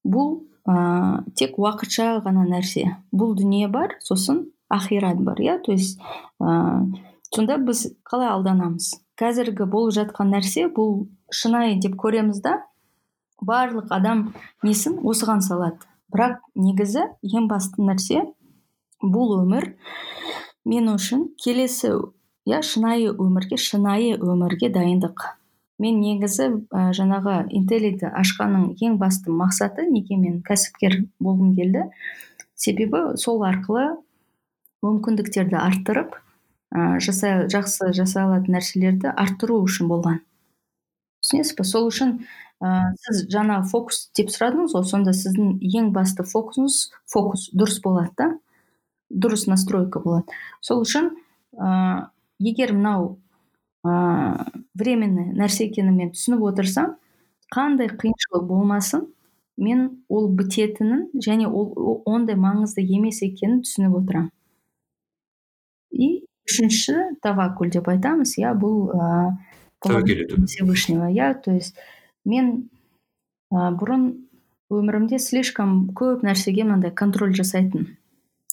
бұл 0.05 0.44
ә, 0.68 1.24
тек 1.34 1.59
уақытша 1.59 2.20
ғана 2.24 2.47
нәрсе. 2.47 2.86
Бұл 3.10 3.34
дүние 3.34 3.68
бар 3.72 3.97
сосын 4.05 4.47
ақират 4.70 5.18
бар 5.24 5.40
иә? 5.40 5.59
То 5.64 5.72
есть 5.72 5.98
сонда 7.35 7.59
біз 7.62 7.86
қалай 8.07 8.31
алданамыз? 8.35 8.93
Қазіргі 9.20 9.66
болып 9.70 9.94
жатқан 9.98 10.32
нәрсе 10.35 10.66
бұл 10.74 11.07
шынайы 11.35 11.78
деп 11.82 11.97
көреміз 12.01 12.40
да 12.43 12.57
барлық 13.40 13.93
адам 13.94 14.31
несін 14.66 14.98
осыған 15.07 15.43
салады. 15.44 15.86
Бірақ 16.11 16.40
негізі 16.59 17.07
ең 17.23 17.47
басты 17.51 17.85
нәрсе 17.86 18.24
бұл 19.02 19.36
өмір. 19.40 19.74
Мен 20.66 20.90
үшін 20.93 21.28
келесі 21.40 21.93
иә 22.48 22.62
шынайы 22.66 23.12
өмірге 23.15 23.57
шынайы 23.61 24.16
өмірге 24.19 24.73
дайындық. 24.74 25.23
Мен 25.81 26.01
негізі 26.02 26.48
ә, 26.69 26.90
жаңағы 26.97 27.47
интеллиді 27.57 28.11
ашқанның 28.11 28.74
ең 28.85 28.98
басты 29.01 29.32
мақсаты 29.32 29.86
неге 29.89 30.19
мен 30.20 30.43
кәсіпкер 30.44 30.98
болғым 31.23 31.55
келді? 31.57 31.86
Себебі 32.55 33.15
сол 33.16 33.40
арқылы 33.48 33.86
мүмкіндіктерді 34.85 35.57
арттырып 35.57 36.19
ә, 36.74 36.98
жасай, 37.02 37.47
жақсы 37.51 37.92
жасай 37.97 38.24
алатын 38.24 38.56
нәрселерді 38.56 39.12
арттыру 39.14 39.60
үшін 39.64 39.90
болған. 39.90 40.20
Түсінесіз 41.24 41.56
ба 41.59 41.66
сол 41.68 41.88
үшін 41.90 42.14
ә, 42.62 42.92
сіз 43.05 43.24
жаңа 43.32 43.60
фокус 43.70 44.06
деп 44.16 44.30
сұрадыңыз 44.32 44.76
ғой. 44.76 44.86
Сонда 44.88 45.14
сіздің 45.16 45.59
ең 45.80 45.90
басты 45.97 46.24
фокусыңыз 46.26 46.78
фокус 47.10 47.48
дұрыс 47.55 47.80
болады 47.84 48.14
да? 48.18 48.30
Дұрыс 49.10 49.48
настройка 49.51 50.01
болады. 50.01 50.40
Сол 50.64 50.84
үшін 50.86 51.12
ә, 51.59 52.10
егер 52.38 52.72
мынау 52.76 53.18
ә, 53.84 54.47
временный 54.78 55.32
нәрсе 55.36 55.66
екенін 55.68 55.97
мен 55.98 56.12
түсініп 56.14 56.44
отырсам 56.52 56.97
қандай 57.52 57.90
қиыншылық 57.90 58.47
болмасын 58.47 59.09
мен 59.60 60.05
ол 60.09 60.28
бітетінін 60.32 61.09
және 61.20 61.48
ол 61.48 62.02
ондай 62.09 62.38
маңызды 62.38 62.84
емес 62.84 63.20
екенін 63.26 63.60
түсініп 63.66 63.98
отырамын 64.01 64.30
и 65.90 66.09
үшінші 66.51 66.97
тавакуль 67.22 67.70
деп 67.70 67.89
айтамыз 67.93 68.35
иә 68.43 68.52
бұл 68.59 68.90
тәуекел 69.86 70.44
всевышнего. 70.47 71.09
Иә 71.09 71.35
то 71.40 71.55
есть 71.55 71.78
мен 72.24 72.68
ә, 73.52 73.70
бұрын 73.70 74.27
өмірімде 74.70 75.18
слишком 75.18 75.90
көп 75.97 76.24
нәрсеге 76.27 76.66
мынандай 76.66 76.90
контроль 76.90 77.35
жасайтын. 77.35 77.89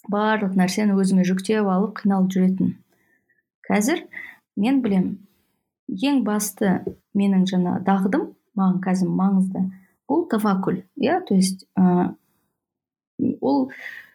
Барлық 0.07 0.55
нәрсені 0.55 0.95
өзіме 0.95 1.25
жүктеп 1.27 1.67
алып 1.67 1.97
қиналып 1.99 2.31
жүретін. 2.31 2.75
Қазір 3.67 4.05
мен 4.55 4.81
білем 4.85 5.09
ең 5.87 6.23
басты 6.23 6.79
менің 7.17 7.45
жаңа 7.49 7.79
дағдым 7.85 8.31
маған 8.57 8.79
қазір 8.83 9.11
маңызды 9.11 9.65
бұл 10.07 10.27
тавакуль 10.31 10.83
иә 10.95 11.19
то 11.27 11.35
есть 11.35 11.65
ә, 11.77 12.13
ол 13.41 13.69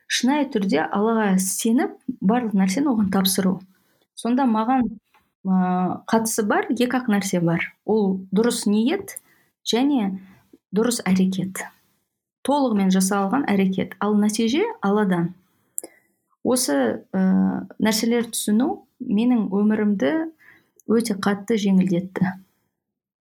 шынайы 0.07 0.49
түрде 0.53 0.83
аллаға 0.85 1.37
сеніп 1.41 1.95
барлық 2.21 2.57
нәрсені 2.57 2.93
оған 2.93 3.13
тапсыру. 3.13 3.61
Сонда 4.19 4.47
маған 4.49 4.87
ә, 5.47 6.03
қатысы 6.11 6.45
бар 6.49 6.69
екі 6.71 6.91
ақ 6.99 7.11
нәрсе 7.13 7.41
бар. 7.45 7.73
Ол 7.85 8.21
дұрыс 8.35 8.65
ниет 8.71 9.19
және 9.67 10.13
дұрыс 10.75 11.03
әрекет. 11.09 11.65
Толығымен 12.47 12.91
жасалған 12.95 13.47
әрекет. 13.51 13.95
Ал 14.03 14.17
нәтиже 14.19 14.65
алладан. 14.83 15.33
Осы 16.43 17.05
ә, 17.15 17.23
нәрселер 17.79 18.31
түсіну 18.33 18.83
менің 18.99 19.49
өмірімді 19.55 20.13
өте 20.91 21.15
қатты 21.15 21.59
жеңілдетті. 21.61 22.35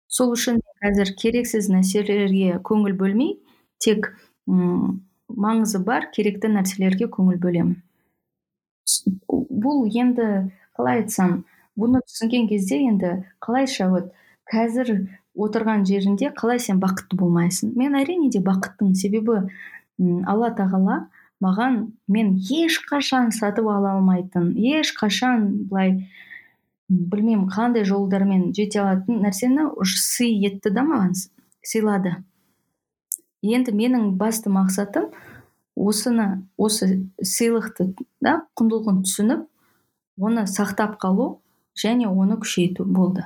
Сол 0.08 0.32
үшін 0.36 0.60
қазір 0.82 1.12
керексіз 1.18 1.70
нәрселерге 1.72 2.60
көңіл 2.64 2.94
бөлмей 2.98 3.34
тек 3.82 4.10
ұм, 4.48 5.02
маңызы 5.28 5.80
бар 5.84 6.10
керекті 6.14 6.50
нәрселерге 6.52 7.08
көңіл 7.12 7.40
бөлемін. 7.42 7.80
Бұл 9.26 9.88
енді 9.90 10.28
қалай 10.76 11.02
айтсам 11.02 11.42
бұны 11.80 12.02
түсінген 12.06 12.48
кезде 12.50 12.80
енді 12.86 13.12
қалайша 13.44 13.88
вот 13.92 14.12
қазір 14.52 15.08
отырған 15.36 15.84
жерінде 15.88 16.30
қалай 16.36 16.60
сен 16.62 16.80
бақытты 16.80 17.18
болмайсың? 17.20 17.74
Мен 17.76 17.96
әрине 17.98 18.30
де 18.32 18.40
бақыттымын. 18.44 18.94
Себебі 18.96 19.42
алла 20.28 20.52
тағала 20.56 21.06
маған 21.44 21.90
мен 22.08 22.36
ешқашан 22.40 23.32
сатып 23.36 23.68
ала 23.68 23.96
алмайтын 23.96 24.54
ешқашан 24.56 25.48
былай 25.68 26.06
білмеймін 26.88 27.48
қандай 27.52 27.84
жолдармен 27.84 28.52
жете 28.56 28.80
алатын 28.80 29.20
нәрсені 29.24 29.68
сый 29.84 30.32
етті 30.46 30.70
да 30.70 30.86
маған 30.86 31.12
сыйлады. 31.66 32.16
Енді 33.42 33.74
менің 33.76 34.14
басты 34.16 34.50
мақсатым 34.50 35.10
осыны 35.76 36.46
осы 36.56 36.88
сыйлықты 37.20 37.92
да 38.24 38.38
құндылығын 38.56 39.02
түсініп 39.04 39.44
оны 40.18 40.46
сақтап 40.50 40.96
қалу 41.02 41.40
және 41.76 42.08
оны 42.08 42.38
күшейту 42.40 42.84
болды. 42.84 43.24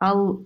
Ал 0.00 0.42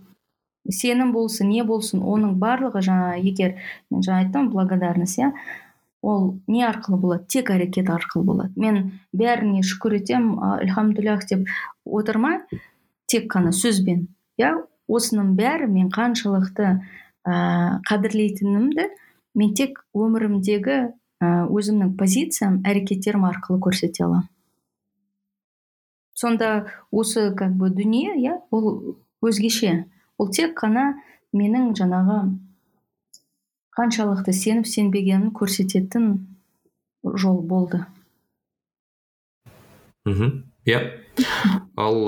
сенім 0.70 1.12
болсын 1.12 1.50
не 1.50 1.64
болсын 1.66 2.02
оның 2.02 2.36
барлығы 2.42 2.82
жаңа 2.86 3.16
егер 3.18 3.56
мен 3.90 4.02
жаңа 4.06 4.24
айттым 4.24 4.50
благодарность 4.52 5.18
иә 5.18 5.32
ол 6.02 6.38
не 6.46 6.64
арқылы 6.64 6.98
болады? 6.98 7.26
Тек 7.28 7.50
әрекет 7.50 7.90
арқылы 7.90 8.24
болады. 8.24 8.52
Мен 8.56 9.00
бәріне 9.12 9.62
шүкір 9.66 9.98
етемін 10.00 10.38
альхамдулиллах 10.40 11.26
деп 11.28 11.48
отырмай 11.84 12.40
тек 13.06 13.30
қана 13.32 13.52
сөзбен 13.52 14.08
иә. 14.40 14.54
Осының 14.90 15.36
бәрі 15.38 15.68
мен 15.70 15.86
қаншалықты 15.94 16.80
ә, 17.22 17.34
қадірлейтінімді 17.86 18.88
мен 19.38 19.52
тек 19.54 19.84
өмірімдегі 19.94 20.78
өзімнің 21.20 21.96
позициям 22.00 22.60
әрекеттерім 22.64 23.26
арқылы 23.28 23.60
көрсете 23.60 24.04
аламын 24.06 24.28
сонда 26.20 26.66
осы 26.90 27.32
как 27.34 27.52
бы 27.56 27.70
дүние 27.70 28.12
иә 28.20 28.40
ол 28.50 28.96
өзгеше. 29.24 29.86
Ол 30.18 30.28
тек 30.28 30.52
қана 30.58 31.00
менің 31.32 31.72
жаңағы 31.78 32.18
қаншалықты 33.76 34.34
сеніп 34.36 34.68
сенбегенін 34.68 35.30
көрсететін 35.32 36.10
жол 37.04 37.40
болды. 37.40 37.86
Мхм 40.04 40.44
иә. 40.68 40.82
Ал 41.76 41.98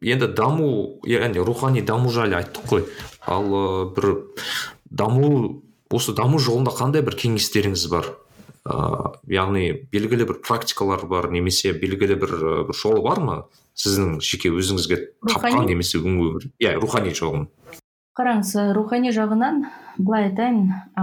енді 0.00 0.30
даму 0.30 1.00
яғни 1.02 1.42
рухани 1.42 1.82
даму 1.82 2.14
жайлы 2.14 2.38
айттық 2.38 2.70
қой. 2.70 2.86
Ал 3.26 3.90
бір 3.90 4.12
даму 4.86 5.62
осы 5.94 6.14
даму 6.16 6.38
жолында 6.42 6.74
қандай 6.74 7.04
бір 7.06 7.18
кеңестеріңіз 7.22 7.86
бар? 7.92 8.12
Ыыы 8.66 9.36
яғни 9.36 9.64
белгілі 9.92 10.26
бір 10.26 10.40
практикалар 10.42 11.06
бар 11.06 11.30
немесе 11.30 11.72
белгілі 11.72 12.18
бір, 12.18 12.36
бір 12.66 12.74
жол 12.74 13.02
бар 13.04 13.22
ма? 13.22 13.36
Сіздің 13.78 14.18
жеке 14.24 14.50
өзіңізге 14.50 15.02
тапқан 15.28 15.68
немесе 15.68 16.00
иә 16.02 16.78
рухани 16.80 17.12
жағын 17.14 17.50
қараңыз 18.16 18.72
рухани 18.72 19.10
жағынан 19.12 19.66
былай 20.00 20.30
айтайын 20.30 20.70
ә, 20.96 21.02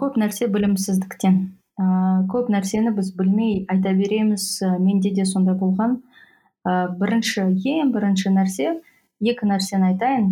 көп 0.00 0.16
нәрсе 0.16 0.46
білімсіздіктен. 0.48 1.36
Ә, 1.76 1.86
көп 2.32 2.48
нәрсені 2.52 2.94
біз 2.96 3.10
білмей 3.18 3.66
айта 3.68 3.92
береміз 3.92 4.46
менде 4.80 5.12
де 5.12 5.26
сондай 5.28 5.58
болған. 5.60 5.98
Ә, 6.64 6.88
бірінші 6.96 7.50
ең 7.52 7.92
бірінші 7.92 8.32
нәрсе 8.32 8.78
екі 9.20 9.50
нәрсені 9.50 9.90
айтайын. 9.92 10.30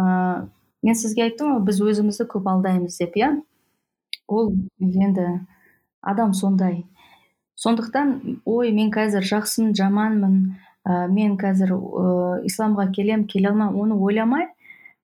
Ә, 0.00 0.48
мен 0.84 0.98
сізге 1.00 1.28
айттым 1.28 1.54
ғой 1.54 1.64
біз 1.68 1.80
өзімізді 1.80 2.28
көп 2.34 2.48
алдаймыз 2.52 2.98
деп 3.00 3.16
иә 3.16 3.30
ол 4.28 4.52
енді 4.80 5.26
адам 6.00 6.34
сондай 6.34 6.84
сондықтан 7.56 8.40
ой 8.44 8.72
мен 8.76 8.90
қазір 8.92 9.24
жақсымын 9.24 9.74
жаманмын 9.78 10.36
ә, 10.84 11.06
мен 11.08 11.38
қазір 11.40 11.72
ә, 11.72 12.04
исламға 12.48 12.90
келем 12.92 13.24
келе 13.30 13.50
алмаймын 13.52 13.80
оны 13.80 13.96
ойламай 13.96 14.48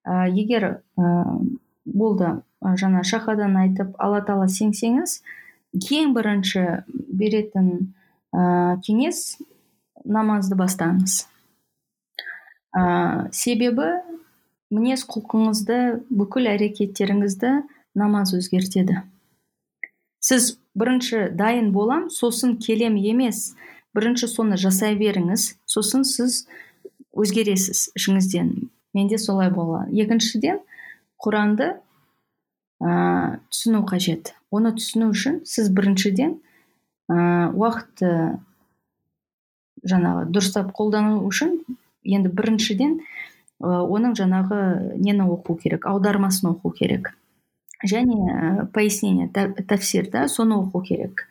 ә, 0.04 0.28
егер 0.28 0.82
ә, 0.98 1.12
болды 1.84 2.34
жаңа 2.60 3.04
шахадан 3.06 3.56
айтып 3.56 3.94
алла 3.98 4.20
тағала 4.26 4.48
сенсеңіз 4.52 5.20
ең 5.72 6.12
бірінші 6.16 6.66
беретін 7.08 7.94
ә, 8.34 8.76
кеңес 8.84 9.38
намазды 10.04 10.58
бастаңыз 10.58 11.22
ә, 12.76 13.30
себебі 13.32 13.92
мінез 14.70 15.04
құлқыңызды 15.10 15.78
бүкіл 16.14 16.48
әрекеттеріңізді 16.52 17.52
намаз 17.98 18.34
өзгертеді. 18.36 19.02
Сіз 20.20 20.56
бірінші 20.78 21.30
дайын 21.34 21.72
болам 21.74 22.08
сосын 22.14 22.56
келем 22.62 22.96
емес. 22.96 23.54
Бірінші 23.96 24.28
соны 24.30 24.58
жасай 24.60 24.94
беріңіз 24.94 25.56
сосын 25.66 26.04
сіз 26.06 26.44
өзгересіз 27.10 27.90
ішіңізден. 27.98 28.70
Менде 28.94 29.18
солай 29.18 29.50
болады 29.50 29.90
екіншіден 30.02 30.60
құранды 31.18 31.72
ә, 32.78 33.40
түсіну 33.50 33.82
қажет. 33.88 34.34
Оны 34.50 34.74
түсіну 34.76 35.10
үшін 35.10 35.40
сіз 35.48 35.72
біріншіден 35.74 36.36
ә, 37.10 37.50
уақытты 37.50 38.38
жаңағы 39.82 40.28
дұрыстап 40.30 40.70
қолдану 40.76 41.24
үшін 41.26 41.58
енді 42.04 42.30
біріншіден 42.32 43.00
оның 43.60 44.14
жаңағы 44.16 44.60
нені 44.96 45.26
оқу 45.28 45.56
керек 45.60 45.86
аудармасын 45.86 46.54
оқу 46.54 46.72
керек. 46.72 47.12
Және 47.84 48.66
пояснение 48.74 49.28
тәфсир 49.32 50.10
да 50.10 50.26
соны 50.28 50.56
оқу 50.60 50.82
керек. 50.84 51.26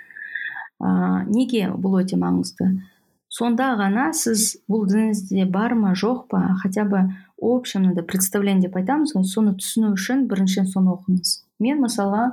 Ә, 0.79 1.25
неге 1.27 1.67
бұл 1.73 1.99
өте 2.01 2.17
маңызды? 2.17 2.71
Сонда 3.29 3.75
ғана 3.77 4.09
сіз 4.17 4.55
бұл 4.69 4.87
дініңізде 4.89 5.45
бар 5.53 5.75
ма 5.77 5.93
жоқ 5.93 6.25
па? 6.29 6.55
Хотя 6.63 6.85
бы 6.85 7.03
общемді 7.37 8.01
представление 8.01 8.69
деп 8.69 8.77
айтамыз 8.79 9.13
ғой 9.13 9.25
соны 9.29 9.53
түсіну 9.59 9.93
үшін 9.93 10.25
біріншіден 10.31 10.69
соны 10.71 10.95
оқыңыз. 10.95 11.35
Мен 11.61 11.83
мысалға 11.83 12.23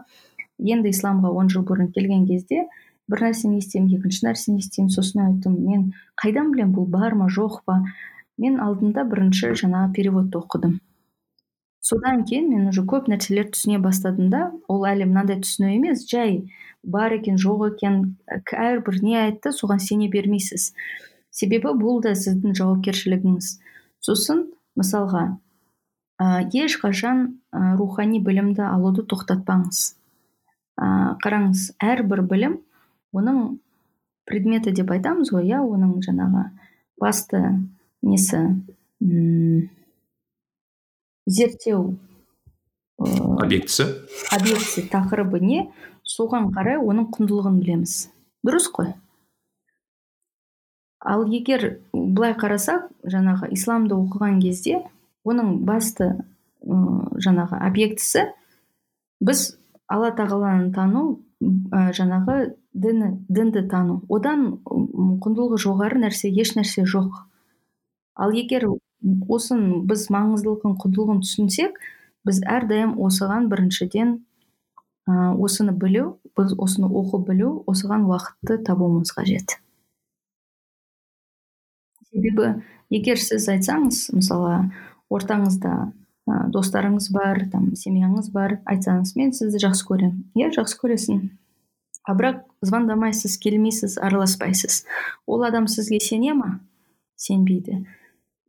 енді 0.56 0.92
исламға 0.94 1.34
он 1.36 1.50
жыл 1.52 1.66
бұрын 1.68 1.92
келген 1.92 2.24
кезде 2.26 2.64
бір 3.12 3.26
нәрсені 3.28 3.60
естимін 3.60 3.92
екінші 3.98 4.24
нәрсені 4.26 4.62
естимін 4.64 4.90
сосын 4.90 5.26
айттым. 5.26 5.58
Мен 5.68 5.92
қайдан 6.22 6.52
білемін 6.54 6.74
бұл 6.74 6.88
бар 6.90 7.14
ма 7.14 7.28
жоқ 7.28 7.60
па? 7.68 7.82
Мен 8.40 8.60
алдында 8.60 9.04
бірінші 9.08 9.54
жаңағы 9.62 9.92
переводты 9.96 10.40
оқыдым. 10.40 10.78
Содан 11.80 12.24
кейін 12.26 12.48
мен 12.50 12.68
уже 12.72 12.82
көп 12.82 13.06
нәрселерді 13.10 13.54
түсіне 13.54 13.78
бастадым 13.78 14.30
да 14.32 14.40
ол 14.66 14.86
әлі 14.90 15.06
мынандай 15.06 15.38
түсіну 15.42 15.70
емес 15.76 16.02
жай 16.10 16.40
бар 16.82 17.14
екен 17.14 17.38
жоқ 17.38 17.62
екен 17.68 18.00
әрбір 18.26 18.98
не 19.02 19.14
айтты 19.20 19.52
соған 19.54 19.78
сене 19.82 20.08
бермейсіз. 20.10 20.72
Себебі 21.30 21.74
бұл 21.78 22.00
да 22.02 22.14
сіздің 22.18 22.56
жауапкершілігіңіз. 22.58 23.52
Сосын 24.02 24.46
мысалға 24.78 25.38
ә, 26.18 26.42
ешқашан 26.50 27.38
ә, 27.52 27.76
рухани 27.78 28.18
білімді 28.24 28.64
алуды 28.66 29.04
тоқтатпаңыз. 29.06 29.82
Ә, 30.80 30.86
қараңыз 31.22 31.70
әрбір 31.78 32.24
білім 32.26 32.58
оның 33.14 33.58
предметі 34.26 34.74
деп 34.74 34.90
айтамыз 34.90 35.30
ғой 35.34 35.52
иә 35.52 35.62
оның 35.62 36.00
жаңағы 36.06 36.48
басты 37.00 37.42
несі 38.06 38.42
зерттеу 41.26 41.96
объектісі 42.96 43.90
объектісі 44.32 44.86
тақырыбы 44.92 45.42
не 45.42 45.66
соған 46.06 46.48
қарай 46.54 46.78
оның 46.80 47.10
құндылығын 47.12 47.58
білеміз. 47.60 47.96
Дұрыс 48.46 48.70
қой. 48.72 48.94
Ал 51.00 51.26
егер 51.28 51.80
былай 51.92 52.34
қарасақ 52.38 52.88
жаңағы 53.04 53.50
исламды 53.54 53.94
оқыған 53.98 54.40
кезде 54.42 54.80
оның 55.26 55.60
басты 55.68 56.08
ә, 56.14 56.76
жаңағы 57.22 57.60
объектісі 57.68 58.26
біз 59.20 59.44
алла 59.92 60.10
тағаланы 60.16 60.72
тану 60.74 61.04
ә, 61.42 61.92
жаңағы 61.92 62.56
діні 62.72 63.12
дінді 63.28 63.66
тану. 63.70 64.00
Одан 64.08 64.56
құндылығы 64.64 65.60
жоғары 65.62 66.00
нәрсе 66.06 66.32
еш 66.32 66.56
нәрсе 66.56 66.86
жоқ. 66.88 67.26
Ал 68.16 68.32
егер 68.34 68.66
осының 69.04 69.84
біз 69.88 70.06
маңыздылығын 70.12 70.76
құндылығын 70.80 71.20
түсінсек 71.24 71.76
біз 72.26 72.40
әрдайым 72.48 72.96
осыған 73.06 73.50
біріншіден 73.52 74.16
ә, 75.06 75.34
осыны 75.36 75.74
білу 75.76 76.16
біз 76.38 76.56
осыны 76.58 76.88
оқып 76.88 77.28
білу 77.30 77.52
осыған 77.70 78.08
уақытты 78.08 78.58
табуымыз 78.66 79.12
қажет. 79.14 79.58
Себебі 82.10 82.56
егер 82.90 83.20
сіз 83.20 83.48
айтсаңыз 83.52 84.08
мысалы 84.16 84.70
ортаңызда 85.12 85.74
ә, 86.26 86.46
достарыңыз 86.54 87.10
бар 87.14 87.44
там 87.52 87.74
семьяңыз 87.78 88.32
бар 88.34 88.60
айтсаңыз 88.64 89.14
мен 89.18 89.34
сізді 89.36 89.62
жақсы 89.68 89.86
көремін 89.90 90.24
иә 90.38 90.50
жақсы 90.56 90.80
көресің. 90.80 91.28
А 92.06 92.14
бірақ 92.14 92.44
звондамайсыз 92.62 93.34
келмейсіз 93.42 93.98
араласпайсыз. 93.98 94.84
Ол 95.26 95.42
адам 95.42 95.66
сізге 95.66 95.98
сене 96.00 96.34
ма? 96.38 96.60
Сенбейді. 97.16 97.80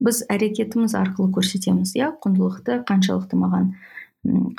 Біз 0.03 0.24
әрекетіміз 0.32 0.95
арқылы 0.99 1.32
көрсетеміз 1.38 1.95
иә 1.98 2.11
құндылықты 2.24 2.82
қаншалықты 2.88 3.40
маған 3.40 3.72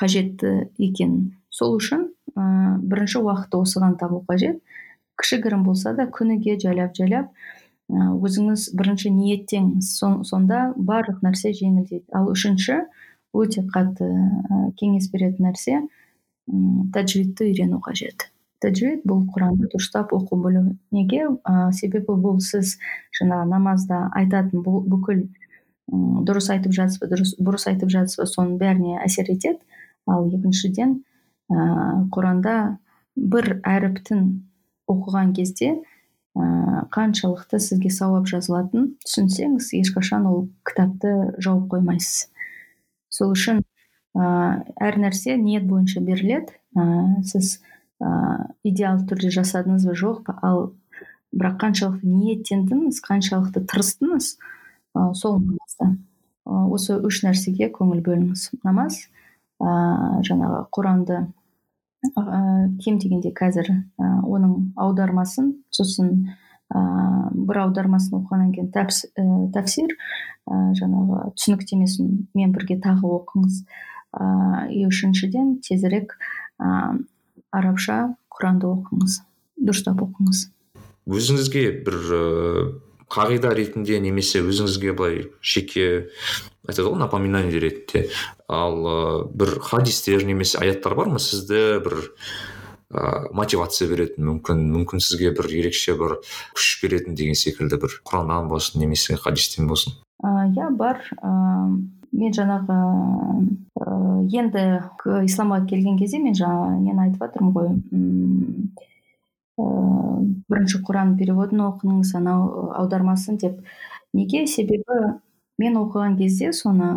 қажетті 0.01 0.71
екенін 0.79 1.35
сол 1.51 1.77
үшін 1.79 2.09
ә, 2.35 2.79
бірінші 2.83 3.23
уақытты 3.23 3.61
осыған 3.63 3.99
табу 4.01 4.23
қажет. 4.29 4.61
Кішігірім 5.19 5.65
болса 5.67 5.95
да 5.99 6.07
күніге 6.07 6.59
жайлап 6.63 6.95
жайлап 6.97 7.33
өзіңіз 7.89 8.69
бірінші 8.79 9.11
ниеттеңіз 9.17 9.91
сонда 10.29 10.73
барлық 10.77 11.23
нәрсе 11.25 11.55
жеңілдейді. 11.57 12.05
Ал 12.15 12.29
үшінші 12.31 12.83
өте 13.35 13.65
қатты 13.75 14.09
кеңес 14.79 15.09
беретін 15.13 15.49
нәрсе 15.49 15.81
тәжвидті 16.95 17.49
үйрену 17.49 17.81
қажет. 17.85 18.29
Тәжвид 18.63 19.05
бұл 19.09 19.25
құранды 19.35 19.69
дұрыстап 19.73 20.13
оқу 20.17 20.39
білу. 20.43 20.65
Неге? 20.95 21.27
Ә, 21.47 21.71
себебі 21.77 22.17
бұл 22.19 22.41
сіз 22.43 22.77
жаңағы 23.19 23.51
намазда 23.53 24.07
айтатын 24.19 24.65
бұл, 24.65 24.83
бүкіл 24.89 25.27
дұрыс 25.89 26.51
айтып 26.53 26.75
жатсыз 26.77 27.01
ба 27.01 27.09
дұрыс 27.13 27.35
бұрыс 27.41 27.69
айтып 27.71 27.93
жатсыз 27.93 28.21
ба 28.21 28.27
соның 28.29 28.59
бәріне 28.61 28.99
әсер 29.05 29.31
етеді. 29.33 29.61
Ал 30.09 30.27
екіншіден 30.33 30.99
ә, 31.53 32.09
құранда 32.13 32.57
бір 33.17 33.59
әріптін 33.67 34.27
оқыған 34.89 35.33
кезде 35.37 35.71
ә, 36.37 36.85
қаншалықты 36.95 37.61
сізге 37.63 37.93
сауап 37.95 38.29
жазылатынын 38.31 38.95
түсінсеңіз 39.05 39.73
ешқашан 39.81 40.29
ол 40.29 40.47
кітапты 40.69 41.15
жауып 41.45 41.71
қоймайсыз. 41.75 42.29
Сол 43.09 43.33
үшін 43.37 43.63
ә, 44.17 44.65
әр 44.81 45.01
нәрсе 45.01 45.37
ниет 45.41 45.69
бойынша 45.69 46.05
беріледі. 46.05 46.57
Ә, 46.77 47.23
сіз 47.25 47.59
ә, 48.03 48.11
идеалды 48.65 49.09
түрде 49.13 49.33
жасадыңыз 49.35 49.87
ба? 49.89 49.97
Жоқ 49.99 50.23
па? 50.27 50.39
Ал 50.43 50.73
бірақ 51.35 51.59
қаншалықты 51.63 52.09
ниеттендіңіз 52.09 53.01
қаншалықты 53.05 53.65
тырыстыңыз 53.69 54.35
ә, 54.97 55.13
сол 55.15 55.39
маңызды 55.43 55.91
осы 56.49 56.97
үш 57.05 57.23
нәрсеге 57.27 57.69
көңіл 57.75 58.01
бөліңіз. 58.07 58.49
Намаз 58.65 59.01
ә, 59.61 60.23
жаңағы 60.27 60.63
құранды 60.75 61.19
ә, 62.09 62.69
кем 62.85 62.99
дегенде 63.03 63.33
қазір 63.37 63.71
ә, 63.75 64.13
оның 64.25 64.73
аудармасын 64.81 65.53
сосын 65.75 66.15
ә, 66.73 66.81
бір 67.35 67.63
аудармасын 67.67 68.21
оқығаннан 68.23 68.55
кейін 68.57 68.73
ә, 68.73 69.29
тәпсир 69.57 69.93
ә, 69.93 70.73
жаңағы 70.79 71.35
түсініктемесін 71.37 72.15
мен 72.39 72.57
бірге 72.57 72.79
тағы 72.81 73.13
оқыңыз. 73.19 73.63
Ә, 74.17 74.69
и 74.73 74.87
үшіншіден 74.89 75.59
тезірек 75.67 76.17
арабша 77.59 77.99
құранды 78.33 78.71
оқыңыз 78.71 79.21
дұрыстап 79.59 80.03
оқыңыз. 80.07 80.45
Өзіңізге 81.09 81.65
бір 81.87 81.99
ыыы 82.19 82.67
қағида 83.09 83.55
ретінде 83.57 83.99
немесе 84.05 84.43
өзіңізге 84.45 84.93
былай 84.97 85.23
жеке 85.41 86.11
айтады 86.69 86.91
ғой 86.91 87.01
напоминание 87.01 87.61
ретінде. 87.63 88.09
Ал 88.49 89.29
бір 89.33 89.59
хадистер 89.65 90.27
немесе 90.29 90.61
аяттар 90.61 90.95
бар 90.99 91.09
ма 91.15 91.23
сізді 91.23 91.81
бір 91.85 91.97
ә, 92.93 93.29
мотивация 93.33 93.89
беретін 93.89 94.29
мүмкін 94.29 94.61
мүмкін 94.75 95.01
сізге 95.01 95.33
бір 95.37 95.49
ерекше 95.49 95.97
бір 95.97 96.19
күш 96.57 96.69
беретін 96.83 97.17
деген 97.17 97.39
секілді 97.39 97.81
бір 97.81 97.97
құраннан 98.05 98.53
болсын 98.53 98.85
немесе 98.85 99.17
хадистен 99.17 99.69
болсын. 99.73 99.97
Иә 100.23 100.69
бар 100.77 101.01
мен 102.13 102.33
жаңағы 102.35 102.77
ә, 103.79 103.97
енді 104.41 104.65
исламға 105.29 105.65
келген 105.71 105.99
кезде 106.01 106.21
мен 106.23 106.37
жаңа 106.39 106.77
нені 106.79 107.07
айтып 107.07 107.25
жатырмын 107.25 107.53
ғой 107.57 107.71
ә, 109.59 109.67
бірінші 110.49 110.83
құран 110.89 111.17
переводын 111.21 111.65
оқыңыз 111.69 112.15
анау 112.19 112.71
аудармасын 112.81 113.39
деп. 113.43 113.61
Неге? 114.17 114.47
Себебі 114.47 115.19
мен 115.59 115.77
оқыған 115.81 116.17
кезде 116.19 116.53
соны 116.57 116.93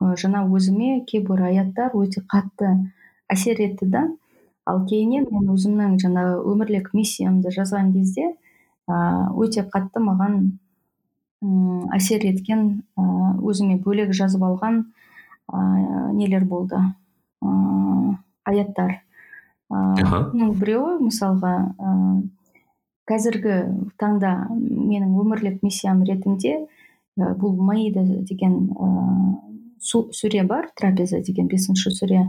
жаңа 0.00 0.46
өзіме 0.48 1.04
кейбір 1.08 1.44
аяттар 1.50 1.94
өте 1.94 2.22
қатты 2.24 2.72
әсер 3.30 3.60
етті 3.60 3.90
да. 3.92 4.06
Ал 4.66 4.84
кейіннен 4.88 5.26
мен 5.30 5.52
өзімнің 5.54 5.98
жаңағы 6.02 6.40
өмірлік 6.50 6.90
миссиямды 6.96 7.52
жазған 7.54 7.92
кезде 7.94 8.32
өте 8.88 9.64
қатты 9.72 10.02
маған 10.04 10.40
әсер 11.40 12.24
еткен 12.28 12.82
өзіме 12.96 13.78
бөлек 13.84 14.12
жазып 14.16 14.42
алған 14.44 14.82
нелер 16.16 16.44
болды? 16.44 16.80
Аяттар. 18.44 19.00
Оның 19.70 20.54
біреуі 20.60 20.98
мысалға 21.06 21.54
қазіргі 23.10 23.56
таңда 23.98 24.34
менің 24.52 25.16
өмірлік 25.22 25.62
миссиям 25.64 26.02
ретінде 26.06 26.66
бұл 27.16 27.56
маида 27.58 28.04
деген 28.04 28.58
сүре 29.80 30.44
бар 30.46 30.68
трапеза 30.76 31.20
деген 31.24 31.48
бесінші 31.48 31.90
сүре. 31.96 32.28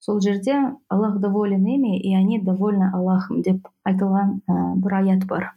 Сол 0.00 0.20
жерде 0.20 0.54
аллах 0.88 1.18
доволен 1.20 1.66
ими 1.66 1.98
и 1.98 2.14
они 2.14 2.38
довольны 2.40 2.90
аллахом 2.92 3.42
деп 3.42 3.68
айтылған 3.84 4.40
бір 4.80 4.94
аят 4.94 5.26
бар. 5.26 5.52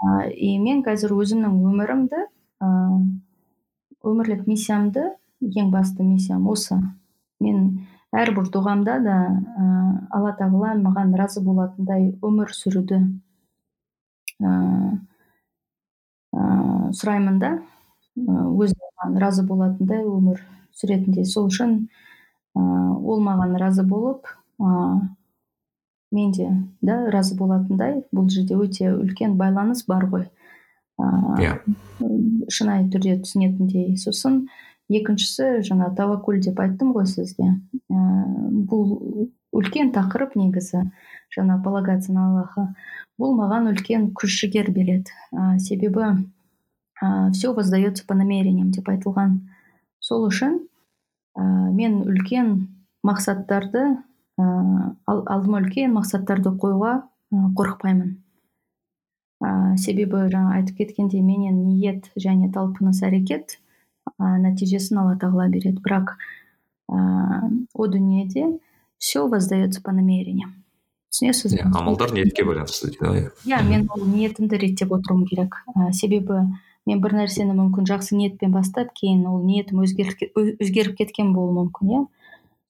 И 0.00 0.56
мен 0.58 0.82
қазір 0.86 1.12
өзімнің 1.18 1.56
өмірімді 1.70 2.26
өмірлік 4.00 4.46
миссиямды 4.48 5.10
ең 5.40 5.70
басты 5.72 6.04
миссиям 6.04 6.46
осы. 6.48 6.78
Мен 7.40 7.86
әрбір 8.16 8.48
дұғамда 8.52 8.96
да 9.04 9.16
ә, 9.28 9.66
алла 10.16 10.32
тағала 10.38 10.74
маған 10.80 11.12
разы 11.18 11.42
болатындай 11.44 12.10
өмір 12.24 12.52
сүруді 12.56 13.00
ә, 14.40 14.50
ә, 16.32 16.42
сұраймын 16.96 17.38
да. 17.42 17.52
Өзі 18.16 18.76
маған 18.76 19.20
разы 19.22 19.44
болатындай 19.46 20.04
өмір 20.04 20.42
сүретіндей. 20.76 21.24
Сол 21.24 21.48
үшін 21.52 21.76
ә, 22.56 22.60
ол 22.60 23.22
маған 23.24 23.56
разы 23.60 23.84
болып 23.84 24.28
ә, 24.60 25.00
мен 26.10 26.32
де 26.32 26.48
да 26.82 27.10
разы 27.10 27.36
болатындай. 27.38 28.02
Бұл 28.12 28.28
жерде 28.30 28.58
өте 28.58 28.92
үлкен 28.94 29.36
байланыс 29.40 29.84
бар 29.86 30.06
ғой. 30.10 30.28
Иә. 31.00 31.40
yeah. 31.40 31.60
шынайы 32.50 32.88
түрде 32.92 33.20
түсінетіндей 33.22 33.96
сосын. 34.00 34.44
Екіншісі 34.90 35.60
жаңа 35.66 35.92
тәуәкүл 35.94 36.40
деп 36.42 36.58
айттым 36.60 36.90
ғой 36.96 37.06
сізге. 37.06 37.46
Ә, 37.92 38.00
бұл 38.66 39.30
үлкен 39.54 39.92
тақырып 39.94 40.34
негізі 40.38 40.82
жаңа 41.34 41.60
полагаться 41.62 42.12
на 42.12 42.26
аллаха. 42.26 42.66
Бұл 43.20 43.36
маған 43.38 43.70
үлкен 43.70 44.10
күш 44.18 44.40
жігер 44.42 44.72
береді. 44.74 45.14
Ә, 45.30 45.58
себебі 45.62 46.10
ә, 47.00 47.30
все 47.30 47.54
воздается 47.54 48.04
по 48.06 48.18
намерениям 48.18 48.72
деп 48.74 48.90
айтылған. 48.90 49.38
Сол 50.02 50.26
үшін 50.26 50.58
ә, 51.38 51.70
мен 51.70 52.02
үлкен 52.02 52.66
мақсаттарды 53.06 54.00
ә, 54.40 54.94
алдыма 55.06 55.60
үлкен 55.60 55.92
мақсаттарды 55.96 56.52
қоюға 56.62 56.94
ә, 57.00 57.42
қорықпаймын. 57.58 58.14
Ә, 59.40 59.50
себебі 59.80 60.26
жаңа 60.32 60.56
айтып 60.60 60.80
кеткендей 60.82 61.24
менен 61.24 61.60
ниет 61.66 62.10
және 62.16 62.50
талпыныс 62.54 63.02
әрекет 63.06 63.58
ә, 64.16 64.38
нәтижесін 64.46 65.02
алла 65.02 65.18
тағала 65.20 65.50
береді. 65.52 65.82
Бірақ 65.84 66.16
ә, 66.88 67.50
о 67.74 67.86
дүниеде 67.86 68.58
все 68.98 69.26
воздается 69.28 69.82
по 69.82 69.92
намерениям 69.92 70.56
түсінесіз 71.10 71.54
бе? 71.56 71.66
Амалдар 71.74 72.12
ниетке 72.14 72.44
байланысты 72.46 72.90
дейді 72.92 73.30
иә. 73.46 73.62
Мен 73.66 73.88
ол 73.90 74.04
ниетімді 74.06 74.58
реттеп 74.60 74.92
отыруым 74.94 75.26
керек. 75.26 75.56
Ә, 75.74 75.90
себебі 75.92 76.46
мен 76.86 77.02
бір 77.02 77.16
нәрсені 77.18 77.54
мүмкін 77.56 77.88
жақсы 77.90 78.16
ниетпен 78.16 78.52
бастап 78.54 78.94
кейін 78.94 79.26
ол 79.26 79.42
ниетім 79.44 79.82
өзгеріп 79.82 80.96
кеткен 80.98 81.34
болуы 81.34 81.56
мүмкін 81.58 81.90
иә. 81.90 82.04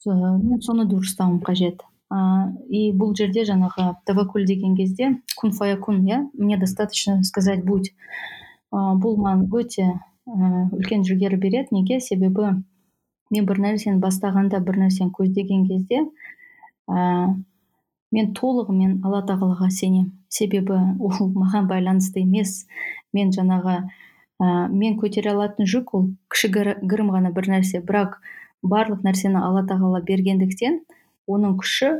Мен 0.06 0.60
соны 0.62 0.86
дұрыстауым 0.88 1.40
қажет. 1.44 1.82
Ә, 2.10 2.50
и 2.68 2.90
бұл 2.96 3.12
жерде 3.14 3.44
жаңағы 3.46 3.94
тәвәкүл 4.08 4.46
деген 4.46 4.74
кезде 4.76 5.20
кун 5.36 5.52
фаякун 5.52 6.00
иә 6.08 6.24
мне 6.34 6.58
достаточно 6.58 7.22
сказать 7.22 7.64
будь 7.64 7.92
ә, 8.72 8.96
бұл 8.98 9.14
маған 9.20 9.46
өте 9.52 9.86
ә, 10.26 10.70
үлкен 10.72 11.04
жігер 11.04 11.36
береді. 11.36 11.68
Неге? 11.70 12.00
Себебі 12.00 12.64
мен 13.30 13.46
бір 13.46 13.60
нәрсені 13.62 14.00
бастағанда 14.02 14.58
бір 14.60 14.80
нәрсені 14.86 15.12
көздеген 15.14 15.68
кезде 15.68 16.02
ә, 16.88 17.36
мен 18.10 18.32
толығымен 18.34 19.04
алла 19.04 19.22
тағалаға 19.22 19.70
сенемін 19.70 20.10
себебі 20.30 20.78
ол 20.98 21.30
маған 21.34 21.68
байланысты 21.70 22.22
емес. 22.24 22.66
Мен 23.12 23.32
жаңағы 23.34 23.76
ә, 24.40 24.68
мен 24.70 24.96
көтере 24.98 25.34
алатын 25.34 25.66
жүк 25.66 25.94
ол 25.94 26.10
кішігірім 26.32 27.10
ғана 27.14 27.32
бір 27.34 27.50
нәрсе. 27.54 27.82
Бірақ 27.82 28.18
барлық 28.62 29.04
нәрсені 29.06 29.40
алла 29.40 29.64
тағала 29.68 30.00
бергендіктен 30.06 30.80
оның 31.30 31.56
күші 31.60 31.92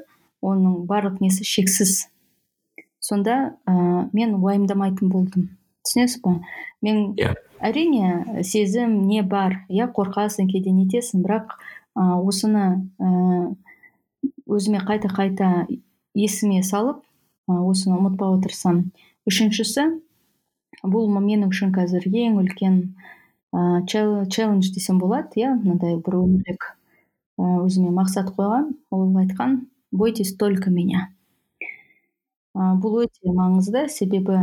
оның 0.44 0.84
барлық 0.88 1.20
несі 1.24 1.44
шексіз 1.44 2.08
сонда 3.00 3.56
ә, 3.66 4.08
мен 4.12 4.36
уайымдамайтын 4.40 5.12
болдым 5.12 5.48
түсінесіз 5.86 6.20
ба 6.24 6.36
мен 6.82 7.14
yeah. 7.16 7.32
Иә. 7.32 7.36
әрине 7.60 8.44
сезім 8.44 9.02
не 9.08 9.22
бар 9.22 9.62
иә 9.68 9.90
қорқасың 9.96 10.50
кейде 10.52 10.72
нетесің 10.72 11.24
бірақ 11.24 11.56
ә, 11.96 12.20
осыны 12.20 12.90
ә, 13.00 13.54
өзіме 14.46 14.82
қайта 14.84 15.08
қайта 15.12 15.66
есіме 16.14 16.62
салып 16.62 17.02
осыны 17.48 17.96
ұмытпауға 17.98 18.42
тырысамын 18.44 18.90
үшіншісі 19.28 19.86
бұл 20.84 21.08
менің 21.12 21.50
үшін 21.50 21.72
қазір 21.76 22.06
ең 22.08 22.40
үлкен 22.40 22.80
ыыы 23.58 24.26
челлендж 24.34 24.70
десем 24.76 24.98
болады 25.02 25.40
иә 25.42 25.54
мынандай 25.60 25.96
бір 26.08 26.18
өмірлік 26.24 26.68
өзіме 27.46 27.90
мақсат 28.00 28.30
қойған 28.36 28.68
ол 28.96 29.06
айтқан 29.24 29.56
бойтесь 30.02 30.36
только 30.42 30.70
меня 30.70 31.08
бұл 32.54 32.96
өте 33.04 33.32
маңызды 33.40 33.86
себебі 33.94 34.36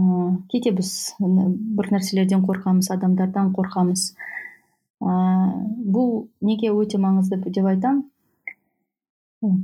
ыыы 0.00 0.28
кейде 0.52 0.72
біз 0.78 0.90
бір 1.20 1.90
нәрселерден 1.94 2.44
қорқамыз 2.48 2.88
адамдардан 2.94 3.52
қорқамыз. 3.58 4.04
Ыыы 5.02 5.50
бұл 5.96 6.10
неге 6.48 6.72
өте 6.72 6.98
маңызды 7.02 7.38
деп 7.58 7.66
айтамын 7.72 8.02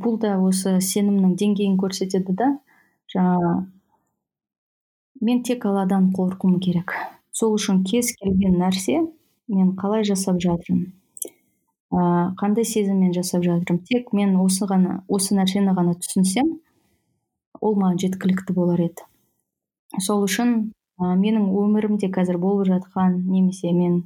бұл 0.04 0.18
да 0.24 0.34
осы 0.42 0.76
сенімнің 0.90 1.36
деңгейін 1.40 1.76
көрсетеді 1.80 2.34
да 2.42 2.48
жаңағы 3.14 3.52
мен 5.28 5.42
тек 5.48 5.64
алладан 5.66 6.10
қорқуым 6.18 6.58
керек. 6.60 6.94
Сол 7.38 7.54
үшін 7.58 7.82
кез 7.86 8.10
келген 8.18 8.56
нәрсе 8.58 9.02
мен 9.48 9.74
қалай 9.78 10.04
жасап 10.06 10.40
жатырмын? 10.42 10.88
Ә, 11.94 12.00
қандай 12.40 12.66
сезіммен 12.66 13.12
жасап 13.16 13.44
жатырмын? 13.46 13.84
Тек 13.88 14.10
мен 14.16 14.34
осы 14.42 14.66
ғана 14.70 15.02
осы 15.08 15.36
нәрсені 15.38 15.74
ғана 15.76 15.94
түсінсем 16.02 16.50
ол 17.60 17.78
маған 17.78 18.00
жеткілікті 18.02 18.56
болар 18.56 18.82
еді. 18.88 19.06
Сол 20.04 20.24
үшін 20.26 20.54
ә, 21.00 21.14
менің 21.20 21.48
өмірімде 21.62 22.10
қазір 22.14 22.40
болып 22.42 22.68
жатқан 22.68 23.20
немесе 23.30 23.72
мен 23.72 24.02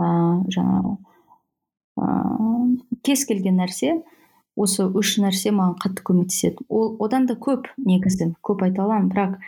ә, 0.00 0.08
жаңағы 0.56 0.96
ә, 2.00 2.08
кез 3.06 3.26
келген 3.28 3.60
нәрсе 3.60 3.98
осы 4.56 4.84
үш 4.84 5.16
нәрсе 5.22 5.52
маған 5.54 5.76
қатты 5.80 6.04
көмектеседі 6.08 6.66
ол 6.68 6.96
одан 7.04 7.26
да 7.26 7.34
көп 7.34 7.70
негізі 7.80 8.32
көп 8.44 8.64
айта 8.66 8.84
аламын 8.84 9.08
бірақ 9.12 9.38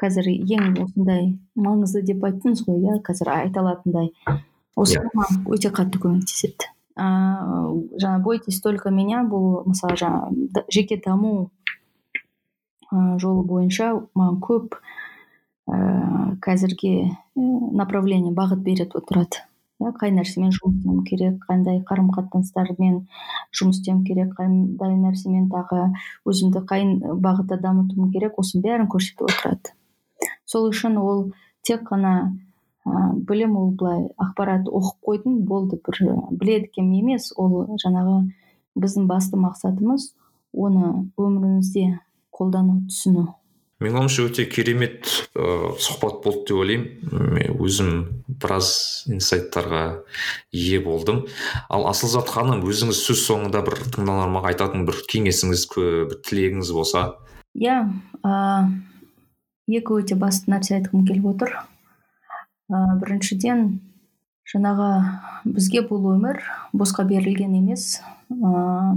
қазір 0.00 0.30
ең 0.32 0.78
осындай 0.84 1.26
маңызды 1.54 2.02
деп 2.08 2.24
айттыңыз 2.24 2.64
ғой 2.66 2.80
иә 2.80 3.00
қазір 3.04 3.30
айта 3.34 3.60
алатындай 3.60 4.10
осы 4.76 4.98
yeah. 4.98 5.04
Иә. 5.04 5.12
маған 5.20 5.44
өте 5.54 5.70
қатты 5.74 6.00
көмектеседі 6.02 6.70
ыыы 6.96 8.00
жаңа 8.00 8.22
бойтесь 8.24 8.60
только 8.64 8.90
меня 8.90 9.22
бұл 9.28 9.64
мысалы 9.68 9.98
жаңа 10.00 10.64
жеке 10.72 11.00
даму 11.04 11.50
ә, 12.90 13.18
жолы 13.18 13.44
бойынша 13.44 13.92
маған 14.14 14.40
көп 14.40 14.78
ә, 15.68 16.38
қазірге 16.40 17.10
направление 17.34 18.32
бағыт 18.32 18.64
беріп 18.64 18.96
отырады 18.96 19.44
иә 19.84 19.92
қай 20.00 20.12
нәрсемен 20.16 20.52
жұмыс 20.56 20.78
істеуім 20.78 21.02
керек 21.08 21.44
қандай 21.48 21.80
қарым 21.88 22.08
қатынастармен 22.14 23.02
жұмыс 23.58 23.80
істеуім 23.80 24.02
керек 24.08 24.32
қандай 24.38 24.96
нәрсемен 25.00 25.50
тағы 25.52 25.90
өзімді 26.28 26.64
қай 26.70 26.86
бағытта 27.26 27.60
дамытуым 27.62 28.10
керек 28.14 28.38
осының 28.40 28.64
бәрін 28.64 28.90
көрсетіп 28.92 29.28
отырады. 29.28 29.74
Сол 30.46 30.70
үшін 30.70 30.98
ол 31.00 31.22
тек 31.66 31.86
қана 31.88 32.14
ә, 32.84 33.12
білім 33.28 33.56
ол 33.60 33.70
былай 33.78 34.08
ақпарат 34.20 34.68
оқып 34.68 34.98
қойдым 35.08 35.38
болды 35.48 35.78
бір 35.86 36.02
біледі 36.30 36.70
екенмін 36.70 37.00
емес 37.04 37.30
ол 37.36 37.76
жаңағы 37.84 38.18
біздің 38.80 39.08
басты 39.08 39.40
мақсатымыз 39.40 40.10
оны 40.52 41.10
өмірімізде 41.16 41.98
қолдану 42.34 42.82
түсіну. 42.88 43.28
Менің 43.84 44.04
ойымша 44.04 44.24
өте 44.28 44.46
керемет 44.48 45.10
ыыы 45.36 45.74
сұхбат 45.82 46.22
болды 46.24 46.48
деп 46.48 46.60
ойлаймын. 46.62 46.86
Мен 47.36 47.58
өзім 47.60 47.90
біраз 48.28 49.04
инсайттарға 49.12 49.84
ие 50.52 50.80
болдым. 50.84 51.24
Ал 51.68 51.86
асылзат 51.90 52.32
ханым 52.32 52.64
өзіңіз 52.64 52.98
сөз 53.04 53.24
соңында 53.28 53.62
бір 53.66 53.78
тыңдарманға 53.94 54.54
айтатын 54.54 54.86
бір 54.88 55.02
кеңесіңіз 55.12 55.66
бір 55.74 56.16
тілегіңіз 56.24 56.72
болса? 56.74 57.04
Иә 57.54 57.84
ә, 58.24 58.34
екі 59.68 60.00
өте 60.00 60.16
басты 60.18 60.50
нәрсе 60.50 60.78
айтқым 60.80 61.04
келіп 61.06 61.28
отыр. 61.34 61.52
Ә, 62.72 62.96
біріншіден 63.02 63.66
жаңағы 64.50 64.88
бізге 65.44 65.84
бұл 65.86 66.14
өмір 66.16 66.40
босқа 66.72 67.04
берілген 67.08 67.54
емес. 67.60 68.00
Ә, 68.32 68.96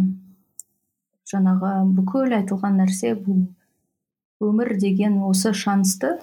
жаңағы 1.27 1.75
бүкіл 1.99 2.39
айтылған 2.39 2.81
нәрсе 2.81 3.13
бұл. 3.19 3.45
Өмір 4.43 4.75
деген 4.77 5.21
осы 5.27 5.53
шансты 5.53 6.17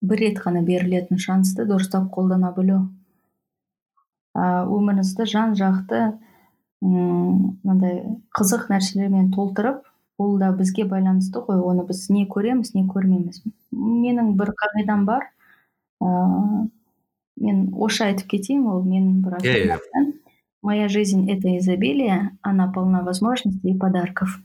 бір 0.00 0.22
рет 0.24 0.40
қана 0.44 0.62
берілетін 0.64 1.20
шансты 1.20 1.66
дұрыстап 1.68 2.08
қолдана 2.14 2.52
білу. 2.56 2.80
Өміріңізді 4.34 5.26
жан 5.28 5.54
жақты 5.58 6.02
мынандай 6.80 8.02
қызық 8.36 8.68
нәрселермен 8.72 9.30
толтырып 9.34 9.84
ол 10.20 10.36
да 10.40 10.50
бізге 10.56 10.86
байланысты 10.88 11.42
ғой 11.44 11.60
оны 11.60 11.84
біз 11.88 12.06
не 12.10 12.26
көреміз 12.28 12.74
не 12.74 12.86
көрмейміз. 12.88 13.42
Менің 13.72 14.36
бір 14.40 14.54
қағидам 14.56 15.04
бар. 15.08 15.26
Ыыы 16.00 16.68
мен 17.40 17.70
орысша 17.72 18.10
айтып 18.10 18.28
кетейін 18.34 18.66
ол 18.68 18.82
менің 18.84 19.22
бір 19.24 19.38
yeah, 19.40 19.76
yeah. 19.76 20.12
моя 20.62 20.88
жизнь 20.88 21.30
это 21.30 21.56
изобилие 21.58 22.36
она 22.42 22.70
полна 22.70 23.02
возможностей 23.02 23.70
и 23.70 23.78
подарков. 23.78 24.38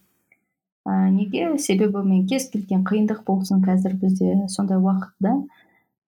Ә, 0.86 1.10
неге? 1.10 1.58
Себебі 1.58 2.04
мен 2.06 2.26
кез 2.30 2.50
келген 2.54 2.86
қиындық 2.88 3.24
болсын 3.28 3.64
қазір 3.66 3.98
бізде 4.02 4.48
сондай 4.54 4.78
уақытта 4.78 5.34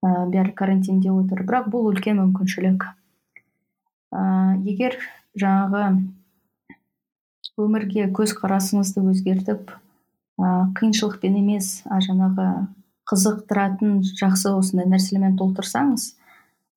ә, 0.06 0.28
бәрі 0.30 0.54
карантинде 0.54 1.12
отыр. 1.12 1.44
Бірақ 1.48 1.72
бұл 1.74 1.90
үлкен 1.92 2.22
мүмкіншілік. 2.22 2.86
Ә, 4.14 4.22
егер 4.64 5.00
жаңағы 5.38 5.84
өмірге 7.58 8.08
көзқарасыңызды 8.14 9.04
өзгертіп 9.12 9.74
ә, 9.74 10.48
қиыншылықпен 10.78 11.40
емес 11.42 11.82
а 11.90 12.00
жаңағы 12.06 12.48
қызықтыратын 13.10 14.02
жақсы 14.20 14.52
осындай 14.54 14.88
нәрселермен 14.92 15.38
толтырсаңыз 15.40 16.12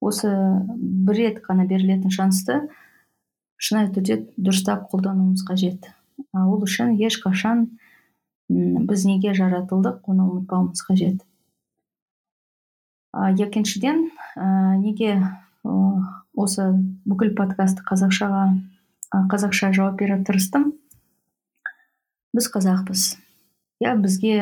осы 0.01 0.31
бір 0.71 1.19
рет 1.19 1.41
қана 1.45 1.67
берілетін 1.69 2.13
шансты 2.15 2.63
шынайы 3.61 3.91
түрде 3.93 4.17
дұрыстап 4.41 4.87
қолдануымыз 4.91 5.45
қажет. 5.45 5.91
Ол 6.33 6.63
үшін 6.65 6.97
ешқашан 6.97 7.67
біз 8.51 9.05
неге 9.07 9.33
жаратылдық 9.39 10.09
оны 10.11 10.27
ұмытпауымыз 10.27 10.83
қажет. 10.89 11.23
Екіншіден 13.15 14.09
ә, 14.37 14.77
неге 14.81 15.21
осы 16.35 16.67
бүкіл 17.07 17.35
подкастты 17.39 17.85
қазақшаға 17.87 18.43
қазақша 19.31 19.73
жауап 19.77 19.99
беруге 20.01 20.27
тырыстым? 20.27 20.73
Біз 22.35 22.51
қазақпыз. 22.55 23.17
Иә 23.83 23.95
бізге 24.03 24.35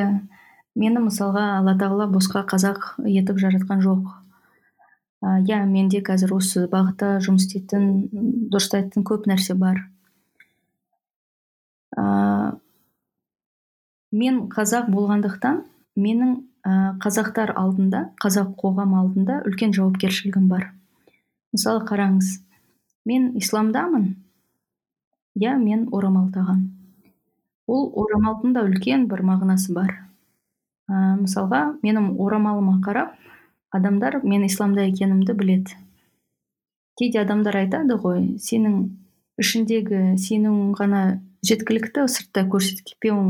мені 0.78 1.04
мысалға 1.04 1.44
алла 1.58 1.76
тағала 1.80 2.08
босқа 2.12 2.44
қазақ 2.48 2.98
етіп 3.04 3.40
жаратқан 3.40 3.84
жоқ. 3.84 4.08
Иә 5.24 5.64
менде 5.66 6.02
қазір 6.04 6.36
осы 6.36 6.66
бағытта 6.70 7.16
жұмыс 7.24 7.48
істейтін 7.48 8.08
дұрыстайтын 8.52 9.04
көп 9.08 9.26
нәрсе 9.30 9.56
бар. 9.58 9.80
Ә, 11.96 12.04
мен 14.12 14.46
қазақ 14.52 14.88
болғандықтан 14.92 15.62
менің 15.98 16.34
қазақтар 17.02 17.54
алдында 17.56 18.08
қазақ 18.22 18.54
қоғам 18.60 18.94
алдында 18.98 19.42
үлкен 19.48 19.72
жауапкершілігім 19.76 20.48
бар. 20.48 20.70
Мысалы 21.52 21.84
қараңыз 21.88 22.40
мен 23.08 23.30
исламдамын 23.40 24.10
иә 25.38 25.56
мен 25.60 25.86
орамал 25.92 26.28
тағамын 26.34 26.78
ол 27.68 27.90
орамалдың 28.02 28.54
да 28.56 28.64
үлкен 28.64 29.06
бір 29.08 29.22
мағынасы 29.28 29.74
бар. 29.76 29.92
Ә, 30.88 31.20
мысалға 31.20 31.78
менің 31.84 32.14
орамалыма 32.16 32.78
қарап 32.84 33.12
адамдар 33.70 34.22
мен 34.24 34.46
исламда 34.46 34.86
екенімді 34.88 35.36
біледі. 35.36 35.76
Кейде 36.98 37.20
адамдар 37.20 37.60
айтады 37.60 37.98
ғой 38.00 38.24
сенің 38.40 38.80
ішіндегі 39.38 40.16
сенің 40.18 40.72
ғана 40.80 41.20
жеткілікті 41.46 42.08
сыртта 42.08 42.46
көрсетпеуің 42.48 43.28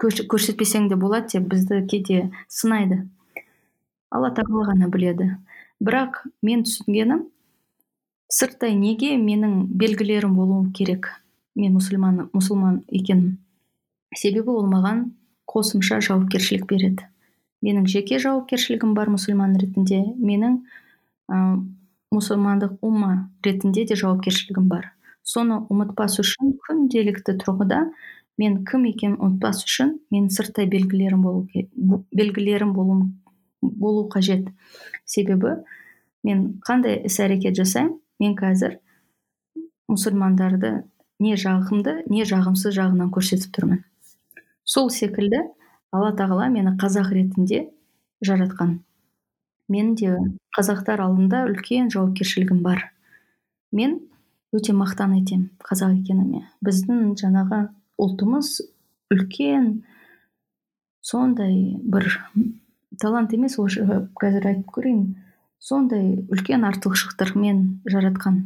көрсетпесең 0.00 0.88
де 0.88 0.96
болады 0.96 1.34
деп 1.34 1.48
бізді 1.52 1.82
кейде 1.90 2.30
сынайды. 2.48 3.04
Алла 4.10 4.32
тағала 4.34 4.70
ғана 4.72 4.88
біледі. 4.90 5.28
Бірақ 5.80 6.22
мен 6.42 6.64
түсінгенім 6.64 7.26
сырттай 8.32 8.74
неге 8.78 9.16
менің 9.20 9.66
белгілерім 9.80 10.34
болуы 10.38 10.70
керек? 10.76 11.08
Мен 11.54 11.74
мұсылман 11.76 12.28
мұсылман 12.32 12.82
екенмін. 12.88 13.38
Себебі 14.16 14.54
ол 14.54 14.68
маған 14.70 15.10
қосымша 15.50 16.00
жауапкершілік 16.04 16.66
береді. 16.70 17.06
Менің 17.62 17.86
жеке 17.90 18.18
жауапкершілігім 18.22 18.94
бар 18.96 19.10
мұсылман 19.12 19.56
ретінде 19.60 20.00
менің 20.16 20.60
ә, 21.28 21.40
мұсылмандық 22.14 22.78
умма 22.86 23.30
ретінде 23.44 23.84
де 23.84 23.98
жауапкершілігім 24.00 24.70
бар. 24.70 24.92
Соны 25.22 25.60
ұмытпас 25.70 26.16
үшін 26.22 26.54
күнделікті 26.64 27.36
тұрғыда 27.42 27.82
мен 28.40 28.60
кім 28.64 28.86
екенін 28.88 29.18
ұмытпас 29.20 29.64
үшін 29.66 29.96
мен 30.14 30.28
сырттай 30.32 30.68
белгілерім 30.70 31.22
болу 31.24 31.44
белгілерім 32.16 32.72
болу, 32.72 34.06
қажет. 34.12 34.48
Себебі 35.04 35.58
мен 36.24 36.60
қандай 36.64 37.02
іс 37.04 37.18
әрекет 37.20 37.58
жасаймын 37.58 37.98
мен 38.20 38.36
қазір 38.38 38.78
мұсылмандарды 39.90 40.72
не 41.20 41.36
жағымды 41.36 42.00
не 42.08 42.24
жағымсыз 42.28 42.76
жағынан 42.76 43.10
көрсетіп 43.12 43.52
тұрмын. 43.56 43.82
Сол 44.64 44.88
секілді 44.94 45.42
алла 45.92 46.14
тағала 46.16 46.48
мені 46.48 46.76
қазақ 46.80 47.10
ретінде 47.12 47.66
жаратқан. 48.24 48.78
Мен 49.68 49.94
де 49.94 50.16
қазақтар 50.56 51.02
алдында 51.04 51.44
үлкен 51.50 51.90
жауапкершілігім 51.92 52.62
бар. 52.64 52.86
Мен 53.72 53.98
өте 54.56 54.72
мақтан 54.74 55.18
етемін 55.18 55.50
қазақ 55.62 56.00
екеніме 56.00 56.46
біздің 56.64 57.14
жаңағы 57.20 57.66
ұлтымыз 58.00 58.52
үлкен 59.14 59.70
сондай 61.04 61.56
бір 61.80 62.08
талант 63.00 63.34
емес 63.36 63.58
осы 63.62 63.84
қазір 64.20 64.50
айтып 64.52 64.70
көрейін. 64.76 65.02
Сондай 65.60 66.14
үлкен 66.32 66.64
артықшылықтармен 66.64 67.82
жаратқан. 67.90 68.38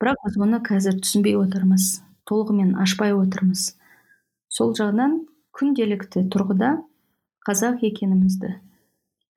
Бірақ 0.00 0.26
біз 0.26 0.36
оны 0.44 0.60
қазір 0.64 0.98
түсінбей 1.00 1.38
отырмыз 1.40 2.02
толығымен 2.28 2.74
ашпай 2.80 3.14
отырмыз. 3.16 3.72
Сол 4.52 4.74
жағынан 4.76 5.22
күнделікті 5.56 6.26
тұрғыда 6.32 6.74
қазақ 7.46 7.82
екенімізді 7.88 8.52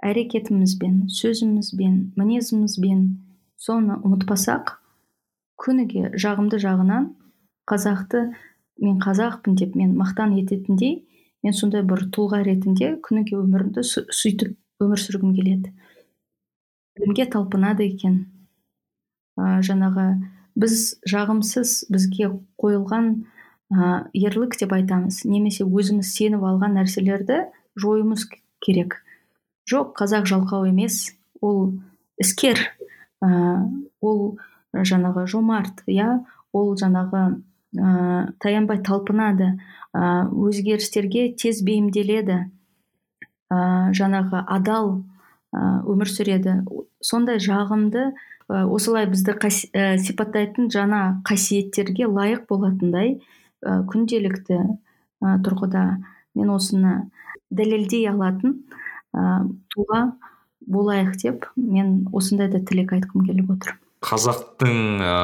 әрекетімізбен 0.07 1.07
сөзімізбен 1.09 1.95
мінезімізбен 2.19 3.01
соны 3.59 3.97
ұмытпасақ 4.05 4.75
күніге 5.57 6.11
жағымды 6.21 6.59
жағынан 6.61 7.09
қазақты 7.69 8.27
мен 8.81 8.99
қазақпын 9.03 9.57
деп 9.59 9.75
мен 9.75 9.95
мақтан 9.97 10.35
ететіндей 10.39 11.03
мен 11.43 11.53
сондай 11.53 11.83
бір 11.87 12.07
тұлға 12.13 12.41
ретінде 12.45 12.95
күніге 13.03 13.37
өмірімді 13.39 13.83
сөйтіп 13.85 14.55
өмір 14.83 15.01
сүргім 15.01 15.33
келеді. 15.37 15.73
Білімге 16.97 17.27
талпынады 17.33 17.85
екен. 17.87 18.25
Ә, 19.37 19.61
жаңағы 19.65 20.07
біз 20.57 20.97
жағымсыз 21.05 21.87
бізге 21.93 22.31
қойылған 22.61 23.11
ә, 23.73 24.07
ерлік 24.17 24.57
деп 24.59 24.73
айтамыз. 24.73 25.23
Немесе 25.29 25.65
өзіміз 25.65 26.09
сеніп 26.13 26.45
алған 26.45 26.77
нәрселерді 26.79 27.43
жоюымыз 27.77 28.27
керек. 28.65 28.97
Жоқ 29.69 29.93
қазақ 29.99 30.25
жалқау 30.29 30.69
емес. 30.69 31.13
Ол 31.41 31.77
іскер 32.17 32.57
ә, 33.21 33.29
ол 34.01 34.39
жаңағы 34.73 35.27
жомарт 35.29 35.85
иә? 35.85 36.23
Ол 36.53 36.73
жаңағы 36.79 37.41
ә, 37.77 38.33
таянбай 38.43 38.81
талпынады. 38.83 39.53
Ә, 39.93 40.27
өзгерістерге 40.27 41.29
тез 41.37 41.63
бейімделеді. 41.65 42.39
Ә, 43.53 43.59
жаңағы 43.97 44.43
адал 44.43 44.97
ә, 45.53 45.81
өмір 45.87 46.11
сүреді. 46.11 46.61
Сондай 47.01 47.39
жағымды 47.43 48.11
осылай 48.47 49.07
бізді 49.11 49.35
ә, 49.35 49.97
сипаттайтын 49.99 50.69
жаңа 50.71 51.21
қасиеттерге 51.27 52.07
лайық 52.07 52.45
болатындай 52.47 53.17
ә, 53.61 53.81
күнделікті 53.91 54.59
ә, 54.59 55.33
тұрғыда 55.43 55.83
мен 56.37 56.53
осыны 56.53 56.93
дәлелдей 57.51 58.07
алатын 58.07 58.61
ә, 59.11 59.43
тұлға 59.73 60.01
болайық 60.67 61.17
деп 61.19 61.49
мен 61.55 62.07
осындай 62.15 62.47
да 62.51 62.61
тілек 62.63 62.93
айтқым 62.95 63.27
келіп 63.27 63.51
отыр. 63.57 63.75
Қазақтың 64.07 65.03
ә, 65.03 65.17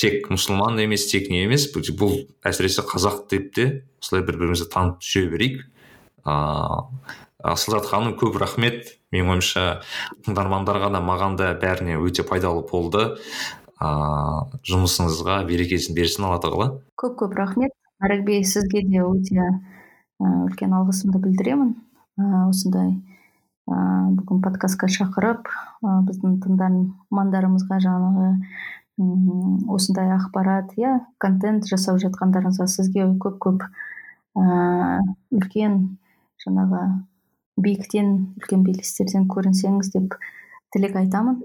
тек 0.00 0.30
мұсылман 0.32 0.80
емес 0.82 1.06
тек 1.10 1.30
не 1.30 1.44
емес 1.44 1.68
бұл 1.74 2.16
әсіресе 2.46 2.82
қазақ 2.86 3.26
деп 3.30 3.52
те 3.54 3.66
осылай 4.02 4.24
бір 4.26 4.40
бірімізді 4.40 4.68
танып 4.72 5.04
жүре 5.04 5.30
берейік. 5.32 5.60
Ыыы 6.24 7.12
асылзат 7.44 7.86
ханым 7.90 8.16
көп 8.16 8.38
рахмет. 8.40 8.96
Менің 9.12 9.36
ойымша 9.36 9.64
тыңдармандарға 10.24 10.90
да 10.94 11.00
маған 11.04 11.36
да 11.38 11.52
бәріне 11.60 11.98
өте 12.00 12.24
пайдалы 12.26 12.64
болды. 12.70 13.14
Ыыы 13.80 14.60
жұмысыңызға 14.70 15.42
берекесін 15.48 15.96
берсін 15.96 16.28
алла 16.28 16.40
тағала. 16.42 16.68
Көп 17.00 17.18
көп 17.22 17.36
рахмет. 17.38 17.74
Нарикбей 18.00 18.44
сізге 18.44 18.82
де 18.88 19.04
өте 19.04 19.48
үлкен 20.20 20.74
алғысымды 20.74 21.20
білдіремін. 21.22 21.74
Осындай 22.48 22.94
ә, 23.68 23.76
бүгін 24.14 24.40
подкастқа 24.44 24.88
шақырып 24.92 25.48
біздің 25.82 26.38
тыңдармандарымызға 26.44 27.80
жаңағы 27.82 28.28
осындай 28.98 30.12
ақпарат 30.14 30.76
иә 30.78 31.00
контент 31.18 31.66
жасап 31.66 31.98
жатқандарыңызға 32.02 32.66
сізге 32.70 33.08
көп 33.18 33.40
көп 33.42 33.64
ә, 34.38 35.00
үлкен 35.34 35.98
жаңағы 36.44 36.82
биіктен 37.58 38.14
үлкен 38.38 38.62
белестерден 38.66 39.26
көрінсеңіз 39.30 39.90
деп 39.94 40.14
тілек 40.74 40.96
айтамын. 41.00 41.42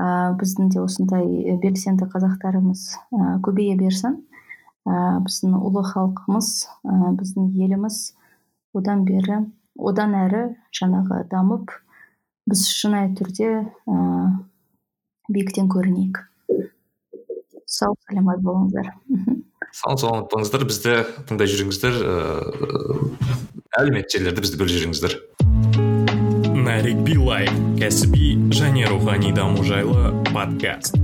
Ә, 0.00 0.34
біздің 0.40 0.72
де 0.72 0.80
осындай 0.82 1.54
белсенді 1.62 2.08
қазақтарымыз 2.10 2.84
ә, 3.12 3.38
көбейе 3.44 3.76
берсін. 3.78 4.18
Ә, 4.88 5.20
біздің 5.22 5.54
ұлы 5.60 5.84
халқымыз 5.86 6.50
ә, 6.82 7.12
біздің 7.18 7.52
еліміз 7.62 8.00
одан 8.74 9.04
бері 9.06 9.44
одан 9.78 10.16
әрі 10.18 10.42
жаңағы 10.74 11.22
дамып 11.30 11.70
біз 12.50 12.66
шынайы 12.74 13.12
түрде 13.18 13.52
ә, 13.86 13.96
биіктен 15.30 15.70
көрінейік. 15.70 16.24
Сау 17.66 17.94
саламат 18.06 18.42
болыңыздар 18.46 18.90
сау 19.72 19.96
саламат 19.96 20.28
болыңыздар 20.32 20.66
бізді 20.68 20.98
тыңдай 21.30 21.52
жүріңіздер 21.54 22.00
әлеуметтік 23.80 24.18
желілерде 24.18 24.44
бізді 24.46 24.60
бөліп 24.60 24.76
жүріңіздер 24.76 25.20
нарик 26.62 27.00
билай 27.06 27.48
кәсіби 27.80 28.34
және 28.54 28.86
рухани 28.88 29.32
даму 29.34 29.64
жайлы 29.66 30.12
подкаст. 30.32 30.96